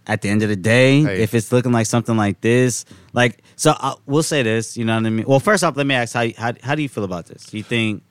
at 0.07 0.21
the 0.23 0.29
end 0.29 0.41
of 0.43 0.49
the 0.49 0.55
day, 0.55 1.01
Hey. 1.03 1.21
if 1.21 1.33
it's 1.35 1.51
looking 1.51 1.71
like 1.71 1.85
something 1.85 2.17
like 2.17 2.41
this, 2.41 2.85
like 3.13 3.43
so, 3.55 3.71
uh, 3.79 3.95
we'll 4.05 4.23
say 4.23 4.43
this. 4.43 4.77
You 4.77 4.85
know 4.85 4.95
what 4.95 5.05
I 5.05 5.09
mean? 5.09 5.25
Well, 5.27 5.39
first 5.39 5.63
off, 5.63 5.77
let 5.77 5.85
me 5.85 5.95
ask 5.95 6.13
how 6.13 6.27
how 6.37 6.53
how 6.61 6.75
do 6.75 6.81
you 6.81 6.89
feel 6.89 7.03
about 7.03 7.25
this? 7.27 7.53
You 7.53 7.63
think? 7.63 8.03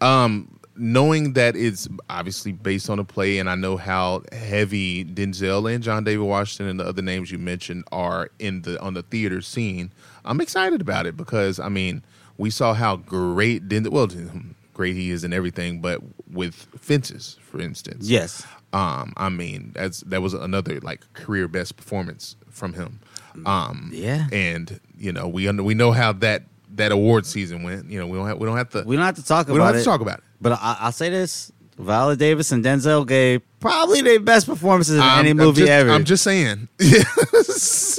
Um, 0.00 0.58
knowing 0.76 1.34
that 1.34 1.54
it's 1.56 1.88
obviously 2.08 2.52
based 2.52 2.88
on 2.90 2.98
a 2.98 3.04
play, 3.04 3.38
and 3.38 3.48
I 3.48 3.54
know 3.54 3.76
how 3.76 4.22
heavy 4.32 5.04
Denzel 5.04 5.72
and 5.72 5.82
John 5.82 6.04
David 6.04 6.24
Washington 6.24 6.68
and 6.68 6.80
the 6.80 6.86
other 6.86 7.02
names 7.02 7.30
you 7.30 7.38
mentioned 7.38 7.84
are 7.92 8.30
in 8.38 8.62
the 8.62 8.80
on 8.80 8.94
the 8.94 9.02
theater 9.02 9.40
scene, 9.40 9.92
I'm 10.24 10.40
excited 10.40 10.80
about 10.80 11.06
it 11.06 11.16
because 11.16 11.58
I 11.58 11.68
mean 11.68 12.04
we 12.38 12.50
saw 12.50 12.74
how 12.74 12.96
great 12.96 13.68
Denzel 13.68 13.90
well 13.90 14.08
great 14.74 14.96
he 14.96 15.10
is 15.10 15.22
in 15.22 15.32
everything, 15.32 15.80
but 15.80 16.00
with 16.30 16.54
fences, 16.78 17.38
for 17.42 17.60
instance, 17.60 18.08
Yes. 18.08 18.46
Um, 18.72 19.12
I 19.16 19.28
mean 19.28 19.72
that's 19.74 20.00
that 20.00 20.22
was 20.22 20.34
another 20.34 20.80
like 20.80 21.12
career 21.12 21.46
best 21.48 21.76
performance 21.76 22.36
from 22.48 22.72
him. 22.72 23.00
Um, 23.46 23.90
Yeah. 23.92 24.26
and 24.32 24.80
you 24.98 25.12
know 25.12 25.28
we 25.28 25.48
under, 25.48 25.62
we 25.62 25.74
know 25.74 25.92
how 25.92 26.12
that 26.14 26.42
that 26.74 26.92
award 26.92 27.26
season 27.26 27.62
went. 27.62 27.90
You 27.90 27.98
know 28.00 28.06
we 28.06 28.16
don't 28.18 28.26
have 28.26 28.38
we 28.38 28.46
don't 28.46 28.56
have 28.56 28.70
to 28.70 28.82
We 28.86 28.96
don't 28.96 29.04
have 29.04 29.16
to 29.16 29.24
talk 29.24 29.46
we 29.48 29.54
about 29.54 29.58
don't 29.58 29.66
have 29.68 29.76
it. 29.76 29.78
to 29.80 29.84
talk 29.84 30.00
about 30.00 30.18
it. 30.18 30.24
But 30.40 30.52
I, 30.52 30.76
I'll 30.80 30.92
say 30.92 31.08
this: 31.10 31.52
Viola 31.78 32.16
Davis 32.16 32.50
and 32.52 32.64
Denzel 32.64 33.06
gave 33.06 33.42
probably 33.60 34.00
their 34.02 34.18
best 34.20 34.46
performances 34.46 34.96
in 34.96 35.00
I'm- 35.02 35.20
any 35.20 35.30
I'm 35.30 35.36
movie 35.36 35.60
just, 35.62 35.70
ever. 35.70 35.90
I'm 35.90 36.04
just 36.04 36.24
saying. 36.24 36.68
Yes. 36.80 37.98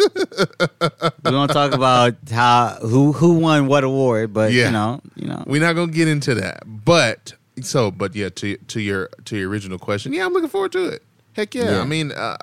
we 1.23 1.31
don't 1.31 1.47
talk 1.49 1.73
about 1.73 2.15
how 2.31 2.77
who 2.81 3.11
who 3.13 3.33
won 3.33 3.67
what 3.67 3.83
award, 3.83 4.33
but 4.33 4.51
Yeah. 4.51 4.65
you 4.65 4.71
know, 4.71 5.01
you 5.15 5.27
know, 5.27 5.43
We're 5.47 5.61
not 5.61 5.73
gonna 5.73 5.91
get 5.91 6.07
into 6.07 6.35
that. 6.35 6.63
But 6.65 7.33
so, 7.61 7.91
but 7.91 8.15
yeah, 8.15 8.29
to 8.29 8.57
to 8.57 8.81
your 8.81 9.09
to 9.25 9.37
your 9.37 9.49
original 9.49 9.77
question, 9.77 10.13
yeah, 10.13 10.25
I'm 10.25 10.33
looking 10.33 10.49
forward 10.49 10.71
to 10.73 10.85
it. 10.85 11.03
Heck 11.33 11.53
yeah. 11.55 11.71
Yeah. 11.75 11.81
I 11.81 11.85
mean, 11.85 12.11
uh, 12.11 12.35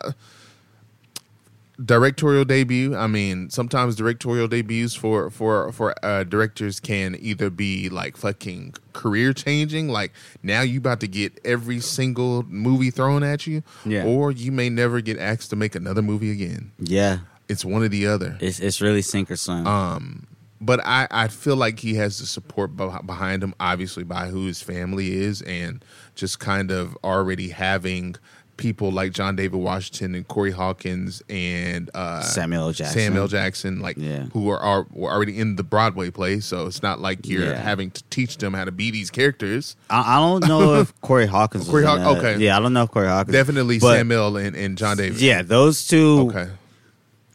directorial 1.84 2.44
debut. 2.44 2.94
I 2.96 3.06
mean, 3.06 3.50
sometimes 3.50 3.96
directorial 3.96 4.48
debuts 4.48 4.94
for 4.94 5.30
for 5.30 5.72
for 5.72 5.94
uh, 6.04 6.24
directors 6.24 6.80
can 6.80 7.16
either 7.20 7.50
be 7.50 7.88
like 7.88 8.16
fucking 8.16 8.74
career 8.92 9.32
changing, 9.32 9.88
like 9.88 10.12
now 10.42 10.60
you 10.62 10.78
about 10.78 11.00
to 11.00 11.08
get 11.08 11.38
every 11.44 11.80
single 11.80 12.42
movie 12.44 12.90
thrown 12.90 13.22
at 13.22 13.46
you, 13.46 13.62
Yeah. 13.86 14.04
or 14.04 14.30
you 14.32 14.52
may 14.52 14.68
never 14.68 15.00
get 15.00 15.18
asked 15.18 15.50
to 15.50 15.56
make 15.56 15.74
another 15.74 16.02
movie 16.02 16.30
again. 16.30 16.72
yeah, 16.78 17.18
It's 17.48 17.64
one 17.64 17.82
or 17.82 17.88
the 17.88 18.06
other. 18.06 18.36
it's 18.40 18.60
it's 18.60 18.80
really 18.80 19.02
sink 19.02 19.30
or 19.30 19.36
swim. 19.36 19.66
Um, 19.66 20.26
but 20.62 20.80
I, 20.84 21.08
I 21.10 21.28
feel 21.28 21.56
like 21.56 21.78
he 21.78 21.94
has 21.94 22.18
the 22.18 22.26
support 22.26 22.76
behind 22.76 23.42
him, 23.42 23.54
obviously 23.58 24.04
by 24.04 24.26
who 24.26 24.44
his 24.46 24.60
family 24.60 25.14
is, 25.14 25.40
and 25.42 25.82
just 26.14 26.38
kind 26.38 26.70
of 26.70 26.94
already 27.02 27.48
having 27.48 28.16
people 28.60 28.92
like 28.92 29.12
John 29.12 29.34
David 29.34 29.58
Washington 29.58 30.14
and 30.14 30.28
Corey 30.28 30.50
Hawkins 30.52 31.22
and 31.28 31.90
uh, 31.94 32.20
Samuel. 32.20 32.70
Jackson. 32.72 33.00
Samuel 33.00 33.26
Jackson, 33.26 33.80
like 33.80 33.96
Yeah. 33.96 34.24
who 34.34 34.48
are, 34.50 34.58
are 34.60 34.86
were 34.92 35.10
already 35.10 35.38
in 35.38 35.56
the 35.56 35.64
Broadway 35.64 36.10
play. 36.10 36.38
So 36.40 36.66
it's 36.66 36.82
not 36.82 37.00
like 37.00 37.26
you're 37.26 37.44
Yeah. 37.46 37.54
having 37.54 37.90
to 37.92 38.02
teach 38.10 38.36
them 38.36 38.52
how 38.54 38.64
to 38.64 38.70
be 38.72 38.90
these 38.90 39.10
characters. 39.10 39.74
I, 39.88 40.16
I 40.16 40.20
don't 40.20 40.46
know 40.46 40.74
if 40.74 40.98
Corey 41.00 41.26
Hawkins. 41.26 41.68
Corey 41.68 41.82
in 41.84 41.88
Haw- 41.88 42.16
okay. 42.18 42.36
Yeah, 42.36 42.56
I 42.56 42.60
don't 42.60 42.72
know 42.74 42.84
if 42.84 42.90
Corey 42.90 43.08
Hawkins. 43.08 43.32
Definitely 43.32 43.80
Samuel 43.80 44.36
and, 44.36 44.54
and 44.54 44.76
John 44.78 44.96
David. 44.98 45.20
Yeah, 45.20 45.42
those 45.42 45.88
two. 45.88 46.28
Okay. 46.28 46.48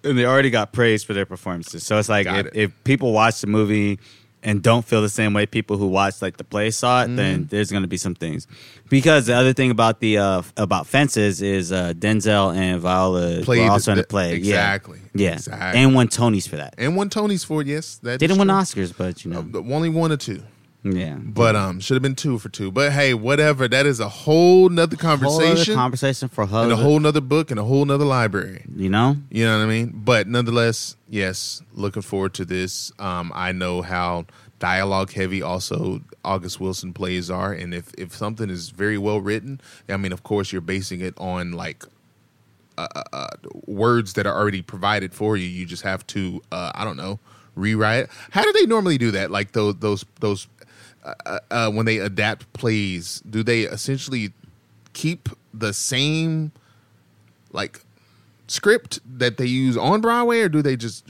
and 0.04 0.18
they 0.18 0.26
already 0.26 0.52
got 0.52 0.72
praised 0.72 1.08
for 1.08 1.14
their 1.14 1.26
performances. 1.26 1.84
So 1.84 1.98
it's 1.98 2.08
like 2.10 2.28
if, 2.28 2.46
it. 2.46 2.56
if 2.56 2.84
people 2.84 3.12
watch 3.12 3.42
the 3.42 3.48
movie 3.48 4.00
and 4.46 4.62
don't 4.64 4.86
feel 4.86 5.02
the 5.02 5.10
same 5.10 5.34
way 5.34 5.46
people 5.46 5.76
who 5.78 5.88
watch 5.88 6.22
like 6.22 6.38
the 6.38 6.44
play 6.46 6.72
saw 6.72 7.02
it, 7.02 7.08
Mm-hmm. 7.08 7.16
then 7.18 7.48
there's 7.50 7.70
going 7.72 7.82
to 7.84 7.90
be 7.90 7.98
some 7.98 8.16
things. 8.16 8.48
Because 8.90 9.26
the 9.26 9.34
other 9.34 9.52
thing 9.52 9.72
about 9.72 10.00
the 10.00 10.20
uh, 10.20 10.42
about 10.56 10.88
fences 10.88 11.42
is 11.42 11.72
uh, 11.72 11.94
Denzel 11.98 12.56
and 12.56 12.80
Viola 12.80 13.42
Played 13.44 13.64
were 13.66 13.72
also 13.72 13.92
in 13.94 13.98
the 13.98 14.04
play. 14.06 14.34
exactly. 14.36 15.00
Yeah, 15.14 15.30
yeah, 15.30 15.34
Exactly. 15.36 15.82
and 15.82 15.96
won 15.96 16.08
Tonys 16.08 16.48
for 16.48 16.56
that. 16.58 16.76
And 16.78 16.96
won 16.96 17.10
Tony's 17.10 17.44
for 17.44 17.62
it, 17.62 17.68
yes. 17.68 17.96
That 18.04 18.20
They 18.20 18.28
didn't 18.28 18.40
win. 18.40 18.48
Oscars, 18.50 18.94
but 18.96 19.26
you 19.26 19.32
know, 19.32 19.46
Uh, 19.54 19.74
Only 19.76 19.90
one 19.90 20.12
or 20.12 20.18
two. 20.18 20.42
Yeah. 20.86 21.16
But 21.20 21.56
um, 21.56 21.80
should 21.80 21.96
have 21.96 22.04
been 22.04 22.16
two 22.16 22.38
for 22.38 22.50
two. 22.50 22.72
But 22.72 22.92
hey, 22.92 23.14
whatever. 23.16 23.68
That 23.68 23.86
is 23.88 24.00
a 24.00 24.08
whole 24.08 24.70
nother 24.70 24.96
Whole 24.96 25.12
other 25.12 25.28
conversation 25.28 25.74
conversation 25.76 26.30
for 26.30 26.46
her. 26.46 26.64
and 26.64 26.72
a 26.72 26.76
whole 26.76 27.00
nother 27.00 27.22
book 27.22 27.50
and 27.50 27.60
a 27.60 27.64
whole 27.64 27.84
nother 27.86 28.06
library. 28.06 28.64
you 28.76 28.88
know, 28.90 29.18
You 29.32 29.46
know 29.46 29.58
what 29.58 29.64
I 29.66 29.68
mean? 29.68 29.92
But 29.96 30.28
nonetheless, 30.28 30.96
yes, 31.10 31.62
looking 31.74 32.04
forward 32.04 32.34
to 32.36 32.46
this. 32.46 32.92
Um, 33.00 33.32
I 33.34 33.52
know 33.52 33.82
how 33.82 34.26
dialogue 34.60 35.12
heavy. 35.12 35.42
Also, 35.42 36.02
August 36.24 36.60
Wilson 36.60 36.94
plays 36.94 37.30
are, 37.32 37.52
and 37.52 37.74
if 37.74 37.92
if 37.98 38.16
something 38.16 38.50
is 38.50 38.70
very 38.70 38.98
well 38.98 39.20
written, 39.20 39.60
I 39.90 39.98
mean, 39.98 40.12
of 40.14 40.22
course, 40.24 40.52
you're 40.52 40.62
basing 40.62 41.02
it 41.02 41.14
on 41.18 41.52
like 41.54 41.84
uh, 42.78 42.88
uh, 42.96 43.04
uh, 43.14 43.28
words 43.66 44.14
that 44.14 44.26
are 44.28 44.36
already 44.38 44.62
provided 44.62 45.14
for 45.14 45.36
you. 45.38 45.48
You 45.48 45.66
just 45.66 45.84
have 45.84 46.06
to, 46.08 46.42
uh, 46.52 46.72
I 46.76 46.84
don't 46.84 46.98
know, 46.98 47.20
rewrite. 47.56 48.08
How 48.32 48.44
do 48.44 48.52
they 48.54 48.66
normally 48.66 48.98
do 48.98 49.12
that? 49.12 49.32
Like 49.32 49.54
those 49.54 49.76
those 49.78 50.06
those 50.20 50.48
uh, 51.26 51.40
uh, 51.52 51.72
when 51.72 51.86
they 51.86 51.98
adapt 52.00 52.52
plays, 52.54 53.22
do 53.30 53.44
they 53.44 53.62
essentially 53.62 54.34
keep 54.94 55.30
the 55.54 55.74
same 55.74 56.52
like 57.52 57.82
script 58.48 59.00
that 59.20 59.38
they 59.38 59.46
use 59.46 59.78
on 59.78 60.02
Broadway, 60.02 60.40
or 60.42 60.50
do 60.50 60.62
they 60.62 60.76
just, 60.76 61.10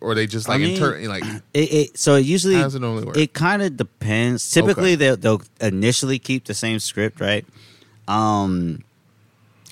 or 0.00 0.14
they 0.14 0.26
just 0.26 0.48
I 0.48 0.52
like 0.52 0.60
mean, 0.62 0.70
inter- 0.70 0.98
like 1.08 1.24
It, 1.54 1.72
it 1.72 1.98
so 1.98 2.14
it 2.16 2.24
usually 2.26 2.56
How 2.56 2.62
does 2.64 2.74
it 2.74 2.80
normally 2.80 3.04
work? 3.04 3.16
It 3.16 3.32
kind 3.32 3.62
of 3.62 3.76
depends. 3.76 4.50
Typically, 4.50 4.92
Okay. 4.92 4.96
they'll, 4.96 5.16
they'll 5.16 5.42
initially 5.60 6.18
keep 6.18 6.44
the 6.44 6.54
same 6.54 6.78
script, 6.78 7.20
right? 7.20 7.46
Um, 8.08 8.82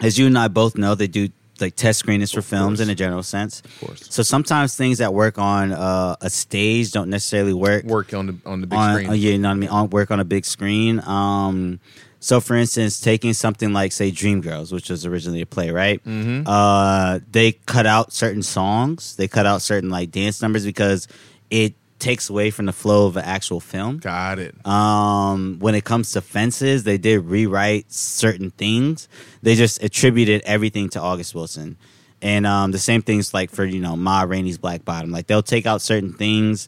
as 0.03 0.19
you 0.19 0.27
and 0.27 0.39
I 0.39 0.49
both 0.49 0.77
know, 0.77 0.95
they 0.95 1.07
do 1.07 1.29
like 1.61 1.77
test 1.77 2.01
screenings 2.01 2.33
for 2.33 2.43
films 2.43 2.81
in 2.81 2.91
a 2.91 2.95
general 2.95 3.23
sense. 3.23 3.61
of 3.61 3.81
course 3.81 4.07
So 4.11 4.23
sometimes 4.23 4.75
things 4.77 4.99
that 4.99 5.15
work 5.15 5.39
on 5.39 5.73
uh, 5.73 6.17
a 6.21 6.29
stage 6.31 6.91
don't 6.93 7.11
necessarily 7.11 7.53
work 7.55 7.85
work 7.85 8.13
on 8.13 8.27
the 8.27 8.37
on 8.45 8.61
the 8.61 8.67
big 8.67 8.79
on, 8.79 8.95
screen? 8.95 9.11
uh, 9.11 9.13
yeah, 9.13 9.31
you 9.33 9.39
know 9.39 9.49
what 9.49 9.55
I 9.55 9.59
mean, 9.59 9.69
on 9.71 9.91
work 9.91 10.11
on 10.11 10.21
a 10.21 10.25
big 10.25 10.45
screen. 10.45 11.01
Um, 11.01 11.79
so, 12.21 12.41
for 12.41 12.57
instance, 12.57 13.01
taking 13.01 13.35
something 13.35 13.75
like, 13.75 13.93
say, 13.93 14.11
Dreamgirls, 14.11 14.73
which 14.73 14.89
was 14.89 15.05
originally 15.05 15.43
a 15.43 15.47
play, 15.47 15.71
right? 15.71 16.03
Mhm. 16.07 16.45
Uh, 16.47 17.21
they 17.31 17.53
cut 17.53 17.87
out 17.87 18.15
certain 18.15 18.43
songs, 18.43 19.15
they 19.17 19.29
cut 19.29 19.45
out 19.45 19.61
certain 19.61 19.91
like 19.91 20.11
dance 20.11 20.41
numbers 20.41 20.65
because 20.65 21.07
it 21.51 21.75
takes 21.99 22.29
away 22.29 22.51
from 22.51 22.67
the 22.67 22.73
flow 22.73 23.07
of 23.07 23.17
an 23.17 23.25
actual 23.25 23.61
film. 23.61 23.99
Got 23.99 24.39
it. 24.39 24.55
Um, 24.67 25.59
when 25.61 25.75
it 25.75 25.85
comes 25.85 26.13
to 26.13 26.21
fences, 26.21 26.85
they 26.85 26.99
did 26.99 27.25
rewrite 27.25 27.91
certain 27.93 28.51
things. 28.51 29.09
They 29.43 29.55
just 29.55 29.83
attributed 29.83 30.43
everything 30.45 30.89
to 30.91 31.01
August 31.01 31.35
Wilson. 31.35 31.77
And 32.21 32.47
um, 32.47 32.73
the 32.73 32.79
same 32.79 33.03
things 33.03 33.35
like 33.35 33.51
for 33.51 33.65
you 33.65 33.81
know 33.81 33.97
Ma 33.97 34.23
Rainey's 34.23 34.57
Black 34.59 34.85
Bottom, 34.85 35.11
like 35.11 35.27
they'll 35.27 35.43
take 35.43 35.67
out 35.67 35.83
certain 35.83 36.13
things 36.15 36.67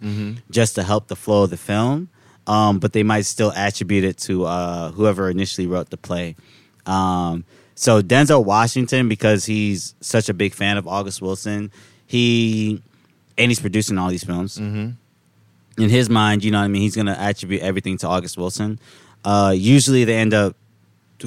just 0.51 0.75
to 0.75 0.83
help 0.83 1.09
the 1.09 1.17
flow 1.17 1.45
of 1.45 1.51
the 1.51 1.57
film, 1.57 2.09
um, 2.47 2.79
but 2.79 2.93
they 2.93 3.03
might 3.03 3.25
still 3.25 3.53
attribute 3.57 4.05
it 4.05 4.19
to 4.19 4.45
uh, 4.45 4.91
whoever 4.93 5.31
initially 5.31 5.67
wrote 5.67 5.89
the 5.91 5.97
play. 5.97 6.37
Um, 6.85 7.45
so 7.75 8.03
Denzel 8.03 8.45
Washington, 8.45 9.09
because 9.09 9.47
he's 9.47 9.95
such 10.01 10.29
a 10.29 10.35
big 10.35 10.53
fan 10.55 10.77
of 10.77 10.87
August 10.87 11.23
Wilson, 11.23 11.71
he 12.07 12.83
and 13.39 13.51
he's 13.51 13.61
producing 13.61 13.97
all 13.99 14.09
these 14.11 14.25
films 14.25 14.59
Mm-hmm. 14.59 14.91
In 15.79 15.91
his 15.91 16.09
mind, 16.09 16.45
you 16.45 16.51
know 16.51 16.59
what 16.59 16.65
I 16.65 16.69
mean, 16.69 16.83
he's 16.83 16.95
going 16.95 17.07
to 17.07 17.19
attribute 17.21 17.63
everything 17.63 17.99
to 17.99 18.09
August 18.09 18.37
Wilson. 18.39 18.79
Uh, 19.25 19.53
usually 19.57 20.05
they 20.05 20.17
end 20.17 20.33
up, 20.35 20.57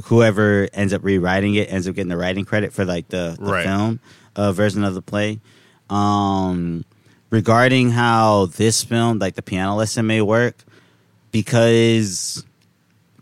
whoever 0.06 0.68
ends 0.74 0.94
up 0.94 1.04
rewriting 1.04 1.56
it 1.56 1.72
ends 1.72 1.88
up 1.88 1.96
getting 1.96 2.10
the 2.10 2.18
writing 2.18 2.46
credit 2.46 2.72
for 2.74 2.86
like 2.86 3.08
the, 3.10 3.36
the 3.40 3.46
Right. 3.46 3.66
film 3.66 4.00
uh, 4.36 4.52
version 4.52 4.84
of 4.84 4.94
the 4.94 5.02
play. 5.02 5.40
Um, 5.90 6.86
regarding 7.32 7.92
how 7.92 8.46
this 8.48 8.84
film, 8.84 9.20
like 9.20 9.36
the 9.36 9.42
piano 9.42 9.76
lesson, 9.76 10.06
may 10.08 10.22
work, 10.22 10.56
because 11.32 12.44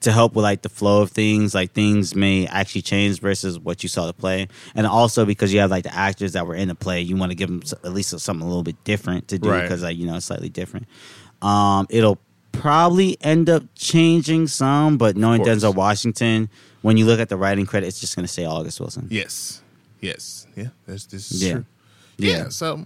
to 0.01 0.11
help 0.11 0.33
with 0.35 0.43
like 0.43 0.61
the 0.61 0.69
flow 0.69 1.01
of 1.01 1.11
things, 1.11 1.55
like 1.55 1.71
things 1.73 2.15
may 2.15 2.45
actually 2.47 2.81
change 2.83 3.19
versus 3.19 3.57
what 3.59 3.81
you 3.83 3.89
saw 3.89 4.05
the 4.05 4.13
play, 4.13 4.47
and 4.75 4.85
also 4.87 5.25
because 5.25 5.53
you 5.53 5.59
have 5.59 5.71
like 5.71 5.83
the 5.83 5.95
actors 5.95 6.33
that 6.33 6.45
were 6.47 6.55
in 6.55 6.67
the 6.67 6.75
play, 6.75 7.01
you 7.01 7.15
want 7.17 7.31
to 7.31 7.35
give 7.35 7.49
them 7.49 7.61
at 7.83 7.93
least 7.93 8.17
something 8.19 8.43
a 8.45 8.47
little 8.47 8.63
bit 8.63 8.81
different 8.83 9.27
to 9.29 9.39
do 9.39 9.49
Right. 9.49 9.63
because 9.63 9.83
like 9.83 9.97
you 9.97 10.05
know 10.07 10.15
it's 10.15 10.25
slightly 10.27 10.49
different. 10.49 10.87
Um, 11.41 11.87
it'll 11.89 12.19
probably 12.51 13.17
end 13.21 13.49
up 13.49 13.63
changing 13.75 14.47
some, 14.47 14.97
but 14.97 15.15
knowing. 15.15 15.41
Denzel 15.43 15.75
Washington, 15.75 16.49
when 16.81 16.97
you 16.97 17.05
look 17.05 17.19
at 17.19 17.29
the 17.29 17.37
writing 17.37 17.65
credit, 17.65 17.87
it's 17.87 17.99
just 17.99 18.15
going 18.15 18.25
to 18.25 18.31
say 18.31 18.45
August 18.45 18.79
Wilson. 18.79 19.07
Yes. 19.11 19.61
Yes. 20.01 20.47
Yeah. 20.55 20.67
This 20.85 21.05
this 21.05 21.31
is 21.31 21.43
Yeah. 21.43 21.53
true. 21.53 21.65
Yeah. 22.17 22.37
Yeah. 22.37 22.49
So 22.49 22.85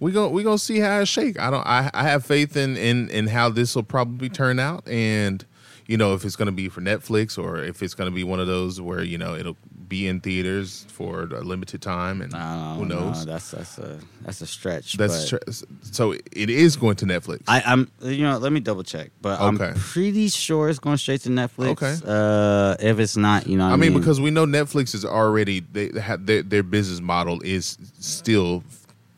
we 0.00 0.12
going 0.12 0.32
we 0.32 0.42
gonna 0.42 0.58
see 0.58 0.78
how 0.80 1.00
it 1.00 1.06
shake. 1.08 1.38
I 1.38 1.50
don't. 1.50 1.66
I 1.66 1.90
I 1.94 2.04
have 2.04 2.24
faith 2.24 2.56
in 2.56 2.76
in 2.76 3.08
in 3.10 3.26
how 3.28 3.48
this 3.50 3.74
will 3.74 3.82
probably 3.82 4.28
turn 4.28 4.58
out, 4.58 4.86
and 4.88 5.44
you 5.86 5.96
know 5.96 6.14
if 6.14 6.24
it's 6.24 6.36
gonna 6.36 6.52
be 6.52 6.68
for 6.68 6.80
Netflix 6.80 7.42
or 7.42 7.62
if 7.62 7.82
it's 7.82 7.94
gonna 7.94 8.10
be 8.10 8.24
one 8.24 8.40
of 8.40 8.46
those 8.46 8.80
where 8.80 9.02
you 9.02 9.18
know 9.18 9.34
it'll 9.34 9.56
be 9.88 10.08
in 10.08 10.20
theaters 10.20 10.84
for 10.88 11.22
a 11.22 11.40
limited 11.42 11.80
time, 11.80 12.20
and 12.20 12.34
I 12.34 12.74
who 12.74 12.80
don't 12.80 12.88
know. 12.88 13.00
knows. 13.10 13.24
That's 13.24 13.50
that's 13.52 13.78
a 13.78 13.98
that's 14.22 14.40
a 14.40 14.46
stretch. 14.46 14.94
That's 14.94 15.28
tr- 15.28 15.36
so 15.82 16.12
it 16.12 16.50
is 16.50 16.76
going 16.76 16.96
to 16.96 17.06
Netflix. 17.06 17.42
I, 17.46 17.62
I'm 17.64 17.88
you 18.02 18.24
know 18.24 18.38
let 18.38 18.52
me 18.52 18.58
double 18.60 18.82
check, 18.82 19.10
but 19.22 19.40
Okay. 19.40 19.66
I'm 19.66 19.74
pretty 19.76 20.28
sure 20.28 20.68
it's 20.68 20.80
going 20.80 20.96
straight 20.96 21.20
to 21.22 21.28
Netflix. 21.28 21.70
Okay. 21.82 21.94
Uh, 22.04 22.74
if 22.80 22.98
it's 22.98 23.16
not, 23.16 23.46
you 23.46 23.56
know, 23.56 23.66
I 23.68 23.76
mean, 23.76 23.94
because 23.94 24.20
we 24.20 24.30
know 24.32 24.44
Netflix 24.44 24.94
is 24.94 25.04
already 25.04 25.60
they 25.60 25.90
have 26.00 26.26
their 26.26 26.42
their 26.42 26.62
business 26.64 27.00
model 27.00 27.40
is 27.42 27.78
still 28.00 28.64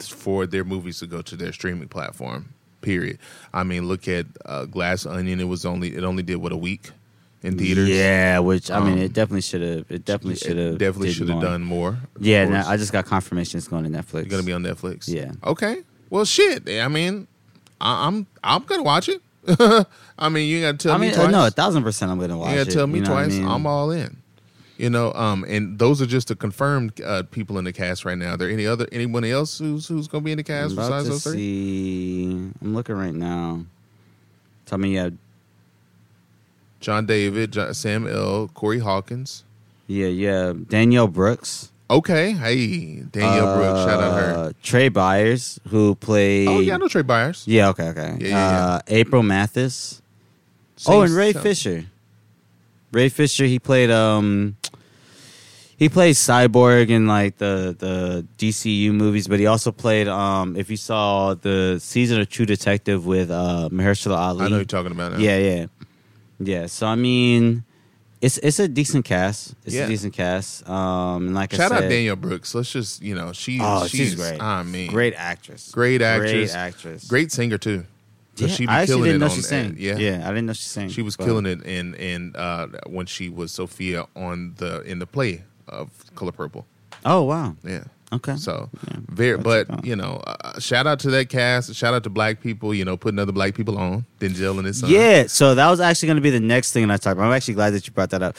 for 0.01 0.47
their 0.47 0.65
movies 0.65 0.99
to 1.01 1.07
go 1.07 1.23
to 1.23 1.35
their 1.35 1.53
streaming 1.53 1.89
platform. 1.89 2.51
Period. 2.89 3.19
I 3.53 3.63
mean, 3.65 3.87
look 3.87 4.09
at 4.09 4.27
uh, 4.47 4.65
Glass 4.65 5.05
Onion. 5.05 5.41
It 5.41 5.45
was 5.45 5.67
only 5.67 5.95
it 5.95 6.05
only 6.05 6.23
did 6.23 6.37
what 6.37 6.53
a 6.53 6.57
week 6.57 6.91
in 7.43 7.59
theaters. 7.59 7.89
Yeah, 7.89 8.39
which 8.39 8.71
I 8.71 8.81
mean, 8.81 8.95
Um, 8.95 8.99
it 9.01 9.13
definitely 9.13 9.43
should 9.43 9.61
have. 9.63 9.85
It 9.91 10.05
definitely 10.05 10.37
should 10.37 10.57
have. 10.57 10.79
definitely 10.79 11.13
should 11.13 11.29
have 11.29 11.43
done 11.43 11.63
more. 11.63 11.99
Yeah, 12.19 12.65
I 12.67 12.77
just 12.79 12.93
got 12.93 13.05
confirmation 13.05 13.59
it's 13.59 13.69
going 13.69 13.85
to 13.85 13.91
Netflix. 13.91 14.15
You're 14.23 14.25
gonna 14.31 14.43
be 14.43 14.53
on 14.55 14.63
Netflix. 14.63 15.07
Yeah. 15.07 15.33
Okay. 15.45 15.83
Well, 16.11 16.25
shit. 16.25 16.69
I 16.69 16.89
mean, 16.89 17.27
I, 17.81 18.07
I'm 18.07 18.27
I'm 18.43 18.63
gonna 18.65 18.83
watch 18.83 19.09
it. 19.11 19.21
I 20.19 20.29
mean, 20.31 20.49
you 20.49 20.63
gotta 20.63 20.79
tell 20.79 20.95
I 20.95 20.99
mean, 20.99 21.11
me 21.11 21.15
twice. 21.17 21.31
no, 21.31 21.47
a 21.47 21.51
thousand 21.51 21.83
percent. 21.83 22.11
I'm 22.11 22.19
going 22.19 22.31
to 22.31 22.37
watch 22.39 22.49
it. 22.49 22.53
You 22.53 22.59
gotta 22.59 22.71
it. 22.71 22.75
tell 22.75 22.87
me 22.87 22.99
you 22.99 23.05
know 23.05 23.13
I 23.15 23.25
twice. 23.25 23.35
mean? 23.39 23.47
I'm 23.49 23.67
all 23.67 23.91
in. 23.91 24.17
You 24.79 24.89
know, 24.89 25.13
um, 25.15 25.45
and 25.49 25.77
those 25.79 26.01
are 26.01 26.07
just 26.07 26.29
the 26.29 26.37
confirmed 26.37 27.01
uh, 27.01 27.25
people 27.33 27.59
in 27.59 27.65
the 27.65 27.73
cast 27.73 28.05
right 28.05 28.17
now. 28.17 28.35
Are 28.35 28.37
there 28.37 28.49
any 28.49 28.65
other 28.65 28.87
anyone 28.93 29.25
else 29.25 29.59
who's 29.59 29.89
who's 29.89 30.07
gonna 30.07 30.23
be 30.23 30.31
in 30.33 30.39
the 30.39 30.43
I'm 30.43 30.71
cast 30.71 30.73
about 30.75 30.83
besides 30.89 31.05
to 31.07 31.11
those 31.11 31.25
three? 31.25 31.33
see. 31.35 32.51
I'm 32.63 32.75
looking 32.75 32.95
right 32.95 33.13
now. 33.15 33.65
Tell 34.67 34.79
me, 34.79 34.95
yeah, 34.95 35.11
John 36.81 37.07
David, 37.07 37.53
John, 37.53 37.75
Sam 37.75 38.07
L, 38.07 38.49
Corey 38.55 38.79
Hawkins. 38.79 39.45
yeah, 39.89 40.07
yeah. 40.07 40.53
Danielle 40.69 41.09
Brooks. 41.09 41.73
Okay, 41.91 42.33
hey 42.33 43.01
Danielle 43.11 43.57
Brooks, 43.57 43.81
shout 43.81 44.03
out 44.03 44.21
her. 44.21 44.35
Uh, 44.35 44.53
Trai 44.63 44.93
Byers, 44.93 45.59
who 45.69 45.95
played. 45.95 46.47
Oh 46.47 46.61
yeah, 46.61 46.75
I 46.75 46.77
know 46.77 46.87
Trai 46.87 47.05
Byers. 47.07 47.45
Yeah, 47.47 47.71
okay, 47.71 47.89
okay. 47.89 48.17
Yeah, 48.21 48.29
yeah, 48.29 48.51
yeah. 48.51 48.67
Uh, 48.75 48.81
April 48.89 49.23
Matthis. 49.23 50.01
oh, 50.87 51.01
and 51.03 51.13
Ray 51.13 51.33
Seems- 51.33 51.43
Fisher. 51.43 51.85
Ray 52.93 53.09
Fisher, 53.11 53.45
he 53.45 53.59
played 53.59 53.91
um 53.91 54.57
he 55.79 55.89
plays 55.89 56.19
Cyborg 56.19 56.91
in 56.91 57.07
like 57.07 57.39
the 57.39 57.75
the 57.79 58.27
DCU 58.37 58.93
movies, 58.93 59.29
but 59.29 59.39
he 59.39 59.47
also 59.47 59.71
played 59.73 60.09
um 60.09 60.57
if 60.57 60.71
you 60.71 60.77
saw 60.77 61.35
the 61.35 61.79
season 61.81 62.21
of 62.21 62.29
True 62.29 62.47
Detective 62.47 63.07
with 63.07 63.31
uh 63.31 63.69
Mahershala 63.73 64.17
Ali. 64.19 64.45
I 64.45 64.49
know 64.49 64.57
you're 64.57 64.65
talking 64.65 64.93
about 64.93 65.13
now. 65.13 65.19
Yeah, 65.19 65.39
yeah. 65.39 65.67
Yeah. 66.41 66.67
So 66.67 66.87
I 66.87 66.95
mean 66.97 67.65
it's 68.21 68.39
it's 68.39 68.59
a 68.59 68.67
decent 68.67 69.05
cast. 69.05 69.55
It's 69.65 69.75
Yeah. 69.77 69.85
a 69.85 69.89
decent 69.89 70.13
cast. 70.15 70.69
Um 70.69 71.27
and 71.29 71.35
like 71.35 71.53
Shout 71.53 71.71
I 71.73 71.77
out 71.77 71.81
said, 71.83 71.89
Danielle 71.91 72.17
Brooks. 72.17 72.55
Let's 72.55 72.73
just 72.73 73.01
you 73.03 73.15
know 73.15 73.33
she 73.33 73.59
Oh, 73.63 73.87
she's, 73.87 73.91
she's 74.01 74.15
great. 74.17 74.43
I 74.43 74.63
mean, 74.65 74.91
Great 74.91 75.15
actress. 75.17 75.71
Great 75.71 76.03
actress. 76.03 76.33
Great 76.33 76.51
actress. 76.55 77.05
great 77.09 77.31
singer 77.33 77.59
too. 77.59 77.85
Yeah, 78.37 78.47
she 78.49 78.67
be 78.67 78.69
I 78.69 78.83
actually 78.83 78.95
killing 78.95 79.05
didn't 79.13 79.23
it 79.23 79.27
know 79.27 79.35
she 79.35 79.43
sang. 79.43 79.75
Yeah, 79.79 79.97
yeah, 79.97 80.23
I 80.25 80.29
didn't 80.29 80.47
know 80.47 80.53
she 80.53 80.63
sang. 80.63 80.89
She 80.91 81.03
was 81.03 81.17
but- 81.17 81.25
killing 81.27 81.45
it 81.47 81.63
in 81.65 81.95
in 81.95 82.37
uh, 82.37 82.69
when 82.87 83.07
she 83.07 83.29
was 83.29 83.51
Sophia 83.53 84.07
on 84.15 84.55
the 84.59 84.83
in 84.83 85.01
the 85.01 85.07
play 85.07 85.43
of 85.69 85.91
Color 86.15 86.33
Purple. 86.33 86.67
Oh 87.05 87.23
wow. 87.23 87.55
Yeah. 87.65 87.85
Okay. 88.13 88.37
So 88.37 88.71
Yeah. 88.91 88.97
very, 89.09 89.37
but 89.39 89.85
you 89.85 89.95
know, 89.95 90.23
uh, 90.27 90.59
shout 90.59 90.87
out 90.87 90.99
to 91.01 91.11
that 91.11 91.29
cast. 91.29 91.75
Shout 91.75 91.93
out 91.95 92.03
to 92.05 92.11
black 92.11 92.41
people. 92.41 92.75
You 92.75 92.85
know, 92.85 92.97
putting 92.97 93.19
other 93.19 93.33
black 93.33 93.55
people 93.55 93.79
on. 93.79 94.05
Denzel 94.21 94.57
and 94.59 94.67
his 94.67 94.81
son. 94.81 94.91
Yeah, 94.91 95.27
so 95.27 95.55
that 95.55 95.69
was 95.71 95.81
actually 95.81 96.07
going 96.07 96.17
to 96.17 96.23
be 96.23 96.31
the 96.31 96.41
next 96.41 96.73
thing 96.73 96.91
I 96.91 96.97
talked 96.97 97.15
about. 97.19 97.27
I'm 97.27 97.33
actually 97.33 97.55
glad 97.55 97.71
that 97.75 97.87
you 97.87 97.93
brought 97.93 98.11
that 98.11 98.23
up. 98.23 98.37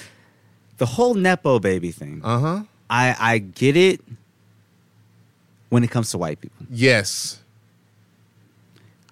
The 0.78 0.86
whole 0.86 1.14
nepo 1.14 1.60
baby 1.60 1.92
thing. 1.92 2.22
Uh 2.24 2.40
huh. 2.40 2.64
I 2.90 3.16
I 3.20 3.38
get 3.38 3.78
it 3.78 4.02
when 5.70 5.84
it 5.84 5.92
comes 5.92 6.10
to 6.12 6.18
white 6.18 6.42
people. 6.42 6.66
Yes. 6.72 7.40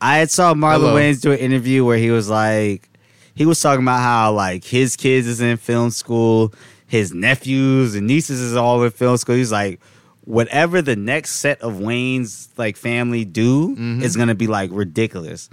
I 0.01 0.18
had 0.18 0.30
saw 0.32 0.53
Marlon 0.53 0.80
Hello. 0.80 0.95
Wayans 0.95 1.22
do 1.22 1.32
an 1.32 1.39
interview 1.39 1.84
where 1.86 1.97
he 1.97 2.11
was 2.11 2.30
like, 2.30 2.88
he 3.36 3.45
was 3.45 3.59
talking 3.61 3.84
about 3.84 3.99
how 3.99 4.32
like 4.32 4.63
his 4.63 4.95
kids 4.95 5.28
is 5.28 5.41
in 5.41 5.57
film 5.57 5.89
school, 5.91 6.53
his 6.88 7.13
nephews 7.13 7.95
and 7.95 8.07
nieces 8.07 8.39
is 8.39 8.55
all 8.55 8.81
in 8.83 8.91
film 8.91 9.17
school. 9.17 9.35
He's 9.35 9.51
like, 9.51 9.79
whatever 10.23 10.81
the 10.81 10.95
next 10.95 11.31
set 11.33 11.61
of 11.61 11.75
Wayans 11.75 12.47
like 12.57 12.75
family 12.77 13.23
do 13.25 13.75
Mhm. 13.75 14.01
is 14.01 14.15
gonna 14.17 14.35
be 14.35 14.47
like 14.47 14.69
ridiculous. 14.73 15.49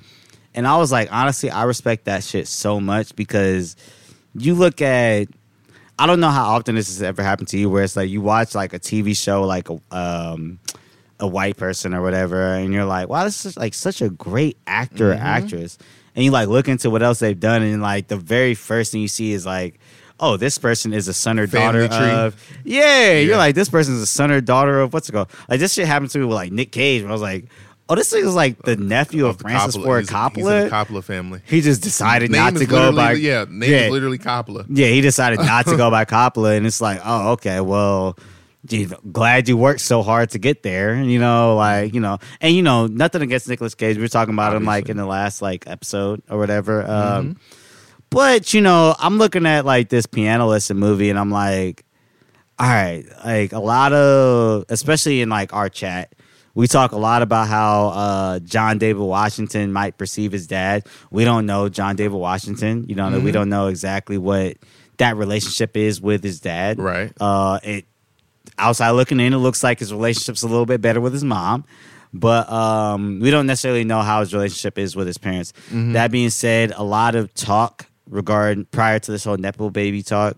And 0.54 0.66
I 0.66 0.76
was 0.76 0.90
like, 0.92 1.08
honestly, 1.12 1.50
I 1.50 1.64
respect 1.64 2.04
that 2.06 2.22
shit 2.24 2.46
so 2.48 2.80
much 2.80 3.14
because 3.16 3.76
you 4.36 4.54
look 4.54 4.80
at 4.82 5.28
I 5.96 6.06
don't 6.06 6.18
know 6.18 6.30
how 6.30 6.46
often 6.56 6.74
this 6.74 6.88
has 6.88 7.02
ever 7.02 7.22
happened 7.22 7.46
to 7.48 7.58
you 7.58 7.70
where 7.70 7.84
it's 7.84 7.94
like 7.94 8.10
you 8.10 8.20
watch 8.20 8.54
like 8.56 8.72
a 8.72 8.80
TV 8.80 9.14
show 9.16 9.42
like 9.44 9.68
a 9.70 9.78
um 9.96 10.58
a 11.20 11.26
white 11.26 11.56
person 11.56 11.94
or 11.94 12.02
whatever 12.02 12.54
and 12.54 12.72
you're 12.74 12.84
like, 12.84 13.08
wow, 13.08 13.22
this 13.24 13.46
is 13.46 13.56
like 13.56 13.74
such 13.74 14.02
a 14.02 14.08
great 14.10 14.56
actor 14.66 15.12
or 15.12 15.16
Mhm. 15.16 15.20
actress. 15.22 15.78
and 16.16 16.24
you 16.24 16.30
like 16.30 16.48
look 16.48 16.68
into 16.68 16.90
what 16.90 17.02
else 17.02 17.18
they've 17.18 17.38
done, 17.40 17.62
and 17.62 17.82
like 17.82 18.06
the 18.06 18.16
very 18.16 18.54
first 18.54 18.92
thing 18.92 19.00
you 19.02 19.08
see 19.08 19.32
is 19.32 19.44
like. 19.44 19.80
Oh, 20.20 20.36
this 20.36 20.58
person 20.58 20.92
is 20.92 21.08
a 21.08 21.12
son 21.14 21.38
or 21.40 21.46
Family 21.46 21.88
daughter 21.88 21.98
tree. 22.04 22.10
of. 22.10 22.36
Yeah, 22.64 23.18
you're 23.18 23.36
like 23.36 23.54
this 23.54 23.68
person 23.68 23.94
is 23.94 24.00
a 24.02 24.06
son 24.06 24.30
or 24.30 24.40
daughter 24.40 24.80
of 24.80 24.92
what's 24.92 25.08
it 25.08 25.12
called? 25.12 25.28
Like 25.48 25.60
this 25.60 25.72
shit 25.74 25.86
happened 25.86 26.10
to 26.12 26.18
me 26.18 26.24
with 26.24 26.34
like 26.36 26.52
Nick 26.52 26.70
Cage. 26.72 27.02
And 27.02 27.10
I 27.10 27.12
was 27.12 27.20
like, 27.22 27.46
oh, 27.88 27.96
this 27.96 28.12
is 28.12 28.34
like 28.34 28.62
the 28.62 28.76
nephew 28.76 29.26
of, 29.26 29.38
the 29.38 29.42
Francis 29.42 29.76
Coppola- 29.76 29.84
Ford 29.84 30.08
he's- 30.08 30.32
He's 30.34 30.44
in 30.46 30.52
Coppola. 30.52 30.70
the 30.70 30.94
Coppola 30.94 31.04
family. 31.04 31.40
he 31.46 31.60
just 31.60 31.82
decided 31.82 32.30
Name 32.30 32.40
not 32.42 32.56
to 32.56 32.64
go 32.66 32.92
by 32.94 33.12
yeah. 33.12 33.44
Name 33.48 33.70
Yeah. 33.70 33.76
is 33.86 33.90
literally 33.90 34.18
Coppola. 34.18 34.64
yeah, 34.68 34.86
he 34.86 35.00
decided 35.00 35.40
not 35.40 35.66
to 35.66 35.76
go 35.76 35.90
by 35.90 36.04
Coppola, 36.04 36.56
and 36.56 36.64
it's 36.66 36.80
like, 36.80 37.00
oh, 37.04 37.32
okay, 37.32 37.60
well, 37.60 38.16
glad 39.12 39.48
you 39.48 39.56
worked 39.56 39.80
so 39.80 40.02
hard 40.02 40.30
to 40.30 40.38
get 40.38 40.62
there, 40.62 40.94
you 41.02 41.18
know, 41.18 41.56
like 41.56 41.92
you 41.92 42.00
know, 42.00 42.18
and 42.40 42.54
you 42.54 42.62
know, 42.62 42.86
nothing 42.86 43.20
against 43.20 43.48
Nicolas 43.48 43.74
Cage. 43.74 43.96
We 43.96 44.02
were 44.02 44.08
talking 44.08 44.32
about 44.32 44.54
him 44.56 44.64
like 44.64 44.88
in 44.88 44.96
the 44.96 45.04
last 45.06 45.42
like 45.42 45.64
episode 45.66 46.22
or 46.30 46.38
whatever. 46.38 46.82
Mm-hmm. 46.82 46.90
Um, 47.18 47.36
but 48.14 48.54
you 48.54 48.60
know, 48.60 48.94
I'm 48.98 49.18
looking 49.18 49.46
at 49.46 49.64
like 49.64 49.88
this 49.88 50.06
piano 50.06 50.46
lesson 50.46 50.78
movie, 50.78 51.10
and 51.10 51.18
I'm 51.18 51.30
like, 51.30 51.84
all 52.58 52.68
right, 52.68 53.04
like 53.24 53.52
a 53.52 53.58
lot 53.58 53.92
of, 53.92 54.64
especially 54.68 55.20
in 55.20 55.28
like 55.28 55.52
our 55.52 55.68
chat. 55.68 56.14
We 56.56 56.68
talk 56.68 56.92
a 56.92 56.96
lot 56.96 57.22
about 57.22 57.48
how 57.48 57.88
uh, 57.88 58.38
John 58.38 58.78
David 58.78 59.02
Washington 59.02 59.72
might 59.72 59.98
perceive 59.98 60.30
his 60.30 60.46
dad. 60.46 60.86
We 61.10 61.24
don't 61.24 61.46
know 61.46 61.68
John 61.68 61.96
David 61.96 62.16
Washington. 62.16 62.86
You 62.88 62.94
know, 62.94 63.08
Mm-hmm. 63.08 63.24
we 63.24 63.32
don't 63.32 63.48
know 63.48 63.66
exactly 63.66 64.18
what 64.18 64.56
that 64.98 65.16
relationship 65.16 65.76
is 65.76 66.00
with 66.00 66.22
his 66.22 66.38
dad. 66.38 66.78
Right. 66.78 67.12
Uh, 67.20 67.58
it 67.64 67.86
outside 68.56 68.90
looking 68.92 69.18
in, 69.18 69.32
it 69.32 69.38
looks 69.38 69.64
like 69.64 69.80
his 69.80 69.92
relationship's 69.92 70.44
a 70.44 70.46
little 70.46 70.64
bit 70.64 70.80
better 70.80 71.00
with 71.00 71.12
his 71.12 71.24
mom, 71.24 71.64
but 72.12 72.48
um, 72.52 73.18
we 73.18 73.32
don't 73.32 73.46
necessarily 73.48 73.82
know 73.82 74.02
how 74.02 74.20
his 74.20 74.32
relationship 74.32 74.78
is 74.78 74.94
with 74.94 75.08
his 75.08 75.18
parents. 75.18 75.52
That 75.72 76.12
being 76.12 76.30
said, 76.30 76.72
a 76.76 76.84
lot 76.84 77.16
of 77.16 77.34
talk 77.34 77.86
regarding 78.14 78.64
prior 78.66 78.98
to 79.00 79.10
this 79.10 79.24
whole 79.24 79.36
nepo 79.36 79.68
baby 79.70 80.02
talk 80.02 80.36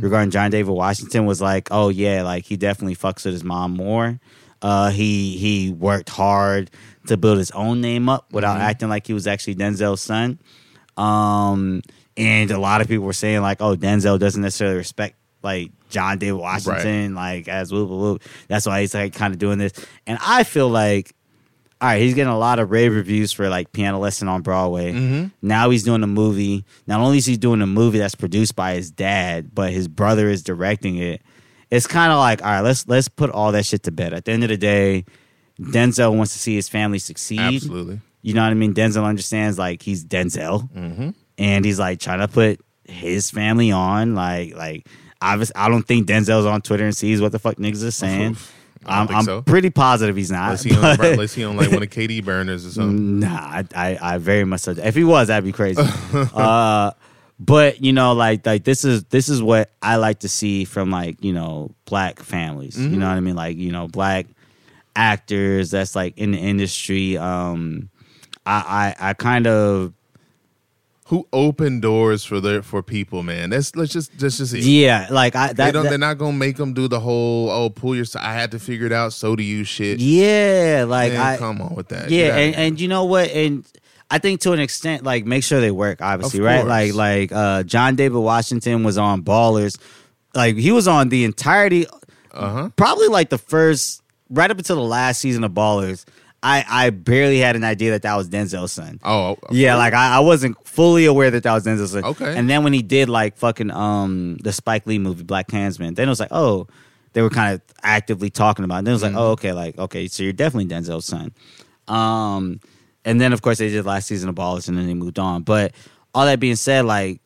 regarding 0.00 0.30
John 0.30 0.50
David 0.50 0.72
Washington 0.72 1.26
was 1.26 1.40
like, 1.42 1.68
oh 1.70 1.90
yeah, 1.90 2.22
like 2.22 2.44
he 2.46 2.56
definitely 2.56 2.96
fucks 2.96 3.24
with 3.24 3.34
his 3.34 3.44
mom 3.44 3.72
more. 3.72 4.18
Uh, 4.62 4.90
he 4.90 5.36
he 5.36 5.70
worked 5.70 6.08
hard 6.08 6.70
to 7.06 7.16
build 7.16 7.38
his 7.38 7.50
own 7.52 7.80
name 7.80 8.08
up 8.08 8.32
without 8.32 8.56
acting 8.60 8.88
like 8.88 9.06
he 9.06 9.12
was 9.12 9.26
actually 9.26 9.54
Denzel's 9.54 10.00
son. 10.00 10.38
Um, 10.96 11.82
and 12.16 12.50
a 12.50 12.58
lot 12.58 12.80
of 12.80 12.88
people 12.88 13.04
were 13.04 13.12
saying 13.12 13.40
like, 13.42 13.60
oh, 13.60 13.76
Denzel 13.76 14.18
doesn't 14.18 14.42
necessarily 14.42 14.78
respect 14.78 15.14
like 15.42 15.70
John 15.90 16.18
David 16.18 16.40
Washington, 16.40 17.14
like 17.14 17.46
as 17.46 17.72
whoop. 17.72 18.22
That's 18.48 18.66
why 18.66 18.80
he's 18.80 18.94
like 18.94 19.14
kind 19.14 19.32
of 19.32 19.38
doing 19.38 19.58
this. 19.58 19.72
And 20.06 20.18
I 20.20 20.42
feel 20.44 20.68
like, 20.68 21.14
all 21.80 21.88
right, 21.88 22.00
he's 22.02 22.14
getting 22.14 22.32
a 22.32 22.38
lot 22.38 22.58
of 22.58 22.70
rave 22.70 22.94
reviews 22.94 23.32
for 23.32 23.48
like 23.48 23.72
Piano 23.72 23.98
Lesson 23.98 24.26
on 24.28 24.42
Broadway. 24.42 24.92
Mm-hmm. 24.92 25.26
Now 25.42 25.70
he's 25.70 25.84
doing 25.84 26.02
a 26.02 26.06
movie. 26.08 26.64
Not 26.86 27.00
only 27.00 27.18
is 27.18 27.26
he 27.26 27.36
doing 27.36 27.62
a 27.62 27.66
movie 27.66 27.98
that's 27.98 28.14
produced 28.16 28.56
by 28.56 28.74
his 28.74 28.90
dad, 28.90 29.54
but 29.54 29.72
his 29.72 29.86
brother 29.88 30.28
is 30.28 30.42
directing 30.42 30.96
it. 30.96 31.22
It's 31.70 31.86
kind 31.86 32.10
of 32.10 32.18
like, 32.18 32.42
all 32.42 32.50
right, 32.50 32.60
let's 32.62 32.88
let's 32.88 33.08
put 33.08 33.30
all 33.30 33.52
that 33.52 33.64
shit 33.66 33.82
to 33.84 33.92
bed. 33.92 34.12
At 34.12 34.24
the 34.24 34.32
end 34.32 34.42
of 34.42 34.48
the 34.48 34.56
day, 34.56 35.04
Denzel 35.60 36.16
wants 36.16 36.32
to 36.32 36.38
see 36.38 36.54
his 36.54 36.68
family 36.68 36.98
succeed. 36.98 37.40
Absolutely. 37.40 38.00
You 38.22 38.34
know 38.34 38.42
what 38.42 38.50
I 38.50 38.54
mean? 38.54 38.74
Denzel 38.74 39.04
understands 39.04 39.58
like 39.58 39.82
he's 39.82 40.04
Denzel, 40.04 40.68
Mm-hmm. 40.72 41.10
and 41.38 41.64
he's 41.64 41.78
like 41.78 42.00
trying 42.00 42.20
to 42.20 42.28
put 42.28 42.60
his 42.84 43.30
family 43.30 43.70
on. 43.70 44.14
Like, 44.14 44.54
like 44.56 44.86
obviously, 45.20 45.54
I 45.56 45.68
don't 45.68 45.86
think 45.86 46.08
Denzel's 46.08 46.46
on 46.46 46.60
Twitter 46.62 46.84
and 46.84 46.96
sees 46.96 47.20
what 47.20 47.32
the 47.32 47.38
fuck 47.38 47.56
niggas 47.56 47.84
are 47.86 47.90
saying. 47.92 48.36
I 48.88 48.92
don't 48.92 49.00
I'm, 49.02 49.06
think 49.08 49.18
I'm 49.18 49.24
so. 49.24 49.42
pretty 49.42 49.70
positive 49.70 50.16
he's 50.16 50.30
not. 50.30 50.44
Unless 50.44 50.62
he, 50.62 50.74
on, 50.74 50.96
but- 50.96 51.12
unless 51.12 51.34
he 51.34 51.44
on 51.44 51.56
like 51.56 51.70
one 51.70 51.82
of 51.82 51.90
KD 51.90 52.24
burners 52.24 52.66
or 52.66 52.70
something. 52.70 53.20
Nah, 53.20 53.28
I, 53.28 53.64
I, 53.74 53.98
I 54.14 54.18
very 54.18 54.44
much 54.44 54.60
so. 54.60 54.72
If 54.72 54.94
he 54.94 55.04
was, 55.04 55.28
that'd 55.28 55.44
be 55.44 55.52
crazy. 55.52 55.82
uh, 56.34 56.92
but 57.40 57.82
you 57.82 57.92
know, 57.92 58.12
like 58.14 58.44
like 58.46 58.64
this 58.64 58.84
is 58.84 59.04
this 59.04 59.28
is 59.28 59.40
what 59.42 59.70
I 59.82 59.96
like 59.96 60.20
to 60.20 60.28
see 60.28 60.64
from 60.64 60.90
like 60.90 61.22
you 61.22 61.32
know 61.32 61.70
black 61.84 62.20
families. 62.20 62.78
You 62.78 62.96
know 62.96 63.06
what 63.08 63.16
I 63.16 63.20
mean? 63.20 63.36
Like 63.36 63.56
you 63.56 63.70
know 63.72 63.86
black 63.88 64.26
actors 64.96 65.70
that's 65.70 65.94
like 65.94 66.18
in 66.18 66.32
the 66.32 66.38
industry. 66.38 67.16
Um, 67.16 67.90
I 68.44 68.94
I, 69.00 69.10
I 69.10 69.14
kind 69.14 69.46
of 69.46 69.92
Who 71.08 71.26
opened 71.32 71.80
doors 71.82 72.22
for 72.24 72.38
their 72.38 72.62
for 72.62 72.82
people, 72.82 73.22
man? 73.22 73.50
That's 73.50 73.74
let's 73.74 73.92
just 73.92 74.10
let's 74.20 74.36
just 74.36 74.54
yeah 74.54 75.08
like 75.10 75.34
I 75.34 75.48
they 75.48 75.52
that, 75.54 75.72
that- 75.72 75.82
they're 75.88 75.98
not 75.98 76.18
gonna 76.18 76.36
make 76.36 76.56
them 76.56 76.74
do 76.74 76.86
the 76.86 77.00
whole 77.00 77.48
oh 77.50 77.70
pull 77.70 77.96
your. 77.96 78.04
I 78.18 78.34
had 78.34 78.50
to 78.50 78.58
figure 78.58 78.86
it 78.86 78.92
out. 78.92 79.12
So 79.14 79.34
do 79.34 79.42
you 79.42 79.64
shit. 79.64 80.00
yeah 80.00 80.84
like 80.86 81.12
Man, 81.12 81.20
I 81.20 81.36
come 81.38 81.62
on 81.62 81.74
with 81.74 81.88
that. 81.88 82.10
yeah 82.10 82.36
and, 82.36 82.54
and 82.54 82.80
you 82.80 82.88
know 82.88 83.04
what 83.04 83.30
and 83.30 83.64
i 84.10 84.18
think 84.18 84.40
to 84.40 84.52
an 84.52 84.60
extent 84.60 85.02
like 85.04 85.24
make 85.26 85.44
sure 85.44 85.60
they 85.60 85.70
work 85.70 86.00
obviously 86.00 86.40
right 86.40 86.66
like 86.66 86.94
like 86.94 87.30
uh 87.32 87.62
john 87.62 87.94
david 87.94 88.18
washington 88.18 88.82
was 88.84 88.96
on 88.96 89.22
ballers 89.22 89.78
like 90.34 90.56
he 90.56 90.72
was 90.72 90.88
on 90.88 91.08
the 91.10 91.24
entirety 91.24 91.86
uh 92.32 92.52
huh. 92.52 92.70
probably 92.76 93.08
like 93.08 93.28
the 93.28 93.36
first 93.38 94.02
right 94.30 94.50
up 94.50 94.56
until 94.58 94.76
the 94.76 94.82
last 94.82 95.20
season 95.20 95.44
of 95.44 95.52
ballers 95.52 96.04
i 96.42 96.64
i 96.68 96.90
barely 96.90 97.38
had 97.38 97.56
an 97.56 97.64
idea 97.64 97.90
that 97.90 98.02
that 98.02 98.16
was 98.16 98.28
denzel's 98.28 98.72
son 98.72 99.00
Oh 99.04 99.36
yeah, 99.50 99.76
like 99.76 99.94
I, 99.94 100.16
I 100.16 100.20
wasn't 100.20 100.56
fully 100.66 101.06
aware 101.06 101.30
that 101.30 101.42
that 101.42 101.52
was 101.52 101.64
Denzel's 101.64 101.90
son. 101.90 102.04
Okay. 102.04 102.36
And 102.36 102.48
then 102.48 102.62
when 102.62 102.72
he 102.72 102.82
did 102.82 103.08
like 103.08 103.36
fucking 103.36 103.70
um 103.72 104.36
the 104.44 104.52
Spike 104.52 104.86
Lee 104.86 104.98
movie 104.98 105.24
BlacKkKlansman, 105.24 105.96
then 105.96 106.06
it 106.06 106.08
was 106.08 106.20
like, 106.20 106.30
oh, 106.30 106.68
they 107.14 107.22
were 107.22 107.30
kind 107.30 107.54
of 107.54 107.62
actively 107.82 108.30
talking 108.30 108.64
about. 108.64 108.80
It. 108.80 108.84
Then 108.84 108.92
it 108.92 108.94
was 108.94 109.02
like, 109.02 109.14
oh, 109.16 109.30
okay, 109.32 109.52
like 109.52 109.76
okay, 109.76 110.06
so 110.06 110.22
you're 110.22 110.32
definitely 110.32 110.66
Denzel's 110.66 111.06
son. 111.06 111.32
Um, 111.88 112.60
and 113.04 113.20
then 113.20 113.32
of 113.32 113.42
course 113.42 113.58
they 113.58 113.70
did 113.70 113.86
last 113.86 114.06
season 114.06 114.28
of 114.28 114.36
Ballers, 114.36 114.68
and 114.68 114.78
then 114.78 114.86
they 114.86 114.94
moved 114.94 115.18
on. 115.18 115.42
But 115.42 115.72
all 116.14 116.26
that 116.26 116.38
being 116.38 116.56
said, 116.56 116.84
like 116.84 117.20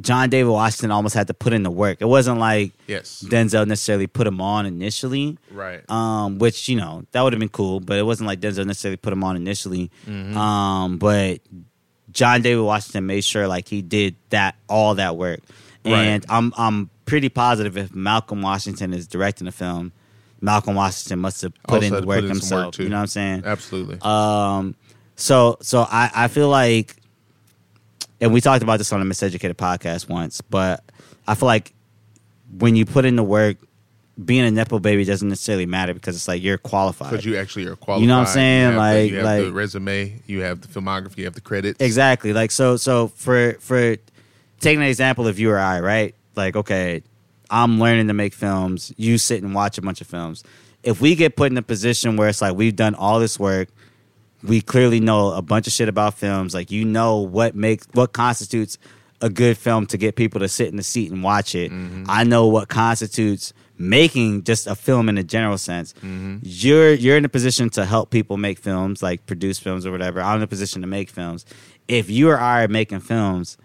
John 0.00 0.28
David 0.30 0.50
Washington 0.50 0.90
almost 0.90 1.14
had 1.14 1.26
to 1.28 1.34
put 1.34 1.52
in 1.52 1.62
the 1.62 1.70
work. 1.70 1.98
It 2.00 2.06
wasn't 2.06 2.38
like 2.38 2.72
Yes. 2.86 3.24
Denzel 3.26 3.66
necessarily 3.66 4.06
put 4.06 4.26
him 4.26 4.40
on 4.40 4.66
initially 4.66 5.38
Right. 5.50 5.88
um, 5.90 6.38
which 6.38 6.68
you 6.68 6.76
know 6.76 7.04
that 7.12 7.22
would 7.22 7.32
have 7.32 7.40
been 7.40 7.48
cool, 7.48 7.80
but 7.80 7.98
it 7.98 8.02
wasn't 8.04 8.26
like 8.26 8.40
Denzel 8.40 8.66
necessarily 8.66 8.96
put 8.96 9.12
him 9.12 9.24
on 9.24 9.36
initially. 9.36 9.90
Mm-hmm. 10.06 10.36
Um, 10.36 10.98
but 10.98 11.40
John 12.12 12.42
David 12.42 12.62
Washington 12.62 13.06
made 13.06 13.24
sure 13.24 13.46
like 13.48 13.68
he 13.68 13.82
did 13.82 14.16
that 14.30 14.54
all 14.68 14.94
that 14.96 15.16
work, 15.16 15.40
Right. 15.84 15.92
and 16.04 16.24
I'm 16.28 16.52
I'm 16.56 16.90
pretty 17.04 17.28
positive 17.28 17.76
if 17.76 17.94
Malcolm 17.94 18.42
Washington 18.42 18.92
is 18.94 19.06
directing 19.06 19.44
the 19.44 19.52
film, 19.52 19.92
Malcolm 20.40 20.74
Washington 20.74 21.18
must 21.20 21.42
have 21.42 21.52
put 21.68 21.82
Also 21.82 21.86
in 21.86 21.92
the 22.00 22.06
work 22.06 22.16
put 22.18 22.24
in 22.24 22.30
himself. 22.30 22.64
work, 22.66 22.74
too. 22.74 22.82
you 22.84 22.88
know 22.88 22.96
what 22.96 23.02
I'm 23.02 23.06
saying? 23.08 23.42
Absolutely. 23.44 23.98
Um, 24.02 24.74
so 25.16 25.58
so 25.62 25.86
I 25.90 26.10
I 26.14 26.28
feel 26.28 26.48
like, 26.48 26.96
and 28.20 28.32
we 28.32 28.40
talked 28.40 28.62
about 28.62 28.78
this 28.78 28.92
on 28.92 29.00
the 29.06 29.06
Miseducated 29.14 29.54
podcast 29.54 30.08
once, 30.08 30.40
but 30.40 30.82
I 31.26 31.34
feel 31.34 31.46
like 31.46 31.74
when 32.58 32.76
you 32.76 32.86
put 32.86 33.04
in 33.04 33.16
the 33.16 33.22
work, 33.24 33.56
being 34.24 34.44
a 34.44 34.50
nepo 34.50 34.78
baby 34.78 35.04
doesn't 35.04 35.28
necessarily 35.28 35.66
matter 35.66 35.92
because 35.92 36.16
it's 36.16 36.26
like 36.26 36.42
you're 36.42 36.56
qualified. 36.56 37.10
Because 37.10 37.26
you 37.26 37.36
actually 37.36 37.66
are 37.66 37.76
qualified. 37.76 38.02
You 38.02 38.08
know 38.08 38.18
what 38.18 38.28
I'm 38.28 38.32
saying? 38.34 38.70
the- 38.72 38.76
Like- 38.78 39.10
you 39.10 39.16
have 39.16 39.24
like- 39.24 39.44
the 39.44 39.52
resume, 39.52 40.22
you 40.26 40.40
have 40.40 40.60
the 40.62 40.68
filmography, 40.68 41.18
you 41.18 41.24
have 41.26 41.34
the 41.34 41.40
credits. 41.42 41.80
Exactly. 41.82 42.32
Like 42.32 42.50
so 42.50 42.76
so 42.78 43.08
for 43.08 43.56
for 43.60 43.96
taking 44.60 44.80
an 44.80 44.88
example 44.88 45.26
of 45.28 45.38
you 45.38 45.50
or 45.50 45.58
I, 45.58 45.80
right? 45.80 46.14
Like, 46.34 46.56
okay, 46.56 47.02
I'm 47.50 47.78
learning 47.78 48.08
to 48.08 48.14
make 48.14 48.32
films. 48.32 48.90
You 48.96 49.18
sit 49.18 49.42
and 49.42 49.54
watch 49.54 49.76
a 49.76 49.82
bunch 49.82 50.00
of 50.00 50.06
films. 50.06 50.42
If 50.82 51.00
we 51.00 51.14
get 51.14 51.36
put 51.36 51.50
in 51.52 51.58
a 51.58 51.62
position 51.62 52.16
where 52.16 52.28
it's 52.28 52.40
like 52.40 52.54
we've 52.56 52.74
done 52.76 52.94
all 52.94 53.20
this 53.20 53.38
work, 53.38 53.68
we 54.46 54.60
clearly 54.60 55.00
know 55.00 55.32
a 55.32 55.42
bunch 55.42 55.66
of 55.66 55.72
shit 55.72 55.88
about 55.88 56.14
films. 56.14 56.54
Like 56.54 56.70
you 56.70 56.84
know 56.84 57.18
what 57.18 57.54
makes 57.54 57.86
what 57.92 58.12
constitutes 58.12 58.78
a 59.20 59.30
good 59.30 59.56
film 59.56 59.86
to 59.86 59.96
get 59.96 60.14
people 60.14 60.40
to 60.40 60.48
sit 60.48 60.68
in 60.68 60.76
the 60.76 60.82
seat 60.82 61.10
and 61.10 61.22
watch 61.22 61.54
it. 61.54 61.70
Mm-hmm. 61.70 62.04
I 62.08 62.24
know 62.24 62.46
what 62.46 62.68
constitutes 62.68 63.52
making 63.78 64.44
just 64.44 64.66
a 64.66 64.74
film 64.74 65.08
in 65.08 65.18
a 65.18 65.24
general 65.24 65.58
sense. 65.58 65.92
Mm-hmm. 65.94 66.38
You're 66.42 66.92
you're 66.92 67.16
in 67.16 67.24
a 67.24 67.28
position 67.28 67.70
to 67.70 67.84
help 67.84 68.10
people 68.10 68.36
make 68.36 68.58
films, 68.58 69.02
like 69.02 69.26
produce 69.26 69.58
films 69.58 69.86
or 69.86 69.90
whatever. 69.90 70.20
I'm 70.20 70.36
in 70.36 70.42
a 70.42 70.46
position 70.46 70.80
to 70.82 70.86
make 70.86 71.10
films. 71.10 71.44
If 71.88 72.10
you 72.10 72.28
or 72.30 72.38
I 72.38 72.64
are 72.64 72.68
making 72.68 73.00
films, 73.00 73.56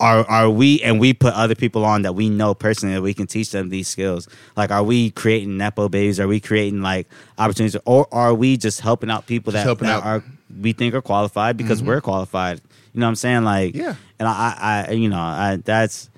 are 0.00 0.24
are 0.28 0.50
we 0.50 0.80
and 0.82 0.98
we 0.98 1.14
put 1.14 1.34
other 1.34 1.54
people 1.54 1.84
on 1.84 2.02
that 2.02 2.14
we 2.14 2.28
know 2.28 2.52
personally 2.54 2.94
that 2.94 3.02
we 3.02 3.14
can 3.14 3.26
teach 3.26 3.50
them 3.52 3.68
these 3.68 3.88
skills. 3.88 4.28
Like 4.56 4.70
are 4.70 4.82
we 4.82 5.10
creating 5.10 5.56
nepo 5.56 5.88
babies? 5.88 6.18
Are 6.18 6.26
we 6.28 6.40
creating 6.40 6.82
like 6.82 7.06
opportunities? 7.38 7.80
Or 7.84 8.06
are 8.12 8.34
we 8.34 8.56
just 8.56 8.80
helping 8.80 9.10
out 9.10 9.26
people 9.26 9.52
Just 9.52 9.64
that, 9.66 9.78
that 9.78 9.86
out. 9.88 10.00
Mm-hmm. 10.02 10.08
are 10.08 10.24
we 10.60 10.72
think 10.72 10.94
are 10.94 11.02
qualified 11.02 11.56
because 11.56 11.82
we're 11.82 12.00
qualified. 12.00 12.60
You 12.92 13.00
know 13.00 13.06
what 13.06 13.10
i'm 13.10 13.16
saying? 13.16 13.44
Like 13.44 13.74
Yeah. 13.74 13.94
and 14.18 14.28
i 14.28 14.86
i 14.88 14.92
you 14.92 15.08
know 15.08 15.18
i 15.20 15.58
that's 15.64 16.10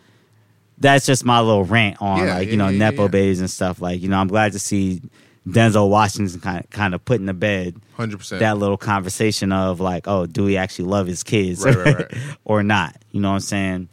that's 0.79 1.07
just 1.07 1.25
my 1.25 1.41
little 1.41 1.65
rant 1.65 2.01
on 2.03 2.19
Yeah, 2.19 2.35
like 2.35 2.47
yeah, 2.47 2.51
you 2.53 2.57
know 2.57 2.69
yeah, 2.69 2.79
nepo 2.79 3.09
babies 3.09 3.41
and 3.41 3.51
stuff. 3.51 3.81
Like 3.81 4.01
you 4.01 4.09
know 4.09 4.19
i'm 4.19 4.29
glad 4.29 4.53
to 4.53 4.59
see 4.59 5.01
denzel 5.47 5.89
washington 5.89 6.41
kind 6.41 6.59
of, 6.65 6.71
kind 6.71 6.95
of 6.95 7.05
putting 7.05 7.27
to 7.27 7.35
bed 7.35 7.77
100%. 7.99 8.39
that 8.41 8.59
little 8.59 8.77
conversation 8.77 9.53
of 9.53 9.81
like, 9.81 10.09
oh, 10.09 10.27
do 10.27 10.45
we 10.45 10.57
actually 10.57 10.87
love 10.87 11.07
his 11.07 11.23
kids 11.23 11.65
Right, 11.65 11.77
right, 11.77 11.97
right. 11.97 12.15
or 12.45 12.63
not? 12.63 12.97
You 13.13 13.21
know 13.21 13.29
what 13.31 13.35
I'm 13.37 13.41
saying? 13.41 13.89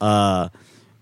Uh, 0.00 0.48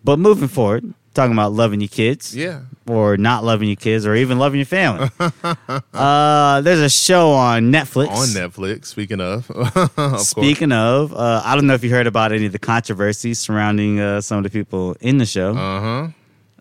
but 0.05 0.19
moving 0.19 0.49
forward, 0.49 0.95
talking 1.15 1.33
about 1.33 1.53
loving 1.53 1.81
your 1.81 1.89
kids 1.89 2.35
Yeah. 2.37 2.61
or 2.87 3.17
not 3.17 3.43
loving 3.45 3.69
your 3.69 3.77
kids 3.77 4.07
or 4.07 4.15
even 4.15 4.39
loving 4.39 4.59
your 4.59 4.67
family. 4.67 5.11
uh, 5.93 6.61
there's 6.61 6.81
a 6.81 6.89
show 6.91 7.33
on 7.33 7.73
Netflix. 7.73 8.09
On 8.11 8.27
Netflix. 8.29 8.87
Speaking 8.87 9.21
of, 9.21 9.51
of 9.77 9.97
course. 9.97 10.29
Speaking 10.29 10.73
of, 10.73 11.13
uh, 11.15 11.43
I 11.45 11.55
don't 11.55 11.67
know 11.67 11.75
if 11.75 11.83
you 11.85 11.91
heard 11.91 12.07
about 12.07 12.33
any 12.33 12.47
of 12.47 12.53
the 12.53 12.59
controversies 12.59 13.39
surrounding 13.41 14.01
uh, 14.01 14.21
some 14.21 14.39
of 14.39 14.45
the 14.45 14.51
people 14.51 14.97
in 15.01 15.19
the 15.19 15.27
show. 15.27 15.51
Uh 15.57 15.81
huh. 15.81 16.09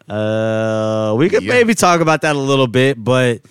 Uh, 0.09 1.15
we 1.17 1.29
could 1.29 1.43
Yeah. 1.43 1.53
maybe 1.53 1.73
talk 1.75 2.01
about 2.01 2.21
that 2.21 2.35
a 2.35 2.39
little 2.39 2.67
bit, 2.67 3.01
but 3.01 3.41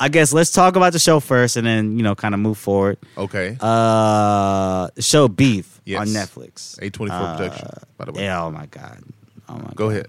I 0.00 0.08
guess 0.08 0.32
let's 0.32 0.50
talk 0.50 0.76
about 0.76 0.92
the 0.92 0.98
show 0.98 1.20
first, 1.20 1.56
and 1.56 1.66
then 1.66 1.96
you 1.96 2.02
know, 2.02 2.14
kind 2.14 2.34
of 2.34 2.40
move 2.40 2.56
forward. 2.58 2.98
Okay. 3.16 3.56
Uh, 3.60 4.88
show 4.98 5.28
Beef 5.28 5.80
Yes. 5.84 6.00
on 6.00 6.06
Netflix. 6.08 6.78
A 6.80 6.90
twenty 6.90 7.10
four 7.10 7.20
uh, 7.26 7.36
production. 7.36 7.68
By 7.96 8.04
the 8.06 8.12
way. 8.12 8.22
Yeah, 8.24 8.44
oh 8.44 8.50
my 8.50 8.66
god. 8.66 9.02
Oh 9.48 9.54
my 9.54 9.72
Go 9.74 9.86
god. 9.88 9.90
ahead. 9.92 10.06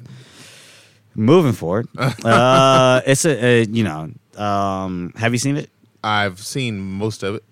Moving 1.15 1.53
forward, 1.53 1.87
uh, 1.97 3.01
it's 3.05 3.25
a, 3.25 3.31
a 3.43 3.65
you 3.65 3.83
know, 3.83 4.11
um, 4.37 5.11
have 5.17 5.33
you 5.33 5.39
seen 5.39 5.57
it? 5.57 5.69
I've 6.03 6.39
seen 6.39 6.79
most 6.79 7.23
of 7.23 7.35
it. 7.35 7.43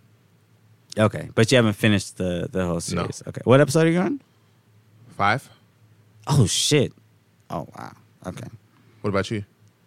Okay, 0.97 1.29
but 1.35 1.51
you 1.51 1.57
haven't 1.57 1.73
finished 1.73 2.17
the 2.17 2.47
the 2.51 2.65
whole 2.65 2.79
series. 2.79 3.21
Okay, 3.27 3.41
what 3.43 3.59
episode 3.59 3.87
are 3.87 3.91
you 3.91 3.99
on? 3.99 4.21
Five. 5.17 5.49
Oh 6.27 6.45
shit! 6.45 6.93
Oh 7.49 7.67
wow. 7.75 7.91
Okay, 8.25 8.47
What 9.01 9.09
about 9.09 9.29
you? 9.31 9.43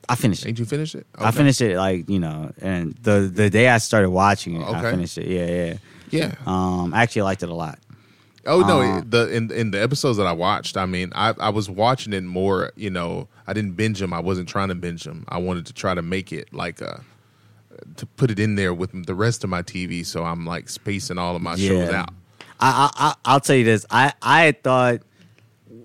I 0.09 0.15
finished 0.17 0.45
it. 0.45 0.49
Ain't 0.49 0.59
you 0.59 0.65
finished 0.65 0.95
it? 0.95 1.07
I 1.17 1.31
finished 1.31 1.61
it 1.61 1.77
like 1.77 2.09
you 2.09 2.19
know, 2.19 2.53
and 2.61 2.95
the 3.03 3.31
the 3.33 3.51
day 3.51 3.69
I 3.69 3.79
started 3.79 4.11
watching 4.11 4.61
it, 4.61 4.65
I 4.65 4.81
finished 4.91 5.19
it. 5.19 5.27
Yeah, 5.27 5.47
yeah. 5.47 5.75
Yeah. 6.11 6.35
Um, 6.47 6.93
I 6.93 7.03
actually 7.03 7.23
liked 7.23 7.43
it 7.43 7.49
a 7.49 7.55
lot. 7.55 7.79
Oh 8.47 8.61
no! 8.61 8.81
Uh, 8.81 9.03
the 9.07 9.29
in 9.29 9.51
in 9.53 9.71
the 9.71 9.81
episodes 9.81 10.17
that 10.17 10.27
I 10.27 10.33
watched, 10.33 10.77
I 10.77 10.87
mean, 10.87 11.13
I 11.15 11.35
I 11.39 11.51
was 11.51 11.69
watching 11.71 12.13
it 12.13 12.25
more. 12.25 12.73
You 12.75 12.91
know, 12.91 13.29
I 13.47 13.53
didn't 13.53 13.73
binge 13.73 14.01
them. 14.01 14.13
I 14.13 14.19
wasn't 14.21 14.49
trying 14.49 14.69
to 14.69 14.75
binge 14.75 15.05
them. 15.05 15.25
I 15.29 15.39
wanted 15.39 15.67
to 15.67 15.73
try 15.75 15.95
to 15.95 16.03
make 16.03 16.33
it 16.33 16.53
like 16.53 16.81
uh 16.83 16.97
to 17.97 18.07
put 18.07 18.31
it 18.31 18.39
in 18.41 18.55
there 18.57 18.75
with 18.75 19.07
the 19.07 19.15
rest 19.15 19.45
of 19.45 19.51
my 19.51 19.63
TV. 19.63 20.05
So 20.05 20.25
I'm 20.25 20.47
like 20.47 20.69
spacing 20.69 21.19
all 21.19 21.37
of 21.37 21.43
my 21.43 21.57
shows 21.57 21.91
out. 21.91 22.11
I, 22.59 22.91
I 22.97 23.15
I'll 23.25 23.41
tell 23.41 23.57
you 23.57 23.65
this. 23.65 23.85
I 23.91 24.13
I 24.23 24.53
thought 24.53 25.03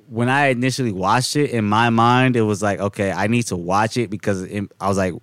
when 0.10 0.30
I 0.30 0.48
initially 0.48 0.92
watched 0.92 1.36
it 1.36 1.52
in 1.52 1.66
my 1.66 1.90
mind, 1.90 2.36
it 2.36 2.42
was 2.42 2.62
like, 2.62 2.80
okay, 2.80 3.12
I 3.12 3.28
need 3.28 3.44
to 3.44 3.56
watch 3.56 3.98
it 3.98 4.10
because 4.10 4.44
it, 4.44 4.64
I 4.80 4.88
was 4.88 4.98
like, 4.98 5.14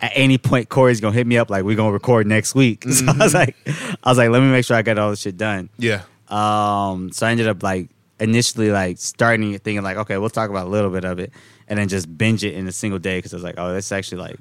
at 0.00 0.12
any 0.14 0.38
point, 0.38 0.68
Corey's 0.68 1.00
gonna 1.00 1.14
hit 1.14 1.26
me 1.26 1.38
up 1.38 1.50
like 1.50 1.64
we're 1.64 1.76
gonna 1.76 1.92
record 1.92 2.26
next 2.26 2.54
week. 2.54 2.84
So 2.90 3.06
I 3.08 3.16
was 3.16 3.34
like, 3.34 3.56
I 3.66 4.10
was 4.10 4.18
like, 4.18 4.30
let 4.30 4.40
me 4.40 4.50
make 4.50 4.64
sure 4.64 4.76
I 4.76 4.82
get 4.82 4.98
all 4.98 5.10
this 5.10 5.20
shit 5.20 5.36
done. 5.36 5.70
Yeah. 5.78 6.02
Um, 6.28 7.10
so 7.12 7.26
I 7.26 7.30
ended 7.30 7.48
up 7.48 7.62
like 7.62 7.88
initially 8.20 8.70
like 8.70 8.98
starting 8.98 9.58
thinking 9.58 9.82
like, 9.82 9.96
okay, 9.96 10.18
we'll 10.18 10.30
talk 10.30 10.50
about 10.50 10.66
a 10.66 10.70
little 10.70 10.90
bit 10.90 11.04
of 11.04 11.18
it, 11.18 11.32
and 11.68 11.78
then 11.78 11.88
just 11.88 12.16
binge 12.16 12.44
it 12.44 12.54
in 12.54 12.66
a 12.68 12.72
single 12.72 12.98
day 12.98 13.18
because 13.18 13.32
I 13.32 13.36
was 13.36 13.44
like, 13.44 13.56
oh, 13.58 13.72
that's 13.72 13.92
actually 13.92 14.20
like 14.20 14.36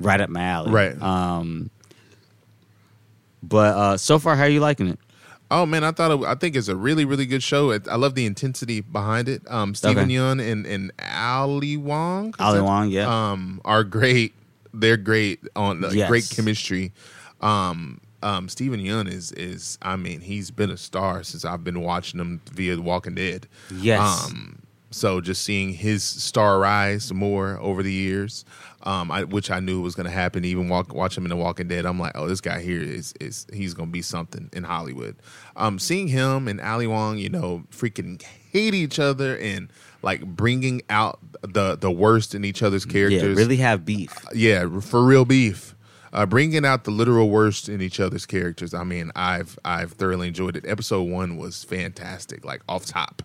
right 0.00 0.20
up 0.20 0.30
my 0.30 0.42
alley. 0.42 0.72
Right. 0.72 1.00
Um, 1.00 1.70
but 3.42 3.76
uh, 3.76 3.96
so 3.96 4.18
far, 4.18 4.34
how 4.36 4.42
are 4.44 4.48
you 4.48 4.60
liking 4.60 4.88
it? 4.88 4.98
Oh 5.50 5.64
man, 5.64 5.84
I 5.84 5.92
thought 5.92 6.10
it, 6.10 6.24
I 6.26 6.34
think 6.34 6.56
it's 6.56 6.68
a 6.68 6.76
really 6.76 7.04
really 7.04 7.26
good 7.26 7.42
show. 7.42 7.70
It, 7.70 7.86
I 7.88 7.96
love 7.96 8.14
the 8.14 8.26
intensity 8.26 8.80
behind 8.80 9.28
it. 9.28 9.42
Um, 9.50 9.74
Steven 9.74 10.04
Okay. 10.04 10.14
Yeun 10.14 10.40
and 10.52 10.66
and 10.66 10.92
Ali 11.14 11.76
Wong. 11.76 12.34
Ali? 12.38 12.60
Wong, 12.60 12.90
yeah. 12.90 13.06
Um, 13.30 13.60
are 13.64 13.84
great. 13.84 14.34
They're 14.74 14.96
great 14.96 15.40
on 15.54 15.80
like, 15.80 15.94
Yes. 15.94 16.08
great 16.08 16.28
chemistry. 16.34 16.92
Um, 17.40 18.00
um, 18.22 18.48
Steven 18.48 18.80
Yeun 18.80 19.08
is 19.08 19.30
is 19.32 19.78
I 19.82 19.96
mean 19.96 20.20
he's 20.20 20.50
been 20.50 20.70
a 20.70 20.76
star 20.76 21.22
since 21.22 21.44
I've 21.44 21.62
been 21.62 21.80
watching 21.80 22.18
him 22.18 22.40
via 22.52 22.74
The 22.76 22.82
Walking 22.82 23.14
Dead. 23.14 23.46
Yes. 23.70 24.24
Um, 24.26 24.58
so 24.90 25.20
just 25.20 25.42
seeing 25.42 25.72
his 25.74 26.02
star 26.02 26.58
rise 26.58 27.12
more 27.12 27.58
over 27.60 27.82
the 27.82 27.92
years, 27.92 28.44
um, 28.86 29.10
I, 29.10 29.24
which 29.24 29.50
I 29.50 29.58
knew 29.58 29.82
was 29.82 29.96
going 29.96 30.06
to 30.06 30.12
happen. 30.12 30.44
Even 30.44 30.68
walk, 30.68 30.94
watch 30.94 31.18
him 31.18 31.24
in 31.24 31.30
The 31.30 31.36
Walking 31.36 31.66
Dead, 31.66 31.84
I'm 31.84 31.98
like, 31.98 32.12
oh, 32.14 32.28
this 32.28 32.40
guy 32.40 32.60
here 32.60 32.80
is 32.80 33.12
is 33.20 33.46
he's 33.52 33.74
going 33.74 33.88
to 33.88 33.92
be 33.92 34.00
something 34.00 34.48
in 34.52 34.62
Hollywood. 34.62 35.16
Um, 35.56 35.78
seeing 35.78 36.08
him 36.08 36.46
and 36.46 36.60
Ali 36.60 36.86
Wong, 36.86 37.18
you 37.18 37.28
know, 37.28 37.64
freaking 37.70 38.22
hate 38.22 38.74
each 38.74 38.98
other 38.98 39.36
and 39.38 39.68
like 40.02 40.24
bringing 40.24 40.82
out 40.88 41.18
the 41.42 41.76
the 41.76 41.90
worst 41.90 42.34
in 42.34 42.44
each 42.44 42.62
other's 42.62 42.84
characters. 42.84 43.22
Yeah, 43.22 43.42
really 43.42 43.56
have 43.56 43.84
beef. 43.84 44.14
Yeah, 44.32 44.80
for 44.80 45.04
real 45.04 45.24
beef. 45.24 45.74
Uh, 46.12 46.24
bringing 46.24 46.64
out 46.64 46.84
the 46.84 46.90
literal 46.90 47.28
worst 47.28 47.68
in 47.68 47.82
each 47.82 48.00
other's 48.00 48.24
characters. 48.24 48.72
I 48.72 48.84
mean, 48.84 49.10
I've 49.16 49.58
I've 49.64 49.92
thoroughly 49.92 50.28
enjoyed 50.28 50.56
it. 50.56 50.64
Episode 50.66 51.02
one 51.02 51.36
was 51.36 51.64
fantastic, 51.64 52.44
like 52.44 52.62
off 52.68 52.86
top. 52.86 53.22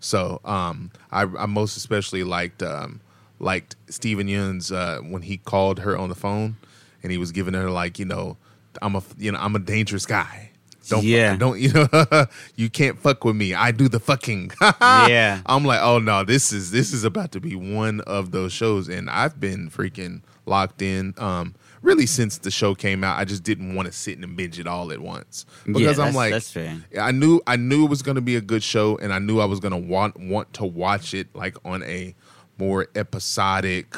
So 0.00 0.40
um, 0.44 0.92
I, 1.10 1.22
I 1.22 1.46
most 1.46 1.76
especially 1.76 2.22
liked 2.22 2.62
um, 2.62 3.00
liked 3.40 3.76
Steven 3.88 4.28
Yeun's 4.28 4.72
uh, 4.72 4.98
when 5.02 5.22
he 5.22 5.36
called 5.38 5.80
her 5.80 5.96
on 5.96 6.08
the 6.08 6.14
phone 6.14 6.56
and 7.02 7.12
he 7.12 7.18
was 7.18 7.32
giving 7.32 7.54
her 7.54 7.70
like 7.70 7.98
you 7.98 8.04
know 8.04 8.36
I'm 8.82 8.94
a 8.96 9.02
you 9.16 9.32
know 9.32 9.38
I'm 9.40 9.54
a 9.56 9.60
dangerous 9.60 10.06
guy. 10.06 10.50
Don't 10.88 11.04
Yeah. 11.04 11.36
don't 11.36 11.58
you 11.60 11.72
know 11.72 12.26
you 12.56 12.70
can't 12.70 12.98
fuck 12.98 13.24
with 13.24 13.36
me. 13.36 13.52
I 13.54 13.72
do 13.72 13.88
the 13.88 14.00
fucking. 14.00 14.52
Yeah. 14.80 15.42
I'm 15.46 15.64
like, 15.64 15.80
oh 15.82 15.98
no, 15.98 16.24
this 16.24 16.52
is 16.52 16.70
this 16.70 16.92
is 16.92 17.04
about 17.04 17.32
to 17.32 17.40
be 17.40 17.54
one 17.54 18.00
of 18.02 18.30
those 18.30 18.52
shows, 18.52 18.88
and 18.88 19.08
I've 19.10 19.38
been 19.38 19.68
freaking 19.70 20.22
locked 20.46 20.80
in. 20.80 21.14
Um, 21.18 21.54
really 21.82 22.06
since 22.06 22.38
the 22.38 22.50
show 22.50 22.74
came 22.74 23.04
out, 23.04 23.18
I 23.18 23.24
just 23.24 23.42
didn't 23.42 23.74
want 23.74 23.86
to 23.86 23.92
sit 23.92 24.18
and 24.18 24.36
binge 24.36 24.58
it 24.58 24.66
all 24.66 24.90
at 24.90 25.00
once 25.00 25.44
because 25.66 25.98
Yeah, 25.98 26.04
I'm 26.04 26.14
like, 26.14 26.32
that's 26.32 26.50
fair. 26.50 26.78
I 26.98 27.12
knew 27.12 27.40
I 27.46 27.56
knew 27.56 27.84
it 27.84 27.90
was 27.90 28.00
going 28.02 28.16
to 28.16 28.22
be 28.22 28.36
a 28.36 28.40
good 28.40 28.62
show, 28.62 28.96
and 28.96 29.12
I 29.12 29.18
knew 29.18 29.40
I 29.40 29.44
was 29.44 29.60
going 29.60 29.72
to 29.72 29.78
want 29.78 30.18
want 30.18 30.54
to 30.54 30.64
watch 30.64 31.12
it 31.12 31.28
like 31.34 31.56
on 31.66 31.82
a 31.82 32.14
more 32.58 32.88
episodic, 32.94 33.94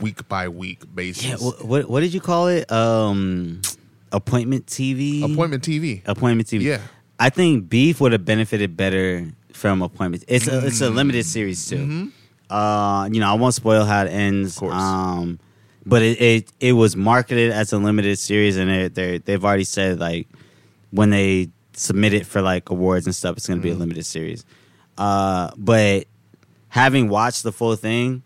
week 0.00 0.26
by 0.28 0.48
week 0.48 0.82
basis. 0.94 1.24
Yeah. 1.24 1.36
What, 1.36 1.64
what 1.64 1.88
what 1.88 2.00
did 2.00 2.12
you 2.14 2.20
call 2.20 2.48
it? 2.48 2.70
Um, 2.70 3.62
appointment 4.10 4.66
TV. 4.66 5.22
Appointment 5.30 5.62
TV. 5.62 6.02
Appointment 6.06 6.48
TV. 6.48 6.62
Yeah. 6.62 6.80
I 7.18 7.30
think 7.30 7.68
Beef 7.68 8.00
would 8.00 8.12
have 8.12 8.24
benefited 8.24 8.76
better 8.76 9.26
from 9.52 9.80
Appointment. 9.82 10.24
It's 10.28 10.48
a 10.48 10.66
it's 10.66 10.80
a 10.80 10.88
Mm. 10.90 10.94
limited 10.96 11.24
series 11.26 11.66
too. 11.68 11.76
Mm-hmm. 11.76 12.06
Uh, 12.50 13.06
you 13.08 13.20
know, 13.20 13.30
I 13.30 13.34
won't 13.34 13.54
spoil 13.54 13.84
how 13.84 14.04
it 14.04 14.08
ends. 14.10 14.60
Um, 14.60 15.38
but 15.86 16.02
it, 16.02 16.20
it 16.20 16.52
it 16.60 16.72
was 16.72 16.96
marketed 16.96 17.50
as 17.52 17.72
a 17.72 17.78
limited 17.78 18.18
series, 18.18 18.56
and 18.56 18.70
they 18.70 18.88
they 18.88 19.18
they've 19.18 19.44
already 19.44 19.64
said 19.64 20.00
like 20.00 20.26
when 20.90 21.10
they 21.10 21.48
submit 21.74 22.12
it 22.12 22.26
for 22.26 22.42
like 22.42 22.68
awards 22.70 23.06
and 23.06 23.14
stuff, 23.14 23.36
it's 23.36 23.46
going 23.46 23.58
to 23.58 23.62
be 23.62 23.70
Mm-hmm. 23.70 23.76
a 23.76 23.80
limited 23.80 24.04
series. 24.06 24.44
Uh, 24.98 25.50
but 25.56 26.06
having 26.72 27.08
watched 27.08 27.42
the 27.42 27.52
full 27.52 27.76
thing, 27.76 28.22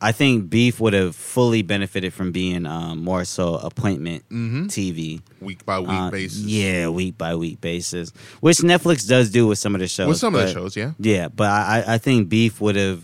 I 0.00 0.12
think 0.12 0.50
Beef 0.50 0.80
would 0.80 0.92
have 0.92 1.14
fully 1.16 1.62
benefited 1.62 2.12
from 2.12 2.32
being 2.32 2.66
um, 2.66 2.98
more 3.04 3.24
so 3.24 3.54
appointment 3.54 4.24
Mhm. 4.30 4.66
TV. 4.68 5.20
Week 5.40 5.64
by 5.64 5.78
week 5.80 5.88
Uh, 5.90 6.10
basis. 6.10 6.40
Yeah, 6.42 6.88
week 6.88 7.16
by 7.16 7.34
week 7.36 7.60
basis, 7.60 8.12
which 8.40 8.58
Netflix 8.58 9.06
does 9.08 9.30
do 9.30 9.46
with 9.46 9.58
some 9.58 9.74
of 9.74 9.80
the 9.80 9.88
shows. 9.88 10.08
With 10.08 10.18
some 10.18 10.34
of 10.34 10.42
the 10.46 10.52
shows, 10.52 10.76
yeah. 10.76 10.92
Yeah, 10.98 11.28
but 11.28 11.48
I, 11.48 11.84
I- 11.86 11.94
I 11.94 11.98
think 11.98 12.28
Beef 12.28 12.60
would 12.60 12.76
have. 12.76 13.02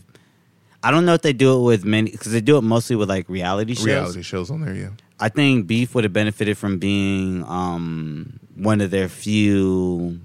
I 0.82 0.90
don't 0.90 1.04
know 1.04 1.12
if 1.14 1.20
they 1.22 1.34
do 1.34 1.58
it 1.58 1.62
with 1.62 1.84
many 1.84 2.10
because 2.10 2.32
they 2.32 2.40
do 2.40 2.56
it 2.56 2.62
mostly 2.62 2.96
with 2.96 3.08
like 3.10 3.28
reality 3.28 3.74
shows. 3.74 3.84
Reality 3.86 4.22
shows 4.22 4.50
on 4.50 4.62
there, 4.62 4.74
yeah. 4.74 4.88
I 5.18 5.28
think 5.28 5.66
Beef 5.66 5.94
would 5.94 6.04
have 6.04 6.14
benefited 6.14 6.56
from 6.56 6.78
being 6.78 7.44
um, 7.44 8.40
one 8.56 8.80
of 8.80 8.90
their 8.90 9.08
few 9.08 10.20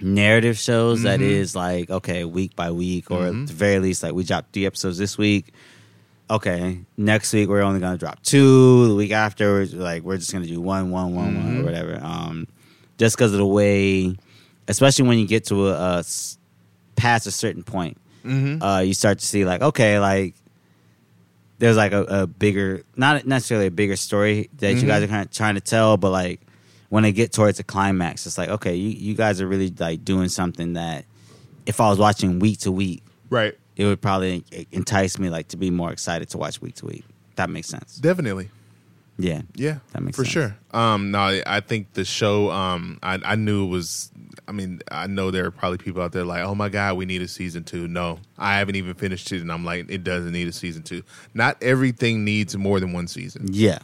narrative 0.00 0.58
shows 0.58 1.02
that 1.02 1.20
Mhm. 1.20 1.22
is 1.30 1.54
like 1.56 1.90
okay 1.90 2.24
week 2.24 2.54
by 2.56 2.70
week 2.70 3.10
or 3.10 3.20
Mhm. 3.22 3.42
at 3.42 3.46
the 3.48 3.52
very 3.54 3.78
least 3.78 4.02
like 4.02 4.12
we 4.12 4.24
dropped 4.24 4.52
three 4.52 4.66
episodes 4.66 4.98
this 4.98 5.16
week 5.16 5.52
okay 6.30 6.80
next 6.96 7.32
week 7.32 7.48
we're 7.48 7.62
only 7.62 7.80
gonna 7.80 7.98
drop 7.98 8.22
two 8.22 8.88
the 8.88 8.94
week 8.94 9.12
after 9.12 9.52
we're 9.52 9.66
like 9.78 10.02
we're 10.02 10.16
just 10.16 10.32
gonna 10.32 10.46
do 10.46 10.60
one 10.60 10.90
one 10.90 11.14
one 11.14 11.34
one 11.36 11.56
or 11.56 11.60
Mhm. 11.60 11.64
whatever 11.64 12.00
um 12.02 12.46
just 12.98 13.16
because 13.16 13.32
of 13.32 13.38
the 13.38 13.46
way 13.46 14.14
especially 14.68 15.06
when 15.06 15.18
you 15.18 15.26
get 15.26 15.44
to 15.46 15.68
a 15.68 16.02
past 16.96 17.26
a 17.26 17.30
certain 17.30 17.62
point 17.62 17.96
Mm-hmm. 18.24 18.62
uh, 18.62 18.80
you 18.80 18.94
start 18.94 19.18
to 19.18 19.26
see 19.26 19.44
like 19.44 19.60
okay 19.62 19.98
like 20.00 20.34
there's 21.58 21.76
like 21.76 21.92
a, 21.92 22.02
a 22.04 22.26
bigger 22.26 22.82
not 22.96 23.26
necessarily 23.26 23.66
a 23.66 23.70
bigger 23.70 23.96
story 23.96 24.48
that 24.58 24.74
you 24.76 24.86
guys 24.86 25.02
Mhm. 25.02 25.04
are 25.04 25.08
kind 25.08 25.24
of 25.26 25.30
trying 25.30 25.54
to 25.56 25.60
tell 25.60 25.96
but 25.98 26.10
like 26.10 26.40
when 26.94 27.02
they 27.02 27.10
get 27.12 27.32
towards 27.32 27.56
the 27.58 27.64
climax 27.64 28.24
it's 28.26 28.38
like 28.38 28.48
okay 28.48 28.74
you, 28.76 28.88
you 28.90 29.14
guys 29.14 29.40
are 29.40 29.48
really 29.48 29.72
like 29.78 30.04
doing 30.04 30.28
something 30.28 30.74
that 30.74 31.04
if 31.66 31.80
i 31.80 31.88
was 31.88 31.98
watching 31.98 32.38
week 32.38 32.58
to 32.60 32.70
week 32.70 33.02
right. 33.30 33.54
it 33.76 33.84
would 33.84 34.00
probably 34.00 34.44
entice 34.70 35.18
me 35.18 35.28
like 35.28 35.48
to 35.48 35.56
be 35.56 35.70
more 35.70 35.90
excited 35.90 36.28
to 36.28 36.38
watch 36.38 36.60
week 36.62 36.76
to 36.76 36.86
week 36.86 37.04
that 37.34 37.50
makes 37.50 37.66
sense 37.68 37.96
Definitely. 37.96 38.48
yeah 39.18 39.42
Yeah, 39.56 39.78
That 39.92 40.02
makes 40.02 40.16
for 40.16 40.24
sense. 40.24 40.32
sure. 40.32 40.56
Um, 40.72 41.10
no, 41.10 41.18
I- 41.18 41.42
I 41.46 41.60
think 41.60 41.92
the 41.94 42.04
show. 42.04 42.50
Um, 42.50 42.98
I, 43.02 43.18
I 43.24 43.34
knew 43.36 43.64
it 43.64 43.68
was. 43.68 44.10
I 44.48 44.52
mean, 44.52 44.80
I 44.90 45.06
know 45.06 45.30
there 45.30 45.46
are 45.46 45.50
probably 45.52 45.78
people 45.78 46.02
out 46.02 46.10
there 46.12 46.24
like, 46.24 46.42
"Oh 46.44 46.54
my 46.56 46.68
god, 46.68 46.96
we 46.96 47.06
need 47.06 47.22
a 47.22 47.28
season 47.28 47.62
two. 47.64 47.86
No, 47.86 48.18
I 48.38 48.58
haven't 48.58 48.74
even 48.76 48.94
finished 48.94 49.30
it, 49.32 49.40
and 49.40 49.50
I'm 49.52 49.64
like, 49.64 49.86
it 49.88 50.02
doesn't 50.02 50.32
need 50.32 50.48
a 50.48 50.52
season 50.52 50.82
two. 50.82 51.02
Not 51.32 51.56
everything 51.62 52.24
needs 52.24 52.56
more 52.56 52.80
than 52.80 52.92
one 52.92 53.06
season. 53.08 53.46
yeah 53.52 53.78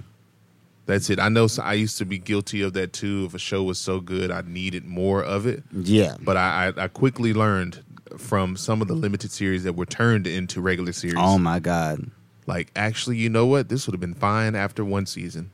That's 0.91 1.09
it. 1.09 1.21
I 1.21 1.29
know. 1.29 1.47
I 1.62 1.75
used 1.75 1.99
to 1.99 2.05
be 2.05 2.19
guilty 2.19 2.62
of 2.62 2.73
that 2.73 2.93
too. 2.93 3.25
If 3.29 3.35
a 3.35 3.39
show 3.39 3.62
was 3.62 3.79
so 3.79 4.01
good, 4.01 4.33
I 4.33 4.43
needed 4.45 4.85
more 4.85 5.23
of 5.23 5.47
it. 5.47 5.62
yeah 5.73 6.17
But 6.21 6.37
I, 6.37 6.73
I, 6.77 6.85
I 6.85 6.89
quickly 6.89 7.33
learned 7.33 7.85
from 8.19 8.57
some 8.57 8.83
of 8.83 8.89
the 8.89 8.95
limited 8.95 9.31
series 9.31 9.62
that 9.62 9.75
were 9.75 9.87
turned 9.87 10.27
into 10.27 10.61
regular 10.61 10.91
series. 10.93 11.15
Oh 11.17 11.39
my 11.39 11.61
god. 11.61 12.11
like, 12.47 12.73
actually, 12.75 13.19
you 13.19 13.29
know 13.31 13.47
what? 13.47 13.69
This 13.69 13.87
would 13.87 13.95
have 13.95 14.01
been 14.01 14.15
fine 14.15 14.57
after 14.57 14.85
one 14.85 15.07
season. 15.07 15.53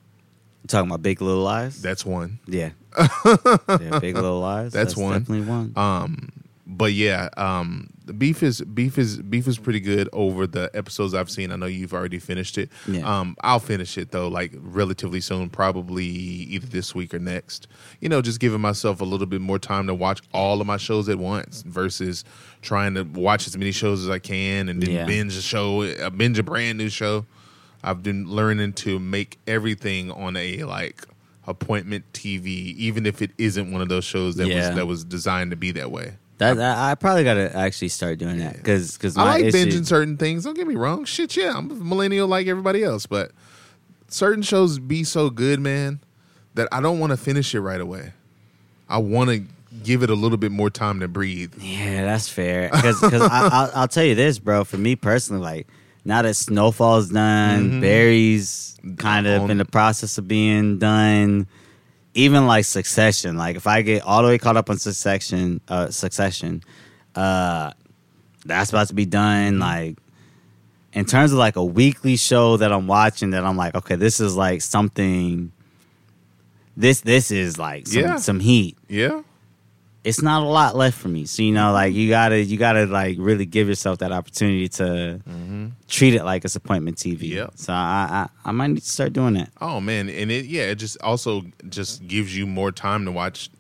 You 0.63 0.69
talking 0.69 0.89
about 0.89 1.03
Big 1.03 1.21
Little 1.21 1.43
Lies? 1.43 1.83
That's 1.83 2.05
one. 2.07 2.39
yeah. 2.47 2.71
yeah, 2.99 3.99
Big 4.01 4.15
Little 4.15 4.41
Lies. 4.41 4.73
That's 4.73 4.97
one. 4.97 5.21
Definitely 5.21 5.47
one. 5.47 5.73
Um, 5.77 6.33
but 6.68 6.93
yeah, 6.93 7.28
um, 7.36 7.88
the 8.05 8.12
beef 8.12 8.43
is 8.43 8.60
beef 8.60 8.98
is 8.98 9.18
beef 9.18 9.47
is 9.47 9.56
pretty 9.59 9.78
good 9.80 10.09
over 10.12 10.47
the 10.47 10.68
episodes 10.74 11.14
I've 11.14 11.30
seen. 11.30 11.52
I 11.52 11.56
know 11.56 11.66
you've 11.66 11.94
already 11.94 12.18
finished 12.18 12.59
it. 12.59 12.70
Yeah. 12.88 13.02
Um, 13.02 13.36
I'll 13.43 13.60
finish 13.60 13.97
it 13.97 14.10
though, 14.10 14.26
like 14.28 14.52
relatively 14.56 15.20
soon, 15.20 15.48
probably 15.48 16.05
either 16.06 16.66
this 16.66 16.94
week 16.94 17.14
or 17.14 17.18
next. 17.20 17.68
You 18.01 18.09
know, 18.09 18.20
just 18.20 18.40
giving 18.40 18.60
myself 18.60 19.01
a 19.01 19.05
little 19.05 19.26
bit 19.26 19.40
more 19.40 19.59
time 19.60 19.86
to 19.86 19.94
watch 19.94 20.20
all 20.34 20.60
of 20.60 20.66
my 20.66 20.76
shows 20.76 21.09
at 21.09 21.18
once 21.18 21.62
versus 21.62 22.24
trying 22.62 22.94
to 22.94 23.02
watch 23.05 23.47
as 23.47 23.56
many 23.56 23.70
shows 23.72 24.02
as 24.02 24.10
I 24.10 24.18
can 24.18 24.68
and 24.68 24.82
then 24.82 24.90
Yeah. 24.90 25.06
binge 25.06 25.36
a 25.36 25.43
show, 25.43 25.82
uh, 25.82 26.10
binge 26.10 26.38
a 26.38 26.43
brand 26.43 26.78
new 26.78 26.88
show. 26.88 27.26
I've 27.84 28.02
been 28.02 28.28
learning 28.28 28.72
to 28.74 28.98
make 28.98 29.38
everything 29.47 30.10
on 30.10 30.36
a 30.36 30.64
like 30.64 31.05
appointment 31.47 32.05
TV, 32.12 32.47
even 32.76 33.06
if 33.06 33.22
it 33.22 33.30
isn't 33.38 33.70
one 33.70 33.80
of 33.80 33.88
those 33.88 34.05
shows 34.05 34.34
that 34.36 34.48
Yeah. 34.48 34.66
was 34.70 34.76
that 34.76 34.86
was 34.86 35.05
designed 35.05 35.52
to 35.52 35.56
be 35.56 35.70
that 35.72 35.93
way. 35.93 36.14
That, 36.39 36.57
that- 36.57 36.79
I 36.79 36.95
probably 36.95 37.25
gotta 37.25 37.55
actually 37.57 37.89
start 37.89 38.19
doing 38.19 38.39
that 38.39 38.57
because 38.57 38.97
because 38.97 39.17
I 39.17 39.25
like 39.25 39.45
binging 39.47 39.87
certain 39.87 40.17
things. 40.17 40.45
Don't 40.45 40.55
get 40.55 40.67
me 40.67 40.77
wrong. 40.77 41.05
Shit, 41.05 41.37
yeah, 41.37 41.55
I'm 41.57 41.71
a 41.71 41.75
millennial 41.75 42.29
like 42.29 42.47
everybody 42.47 42.83
else, 42.83 43.07
but 43.07 43.33
certain 44.09 44.43
shows 44.43 44.79
be 44.79 45.05
so 45.05 45.31
good, 45.31 45.61
man, 45.61 46.01
that 46.55 46.69
I 46.73 46.81
don't 46.81 46.99
want 46.99 47.11
to 47.11 47.17
finish 47.17 47.55
it 47.55 47.61
right 47.61 47.81
away. 47.81 48.13
I 48.89 48.99
want 48.99 49.31
to 49.31 49.43
give 49.83 50.03
it 50.03 50.11
a 50.11 50.15
little 50.15 50.39
bit 50.39 50.53
more 50.53 50.71
time 50.71 51.01
to 51.01 51.09
breathe. 51.09 51.55
Yeah, 51.59 52.05
that's 52.05 52.29
fair. 52.29 52.71
Because 52.71 53.03
I'll, 53.03 53.71
I'll 53.75 53.89
tell 53.89 54.05
you 54.05 54.15
this, 54.15 54.39
bro. 54.39 54.65
For 54.65 54.79
me 54.79 54.97
personally, 54.97 55.43
like 55.43 55.69
now 56.05 56.23
that 56.23 56.35
Snowfall's 56.35 57.11
done, 57.11 57.71
mm-hmm. 57.71 57.81
Barry's 57.81 58.77
kind 58.99 59.27
of 59.27 59.43
On- 59.43 59.51
in 59.51 59.59
the 59.59 59.65
process 59.65 60.19
of 60.19 60.29
being 60.29 60.79
done. 60.79 61.47
Even 62.16 62.47
like 62.47 62.64
Succession, 62.64 63.36
like 63.36 63.56
if 63.56 63.66
I 63.66 63.82
get 63.82 64.02
all 64.02 64.22
the 64.22 64.28
way 64.28 64.38
caught 64.38 64.56
up 64.56 64.70
on 64.70 64.78
Succession, 64.78 65.60
uh, 65.68 65.90
Succession, 65.90 66.62
uh, 67.14 67.72
that's 68.47 68.70
about 68.70 68.88
to 68.88 68.94
be 68.94 69.05
done. 69.05 69.59
Like 69.59 69.98
in 70.94 71.05
terms 71.05 71.32
of 71.32 71.38
like 71.38 71.56
a 71.56 71.64
weekly 71.64 72.16
show 72.16 72.56
that 72.56 72.72
I'm 72.72 72.86
watching, 72.86 73.30
that 73.30 73.44
I'm 73.44 73.56
like, 73.59 73.74
okay, 73.74 73.97
this 73.97 74.18
is 74.18 74.34
like 74.34 74.62
something. 74.62 75.52
This 76.74 77.02
this 77.02 77.30
is 77.30 77.59
like 77.59 77.86
some, 77.86 78.01
Yeah. 78.02 78.16
some 78.16 78.40
heat 78.40 78.76
Yeah, 78.88 79.20
it's 80.07 80.23
not 80.23 80.43
a 80.43 80.47
lot 80.47 80.77
left 80.77 80.97
for 80.97 81.09
me. 81.09 81.27
So 81.27 81.43
you 81.43 81.53
know, 81.53 81.73
like 81.73 81.93
you 81.93 82.09
gotta 82.09 82.41
you 82.41 82.57
gotta 82.57 82.87
like 82.87 83.16
really 83.19 83.45
give 83.45 83.69
yourself 83.69 83.99
that 83.99 84.12
opportunity 84.12 84.69
to 84.69 85.20
mm-hmm. 85.28 85.66
treat 85.89 86.15
it 86.15 86.24
like 86.24 86.45
it's 86.45 86.55
appointment 86.55 86.97
TV. 86.97 87.31
Yep. 87.31 87.55
So 87.57 87.73
I, 87.73 88.28
I 88.45 88.49
I 88.49 88.53
might 88.53 88.69
need 88.69 88.83
to 88.83 88.89
start 88.89 89.12
doing 89.12 89.35
that. 89.35 89.51
Oh 89.61 89.81
man, 89.81 90.09
and 90.09 90.31
it 90.31 90.47
yeah, 90.47 90.62
it 90.62 90.77
just 90.77 90.97
also 91.03 91.43
just 91.69 92.07
gives 92.07 92.37
you 92.37 92.47
more 92.47 92.70
time 92.70 93.05
to 93.05 93.11
watch 93.11 93.51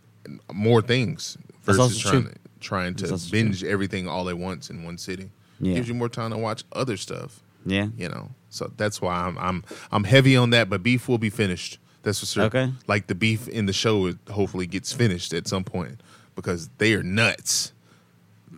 more 0.52 0.80
things 0.80 1.36
versus 1.64 1.98
trying 1.98 2.22
true. 2.22 2.30
to 2.30 2.38
trying 2.60 2.94
to 2.94 3.18
binge 3.32 3.64
everything 3.64 4.08
all 4.08 4.28
at 4.28 4.38
once 4.38 4.70
in 4.70 4.84
one 4.84 4.98
sitting. 4.98 5.32
Yeah. 5.58 5.74
Gives 5.74 5.88
you 5.88 5.94
more 5.94 6.08
time 6.08 6.30
to 6.30 6.38
watch 6.38 6.62
other 6.72 6.96
stuff. 6.96 7.40
Yeah. 7.64 7.88
You 7.96 8.08
know, 8.08 8.30
so 8.50 8.70
that's 8.76 9.02
why 9.02 9.16
I'm 9.16 9.36
I'm 9.38 9.64
I'm 9.90 10.04
heavy 10.04 10.36
on 10.36 10.50
that. 10.50 10.70
But 10.70 10.84
beef 10.84 11.08
will 11.08 11.18
be 11.18 11.30
finished. 11.30 11.78
That's 12.04 12.20
for 12.20 12.26
sure. 12.26 12.44
Okay. 12.44 12.72
Like 12.86 13.08
the 13.08 13.16
beef 13.16 13.48
in 13.48 13.66
the 13.66 13.72
show, 13.72 14.06
it 14.06 14.18
hopefully 14.30 14.68
gets 14.68 14.92
finished 14.92 15.32
at 15.32 15.48
some 15.48 15.64
point 15.64 16.00
because 16.36 16.68
they 16.78 16.94
are 16.94 17.02
nuts. 17.02 17.72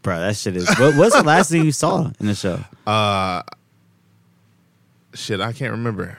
Bro, 0.02 0.20
that 0.20 0.36
shit 0.36 0.56
is. 0.56 0.68
What, 0.78 0.94
what's 0.96 1.16
the 1.16 1.22
last 1.24 1.50
thing 1.50 1.64
you 1.64 1.72
saw 1.72 2.10
in 2.20 2.26
the 2.26 2.34
show? 2.34 2.60
Uh, 2.86 3.42
Shit, 5.14 5.40
I 5.40 5.52
can't 5.52 5.72
remember 5.72 6.18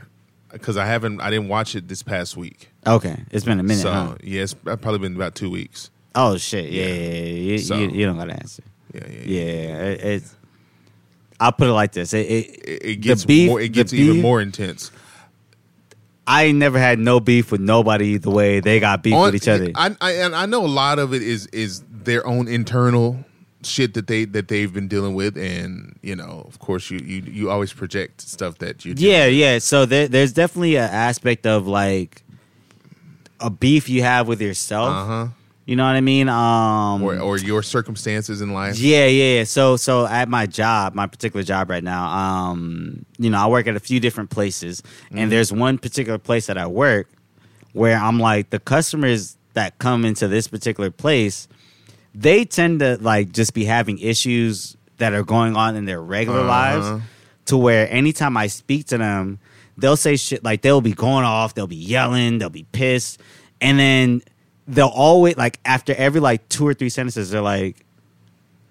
because 0.51 0.75
I 0.75 0.85
haven't 0.85 1.21
I 1.21 1.29
didn't 1.29 1.47
watch 1.47 1.75
it 1.75 1.87
this 1.87 2.01
past 2.03 2.35
week. 2.35 2.69
Okay, 2.85 3.17
it's 3.31 3.45
been 3.45 3.59
a 3.59 3.63
minute. 3.63 3.81
so 3.83 3.91
huh? 3.91 4.15
yeah, 4.23 4.41
it's 4.41 4.53
probably 4.55 4.97
been 4.99 5.15
about 5.15 5.35
two 5.35 5.49
weeks. 5.49 5.89
Oh 6.15 6.37
shit! 6.37 6.71
Yeah, 6.71 6.85
Yeah. 6.85 6.93
yeah, 6.95 7.03
yeah. 7.21 7.51
You, 7.51 7.57
So- 7.59 7.75
you, 7.77 7.89
you 7.89 8.05
don't 8.05 8.17
got 8.17 8.25
to 8.25 8.33
answer. 8.33 8.63
Yeah, 8.93 9.01
yeah, 9.07 9.21
Yeah, 9.25 9.75
it, 9.85 10.01
it's. 10.03 10.35
I'll 11.39 11.51
put 11.53 11.67
it 11.69 11.73
like 11.73 11.91
this: 11.93 12.13
it, 12.13 12.25
it, 12.25 12.49
It, 12.67 12.85
it 12.85 12.95
gets 12.97 13.23
beef- 13.25 13.47
more. 13.49 13.61
It 13.61 13.69
gets 13.69 13.93
even 13.93 14.15
beef- 14.15 14.21
more 14.23 14.41
intense. 14.41 14.91
I 16.29 16.43
ain't 16.43 16.59
never 16.59 16.77
had 16.77 16.99
no 16.99 17.19
beef 17.19 17.51
with 17.51 17.59
nobody 17.59 18.17
the 18.17 18.29
way 18.29 18.59
they 18.59 18.79
got 18.79 19.01
beef 19.01 19.15
On- 19.15 19.23
with 19.25 19.35
each 19.35 19.47
other. 19.47 19.71
I, 19.73 19.95
I 19.99 20.11
and 20.13 20.35
I 20.35 20.45
know 20.45 20.63
a 20.63 20.67
lot 20.67 20.99
of 20.99 21.13
it 21.13 21.23
is 21.23 21.47
is 21.47 21.83
their 21.89 22.25
own 22.25 22.47
internal 22.47 23.25
shit 23.63 23.95
that 23.95 24.05
they 24.05 24.25
that 24.25 24.47
they've 24.47 24.71
been 24.71 24.87
dealing 24.87 25.15
with, 25.15 25.37
and 25.37 25.97
you 26.03 26.15
know, 26.15 26.45
of 26.47 26.59
course, 26.59 26.91
you 26.91 26.99
you 26.99 27.23
you 27.23 27.49
always 27.49 27.73
project 27.73 28.21
stuff 28.21 28.59
that 28.59 28.85
you. 28.85 28.93
Yeah, 28.95 29.25
yeah. 29.25 29.57
So 29.57 29.87
there, 29.87 30.07
there's 30.07 30.31
definitely 30.31 30.75
an 30.75 30.89
aspect 30.89 31.47
of 31.47 31.67
like 31.67 32.21
a 33.39 33.49
beef 33.49 33.89
you 33.89 34.03
have 34.03 34.27
with 34.27 34.39
yourself. 34.39 34.89
Uh 34.89 35.05
huh. 35.05 35.27
You 35.69 35.75
know 35.75 35.85
what 35.85 35.95
I 35.95 36.01
mean? 36.01 36.27
Um, 36.29 37.03
Or 37.03 37.19
or 37.19 37.37
your 37.37 37.61
circumstances 37.61 38.41
in 38.41 38.53
life. 38.53 38.79
yeah, 38.79 39.05
yeah, 39.05 39.35
yeah. 39.37 39.43
So, 39.43 39.77
so 39.77 40.07
at 40.07 40.27
my 40.27 40.47
job, 40.47 40.95
my 40.95 41.05
particular 41.05 41.43
job 41.43 41.69
right 41.69 41.83
now, 41.83 42.07
um, 42.09 43.05
you 43.19 43.29
know, 43.29 43.37
I 43.37 43.45
work 43.45 43.67
at 43.67 43.75
a 43.75 43.79
few 43.79 43.99
different 43.99 44.31
places, 44.31 44.81
Mm-hmm. 44.81 45.17
and 45.19 45.31
there's 45.31 45.53
one 45.53 45.77
particular 45.77 46.17
place 46.17 46.47
that 46.47 46.57
I 46.57 46.65
work 46.65 47.07
where 47.73 47.95
I'm 47.97 48.17
like 48.19 48.49
the 48.49 48.59
customers 48.59 49.37
that 49.53 49.77
come 49.77 50.05
into 50.05 50.27
this 50.27 50.47
particular 50.47 50.89
place, 50.89 51.47
they 52.15 52.45
tend 52.45 52.79
to 52.79 52.97
like 52.99 53.31
just 53.31 53.53
be 53.53 53.65
having 53.65 53.99
issues 53.99 54.75
that 54.97 55.13
are 55.13 55.23
going 55.23 55.55
on 55.55 55.75
in 55.75 55.85
their 55.85 56.01
regular 56.01 56.39
Uh-huh. 56.39 56.47
lives, 56.47 57.03
to 57.45 57.57
where 57.57 57.87
anytime 57.93 58.35
I 58.37 58.47
speak 58.47 58.87
to 58.87 58.97
them, 58.97 59.37
they'll 59.77 59.97
say 59.97 60.15
shit 60.17 60.43
like 60.43 60.63
they'll 60.63 60.81
be 60.81 60.93
going 60.93 61.25
off, 61.25 61.53
they'll 61.53 61.67
be 61.67 61.75
yelling, 61.95 62.39
they'll 62.39 62.49
be 62.49 62.65
pissed, 62.71 63.21
and 63.61 63.77
then 63.77 64.21
they'll 64.69 64.87
always 64.87 65.35
like 65.37 65.59
after 65.65 65.93
every 65.95 66.19
like 66.21 66.47
two 66.49 66.65
or 66.67 66.73
three 66.73 66.89
sentences, 66.89 67.31
they're 67.31 67.41
like, 67.41 67.85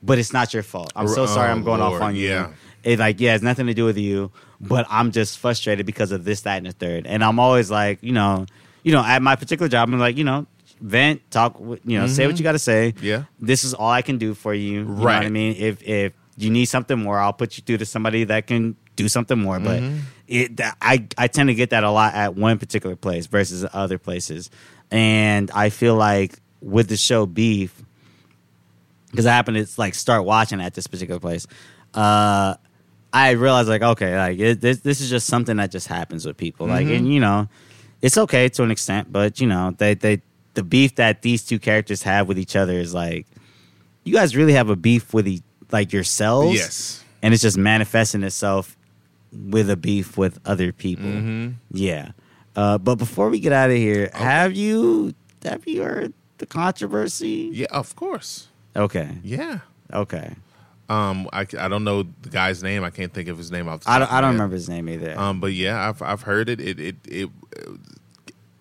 "But 0.03 0.19
it's 0.19 0.33
not 0.33 0.55
your 0.55 0.63
fault. 0.63 0.93
I'm 0.97 1.09
so 1.09 1.23
Oh, 1.25 1.27
sorry. 1.27 1.51
I'm 1.51 1.63
going 1.65 1.81
off 1.81 2.01
on 2.01 2.15
you." 2.15 2.29
yeah. 2.29 2.51
It 2.85 2.99
like 2.99 3.21
yeah, 3.21 3.35
it's 3.35 3.43
nothing 3.45 3.67
to 3.67 3.75
do 3.75 3.85
with 3.85 3.99
you, 3.99 4.31
but 4.61 4.87
I'm 4.89 5.11
just 5.11 5.39
frustrated 5.39 5.85
because 5.85 6.13
of 6.13 6.25
this, 6.25 6.43
that, 6.43 6.57
and 6.59 6.67
the 6.67 6.73
third. 6.73 7.07
And 7.07 7.25
I'm 7.25 7.39
always 7.41 7.71
like, 7.71 7.99
you 8.03 8.13
know, 8.13 8.47
you 8.85 8.93
know, 8.93 9.03
at 9.05 9.21
my 9.21 9.35
particular 9.37 9.69
job, 9.69 9.89
I'm 9.93 9.99
like, 9.99 10.17
you 10.17 10.25
know, 10.25 10.47
vent, 10.81 11.29
talk, 11.33 11.59
you 11.85 11.99
know, 11.99 12.07
say 12.07 12.27
what 12.29 12.39
you 12.39 12.45
got 12.45 12.53
to 12.53 12.59
say. 12.59 12.93
Mm-hmm. 12.97 13.05
Yeah. 13.05 13.25
this 13.41 13.65
is 13.65 13.75
all 13.75 13.91
I 13.91 14.01
can 14.03 14.17
do 14.19 14.33
for 14.33 14.55
you. 14.55 14.71
You 14.81 14.85
know 14.85 14.93
what 15.03 15.15
I 15.17 15.29
mean? 15.29 15.57
If 15.59 15.83
if 15.83 16.13
you 16.37 16.51
need 16.51 16.67
something 16.67 16.97
more, 16.99 17.19
I'll 17.19 17.33
put 17.33 17.59
you 17.59 17.65
through 17.65 17.79
to 17.79 17.85
somebody 17.85 18.23
that 18.25 18.47
can 18.47 18.77
do 18.95 19.09
something 19.09 19.39
more. 19.39 19.59
But 19.59 19.83
Mm-hmm. 19.83 19.99
it, 20.29 20.61
I 20.81 21.05
I 21.19 21.27
tend 21.27 21.49
to 21.49 21.55
get 21.55 21.71
that 21.71 21.83
a 21.83 21.91
lot 21.91 22.15
at 22.15 22.37
one 22.37 22.59
particular 22.59 22.95
place 22.95 23.27
versus 23.27 23.67
other 23.73 23.99
places, 23.99 24.51
and 24.91 25.51
I 25.53 25.71
feel 25.71 25.95
like 25.97 26.39
with 26.61 26.89
the 26.89 26.97
show 26.97 27.27
Beef, 27.27 27.83
because 29.11 29.27
I 29.27 29.33
happen 29.33 29.55
to 29.55 29.67
like 29.77 29.95
start 29.95 30.25
watching 30.25 30.61
at 30.61 30.75
this 30.75 30.87
particular 30.87 31.21
place. 31.21 31.47
Uh, 31.95 32.55
I 33.13 33.31
realized 33.31 33.69
like 33.69 33.83
okay, 33.83 34.17
like 34.19 34.39
it, 34.39 34.61
this 34.61 34.81
this 34.81 35.01
is 35.01 35.09
just 35.11 35.27
something 35.27 35.57
that 35.57 35.71
just 35.71 35.87
happens 35.87 36.27
with 36.27 36.37
people. 36.37 36.67
Like 36.67 36.87
Mm-hmm. 36.87 36.95
and 36.95 37.13
you 37.15 37.21
know, 37.21 37.49
it's 38.03 38.19
okay 38.19 38.49
to 38.51 38.63
an 38.63 38.71
extent, 38.71 39.11
but 39.13 39.41
you 39.41 39.47
know 39.47 39.75
they 39.79 39.95
they 39.95 40.21
the 40.55 40.63
beef 40.63 40.97
that 40.97 41.23
these 41.23 41.45
two 41.45 41.59
characters 41.59 42.03
have 42.03 42.29
with 42.29 42.39
each 42.39 42.57
other 42.57 42.73
is 42.75 42.93
like 42.93 43.27
you 44.05 44.13
guys 44.13 44.35
really 44.37 44.53
have 44.55 44.69
a 44.71 44.77
beef 44.77 45.15
with 45.15 45.27
e- 45.29 45.43
like 45.73 45.93
yourselves, 45.93 46.55
Yes. 46.57 47.05
and 47.23 47.33
it's 47.33 47.43
just 47.43 47.57
manifesting 47.59 48.23
itself 48.23 48.77
with 49.33 49.69
a 49.71 49.77
beef 49.77 50.17
with 50.19 50.39
other 50.47 50.73
people. 50.73 51.05
Mm-hmm. 51.07 51.49
Yeah. 51.73 52.13
Uh, 52.59 52.77
but 52.77 52.97
before 52.97 53.29
we 53.31 53.39
get 53.39 53.53
out 53.53 53.71
of 53.71 53.77
here, 53.77 54.11
have 54.15 54.53
you 54.57 55.15
have 55.45 55.63
you 55.65 55.83
heard 55.83 56.13
the 56.39 56.47
controversy? 56.47 57.51
Yeah. 57.53 57.69
Of 57.71 57.95
course. 57.95 58.49
Okay. 58.75 59.09
Yeah. 59.23 59.61
Okay. 59.93 60.35
Um. 60.89 61.29
I, 61.33 61.43
I 61.57 61.69
don't 61.69 61.85
know 61.85 62.03
the 62.23 62.31
guy's 62.31 62.61
name. 62.63 62.83
I 62.83 62.91
can't 62.91 63.13
think 63.15 63.29
of 63.29 63.39
his 63.39 63.53
name 63.53 63.69
off. 63.69 63.83
I 63.87 63.99
don't, 64.01 64.11
I 64.13 64.21
don't 64.21 64.33
remember 64.33 64.57
his 64.57 64.69
name 64.69 64.89
either. 64.89 65.17
Um, 65.17 65.39
but 65.41 65.53
yeah, 65.53 65.89
I've 65.89 66.03
I've 66.03 66.23
heard 66.23 66.49
it. 66.49 66.61
It 66.61 66.81
it 66.81 66.97
it. 67.07 67.31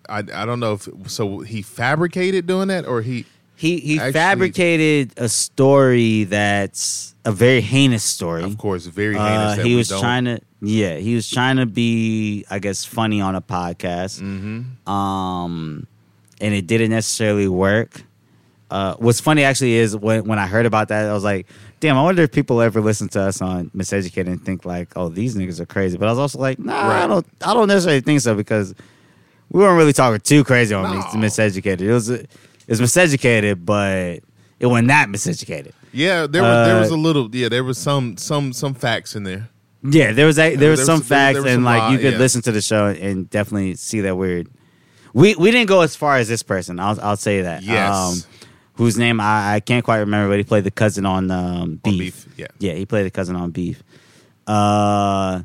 I 0.08 0.18
I 0.18 0.44
don't 0.46 0.60
know 0.60 0.74
if 0.74 0.88
so 1.10 1.40
he 1.40 1.62
fabricated 1.62 2.46
doing 2.46 2.68
that 2.68 2.86
or 2.86 3.02
he 3.02 3.24
he 3.56 3.80
he 3.80 3.98
actually- 3.98 4.12
fabricated 4.12 5.12
a 5.16 5.28
story 5.28 6.24
that's 6.24 7.14
a 7.24 7.32
very 7.32 7.60
heinous 7.62 8.04
story. 8.04 8.44
of 8.44 8.56
course 8.58 8.86
very 8.86 9.16
Uh, 9.16 9.26
heinous. 9.26 9.56
that 9.56 9.66
he 9.66 9.74
was 9.74 9.88
trying 9.88 10.24
to 10.26 10.40
yeah 10.60 10.96
he 10.96 11.14
was 11.14 11.28
trying 11.30 11.56
to 11.56 11.66
be 11.66 12.44
I 12.50 12.58
guess 12.58 12.84
funny 12.84 13.20
on 13.20 13.34
a 13.34 13.40
podcast. 13.42 14.20
Mm-hmm. 14.20 14.90
Um, 14.90 15.86
and 16.40 16.54
it 16.54 16.66
didn't 16.66 16.90
necessarily 16.90 17.48
work. 17.48 18.02
Uh, 18.70 18.94
what's 18.98 19.20
funny 19.20 19.44
actually 19.44 19.74
is 19.74 19.96
when 19.96 20.24
when 20.26 20.38
I 20.38 20.46
heard 20.46 20.66
about 20.66 20.88
that, 20.88 21.08
I 21.08 21.12
was 21.14 21.24
like, 21.24 21.46
"Damn, 21.80 21.96
I 21.96 22.02
wonder 22.02 22.22
if 22.22 22.32
people 22.32 22.60
ever 22.60 22.80
listen 22.82 23.08
to 23.10 23.20
us 23.22 23.40
on 23.40 23.70
Miseducated 23.70 24.26
and 24.26 24.44
think 24.44 24.64
like, 24.66 24.94
oh, 24.94 25.08
these 25.08 25.34
niggas 25.36 25.58
are 25.58 25.66
crazy." 25.66 25.96
But 25.96 26.08
I 26.08 26.12
was 26.12 26.18
also 26.18 26.38
like, 26.38 26.58
"Nah, 26.58 26.76
I 27.04 27.06
don't, 27.06 27.26
I 27.44 27.54
don't 27.54 27.68
necessarily 27.68 28.02
think 28.02 28.20
so 28.20 28.34
because 28.34 28.74
we 29.50 29.60
weren't 29.60 29.78
really 29.78 29.94
talking 29.94 30.20
too 30.20 30.44
crazy 30.44 30.74
on 30.74 30.82
No. 30.94 31.02
Miseducated. 31.14 31.80
It 31.80 31.92
was, 31.92 32.10
it 32.10 32.28
was 32.68 32.80
Miseducated, 32.80 33.64
but 33.64 34.20
It 34.60 34.66
wasn't 34.66 34.88
that 34.88 35.08
miseducated. 35.08 35.72
Yeah, 35.92 36.26
there 36.26 36.42
was 36.42 36.66
there 36.68 36.80
was 36.80 36.92
Uh, 36.92 36.96
a 36.96 37.00
little 37.00 37.34
yeah, 37.34 37.48
there 37.48 37.64
was 37.64 37.78
some 37.78 38.18
some 38.18 38.52
some 38.52 38.74
facts 38.74 39.16
in 39.16 39.22
there. 39.22 39.48
Yeah, 39.82 40.12
there 40.12 40.26
was 40.26 40.38
a, 40.38 40.56
there 40.56 40.70
was 40.70 40.80
there 40.80 40.86
some 40.86 40.98
was- 41.00 41.08
facts, 41.08 41.34
there 41.34 41.42
was 41.42 41.52
and 41.52 41.56
some 41.58 41.64
like 41.64 41.92
you 41.92 41.98
could 41.98 42.12
yeah. 42.14 42.18
listen 42.18 42.42
to 42.42 42.52
the 42.52 42.60
show 42.62 42.86
and 42.86 43.28
definitely 43.30 43.74
see 43.74 44.00
that 44.02 44.16
weird. 44.16 44.48
We 45.14 45.34
we 45.36 45.50
didn't 45.50 45.68
go 45.68 45.80
as 45.82 45.94
far 45.96 46.16
as 46.16 46.28
this 46.28 46.42
person. 46.42 46.78
I'll 46.80 46.98
I'll 47.00 47.16
say 47.16 47.42
that. 47.42 47.60
Um, 47.62 47.64
Yes. 47.68 48.26
whose 48.74 48.98
name 48.98 49.20
I, 49.20 49.54
I 49.54 49.60
can't 49.60 49.84
quite 49.84 49.98
remember, 49.98 50.28
but 50.30 50.38
he 50.38 50.44
played 50.44 50.64
the 50.64 50.70
cousin 50.70 51.06
on 51.06 51.30
um, 51.30 51.76
Beef. 51.82 51.92
On 51.92 51.98
Beef, 51.98 52.26
yeah. 52.36 52.46
yeah, 52.58 52.72
he 52.74 52.86
played 52.86 53.06
the 53.06 53.10
cousin 53.10 53.34
on 53.36 53.50
Beef. 53.50 53.82
Uh, 54.46 55.42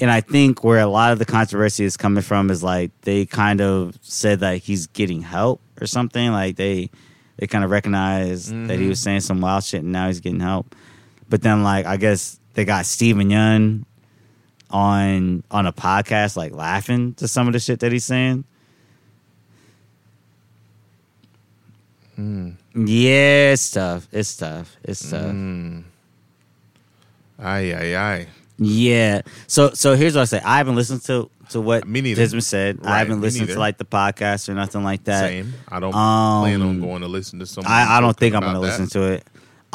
and 0.00 0.10
I 0.10 0.20
think 0.20 0.62
where 0.64 0.80
a 0.80 0.86
lot 0.86 1.12
of 1.12 1.18
the 1.18 1.24
controversy 1.24 1.84
is 1.84 1.96
coming 1.96 2.22
from 2.22 2.50
is 2.50 2.62
like 2.62 2.90
they 3.02 3.24
kind 3.26 3.60
of 3.60 3.96
said 4.02 4.40
that 4.40 4.58
he's 4.58 4.86
getting 4.88 5.22
help 5.22 5.60
or 5.80 5.86
something. 5.86 6.32
Like 6.32 6.56
they 6.56 6.90
they 7.38 7.46
kind 7.46 7.64
of 7.64 7.70
recognize 7.70 8.48
that 8.48 8.54
Mm-hmm. 8.54 8.82
he 8.82 8.88
was 8.88 9.00
saying 9.00 9.20
some 9.20 9.40
wild 9.40 9.64
shit 9.64 9.82
and 9.82 9.92
now 9.92 10.06
he's 10.08 10.20
getting 10.20 10.40
help. 10.40 10.74
But 11.28 11.42
then 11.42 11.62
like 11.62 11.86
I 11.86 11.96
guess 11.96 12.38
they 12.56 12.64
got 12.64 12.86
Steven 12.86 13.28
Yeun 13.28 13.84
on 14.70 15.44
on 15.50 15.66
a 15.66 15.72
podcast 15.72 16.36
like 16.36 16.52
laughing 16.52 17.12
to 17.14 17.28
some 17.28 17.46
of 17.46 17.52
the 17.52 17.60
shit 17.60 17.80
that 17.80 17.92
he's 17.92 18.04
saying. 18.04 18.44
Yeah, 22.18 23.52
it's 23.52 23.70
tough. 23.70 24.08
It's 24.10 24.36
tough. 24.38 24.74
It's 24.82 25.10
tough. 25.10 25.34
Aye 27.38 27.74
aye 27.74 27.94
aye. 27.94 28.26
Yeah. 28.56 29.20
So 29.46 29.70
so 29.74 29.94
here's 29.94 30.14
what 30.14 30.22
I 30.22 30.24
say. 30.24 30.40
I 30.42 30.56
haven't 30.56 30.76
listened 30.76 31.02
to 31.02 31.30
to 31.50 31.60
what 31.60 31.86
Me 31.86 32.00
neither. 32.00 32.22
has 32.22 32.32
been 32.32 32.40
said. 32.40 32.78
I 32.84 32.98
haven't 32.98 33.20
listened 33.20 33.48
to 33.48 33.58
like 33.58 33.76
the 33.76 33.84
podcast 33.84 34.48
or 34.48 34.54
nothing 34.54 34.82
like 34.82 35.04
that. 35.04 35.28
Same. 35.28 35.52
I 35.68 35.78
don't 35.78 35.94
um, 35.94 36.42
plan 36.42 36.62
on 36.62 36.80
going 36.80 37.02
to 37.02 37.08
listen 37.08 37.38
to 37.40 37.46
someone. 37.46 37.70
I, 37.70 37.98
I 37.98 38.00
don't 38.00 38.16
think 38.16 38.34
I'm 38.34 38.40
going 38.40 38.54
to 38.54 38.60
listen 38.60 38.88
to 38.88 39.12
it. 39.12 39.26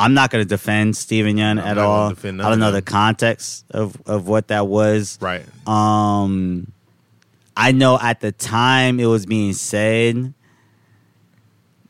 I'm 0.02 0.14
not 0.14 0.32
going 0.32 0.44
to 0.44 0.48
defend 0.49 0.98
Steven 0.98 1.38
Yeun 1.38 1.52
I'm 1.52 1.60
at 1.60 1.78
all. 1.78 2.10
I 2.10 2.14
don't 2.49 2.60
know 2.60 2.72
the 2.72 2.82
context 2.82 3.65
of 3.72 3.95
of 4.06 4.28
what 4.28 4.48
that 4.49 4.68
was. 4.68 5.18
Right. 5.22 5.45
Um, 5.68 6.72
I 7.56 7.72
know 7.72 7.98
at 8.02 8.19
the 8.19 8.32
time 8.32 8.99
it 8.99 9.06
was 9.06 9.26
being 9.26 9.53
said, 9.53 10.34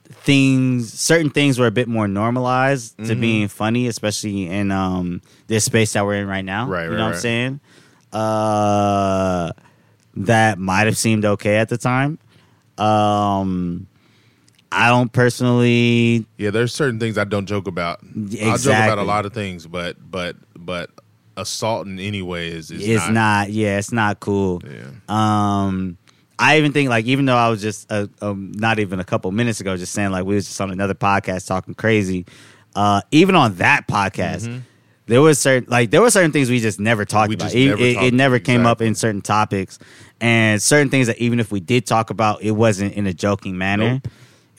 things, 0.10 0.92
certain 0.94 1.30
things 1.30 1.58
were 1.60 1.68
a 1.68 1.72
bit 1.72 1.88
more 1.88 2.08
normalized 2.08 2.98
to 2.98 3.04
Mm-hmm. 3.04 3.22
being 3.22 3.48
funny, 3.48 3.88
especially 3.88 4.48
in 4.48 4.72
um 4.72 5.22
this 5.48 5.66
space 5.66 5.94
that 5.94 6.06
we're 6.06 6.16
in 6.16 6.28
right 6.28 6.46
now. 6.46 6.68
Right, 6.68 6.84
you 6.86 6.92
right, 6.92 6.98
know 6.98 7.06
what 7.06 7.16
I'm 7.16 7.20
saying? 7.20 7.60
Uh, 8.12 9.52
that 10.18 10.60
might 10.60 10.86
have 10.88 10.98
seemed 10.98 11.24
okay 11.26 11.58
at 11.58 11.70
the 11.70 11.78
time. 11.78 12.20
Um, 12.78 13.88
I 14.72 14.88
don't 14.90 15.12
personally 15.12 16.26
Yeah, 16.38 16.50
there's 16.52 16.74
certain 16.74 17.00
things 17.00 17.18
I 17.18 17.24
don't 17.26 17.46
joke 17.46 17.68
about. 17.68 18.00
I 18.04 18.58
joke 18.58 18.74
about 18.74 18.98
a 19.00 19.04
lot 19.04 19.26
of 19.26 19.34
things, 19.34 19.68
but 19.68 19.98
but 20.10 20.36
but 20.56 20.90
assault 21.38 21.88
in 21.88 22.00
any 22.00 22.22
way 22.22 22.50
is, 22.50 22.72
is 22.72 22.88
it's 22.88 23.06
not, 23.06 23.14
not, 23.14 23.50
yeah 23.52 23.78
it's 23.78 23.92
not 23.94 24.20
cool 24.20 24.62
Yeah. 24.66 24.90
um 25.08 25.98
i 26.38 26.58
even 26.58 26.74
think 26.74 26.90
like 26.90 27.06
even 27.06 27.26
though 27.26 27.38
i 27.38 27.48
was 27.50 27.62
just 27.62 27.90
uh, 27.90 28.08
um, 28.22 28.52
not 28.54 28.80
even 28.80 29.00
a 29.00 29.04
couple 29.06 29.32
minutes 29.32 29.62
ago 29.62 29.78
just 29.78 29.94
saying 29.94 30.12
like 30.12 30.26
we 30.26 30.36
was 30.36 30.46
just 30.46 30.60
on 30.60 30.72
another 30.72 30.94
podcast 30.94 31.48
talking 31.48 31.74
crazy 31.74 32.26
uh 32.76 33.02
even 33.12 33.36
on 33.36 33.56
that 33.56 33.88
podcast 33.88 34.62
there 35.08 35.22
was 35.22 35.40
certain 35.40 35.70
like 35.70 35.90
there 35.90 36.02
were 36.02 36.12
certain 36.12 36.34
things 36.34 36.50
we 36.50 36.60
just 36.60 36.82
never 36.82 37.06
talked 37.06 37.32
Mm-hmm. 37.32 37.56
We 37.58 37.70
about 37.70 37.80
it, 37.80 37.80
never 37.80 37.82
it, 37.82 37.90
it 37.92 37.94
talked- 37.96 38.14
never 38.14 38.40
came 38.40 38.66
up 38.66 38.82
in 38.82 38.94
certain 38.94 39.22
topics 39.22 39.80
and 40.20 40.62
certain 40.62 40.90
things 40.90 41.08
that 41.08 41.18
even 41.18 41.40
if 41.40 41.50
we 41.50 41.62
did 41.62 41.86
talk 41.88 42.10
about 42.10 42.42
it 42.44 42.52
wasn't 42.52 42.94
in 42.94 43.08
a 43.08 43.14
joking 43.14 43.58
manner 43.58 43.94
Nope. 44.04 44.08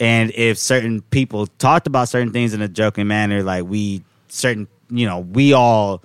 And 0.02 0.32
if 0.34 0.58
certain 0.58 1.00
people 1.10 1.46
talked 1.58 1.86
about 1.86 2.08
certain 2.08 2.32
things 2.32 2.52
in 2.54 2.60
a 2.60 2.68
joking 2.68 3.06
manner 3.06 3.42
like 3.42 3.64
we 3.64 4.02
certain 4.28 4.66
you 4.90 5.06
know 5.06 5.20
we 5.20 5.52
all 5.52 6.02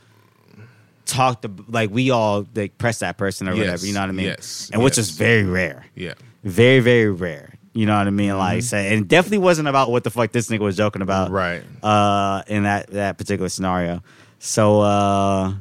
talked 1.06 1.45
like 1.69 1.90
we 1.90 2.10
all 2.11 2.45
like 2.53 2.78
press 2.78 2.99
that 2.99 3.18
person 3.18 3.48
or 3.48 3.53
Yes, 3.53 3.60
whatever 3.60 3.86
you 3.88 3.94
know 3.94 4.02
what 4.02 4.10
i 4.10 4.14
mean 4.14 4.26
yes, 4.28 4.69
and 4.74 4.84
which 4.84 4.98
is 4.98 5.10
very 5.10 5.44
rare 5.44 5.86
Yeah. 5.95 6.14
very 6.44 6.80
very 6.82 7.10
rare 7.10 7.53
you 7.74 7.86
know 7.86 7.98
what 7.98 8.07
i 8.07 8.10
mean 8.11 8.38
like 8.38 8.60
Mm-hmm. 8.60 8.65
say 8.65 8.94
and 8.94 9.06
it 9.06 9.07
definitely 9.07 9.38
wasn't 9.40 9.68
about 9.68 9.90
what 9.90 10.03
the 10.03 10.10
fuck 10.11 10.32
this 10.32 10.48
nigga 10.49 10.60
was 10.60 10.76
joking 10.78 11.02
about 11.02 11.32
Right. 11.32 11.64
uh 11.84 12.44
in 12.48 12.64
that 12.64 12.88
that 12.91 13.18
particular 13.18 13.49
scenario 13.49 14.03
so 14.40 14.82
uh 14.82 15.53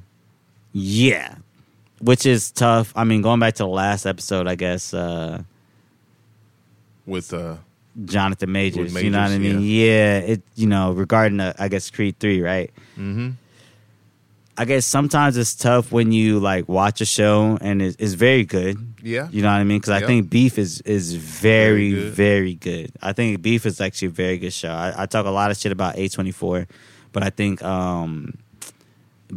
yeah 0.73 1.37
which 2.01 2.27
is 2.27 2.51
tough 2.51 2.93
i 2.97 3.05
mean 3.05 3.23
going 3.23 3.39
back 3.41 3.55
to 3.55 3.63
the 3.63 3.69
last 3.69 4.05
episode 4.05 4.47
i 4.49 4.55
guess 4.57 4.93
uh 4.93 5.43
With 7.07 7.33
uh 7.33 7.57
jonathan 8.05 8.53
majors, 8.53 8.93
With 8.93 9.03
you 9.05 9.11
know 9.11 9.23
what 9.23 9.31
i 9.31 9.39
mean 9.39 9.61
yeah. 9.63 10.19
it 10.19 10.43
you 10.55 10.67
know 10.67 10.93
regarding 10.93 11.39
the, 11.39 11.55
i 11.59 11.69
guess 11.69 11.91
creed 11.91 12.19
3 12.21 12.43
right 12.43 12.71
mm-hmm. 12.93 13.31
I 14.59 14.65
guess 14.65 14.87
sometimes 14.87 15.37
it's 15.37 15.55
tough 15.55 15.93
when 15.93 16.13
you 16.13 16.39
like 16.41 16.67
watch 16.67 17.03
a 17.03 17.05
show 17.05 17.59
and 17.61 17.83
it's, 17.83 17.95
it's 17.99 18.15
very 18.15 18.47
good. 18.47 18.79
Yeah. 19.03 19.29
You 19.31 19.43
know 19.43 19.49
what 19.49 19.57
I 19.61 19.65
mean? 19.65 19.77
Because 19.77 19.91
I 19.91 19.99
Yep. 19.99 20.07
think 20.07 20.31
Beef 20.31 20.59
is 20.59 20.81
is 20.81 21.15
very 21.15 21.93
Very 21.93 22.09
very 22.11 22.55
good. 22.55 22.91
good. 22.91 22.93
I 23.03 23.13
think 23.13 23.43
Beef 23.43 23.67
is 23.67 23.83
actually 23.83 24.09
a 24.09 24.13
very 24.13 24.39
good 24.39 24.55
show. 24.55 24.71
I, 24.71 25.03
I 25.03 25.05
talk 25.07 25.27
a 25.27 25.31
lot 25.31 25.51
of 25.51 25.59
shit 25.59 25.73
about 25.73 25.99
A 25.99 26.09
twenty 26.09 26.31
four, 26.31 26.67
but 27.13 27.23
I 27.23 27.29
think 27.29 27.63
um, 27.63 28.39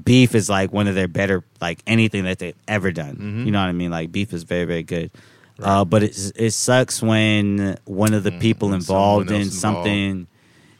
Beef 0.05 0.35
is 0.35 0.49
like 0.49 0.71
one 0.71 0.87
of 0.87 0.95
their 0.95 1.09
better 1.09 1.43
like 1.59 1.79
anything 1.85 2.23
that 2.23 2.39
they've 2.39 2.55
ever 2.69 2.91
done. 2.91 3.15
Mm-hmm. 3.15 3.45
You 3.45 3.51
know 3.51 3.59
what 3.59 3.67
I 3.67 3.73
mean? 3.73 3.91
Like 3.91 4.13
Beef 4.13 4.31
is 4.31 4.43
very 4.43 4.63
very 4.63 4.83
good. 4.83 5.11
Uh, 5.61 5.85
but 5.85 6.03
it 6.03 6.31
it 6.35 6.51
sucks 6.51 7.01
when 7.01 7.77
one 7.85 8.13
of 8.13 8.23
the 8.23 8.31
people 8.31 8.69
when 8.69 8.75
involved 8.79 9.29
Mm, 9.29 9.35
in 9.35 9.41
involved 9.41 9.53
something 9.59 10.27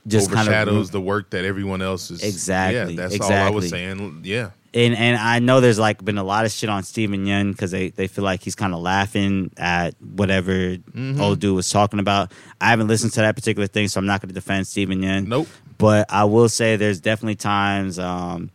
just 0.08 0.32
kind 0.32 0.48
Overshadows 0.48 0.88
of 0.88 0.92
the 0.94 1.02
work 1.02 1.30
that 1.32 1.46
everyone 1.46 1.82
else 1.82 2.10
is. 2.12 2.24
Exactly, 2.24 2.94
Yeah, 2.96 3.02
that's 3.02 3.14
exactly. 3.16 3.38
all 3.38 3.48
I 3.48 3.50
was 3.50 3.70
saying. 3.70 4.22
Yeah. 4.24 4.52
and 4.74 4.96
and 4.96 5.18
I 5.18 5.40
know 5.40 5.60
there's 5.62 5.78
like 5.80 6.04
been 6.04 6.18
a 6.18 6.24
lot 6.24 6.46
of 6.46 6.52
shit 6.52 6.70
on 6.70 6.84
Steven 6.84 7.26
Yeun 7.26 7.52
because 7.52 7.72
they, 7.72 7.90
they 7.90 8.08
feel 8.08 8.24
like 8.24 8.42
he's 8.42 8.56
kind 8.56 8.74
of 8.74 8.80
laughing 8.82 9.52
at 9.58 9.96
whatever 10.02 10.52
Mm-hmm. 10.78 11.20
old 11.22 11.40
dude 11.40 11.56
was 11.56 11.70
talking 11.70 12.00
about. 12.00 12.32
I 12.62 12.70
haven't 12.70 12.88
listened 12.88 13.14
to 13.14 13.22
that 13.22 13.36
particular 13.36 13.68
thing, 13.68 13.88
so 13.88 14.00
I'm 14.00 14.06
not 14.06 14.22
going 14.22 14.30
to 14.30 14.34
defend 14.34 14.66
Steven 14.68 15.02
Yeun. 15.02 15.28
Nope. 15.28 15.48
But 15.78 16.06
I 16.10 16.24
will 16.26 16.50
say 16.50 16.76
there's 16.76 17.00
definitely 17.02 17.36
times. 17.36 17.98
Um, 18.00 18.50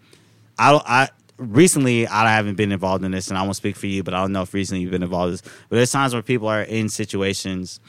I 0.59 0.71
don't- 0.73 0.85
I 0.87 1.09
recently 1.37 2.07
I 2.07 2.31
haven't 2.31 2.57
been 2.57 2.73
involved 2.73 3.05
in 3.05 3.11
this, 3.11 3.29
and 3.29 3.39
I 3.39 3.43
won't 3.43 3.57
speak 3.57 3.77
for 3.77 3.87
you, 3.87 4.03
but 4.03 4.15
I 4.15 4.21
don't 4.21 4.33
know 4.33 4.43
if 4.43 4.55
recently 4.55 4.83
you've 4.83 4.91
been 4.91 5.03
involved 5.03 5.29
in 5.29 5.33
this. 5.33 5.43
But 5.69 5.77
there's 5.77 5.93
times 5.93 6.13
where 6.13 6.23
people 6.23 6.49
are 6.49 6.63
in 6.63 6.89
situations 6.89 7.81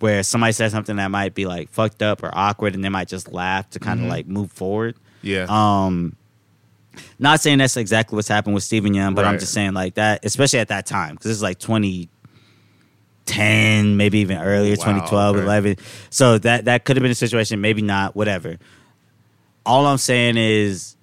where 0.00 0.22
somebody 0.22 0.52
says 0.52 0.72
something 0.72 0.96
that 0.96 1.08
might 1.08 1.34
be 1.34 1.46
like 1.46 1.70
fucked 1.70 2.02
up 2.02 2.22
or 2.22 2.30
awkward, 2.32 2.74
and 2.74 2.84
they 2.84 2.88
might 2.88 3.08
just 3.08 3.32
laugh 3.32 3.68
to 3.70 3.80
kind 3.80 4.00
of 4.00 4.06
like 4.06 4.26
move 4.26 4.52
forward. 4.52 4.96
Yeah. 5.22 5.46
Um, 5.48 6.16
not 7.18 7.40
saying 7.40 7.58
that's 7.58 7.76
exactly 7.76 8.16
what's 8.16 8.28
happened 8.28 8.54
with 8.54 8.64
Steven 8.64 8.92
Yeun, 8.92 9.14
but 9.14 9.24
I'm 9.24 9.38
just 9.38 9.52
saying 9.52 9.74
like 9.74 9.94
that, 9.94 10.24
especially 10.24 10.58
at 10.60 10.68
that 10.68 10.86
time, 10.86 11.14
because 11.14 11.30
it's 11.30 11.42
like 11.42 11.58
2010, 11.58 13.96
maybe 13.96 14.18
even 14.18 14.38
earlier, 14.38 14.76
Wow, 14.78 14.84
2012, 14.84 15.36
okay. 15.36 15.44
11. 15.44 15.76
So 16.10 16.38
that 16.38 16.66
that 16.66 16.84
could 16.84 16.96
have 16.96 17.02
been 17.02 17.12
a 17.12 17.16
situation, 17.16 17.60
maybe 17.60 17.82
not, 17.82 18.16
whatever. 18.16 18.58
All 19.66 19.86
I'm 19.86 19.98
saying 19.98 20.36
is 20.36 20.96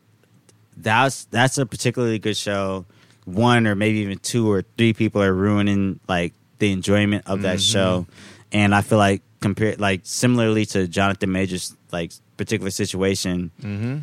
that's 0.78 1.26
that's 1.26 1.58
a 1.58 1.66
particularly 1.66 2.20
good 2.20 2.38
show. 2.38 2.86
One 3.26 3.66
or 3.66 3.76
maybe 3.76 4.00
even 4.00 4.20
two 4.20 4.52
or 4.52 4.64
three 4.78 4.94
people 4.94 5.22
are 5.24 5.34
ruining 5.34 6.00
like 6.08 6.34
the 6.60 6.72
enjoyment 6.72 7.24
of 7.28 7.42
that 7.42 7.58
Mm-hmm. 7.58 7.74
show, 7.74 8.08
and 8.52 8.74
I 8.76 8.82
feel 8.82 8.98
like 9.00 9.22
compared 9.42 9.80
like 9.80 10.02
similarly 10.04 10.66
to 10.68 10.88
Jonathan 10.88 11.32
Major's 11.32 11.76
like 11.92 12.12
particular 12.38 12.70
situation, 12.72 13.52
mm-hmm. 13.62 13.98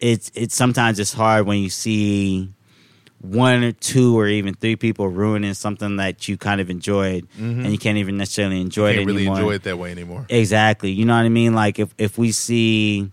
it's 0.00 0.30
it's 0.34 0.54
sometimes 0.54 0.98
it's 0.98 1.12
hard 1.12 1.46
when 1.46 1.58
you 1.58 1.70
see 1.70 2.50
one 3.20 3.62
or 3.62 3.70
two 3.72 4.18
or 4.18 4.26
even 4.26 4.52
three 4.54 4.74
people 4.74 5.06
ruining 5.08 5.54
something 5.54 5.96
that 5.96 6.26
you 6.28 6.36
kind 6.36 6.60
of 6.60 6.68
enjoyed 6.68 7.24
and 7.38 7.70
you 7.70 7.78
can't 7.78 7.96
even 7.98 8.16
necessarily 8.16 8.60
enjoy 8.60 8.90
Mm-hmm. 8.94 8.98
Can't 8.98 9.02
it 9.02 9.06
really 9.06 9.22
anymore. 9.22 9.38
enjoy 9.38 9.54
it 9.54 9.62
that 9.62 9.78
way 9.78 9.90
anymore. 9.92 10.26
Exactly. 10.28 10.90
You 10.90 11.04
know 11.04 11.14
what 11.14 11.24
I 11.24 11.28
mean? 11.28 11.54
Like 11.54 11.78
if 11.78 11.94
if 11.98 12.18
we 12.18 12.32
see 12.32 13.10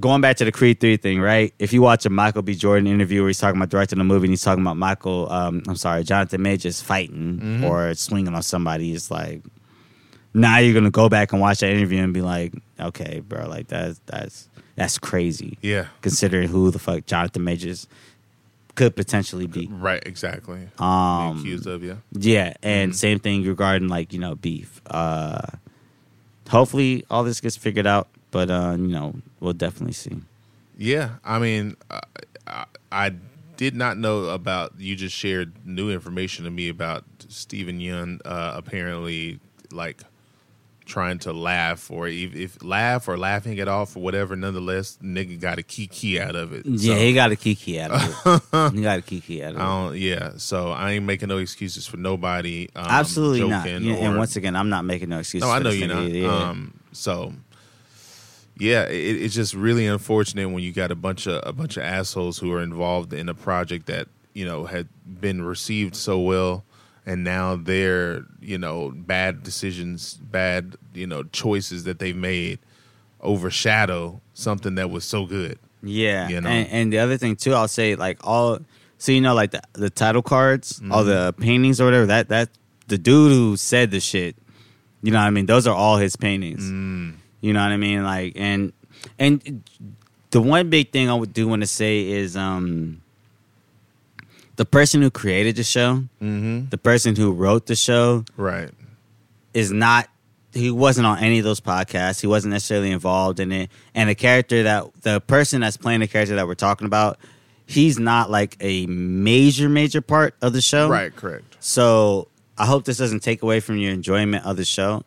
going 0.00 0.20
back 0.20 0.36
to 0.38 0.44
the 0.44 0.52
Creed 0.52 0.80
3 0.80 0.96
thing, 0.96 1.20
right? 1.20 1.54
If 1.58 1.72
you 1.72 1.80
watch 1.82 2.04
a 2.06 2.10
Michael 2.10 2.42
B. 2.42 2.54
Jordan 2.54 2.86
interview 2.86 3.20
where 3.22 3.28
he's 3.28 3.38
talking 3.38 3.58
about 3.58 3.68
directing 3.70 4.00
a 4.00 4.04
movie 4.04 4.26
and 4.26 4.32
he's 4.32 4.42
talking 4.42 4.62
about 4.62 4.76
Michael 4.76 5.30
um 5.30 5.62
I'm 5.68 5.76
sorry, 5.76 6.02
Jonathan 6.04 6.42
Majors 6.42 6.80
fighting 6.82 7.38
Mm-hmm. 7.42 7.64
or 7.64 7.94
swinging 7.94 8.34
on 8.34 8.42
somebody, 8.42 8.92
it's 8.92 9.10
like 9.10 9.42
now 10.32 10.58
you're 10.58 10.74
gonna 10.74 10.90
go 10.90 11.08
back 11.08 11.32
and 11.32 11.40
watch 11.40 11.60
that 11.60 11.70
interview 11.70 12.02
and 12.02 12.12
be 12.12 12.22
like, 12.22 12.52
okay, 12.80 13.20
bro, 13.20 13.46
like 13.48 13.68
that's 13.68 14.00
that's 14.06 14.48
that's 14.76 14.98
crazy. 14.98 15.56
Yeah. 15.62 15.86
Considering 16.00 16.48
who 16.48 16.70
the 16.72 16.80
fuck 16.80 17.06
Jonathan 17.06 17.44
Majors 17.44 17.86
could 18.74 18.96
potentially 18.96 19.46
be. 19.46 19.68
Right. 19.70 20.02
Exactly. 20.04 20.66
Um, 20.80 21.38
accused 21.38 21.68
of 21.68 21.84
yeah. 21.84 21.94
yeah, 22.10 22.54
and 22.64 22.90
Mm-hmm. 22.90 22.96
same 22.96 23.18
thing 23.20 23.44
regarding 23.44 23.86
like 23.86 24.12
you 24.12 24.18
know 24.18 24.34
beef. 24.34 24.80
Uh, 24.88 25.42
hopefully, 26.48 27.04
all 27.10 27.22
this 27.24 27.40
gets 27.40 27.56
figured 27.56 27.86
out, 27.86 28.08
but 28.34 28.50
uh, 28.50 28.74
you 28.76 28.88
know 28.88 29.14
we'll 29.38 29.52
definitely 29.52 29.92
see. 29.94 30.16
Yeah, 30.76 31.10
I 31.24 31.38
mean, 31.38 31.76
I, 31.88 32.00
I, 32.48 32.64
I 32.90 33.12
did 33.56 33.76
not 33.76 33.96
know 33.96 34.24
about. 34.24 34.72
You 34.76 34.96
just 34.96 35.14
shared 35.14 35.52
new 35.64 35.88
information 35.88 36.44
to 36.44 36.50
me 36.50 36.68
about 36.68 37.04
Steven 37.28 37.78
Yeun. 37.78 38.20
Uh, 38.24 38.54
apparently, 38.56 39.38
like 39.70 40.02
trying 40.84 41.18
to 41.18 41.32
laugh 41.32 41.90
or 41.92 42.08
if, 42.08 42.34
if 42.34 42.62
laugh 42.62 43.08
or 43.08 43.16
laughing 43.16 43.56
it 43.56 43.68
off 43.68 43.96
or 43.96 44.00
whatever. 44.00 44.34
Nonetheless, 44.34 44.98
nigga 45.00 45.40
got 45.40 45.58
a 45.60 45.62
kiki 45.62 46.20
out 46.20 46.34
of 46.34 46.52
it. 46.52 46.66
Yeah, 46.66 46.94
So, 46.94 47.00
he 47.00 47.14
got 47.14 47.30
a 47.30 47.36
kiki 47.36 47.80
out 47.80 47.92
of 47.92 48.42
it. 48.52 48.72
he 48.74 48.82
got 48.82 48.98
a 48.98 49.02
kiki 49.02 49.44
out 49.44 49.54
of 49.54 49.60
it. 49.60 49.62
I 49.62 49.64
don't, 49.64 49.96
yeah, 49.96 50.32
so 50.38 50.72
I 50.72 50.90
ain't 50.90 51.04
making 51.04 51.28
no 51.28 51.38
excuses 51.38 51.86
for 51.86 51.98
nobody. 51.98 52.68
Um, 52.74 52.86
Absolutely 52.88 53.48
not. 53.48 53.64
Yeah, 53.66 53.94
and 53.94 54.18
once 54.18 54.34
again, 54.34 54.56
I'm 54.56 54.70
not 54.70 54.84
making 54.84 55.08
no 55.08 55.20
excuses. 55.20 55.48
no, 55.48 55.54
I 55.54 55.60
know 55.60 55.70
you're 55.70 55.86
not. 55.88 56.10
Yeah. 56.10 56.48
Um, 56.48 56.74
so 56.90 57.32
yeah, 58.58 58.84
it, 58.84 59.22
it's 59.22 59.34
just 59.34 59.54
really 59.54 59.86
unfortunate 59.86 60.48
when 60.50 60.62
you 60.62 60.72
got 60.72 60.90
a 60.90 60.94
bunch 60.94 61.26
of 61.26 61.42
a 61.46 61.52
bunch 61.52 61.76
of 61.76 61.82
assholes 61.82 62.38
who 62.38 62.52
are 62.52 62.62
involved 62.62 63.12
in 63.12 63.28
a 63.28 63.34
project 63.34 63.86
that 63.86 64.08
you 64.32 64.44
know 64.44 64.64
had 64.66 64.88
been 65.20 65.42
received 65.42 65.94
so 65.96 66.18
well, 66.20 66.64
and 67.06 67.24
now 67.24 67.56
their 67.56 68.24
you 68.40 68.58
know 68.58 68.92
bad 68.94 69.42
decisions, 69.42 70.14
bad 70.14 70.76
you 70.94 71.06
know 71.06 71.22
choices 71.24 71.84
that 71.84 71.98
they've 71.98 72.16
made 72.16 72.58
overshadow 73.20 74.20
something 74.34 74.74
that 74.76 74.90
was 74.90 75.04
so 75.04 75.26
good. 75.26 75.58
Yeah, 75.82 76.28
You 76.28 76.40
know? 76.40 76.48
and, 76.48 76.68
and 76.70 76.92
the 76.92 76.98
other 76.98 77.16
thing 77.18 77.36
too, 77.36 77.52
I'll 77.54 77.68
say 77.68 77.94
like 77.94 78.18
all, 78.26 78.58
so 78.98 79.12
you 79.12 79.20
know, 79.20 79.34
like 79.34 79.50
the, 79.50 79.62
the 79.74 79.90
title 79.90 80.22
cards, 80.22 80.80
all 80.90 81.04
the 81.04 81.32
Mm-hmm. 81.32 81.42
paintings 81.42 81.80
or 81.80 81.84
whatever. 81.84 82.06
That 82.06 82.28
that 82.28 82.48
the 82.88 82.98
dude 82.98 83.32
who 83.32 83.56
said 83.56 83.90
the 83.90 84.00
shit, 84.00 84.36
you 85.02 85.10
know 85.12 85.18
what 85.18 85.26
I 85.26 85.30
mean? 85.30 85.46
Those 85.46 85.66
are 85.66 85.74
all 85.74 85.96
his 85.98 86.16
paintings. 86.16 86.64
Mm. 86.70 87.14
You 87.44 87.52
know 87.52 87.62
what 87.62 87.72
I 87.72 87.76
mean? 87.76 88.02
Like 88.02 88.32
and 88.36 88.72
and 89.18 89.62
the 90.30 90.40
one 90.40 90.70
big 90.70 90.90
thing 90.92 91.10
I 91.10 91.14
would 91.14 91.34
do 91.34 91.46
want 91.46 91.60
to 91.62 91.66
say 91.66 92.08
is 92.08 92.36
um 92.38 93.02
the 94.56 94.64
person 94.64 95.02
who 95.02 95.10
created 95.10 95.56
the 95.56 95.64
show, 95.64 96.04
Mm-hmm. 96.22 96.70
the 96.70 96.78
person 96.78 97.16
who 97.16 97.32
wrote 97.32 97.66
the 97.66 97.74
show, 97.74 98.24
Right. 98.36 98.70
is 99.52 99.70
not 99.70 100.08
he 100.54 100.70
wasn't 100.70 101.04
on 101.06 101.18
any 101.18 101.38
of 101.40 101.44
those 101.44 101.60
podcasts. 101.60 102.20
He 102.20 102.28
wasn't 102.28 102.52
necessarily 102.52 102.92
involved 102.92 103.40
in 103.40 103.50
it. 103.50 103.70
And 103.94 104.08
the 104.08 104.14
character 104.14 104.62
that 104.62 104.86
the 105.02 105.20
person 105.20 105.60
that's 105.60 105.76
playing 105.76 105.98
the 106.00 106.06
character 106.06 106.36
that 106.36 106.46
we're 106.46 106.54
talking 106.54 106.86
about, 106.86 107.18
he's 107.66 107.98
not 107.98 108.30
like 108.30 108.56
a 108.60 108.86
major 108.86 109.68
major 109.68 110.00
part 110.00 110.34
of 110.40 110.52
the 110.54 110.62
show. 110.62 110.88
Right. 110.88 111.14
Correct. 111.14 111.56
So 111.60 112.28
I 112.56 112.64
hope 112.66 112.84
this 112.84 112.96
doesn't 112.98 113.20
take 113.20 113.42
away 113.42 113.58
from 113.60 113.76
your 113.78 113.92
enjoyment 113.92 114.46
of 114.46 114.56
the 114.56 114.64
show. 114.64 115.02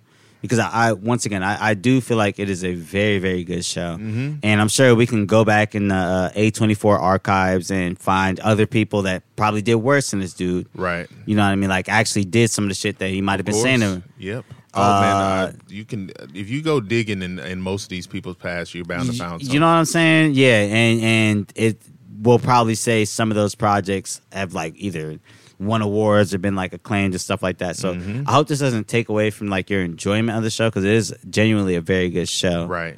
Because 0.48 0.60
I, 0.60 0.70
I 0.90 0.94
once 0.94 1.26
again 1.26 1.44
I, 1.44 1.70
I 1.70 1.74
do 1.74 2.02
feel 2.02 2.18
like 2.18 2.40
it 2.40 2.50
is 2.50 2.64
a 2.64 2.74
very 2.74 3.20
very 3.20 3.44
good 3.44 3.64
show, 3.66 3.98
Mm-hmm. 3.98 4.36
and 4.44 4.62
I'm 4.62 4.70
sure 4.70 4.96
we 4.96 5.06
can 5.06 5.26
go 5.26 5.44
back 5.46 5.76
in 5.76 5.88
the 5.90 5.96
uh, 5.96 6.32
A24 6.32 7.00
archives 7.00 7.70
and 7.72 7.98
find 8.00 8.40
other 8.40 8.66
people 8.66 9.04
that 9.04 9.24
probably 9.36 9.62
did 9.62 9.76
worse 9.76 10.12
than 10.12 10.20
this 10.20 10.34
dude. 10.34 10.68
Right. 10.74 11.08
You 11.26 11.36
know 11.36 11.44
what 11.44 11.50
I 11.52 11.56
mean? 11.56 11.70
Like 11.70 11.90
actually 11.90 12.26
did 12.26 12.50
some 12.52 12.64
of 12.66 12.70
the 12.70 12.76
shit 12.76 13.00
that 13.00 13.10
he 13.10 13.22
might 13.22 13.40
have 13.40 13.46
been 13.46 13.56
Of 13.56 13.62
saying. 13.62 13.80
course. 13.82 13.94
To, 13.96 14.04
Yep. 14.18 14.46
Oh 14.74 15.02
man, 15.02 15.16
Uh, 15.16 15.20
uh, 15.20 15.52
you 15.70 15.86
can 15.86 16.12
if 16.34 16.50
you 16.50 16.62
go 16.62 16.80
digging 16.80 17.22
in, 17.24 17.40
in 17.40 17.62
most 17.62 17.84
of 17.84 17.90
these 17.90 18.06
people's 18.08 18.36
past, 18.38 18.76
you're 18.76 18.86
bound 18.86 19.08
to 19.10 19.14
find. 19.14 19.32
Something. 19.32 19.50
You 19.50 19.60
know 19.60 19.66
what 19.66 19.72
I'm 19.74 19.86
saying? 19.86 20.34
Yeah, 20.36 20.62
and 20.62 21.02
and 21.02 21.54
it 21.56 21.82
will 22.22 22.40
probably 22.40 22.76
say 22.76 23.06
some 23.06 23.32
of 23.32 23.36
those 23.36 23.56
projects 23.56 24.22
have 24.32 24.54
like 24.54 24.74
either 24.78 25.20
won 25.60 25.82
awards 25.82 26.34
or 26.34 26.38
been 26.38 26.56
like 26.56 26.74
acclaimed 26.74 27.14
and 27.14 27.22
stuff 27.22 27.42
like 27.42 27.58
that. 27.60 27.76
So 27.76 27.94
Mm-hmm. 27.96 28.24
I 28.28 28.34
hope 28.34 28.48
this 28.48 28.60
doesn't 28.60 28.88
take 28.88 29.10
away 29.10 29.32
from 29.32 29.48
like 29.50 29.70
your 29.70 29.82
enjoyment 29.84 30.38
of 30.38 30.44
the 30.44 30.50
show 30.52 30.70
because 30.70 30.84
it 30.86 30.92
is 30.94 31.16
genuinely 31.30 31.76
a 31.76 31.82
very 31.82 32.10
good 32.10 32.30
show. 32.30 32.66
right. 32.68 32.98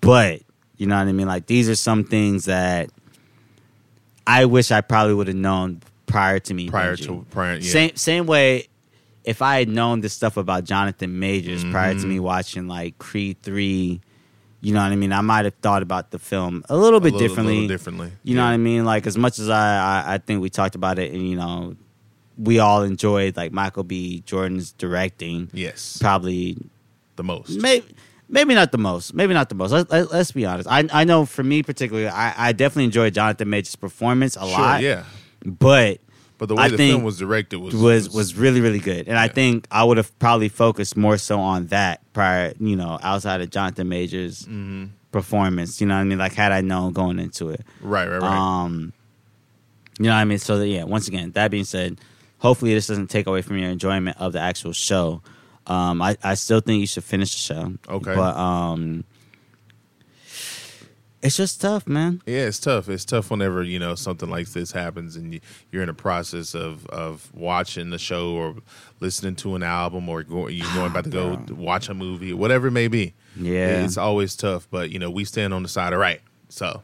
But 0.00 0.42
you 0.76 0.86
know 0.86 0.96
what 0.96 1.08
I 1.08 1.12
mean? 1.12 1.26
Like 1.26 1.46
these 1.46 1.68
are 1.68 1.74
some 1.74 2.04
things 2.04 2.44
that 2.44 2.90
I 4.26 4.44
wish 4.44 4.70
I 4.70 4.80
probably 4.80 5.14
would 5.14 5.26
have 5.28 5.36
known 5.36 5.80
prior 6.06 6.38
to 6.38 6.54
me. 6.54 6.68
Prior 6.68 6.96
to 6.96 7.26
prior, 7.30 7.56
yeah. 7.56 7.70
Same 7.70 7.96
same 7.96 8.26
way. 8.26 8.68
If 9.24 9.42
I 9.42 9.58
had 9.58 9.68
known 9.68 10.00
this 10.00 10.14
stuff 10.14 10.36
about 10.36 10.64
Jonathan 10.64 11.18
Majors 11.18 11.64
prior 11.64 11.92
to 11.92 11.98
Mm-hmm. 12.00 12.08
me 12.08 12.20
watching 12.20 12.66
like 12.68 12.96
Creed 12.98 13.38
three, 13.42 14.00
you 14.60 14.72
know 14.72 14.80
what 14.82 14.92
I 14.92 14.96
mean. 14.96 15.12
I 15.12 15.20
might 15.20 15.44
have 15.44 15.54
thought 15.60 15.82
about 15.82 16.10
the 16.12 16.18
film 16.18 16.64
a 16.68 16.76
little 16.76 16.98
A 16.98 17.00
bit 17.00 17.12
little- 17.12 17.28
differently. 17.28 17.54
little 17.54 17.68
differently. 17.68 18.12
You 18.22 18.36
know 18.36 18.44
what 18.44 18.52
I 18.52 18.56
mean? 18.56 18.84
Like 18.84 19.06
as 19.06 19.18
much 19.18 19.38
as 19.38 19.50
I, 19.50 20.02
I, 20.06 20.14
I 20.14 20.18
think 20.18 20.40
we 20.40 20.48
talked 20.50 20.76
about 20.76 20.98
it, 20.98 21.12
and 21.12 21.28
you 21.28 21.36
know, 21.36 21.76
we 22.38 22.58
all 22.60 22.82
enjoyed 22.82 23.36
like 23.36 23.52
Michael 23.52 23.82
B. 23.84 24.20
Jordan's 24.24 24.72
directing. 24.72 25.50
Yes, 25.52 25.98
Probably 26.00 26.56
the 27.16 27.24
most. 27.24 27.60
maybe 27.60 27.86
maybe 28.28 28.54
not 28.54 28.70
the 28.72 28.78
most 28.78 29.12
maybe 29.14 29.32
not 29.34 29.48
the 29.48 29.54
most 29.54 29.70
let, 29.72 29.90
let, 29.90 30.12
us 30.12 30.30
be 30.32 30.44
honest 30.44 30.68
I, 30.70 30.86
I 30.92 31.04
know 31.04 31.24
for 31.24 31.42
me 31.42 31.62
particularly 31.62 32.06
I, 32.08 32.48
I 32.48 32.52
definitely 32.52 32.84
enjoyed 32.84 33.14
jonathan 33.14 33.48
major's 33.48 33.74
performance 33.74 34.36
a 34.36 34.40
Sure, 34.40 34.50
lot 34.50 34.82
yeah. 34.82 35.04
but 35.44 35.98
But 36.36 36.48
the 36.50 36.54
way 36.54 36.64
I 36.64 36.68
the 36.68 36.76
film 36.76 37.02
was 37.04 37.18
directed 37.18 37.56
was 37.58 37.74
was 37.74 38.10
was 38.10 38.34
really 38.36 38.60
really 38.60 38.78
good 38.80 39.08
and 39.08 39.18
i 39.18 39.26
think 39.28 39.66
i 39.70 39.82
would 39.82 39.96
have 39.96 40.16
probably 40.18 40.50
focused 40.50 40.94
more 40.96 41.16
so 41.16 41.40
on 41.40 41.68
that 41.68 42.02
prior 42.12 42.52
you 42.60 42.76
know 42.76 42.98
outside 43.02 43.40
of 43.40 43.48
jonathan 43.50 43.88
major's 43.88 44.44
Mhm. 44.44 44.90
performance 45.10 45.80
you 45.80 45.86
know 45.86 45.94
what 45.94 46.02
i 46.02 46.04
mean 46.04 46.18
like 46.18 46.34
had 46.34 46.52
i 46.52 46.60
known 46.60 46.92
going 46.92 47.18
into 47.18 47.48
it 47.48 47.64
right, 47.80 48.06
right, 48.08 48.20
right. 48.20 48.30
um 48.64 48.92
you 49.98 50.04
know 50.04 50.10
what 50.10 50.16
i 50.20 50.24
mean 50.26 50.38
so 50.38 50.58
that, 50.58 50.68
yeah 50.68 50.84
once 50.84 51.08
again 51.08 51.32
that 51.32 51.50
being 51.50 51.64
said 51.64 51.98
hopefully 52.38 52.74
this 52.74 52.86
doesn't 52.86 53.08
take 53.08 53.26
away 53.26 53.42
from 53.42 53.58
your 53.58 53.70
enjoyment 53.70 54.16
of 54.18 54.32
the 54.32 54.40
actual 54.40 54.72
show. 54.72 55.22
Um 55.66 56.00
i, 56.00 56.16
I 56.22 56.34
still 56.34 56.60
think 56.60 56.80
you 56.80 56.86
should 56.86 57.04
finish 57.04 57.32
the 57.32 57.54
show. 57.54 57.74
Okay. 57.88 58.14
but 58.14 58.36
um 58.36 59.04
it's 61.20 61.36
just 61.36 61.60
tough 61.60 61.86
man. 61.88 62.22
Yeah, 62.26 62.46
it's 62.46 62.60
tough. 62.60 62.88
It's 62.88 63.04
tough 63.04 63.30
whenever 63.30 63.62
you 63.64 63.78
know 63.80 63.96
something 63.96 64.30
like 64.30 64.48
this 64.50 64.70
happens 64.70 65.16
and 65.16 65.34
you, 65.34 65.40
you're 65.72 65.82
in 65.82 65.88
a 65.88 65.94
process 65.94 66.54
of 66.54 66.86
of 66.86 67.28
watching 67.34 67.90
the 67.90 67.98
show 67.98 68.30
or 68.34 68.54
listening 69.00 69.34
to 69.36 69.56
an 69.56 69.64
album 69.64 70.08
or 70.08 70.22
go, 70.22 70.46
you're 70.46 70.72
going 70.74 70.90
about 70.90 71.04
to 71.04 71.10
go 71.10 71.44
watch 71.54 71.88
a 71.88 71.94
movie, 71.94 72.32
whatever 72.32 72.68
it 72.68 72.72
may 72.72 72.86
be. 72.88 73.14
yeah. 73.36 73.82
It's 73.82 73.96
always 73.96 74.36
tough, 74.36 74.68
but 74.70 74.90
you 74.90 75.00
know 75.00 75.10
we 75.10 75.24
stand 75.24 75.52
on 75.52 75.62
the 75.64 75.68
side 75.68 75.92
of 75.92 75.98
right, 75.98 76.20
so. 76.48 76.82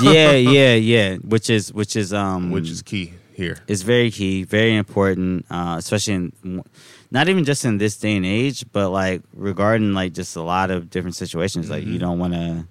Yeah 0.00 0.30
yeah 0.32 0.74
yeah. 0.74 1.16
Which 1.16 1.50
is 1.50 1.72
which 1.72 1.96
is 1.96 2.12
um 2.12 2.52
which 2.52 2.70
is 2.70 2.80
key 2.80 3.12
here. 3.34 3.58
is 3.66 3.82
very 3.82 4.10
key, 4.10 4.44
very 4.44 4.74
important, 4.76 5.44
uh, 5.50 5.76
especially 5.78 6.14
in 6.14 6.62
not 7.10 7.28
even 7.28 7.44
just 7.44 7.64
in 7.64 7.78
this 7.78 7.96
day 7.96 8.16
and 8.16 8.24
age, 8.26 8.64
but 8.72 8.90
like 8.90 9.22
regarding 9.34 9.92
like 9.92 10.12
just 10.12 10.36
a 10.36 10.42
lot 10.42 10.70
of 10.70 10.90
different 10.90 11.16
situations. 11.16 11.68
Like 11.70 11.84
you 11.84 11.98
don't 11.98 12.18
want 12.18 12.32
to 12.34 12.66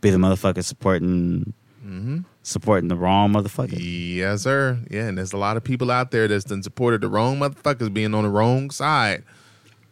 be 0.00 0.10
the 0.10 0.18
motherfucker 0.18 0.64
supporting 0.64 1.52
Mm-hmm. 1.84 2.20
supporting 2.42 2.88
the 2.88 2.96
wrong 2.96 3.30
motherfucker. 3.34 3.76
Yes, 3.78 4.40
sir. 4.42 4.78
Yeah, 4.90 5.06
and 5.06 5.18
there's 5.18 5.34
a 5.34 5.36
lot 5.36 5.58
of 5.58 5.64
people 5.64 5.90
out 5.90 6.12
there 6.12 6.26
that's 6.26 6.44
done 6.44 6.62
supported 6.62 7.02
the 7.02 7.08
wrong 7.08 7.38
motherfuckers 7.40 7.92
being 7.92 8.14
on 8.14 8.24
the 8.24 8.30
wrong 8.30 8.70
side, 8.70 9.22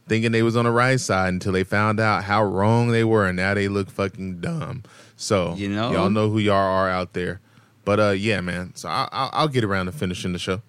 thinking 0.09 0.33
they 0.33 0.43
was 0.43 0.57
on 0.57 0.65
the 0.65 0.71
right 0.71 0.99
side 0.99 1.29
until 1.35 1.53
they 1.53 1.65
found 1.65 2.01
out 2.01 2.25
how 2.25 2.43
wrong 2.43 2.89
they 2.89 3.05
were, 3.05 3.27
and 3.27 3.37
now 3.37 3.53
they 3.53 3.69
look 3.69 3.91
fucking 3.91 4.41
dumb. 4.41 4.85
So 5.17 5.55
You 5.57 5.69
know? 5.69 5.93
y'all 5.93 6.09
know 6.09 6.31
who 6.31 6.39
y'all 6.39 6.55
are 6.57 6.89
out 6.89 7.13
there. 7.13 7.43
But 7.85 8.01
uh, 8.01 8.11
yeah, 8.11 8.41
man. 8.41 8.73
So 8.75 8.89
I, 8.89 9.09
I'll, 9.13 9.31
I'll 9.33 9.49
get 9.49 9.65
around 9.65 9.87
to 9.87 9.93
finishing 9.93 10.33
the 10.33 10.39
show. 10.39 10.63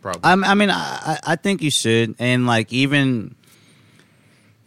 Probably. 0.00 0.20
I, 0.24 0.32
I 0.32 0.54
mean, 0.54 0.70
I, 0.70 0.74
I 0.74 1.18
I 1.32 1.36
think 1.36 1.62
you 1.62 1.70
should, 1.70 2.14
and 2.18 2.46
like 2.46 2.72
even 2.72 3.34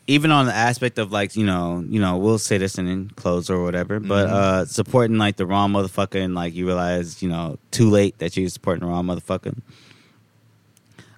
even 0.07 0.29
on 0.31 0.45
the 0.45 0.53
aspect 0.53 0.97
of 0.99 1.11
like 1.11 1.35
you 1.35 1.45
know 1.45 1.83
you 1.89 1.99
know 1.99 2.17
we'll 2.17 2.37
say 2.37 2.57
this 2.57 2.77
and 2.77 2.87
then 2.87 3.09
close 3.15 3.49
or 3.49 3.63
whatever, 3.63 3.99
but 3.99 4.27
Mm-hmm. 4.27 4.35
uh 4.35 4.65
supporting 4.65 5.17
like 5.17 5.35
the 5.37 5.45
wrong 5.45 5.71
motherfucker 5.71 6.23
and 6.23 6.35
like 6.35 6.53
you 6.53 6.65
realize 6.67 7.21
you 7.23 7.29
know 7.29 7.57
too 7.71 7.89
late 7.89 8.17
that 8.19 8.37
you're 8.37 8.47
supporting 8.49 8.81
the 8.81 8.87
wrong 8.87 9.05
motherfucker. 9.05 9.57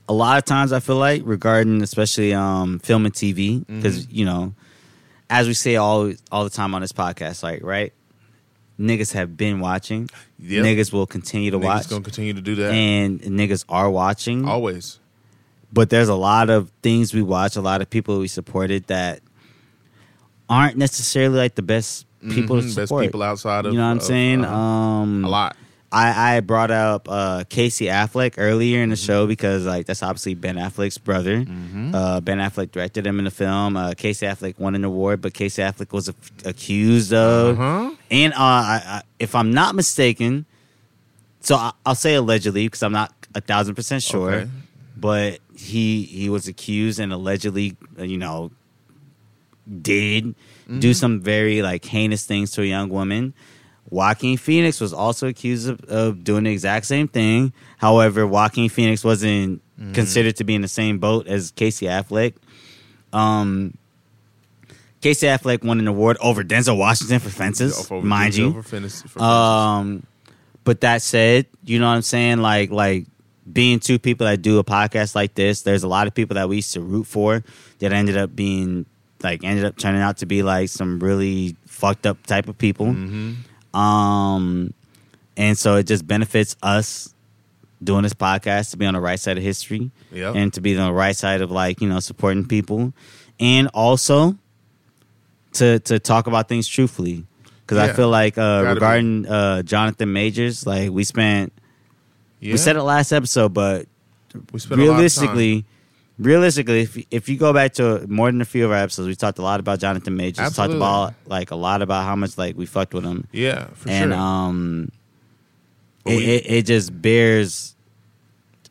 A 0.10 0.14
lot 0.14 0.38
of 0.38 0.46
times 0.46 0.72
I 0.72 0.80
feel 0.80 0.96
like 0.96 1.22
regarding 1.26 1.82
especially 1.82 2.34
um 2.34 2.80
film 2.80 3.06
and 3.06 3.14
TV 3.14 3.66
because 3.68 4.06
Mm-hmm. 4.06 4.16
you 4.16 4.26
know 4.26 4.54
as 5.30 5.48
we 5.48 5.54
say 5.54 5.76
all 5.76 6.14
all 6.32 6.44
the 6.46 6.50
time 6.50 6.74
on 6.74 6.82
this 6.82 6.94
podcast 6.94 7.44
like 7.44 7.62
right 7.64 7.92
niggas 8.80 9.14
have 9.14 9.36
been 9.38 9.60
watching 9.60 10.10
Yep. 10.40 10.64
niggas 10.66 10.94
will 10.94 11.08
continue 11.08 11.50
to 11.52 11.58
Niggas 11.58 11.64
watch 11.64 11.90
gonna 11.90 12.04
continue 12.04 12.34
to 12.34 12.42
do 12.42 12.56
that 12.56 12.72
and 12.72 13.20
niggas 13.22 13.66
are 13.70 13.90
watching 13.90 14.46
always. 14.46 15.00
but 15.74 15.90
there's 15.90 16.10
a 16.10 16.16
lot 16.16 16.50
of 16.50 16.72
things 16.84 17.14
we 17.14 17.22
watch, 17.24 17.56
a 17.56 17.62
lot 17.62 17.82
of 17.82 17.90
people 17.90 18.20
we 18.20 18.28
supported 18.28 18.86
that 18.88 19.22
aren't 20.50 20.78
necessarily 20.78 21.38
like 21.38 21.56
the 21.56 21.62
best 21.62 22.06
people 22.30 22.60
to 22.62 22.66
Mhm, 22.66 22.70
support. 22.72 23.02
Best 23.04 23.08
people 23.10 23.24
outside 23.24 23.66
of 23.66 23.74
you 23.74 23.78
know 23.80 23.86
what 23.86 23.92
I'm 23.92 23.98
of, 23.98 24.04
saying? 24.04 24.46
uh, 24.46 24.52
um, 24.56 25.26
a 25.26 25.30
lot. 25.30 25.56
I, 25.90 26.36
I 26.36 26.40
brought 26.42 26.70
up 26.70 27.08
uh, 27.10 27.46
Casey 27.48 27.86
Affleck 27.86 28.34
earlier 28.38 28.82
in 28.84 28.90
the 28.90 28.96
Mm-hmm. 28.96 29.06
show 29.06 29.26
because 29.28 29.66
like 29.66 29.86
that's 29.86 30.04
obviously 30.04 30.34
Ben 30.36 30.56
Affleck's 30.58 30.98
brother. 30.98 31.46
Mhm. 31.46 31.96
Uh, 31.96 32.20
ben 32.20 32.40
Affleck 32.40 32.72
directed 32.72 33.08
him 33.08 33.20
in 33.20 33.26
the 33.26 33.32
film. 33.32 33.78
Uh, 33.78 33.94
Casey 33.96 34.26
Affleck 34.26 34.60
won 34.60 34.76
an 34.76 34.84
award, 34.84 35.22
but 35.22 35.34
Casey 35.34 35.62
Affleck 35.62 35.94
was 35.94 36.10
ac- 36.10 36.18
accused 36.44 37.14
of 37.14 37.58
Uh-huh. 37.58 37.92
and 38.12 38.34
uh, 38.34 38.38
I, 38.38 38.82
I, 38.86 39.02
if 39.20 39.34
I'm 39.34 39.52
not 39.52 39.76
mistaken, 39.76 40.46
so 41.40 41.56
I, 41.56 41.72
I'll 41.86 41.96
say 41.96 42.16
allegedly 42.16 42.66
because 42.68 42.84
I'm 42.84 42.92
not 42.92 43.14
a 43.34 43.40
thousand 43.40 43.76
percent 43.76 44.04
sure, 44.04 44.34
Okay. 44.34 44.52
but 44.98 45.40
he 45.56 46.04
he 46.04 46.30
was 46.30 46.50
accused 46.50 47.00
and 47.00 47.14
allegedly, 47.14 47.78
uh, 47.98 48.04
you 48.04 48.18
know, 48.18 48.52
did 49.82 50.36
Mm-hmm. 50.68 50.80
do 50.82 50.94
some 50.94 51.22
very 51.22 51.62
like 51.62 51.86
heinous 51.86 52.26
things 52.26 52.52
to 52.52 52.62
a 52.62 52.66
young 52.66 52.90
woman. 52.90 53.34
Joaquin 53.90 54.38
Phoenix 54.38 54.82
was 54.82 54.92
also 54.94 55.28
accused 55.28 55.70
of, 55.70 55.82
of 55.86 56.24
doing 56.24 56.44
the 56.44 56.52
exact 56.52 56.86
same 56.86 57.08
thing. 57.08 57.54
However, 57.78 58.26
Joaquin 58.28 58.70
Phoenix 58.70 59.04
wasn't 59.04 59.62
Mm-hmm. 59.80 59.94
considered 59.94 60.36
to 60.38 60.44
be 60.44 60.56
in 60.56 60.64
the 60.64 60.68
same 60.68 60.98
boat 60.98 61.28
as 61.28 61.52
Casey 61.52 61.86
Affleck. 61.86 62.34
Um, 63.14 63.78
Casey 65.02 65.28
Affleck 65.28 65.64
won 65.64 65.80
an 65.80 65.88
award 65.88 66.18
over 66.20 66.44
Denzel 66.44 66.76
Washington 66.78 67.20
for 67.20 67.30
Fences, 67.30 67.86
For- 67.88 68.02
mind 68.02 68.34
for 68.34 68.40
you. 68.42 68.54
for 68.54 68.64
fitness. 68.64 69.04
Um, 69.18 70.02
but 70.64 70.82
that 70.82 71.04
said, 71.04 71.46
you 71.64 71.78
know 71.80 71.88
what 71.88 71.94
I'm 71.94 72.02
saying? 72.02 72.40
Like, 72.40 72.72
like 72.72 73.06
being 73.54 73.80
two 73.80 74.00
people 74.00 74.26
that 74.26 74.42
do 74.42 74.58
a 74.58 74.64
podcast 74.64 75.14
like 75.14 75.36
this, 75.36 75.62
there's 75.62 75.84
a 75.84 75.88
lot 75.88 76.08
of 76.08 76.16
people 76.16 76.34
that 76.36 76.50
we 76.50 76.56
used 76.56 76.74
to 76.74 76.82
root 76.82 77.06
for 77.06 77.44
that 77.78 77.94
ended 77.94 78.18
up 78.18 78.36
being 78.36 78.88
like 79.24 79.44
ended 79.44 79.64
up 79.66 79.78
turning 79.78 80.02
out 80.02 80.18
to 80.18 80.26
be 80.26 80.42
like 80.42 80.70
some 80.70 81.00
really 81.00 81.56
fucked 81.68 82.08
up 82.08 82.26
type 82.26 82.48
of 82.48 82.58
people. 82.58 82.88
Mm-hmm. 82.88 83.34
Um, 83.78 84.74
and 85.36 85.58
so 85.58 85.76
it 85.76 85.84
just 85.88 86.08
benefits 86.08 86.56
us 86.64 87.14
doing 87.84 88.02
this 88.04 88.14
podcast 88.14 88.72
to 88.72 88.78
be 88.78 88.86
on 88.88 88.96
the 88.96 89.00
right 89.00 89.20
side 89.20 89.38
of 89.38 89.44
history 89.44 89.92
Yep. 90.12 90.36
and 90.36 90.54
to 90.56 90.62
be 90.62 90.76
on 90.78 90.88
the 90.88 90.94
right 90.94 91.16
side 91.16 91.42
of 91.42 91.52
like 91.52 91.80
you 91.80 91.88
know 91.88 92.00
supporting 92.00 92.46
people, 92.48 92.94
and 93.40 93.68
also 93.74 94.36
to 95.54 95.80
to 95.80 96.00
talk 96.00 96.28
about 96.28 96.48
things 96.50 96.68
truthfully. 96.68 97.26
Because 97.62 97.78
I 97.78 97.92
feel 97.94 98.08
like 98.10 98.38
uh, 98.38 98.64
regarding 98.66 99.28
uh, 99.28 99.62
Jonathan 99.62 100.14
Majors, 100.14 100.66
like 100.66 100.90
we 100.90 101.04
spent 101.04 101.52
yeah. 102.40 102.54
we 102.54 102.58
said 102.58 102.78
it 102.78 102.84
last 102.84 103.12
episode, 103.12 103.54
but 103.54 103.86
We 104.54 104.60
spent 104.60 104.80
a 104.80 104.84
lot 104.86 104.86
of 104.86 104.88
time. 104.88 104.96
realistically, 104.96 105.66
realistically, 106.18 106.82
if 106.82 106.98
if 107.12 107.30
you 107.30 107.38
go 107.38 107.54
back 107.54 107.74
to 107.74 108.06
more 108.08 108.32
than 108.32 108.42
a 108.42 108.46
few 108.46 108.66
of 108.66 108.72
our 108.72 108.78
episodes, 108.78 109.08
we 109.08 109.16
talked 109.16 109.40
a 109.40 109.44
lot 109.44 109.60
about 109.60 109.80
Jonathan 109.80 110.16
Majors. 110.16 110.40
Absolutely. 110.40 110.80
Talked 110.80 111.14
about 111.20 111.30
like 111.30 111.52
a 111.52 111.56
lot 111.56 111.82
about 111.82 112.06
how 112.06 112.16
much 112.16 112.38
like 112.38 112.58
we 112.58 112.66
fucked 112.66 112.94
with 112.94 113.04
him, 113.04 113.28
Yeah, 113.32 113.68
for 113.74 113.90
and 113.90 114.12
sure. 114.12 114.20
um, 114.20 114.92
it, 116.06 116.16
we- 116.18 116.26
it 116.26 116.44
it 116.46 116.66
just 116.66 117.02
bears. 117.02 117.76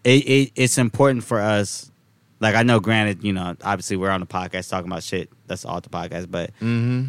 It, 0.05 0.29
it 0.29 0.53
it's 0.55 0.79
important 0.79 1.25
for 1.25 1.41
us. 1.41 1.91
Like 2.39 2.55
I 2.55 2.63
know, 2.63 2.81
granted, 2.81 3.25
you 3.25 3.33
know, 3.33 3.57
obviously 3.65 3.97
we're 3.97 4.11
on 4.11 4.21
the 4.21 4.27
podcast 4.27 4.69
talking 4.69 4.91
about 4.91 5.03
shit 5.03 5.31
that's 5.47 5.65
all 5.65 5.81
the 5.81 5.89
podcast, 5.89 6.31
but 6.31 6.51
mm-hmm. 6.61 7.07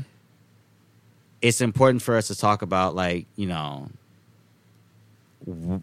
it's 1.42 1.60
important 1.62 2.02
for 2.02 2.16
us 2.16 2.28
to 2.28 2.36
talk 2.36 2.62
about 2.62 2.96
like 2.96 3.28
you 3.36 3.46
know 3.48 3.90
w- 5.46 5.82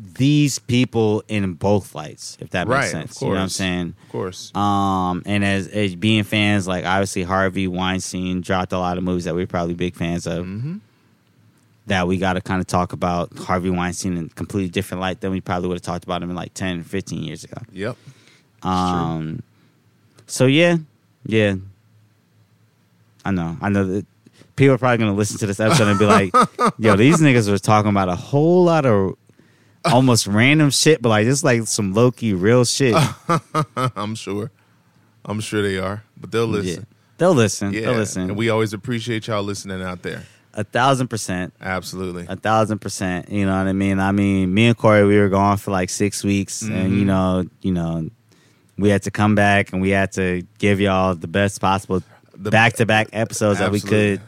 these 0.00 0.58
people 0.60 1.24
in 1.26 1.54
both 1.54 1.94
lights, 1.94 2.38
if 2.40 2.50
that 2.50 2.68
makes 2.68 2.76
Right, 2.76 2.84
of 2.84 2.90
sense. 2.90 3.20
You 3.20 3.28
know 3.28 3.34
what 3.34 3.40
I'm 3.40 3.48
saying? 3.48 3.94
Of 4.06 4.12
course. 4.12 4.54
Um, 4.54 5.22
and 5.26 5.44
as, 5.44 5.66
as 5.68 5.96
being 5.96 6.22
fans, 6.22 6.68
like 6.68 6.84
obviously 6.84 7.24
Harvey 7.24 7.66
Weinstein 7.66 8.40
dropped 8.40 8.72
a 8.72 8.78
lot 8.78 8.96
of 8.96 9.02
movies 9.04 9.24
that 9.24 9.34
we're 9.34 9.46
probably 9.48 9.74
big 9.74 9.96
fans 9.96 10.26
of. 10.26 10.44
mm-hmm. 10.46 10.76
That 11.86 12.06
we 12.06 12.18
got 12.18 12.34
to 12.34 12.42
kind 12.42 12.60
of 12.60 12.66
talk 12.66 12.92
about 12.92 13.34
Harvey 13.38 13.70
Weinstein 13.70 14.16
in 14.18 14.24
a 14.26 14.28
completely 14.28 14.68
different 14.68 15.00
light 15.00 15.22
than 15.22 15.30
we 15.30 15.40
probably 15.40 15.68
would 15.68 15.76
have 15.76 15.82
talked 15.82 16.04
about 16.04 16.22
him 16.22 16.28
in 16.28 16.36
like 16.36 16.52
10, 16.52 16.84
15 16.84 17.22
years 17.22 17.44
ago. 17.44 17.56
Yep. 17.72 17.96
Um, 18.62 19.42
so 20.26 20.44
yeah, 20.44 20.76
yeah. 21.24 21.54
I 23.24 23.30
know, 23.30 23.56
I 23.62 23.68
know 23.70 23.84
that 23.86 24.06
people 24.54 24.74
are 24.74 24.78
probably 24.78 24.98
gonna 24.98 25.14
listen 25.14 25.38
to 25.38 25.46
this 25.46 25.60
episode 25.60 25.88
and 25.88 25.98
be 25.98 26.04
like, 26.06 26.32
"Yo, 26.78 26.94
these 26.96 27.18
niggas 27.20 27.50
were 27.50 27.58
talking 27.58 27.90
about 27.90 28.08
a 28.08 28.16
whole 28.16 28.64
lot 28.64 28.84
of 28.84 29.16
almost 29.92 30.26
random 30.26 30.70
shit, 30.70 31.00
but 31.02 31.08
like 31.10 31.26
just 31.26 31.44
like 31.44 31.66
some 31.66 31.92
low 31.94 32.10
key 32.10 32.32
real 32.32 32.64
shit." 32.64 32.94
I'm 33.96 34.14
sure. 34.14 34.50
I'm 35.24 35.40
sure 35.40 35.62
they 35.62 35.78
are, 35.78 36.04
but 36.16 36.30
they'll 36.30 36.46
Yeah. 36.48 36.60
listen. 36.62 36.86
They'll 37.18 37.34
listen. 37.34 37.72
Yeah, 37.72 37.80
They'll 37.82 37.94
listen. 37.94 38.22
and 38.22 38.36
we 38.36 38.48
always 38.48 38.72
appreciate 38.72 39.26
y'all 39.26 39.42
listening 39.42 39.82
out 39.82 40.02
there. 40.02 40.22
a 40.54 40.64
thousand 40.64 41.08
percent. 41.08 41.52
Absolutely. 41.60 42.26
A 42.28 42.34
thousand 42.36 42.78
percent. 42.80 43.28
You 43.30 43.44
know 43.46 43.56
what 43.58 43.68
I 43.68 43.72
mean? 43.72 44.00
I 44.00 44.12
mean, 44.12 44.52
me 44.54 44.66
and 44.68 44.76
Corey, 44.76 45.04
we 45.06 45.18
were 45.18 45.28
gone 45.28 45.56
for 45.56 45.70
like 45.70 45.90
six 45.90 46.24
weeks, 46.24 46.62
and 46.62 46.94
you 46.96 47.02
Mhm. 47.02 47.06
know, 47.06 47.44
you 47.62 47.72
know, 47.72 48.08
we 48.76 48.88
had 48.88 49.02
to 49.02 49.10
come 49.10 49.34
back 49.34 49.72
and 49.72 49.82
we 49.82 49.90
had 49.90 50.12
to 50.12 50.42
give 50.58 50.80
y'all 50.80 51.14
the 51.14 51.28
best 51.28 51.60
possible 51.60 52.02
back 52.36 52.74
to 52.74 52.86
back 52.86 53.08
episodes 53.12 53.58
that 53.58 53.70
we 53.72 53.80
could. 53.80 54.20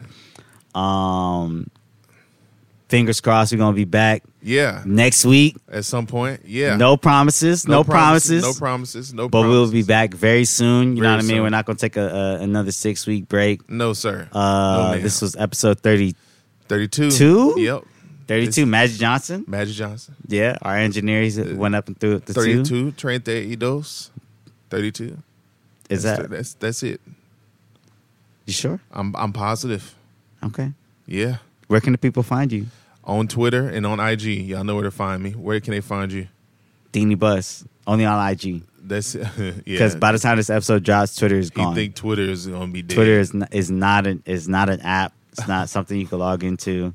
Um, 0.74 1.68
fingers 2.90 3.20
crossed, 3.20 3.52
we're 3.52 3.58
gonna 3.58 3.74
be 3.74 3.84
back 3.86 4.22
Yeah, 4.42 4.82
next 4.84 5.24
week. 5.24 5.56
at 5.70 5.84
some 5.84 6.06
point. 6.06 6.40
Yeah. 6.44 6.76
No 6.76 6.96
promises, 6.96 7.66
no, 7.66 7.84
promises, 7.84 8.42
No 8.42 8.52
promises. 8.52 9.14
No. 9.14 9.28
but 9.28 9.42
promises. 9.42 9.50
we'll 9.50 9.70
be 9.70 9.82
back 9.82 10.12
very 10.12 10.44
soon. 10.44 10.96
You 10.96 11.02
know 11.04 11.08
Very 11.10 11.16
what 11.16 11.24
I 11.24 11.28
mean? 11.28 11.42
We're 11.42 11.50
not 11.50 11.64
gonna 11.66 11.78
take 11.78 11.96
a, 11.96 12.06
a 12.08 12.42
another 12.42 12.72
six 12.72 13.06
week 13.06 13.28
break. 13.28 13.68
No, 13.70 13.92
sir. 13.94 14.28
Uh, 14.32 14.90
ma'am. 14.92 15.02
this 15.02 15.22
was 15.22 15.36
episode 15.36 15.80
30, 15.80 16.14
Thirty-two. 16.68 17.10
two? 17.10 17.54
Yep. 17.58 17.84
32. 18.26 18.64
Magic 18.66 18.96
Johnson, 18.98 19.44
Magic 19.48 19.74
Johnson. 19.74 20.14
yeah, 20.28 20.56
our 20.62 20.76
engineers 20.76 21.38
went 21.40 21.74
up 21.74 21.88
and 21.88 21.98
threw 21.98 22.14
it 22.16 22.26
the 22.26 22.34
two. 22.34 22.40
Thirty-two. 22.64 22.92
Treinta 22.92 23.32
y 23.48 23.56
dos. 23.56 24.10
Thirty-two. 24.70 25.16
Is 25.88 26.04
that's, 26.04 26.20
that 26.22 26.30
that's 26.30 26.54
that's 26.54 26.82
it? 26.84 27.00
you 28.46 28.52
sure? 28.52 28.78
I'm 28.92 29.14
I'm 29.16 29.32
positive. 29.32 29.94
Okay. 30.44 30.72
Yeah. 31.06 31.38
Where 31.66 31.80
can 31.80 31.90
the 31.92 31.98
people 31.98 32.22
find 32.22 32.52
you? 32.52 32.66
On 33.10 33.26
Twitter 33.28 33.68
and 33.68 33.84
on 33.84 33.98
IG. 34.00 34.22
Y'all 34.22 34.62
know 34.64 34.74
where 34.76 34.84
to 34.84 34.90
find 34.90 35.22
me. 35.22 35.32
Where 35.32 35.58
can 35.60 35.72
they 35.72 35.80
find 35.80 36.12
you? 36.12 36.28
Deanie 36.92 37.18
Bus 37.18 37.64
only 37.86 38.04
on 38.04 38.30
IG 38.30 38.62
That's 38.82 39.14
yeah. 39.38 39.52
because 39.64 39.94
by 39.96 40.12
the 40.12 40.18
time 40.18 40.36
this 40.36 40.50
episode 40.50 40.82
drops, 40.84 41.14
Twitter 41.16 41.36
is 41.36 41.46
you 41.50 41.62
gone. 41.62 41.74
think 41.74 41.94
Twitter 41.94 42.22
is 42.22 42.46
gonna 42.46 42.68
be 42.72 42.82
dead. 42.82 42.94
Twitter 42.94 43.18
is 43.20 43.34
n- 43.34 43.48
is 43.52 43.70
not 43.70 44.06
an 44.06 44.22
is 44.26 44.48
not 44.48 44.68
an 44.70 44.80
app. 44.80 45.12
It's 45.32 45.46
not 45.48 45.68
something 45.74 45.98
you 45.98 46.06
can 46.06 46.18
log 46.20 46.42
into. 46.44 46.94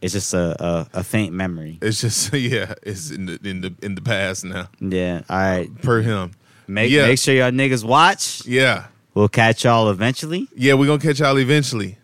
It's 0.00 0.12
just 0.12 0.34
a, 0.34 0.62
a, 0.62 0.88
a 1.00 1.04
faint 1.04 1.32
memory. 1.32 1.78
It's 1.80 2.00
just 2.00 2.32
yeah. 2.34 2.74
It's 2.82 3.10
in 3.10 3.26
the 3.26 3.38
in 3.44 3.60
the 3.60 3.74
in 3.82 3.94
the 3.94 4.02
past 4.02 4.44
now. 4.44 4.68
Yeah. 4.80 5.22
All 5.30 5.36
right. 5.38 5.82
Per 5.82 6.00
him. 6.02 6.32
Make 6.66 6.90
Yeah. 6.90 7.06
make 7.06 7.18
sure 7.18 7.34
y'all 7.34 7.50
niggas 7.50 7.84
watch. 7.84 8.44
Yeah. 8.46 8.86
We'll 9.14 9.28
catch 9.28 9.64
y'all 9.64 9.88
eventually. 9.90 10.48
Yeah. 10.56 10.74
We're 10.74 10.86
gonna 10.86 10.98
catch 11.02 11.20
y'all 11.20 11.36
eventually. 11.38 11.98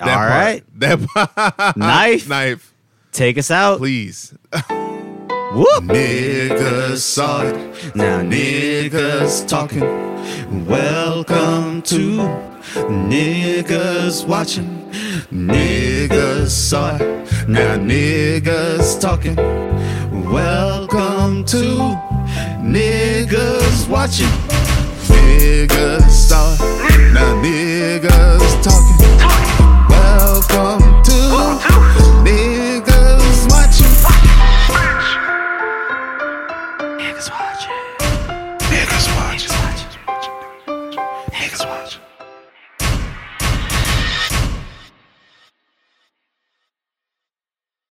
All 0.00 0.06
That 0.06 0.16
part. 0.16 0.30
right. 0.30 0.64
That 0.76 1.06
part. 1.54 1.76
Knife. 1.76 2.28
Knife. 2.28 2.74
Take 3.12 3.38
us 3.38 3.50
out. 3.50 3.78
Please. 3.78 4.34
Whoop. 5.52 5.84
Niggas 5.84 6.98
saw 6.98 7.42
it. 7.42 7.94
Now 7.96 8.20
Niggas 8.20 9.46
talking. 9.48 9.80
Welcome 10.66 11.82
to 11.82 12.18
Niggas 13.08 14.26
Watching. 14.26 14.68
Niggas 15.32 16.48
saw 16.48 16.96
it. 16.96 17.48
Now 17.48 17.76
niggas 17.76 19.00
talking. 19.00 19.36
Welcome 20.30 21.44
to 21.46 21.96
Niggas 22.60 23.88
watching. 23.88 24.26
Niggas 25.08 26.08
saw 26.10 26.54
it. 26.54 27.12
Now 27.12 27.34
niggas 27.42 28.62
talking 28.62 29.67
welcome 30.18 31.02
to 31.04 31.12
this. 32.24 32.77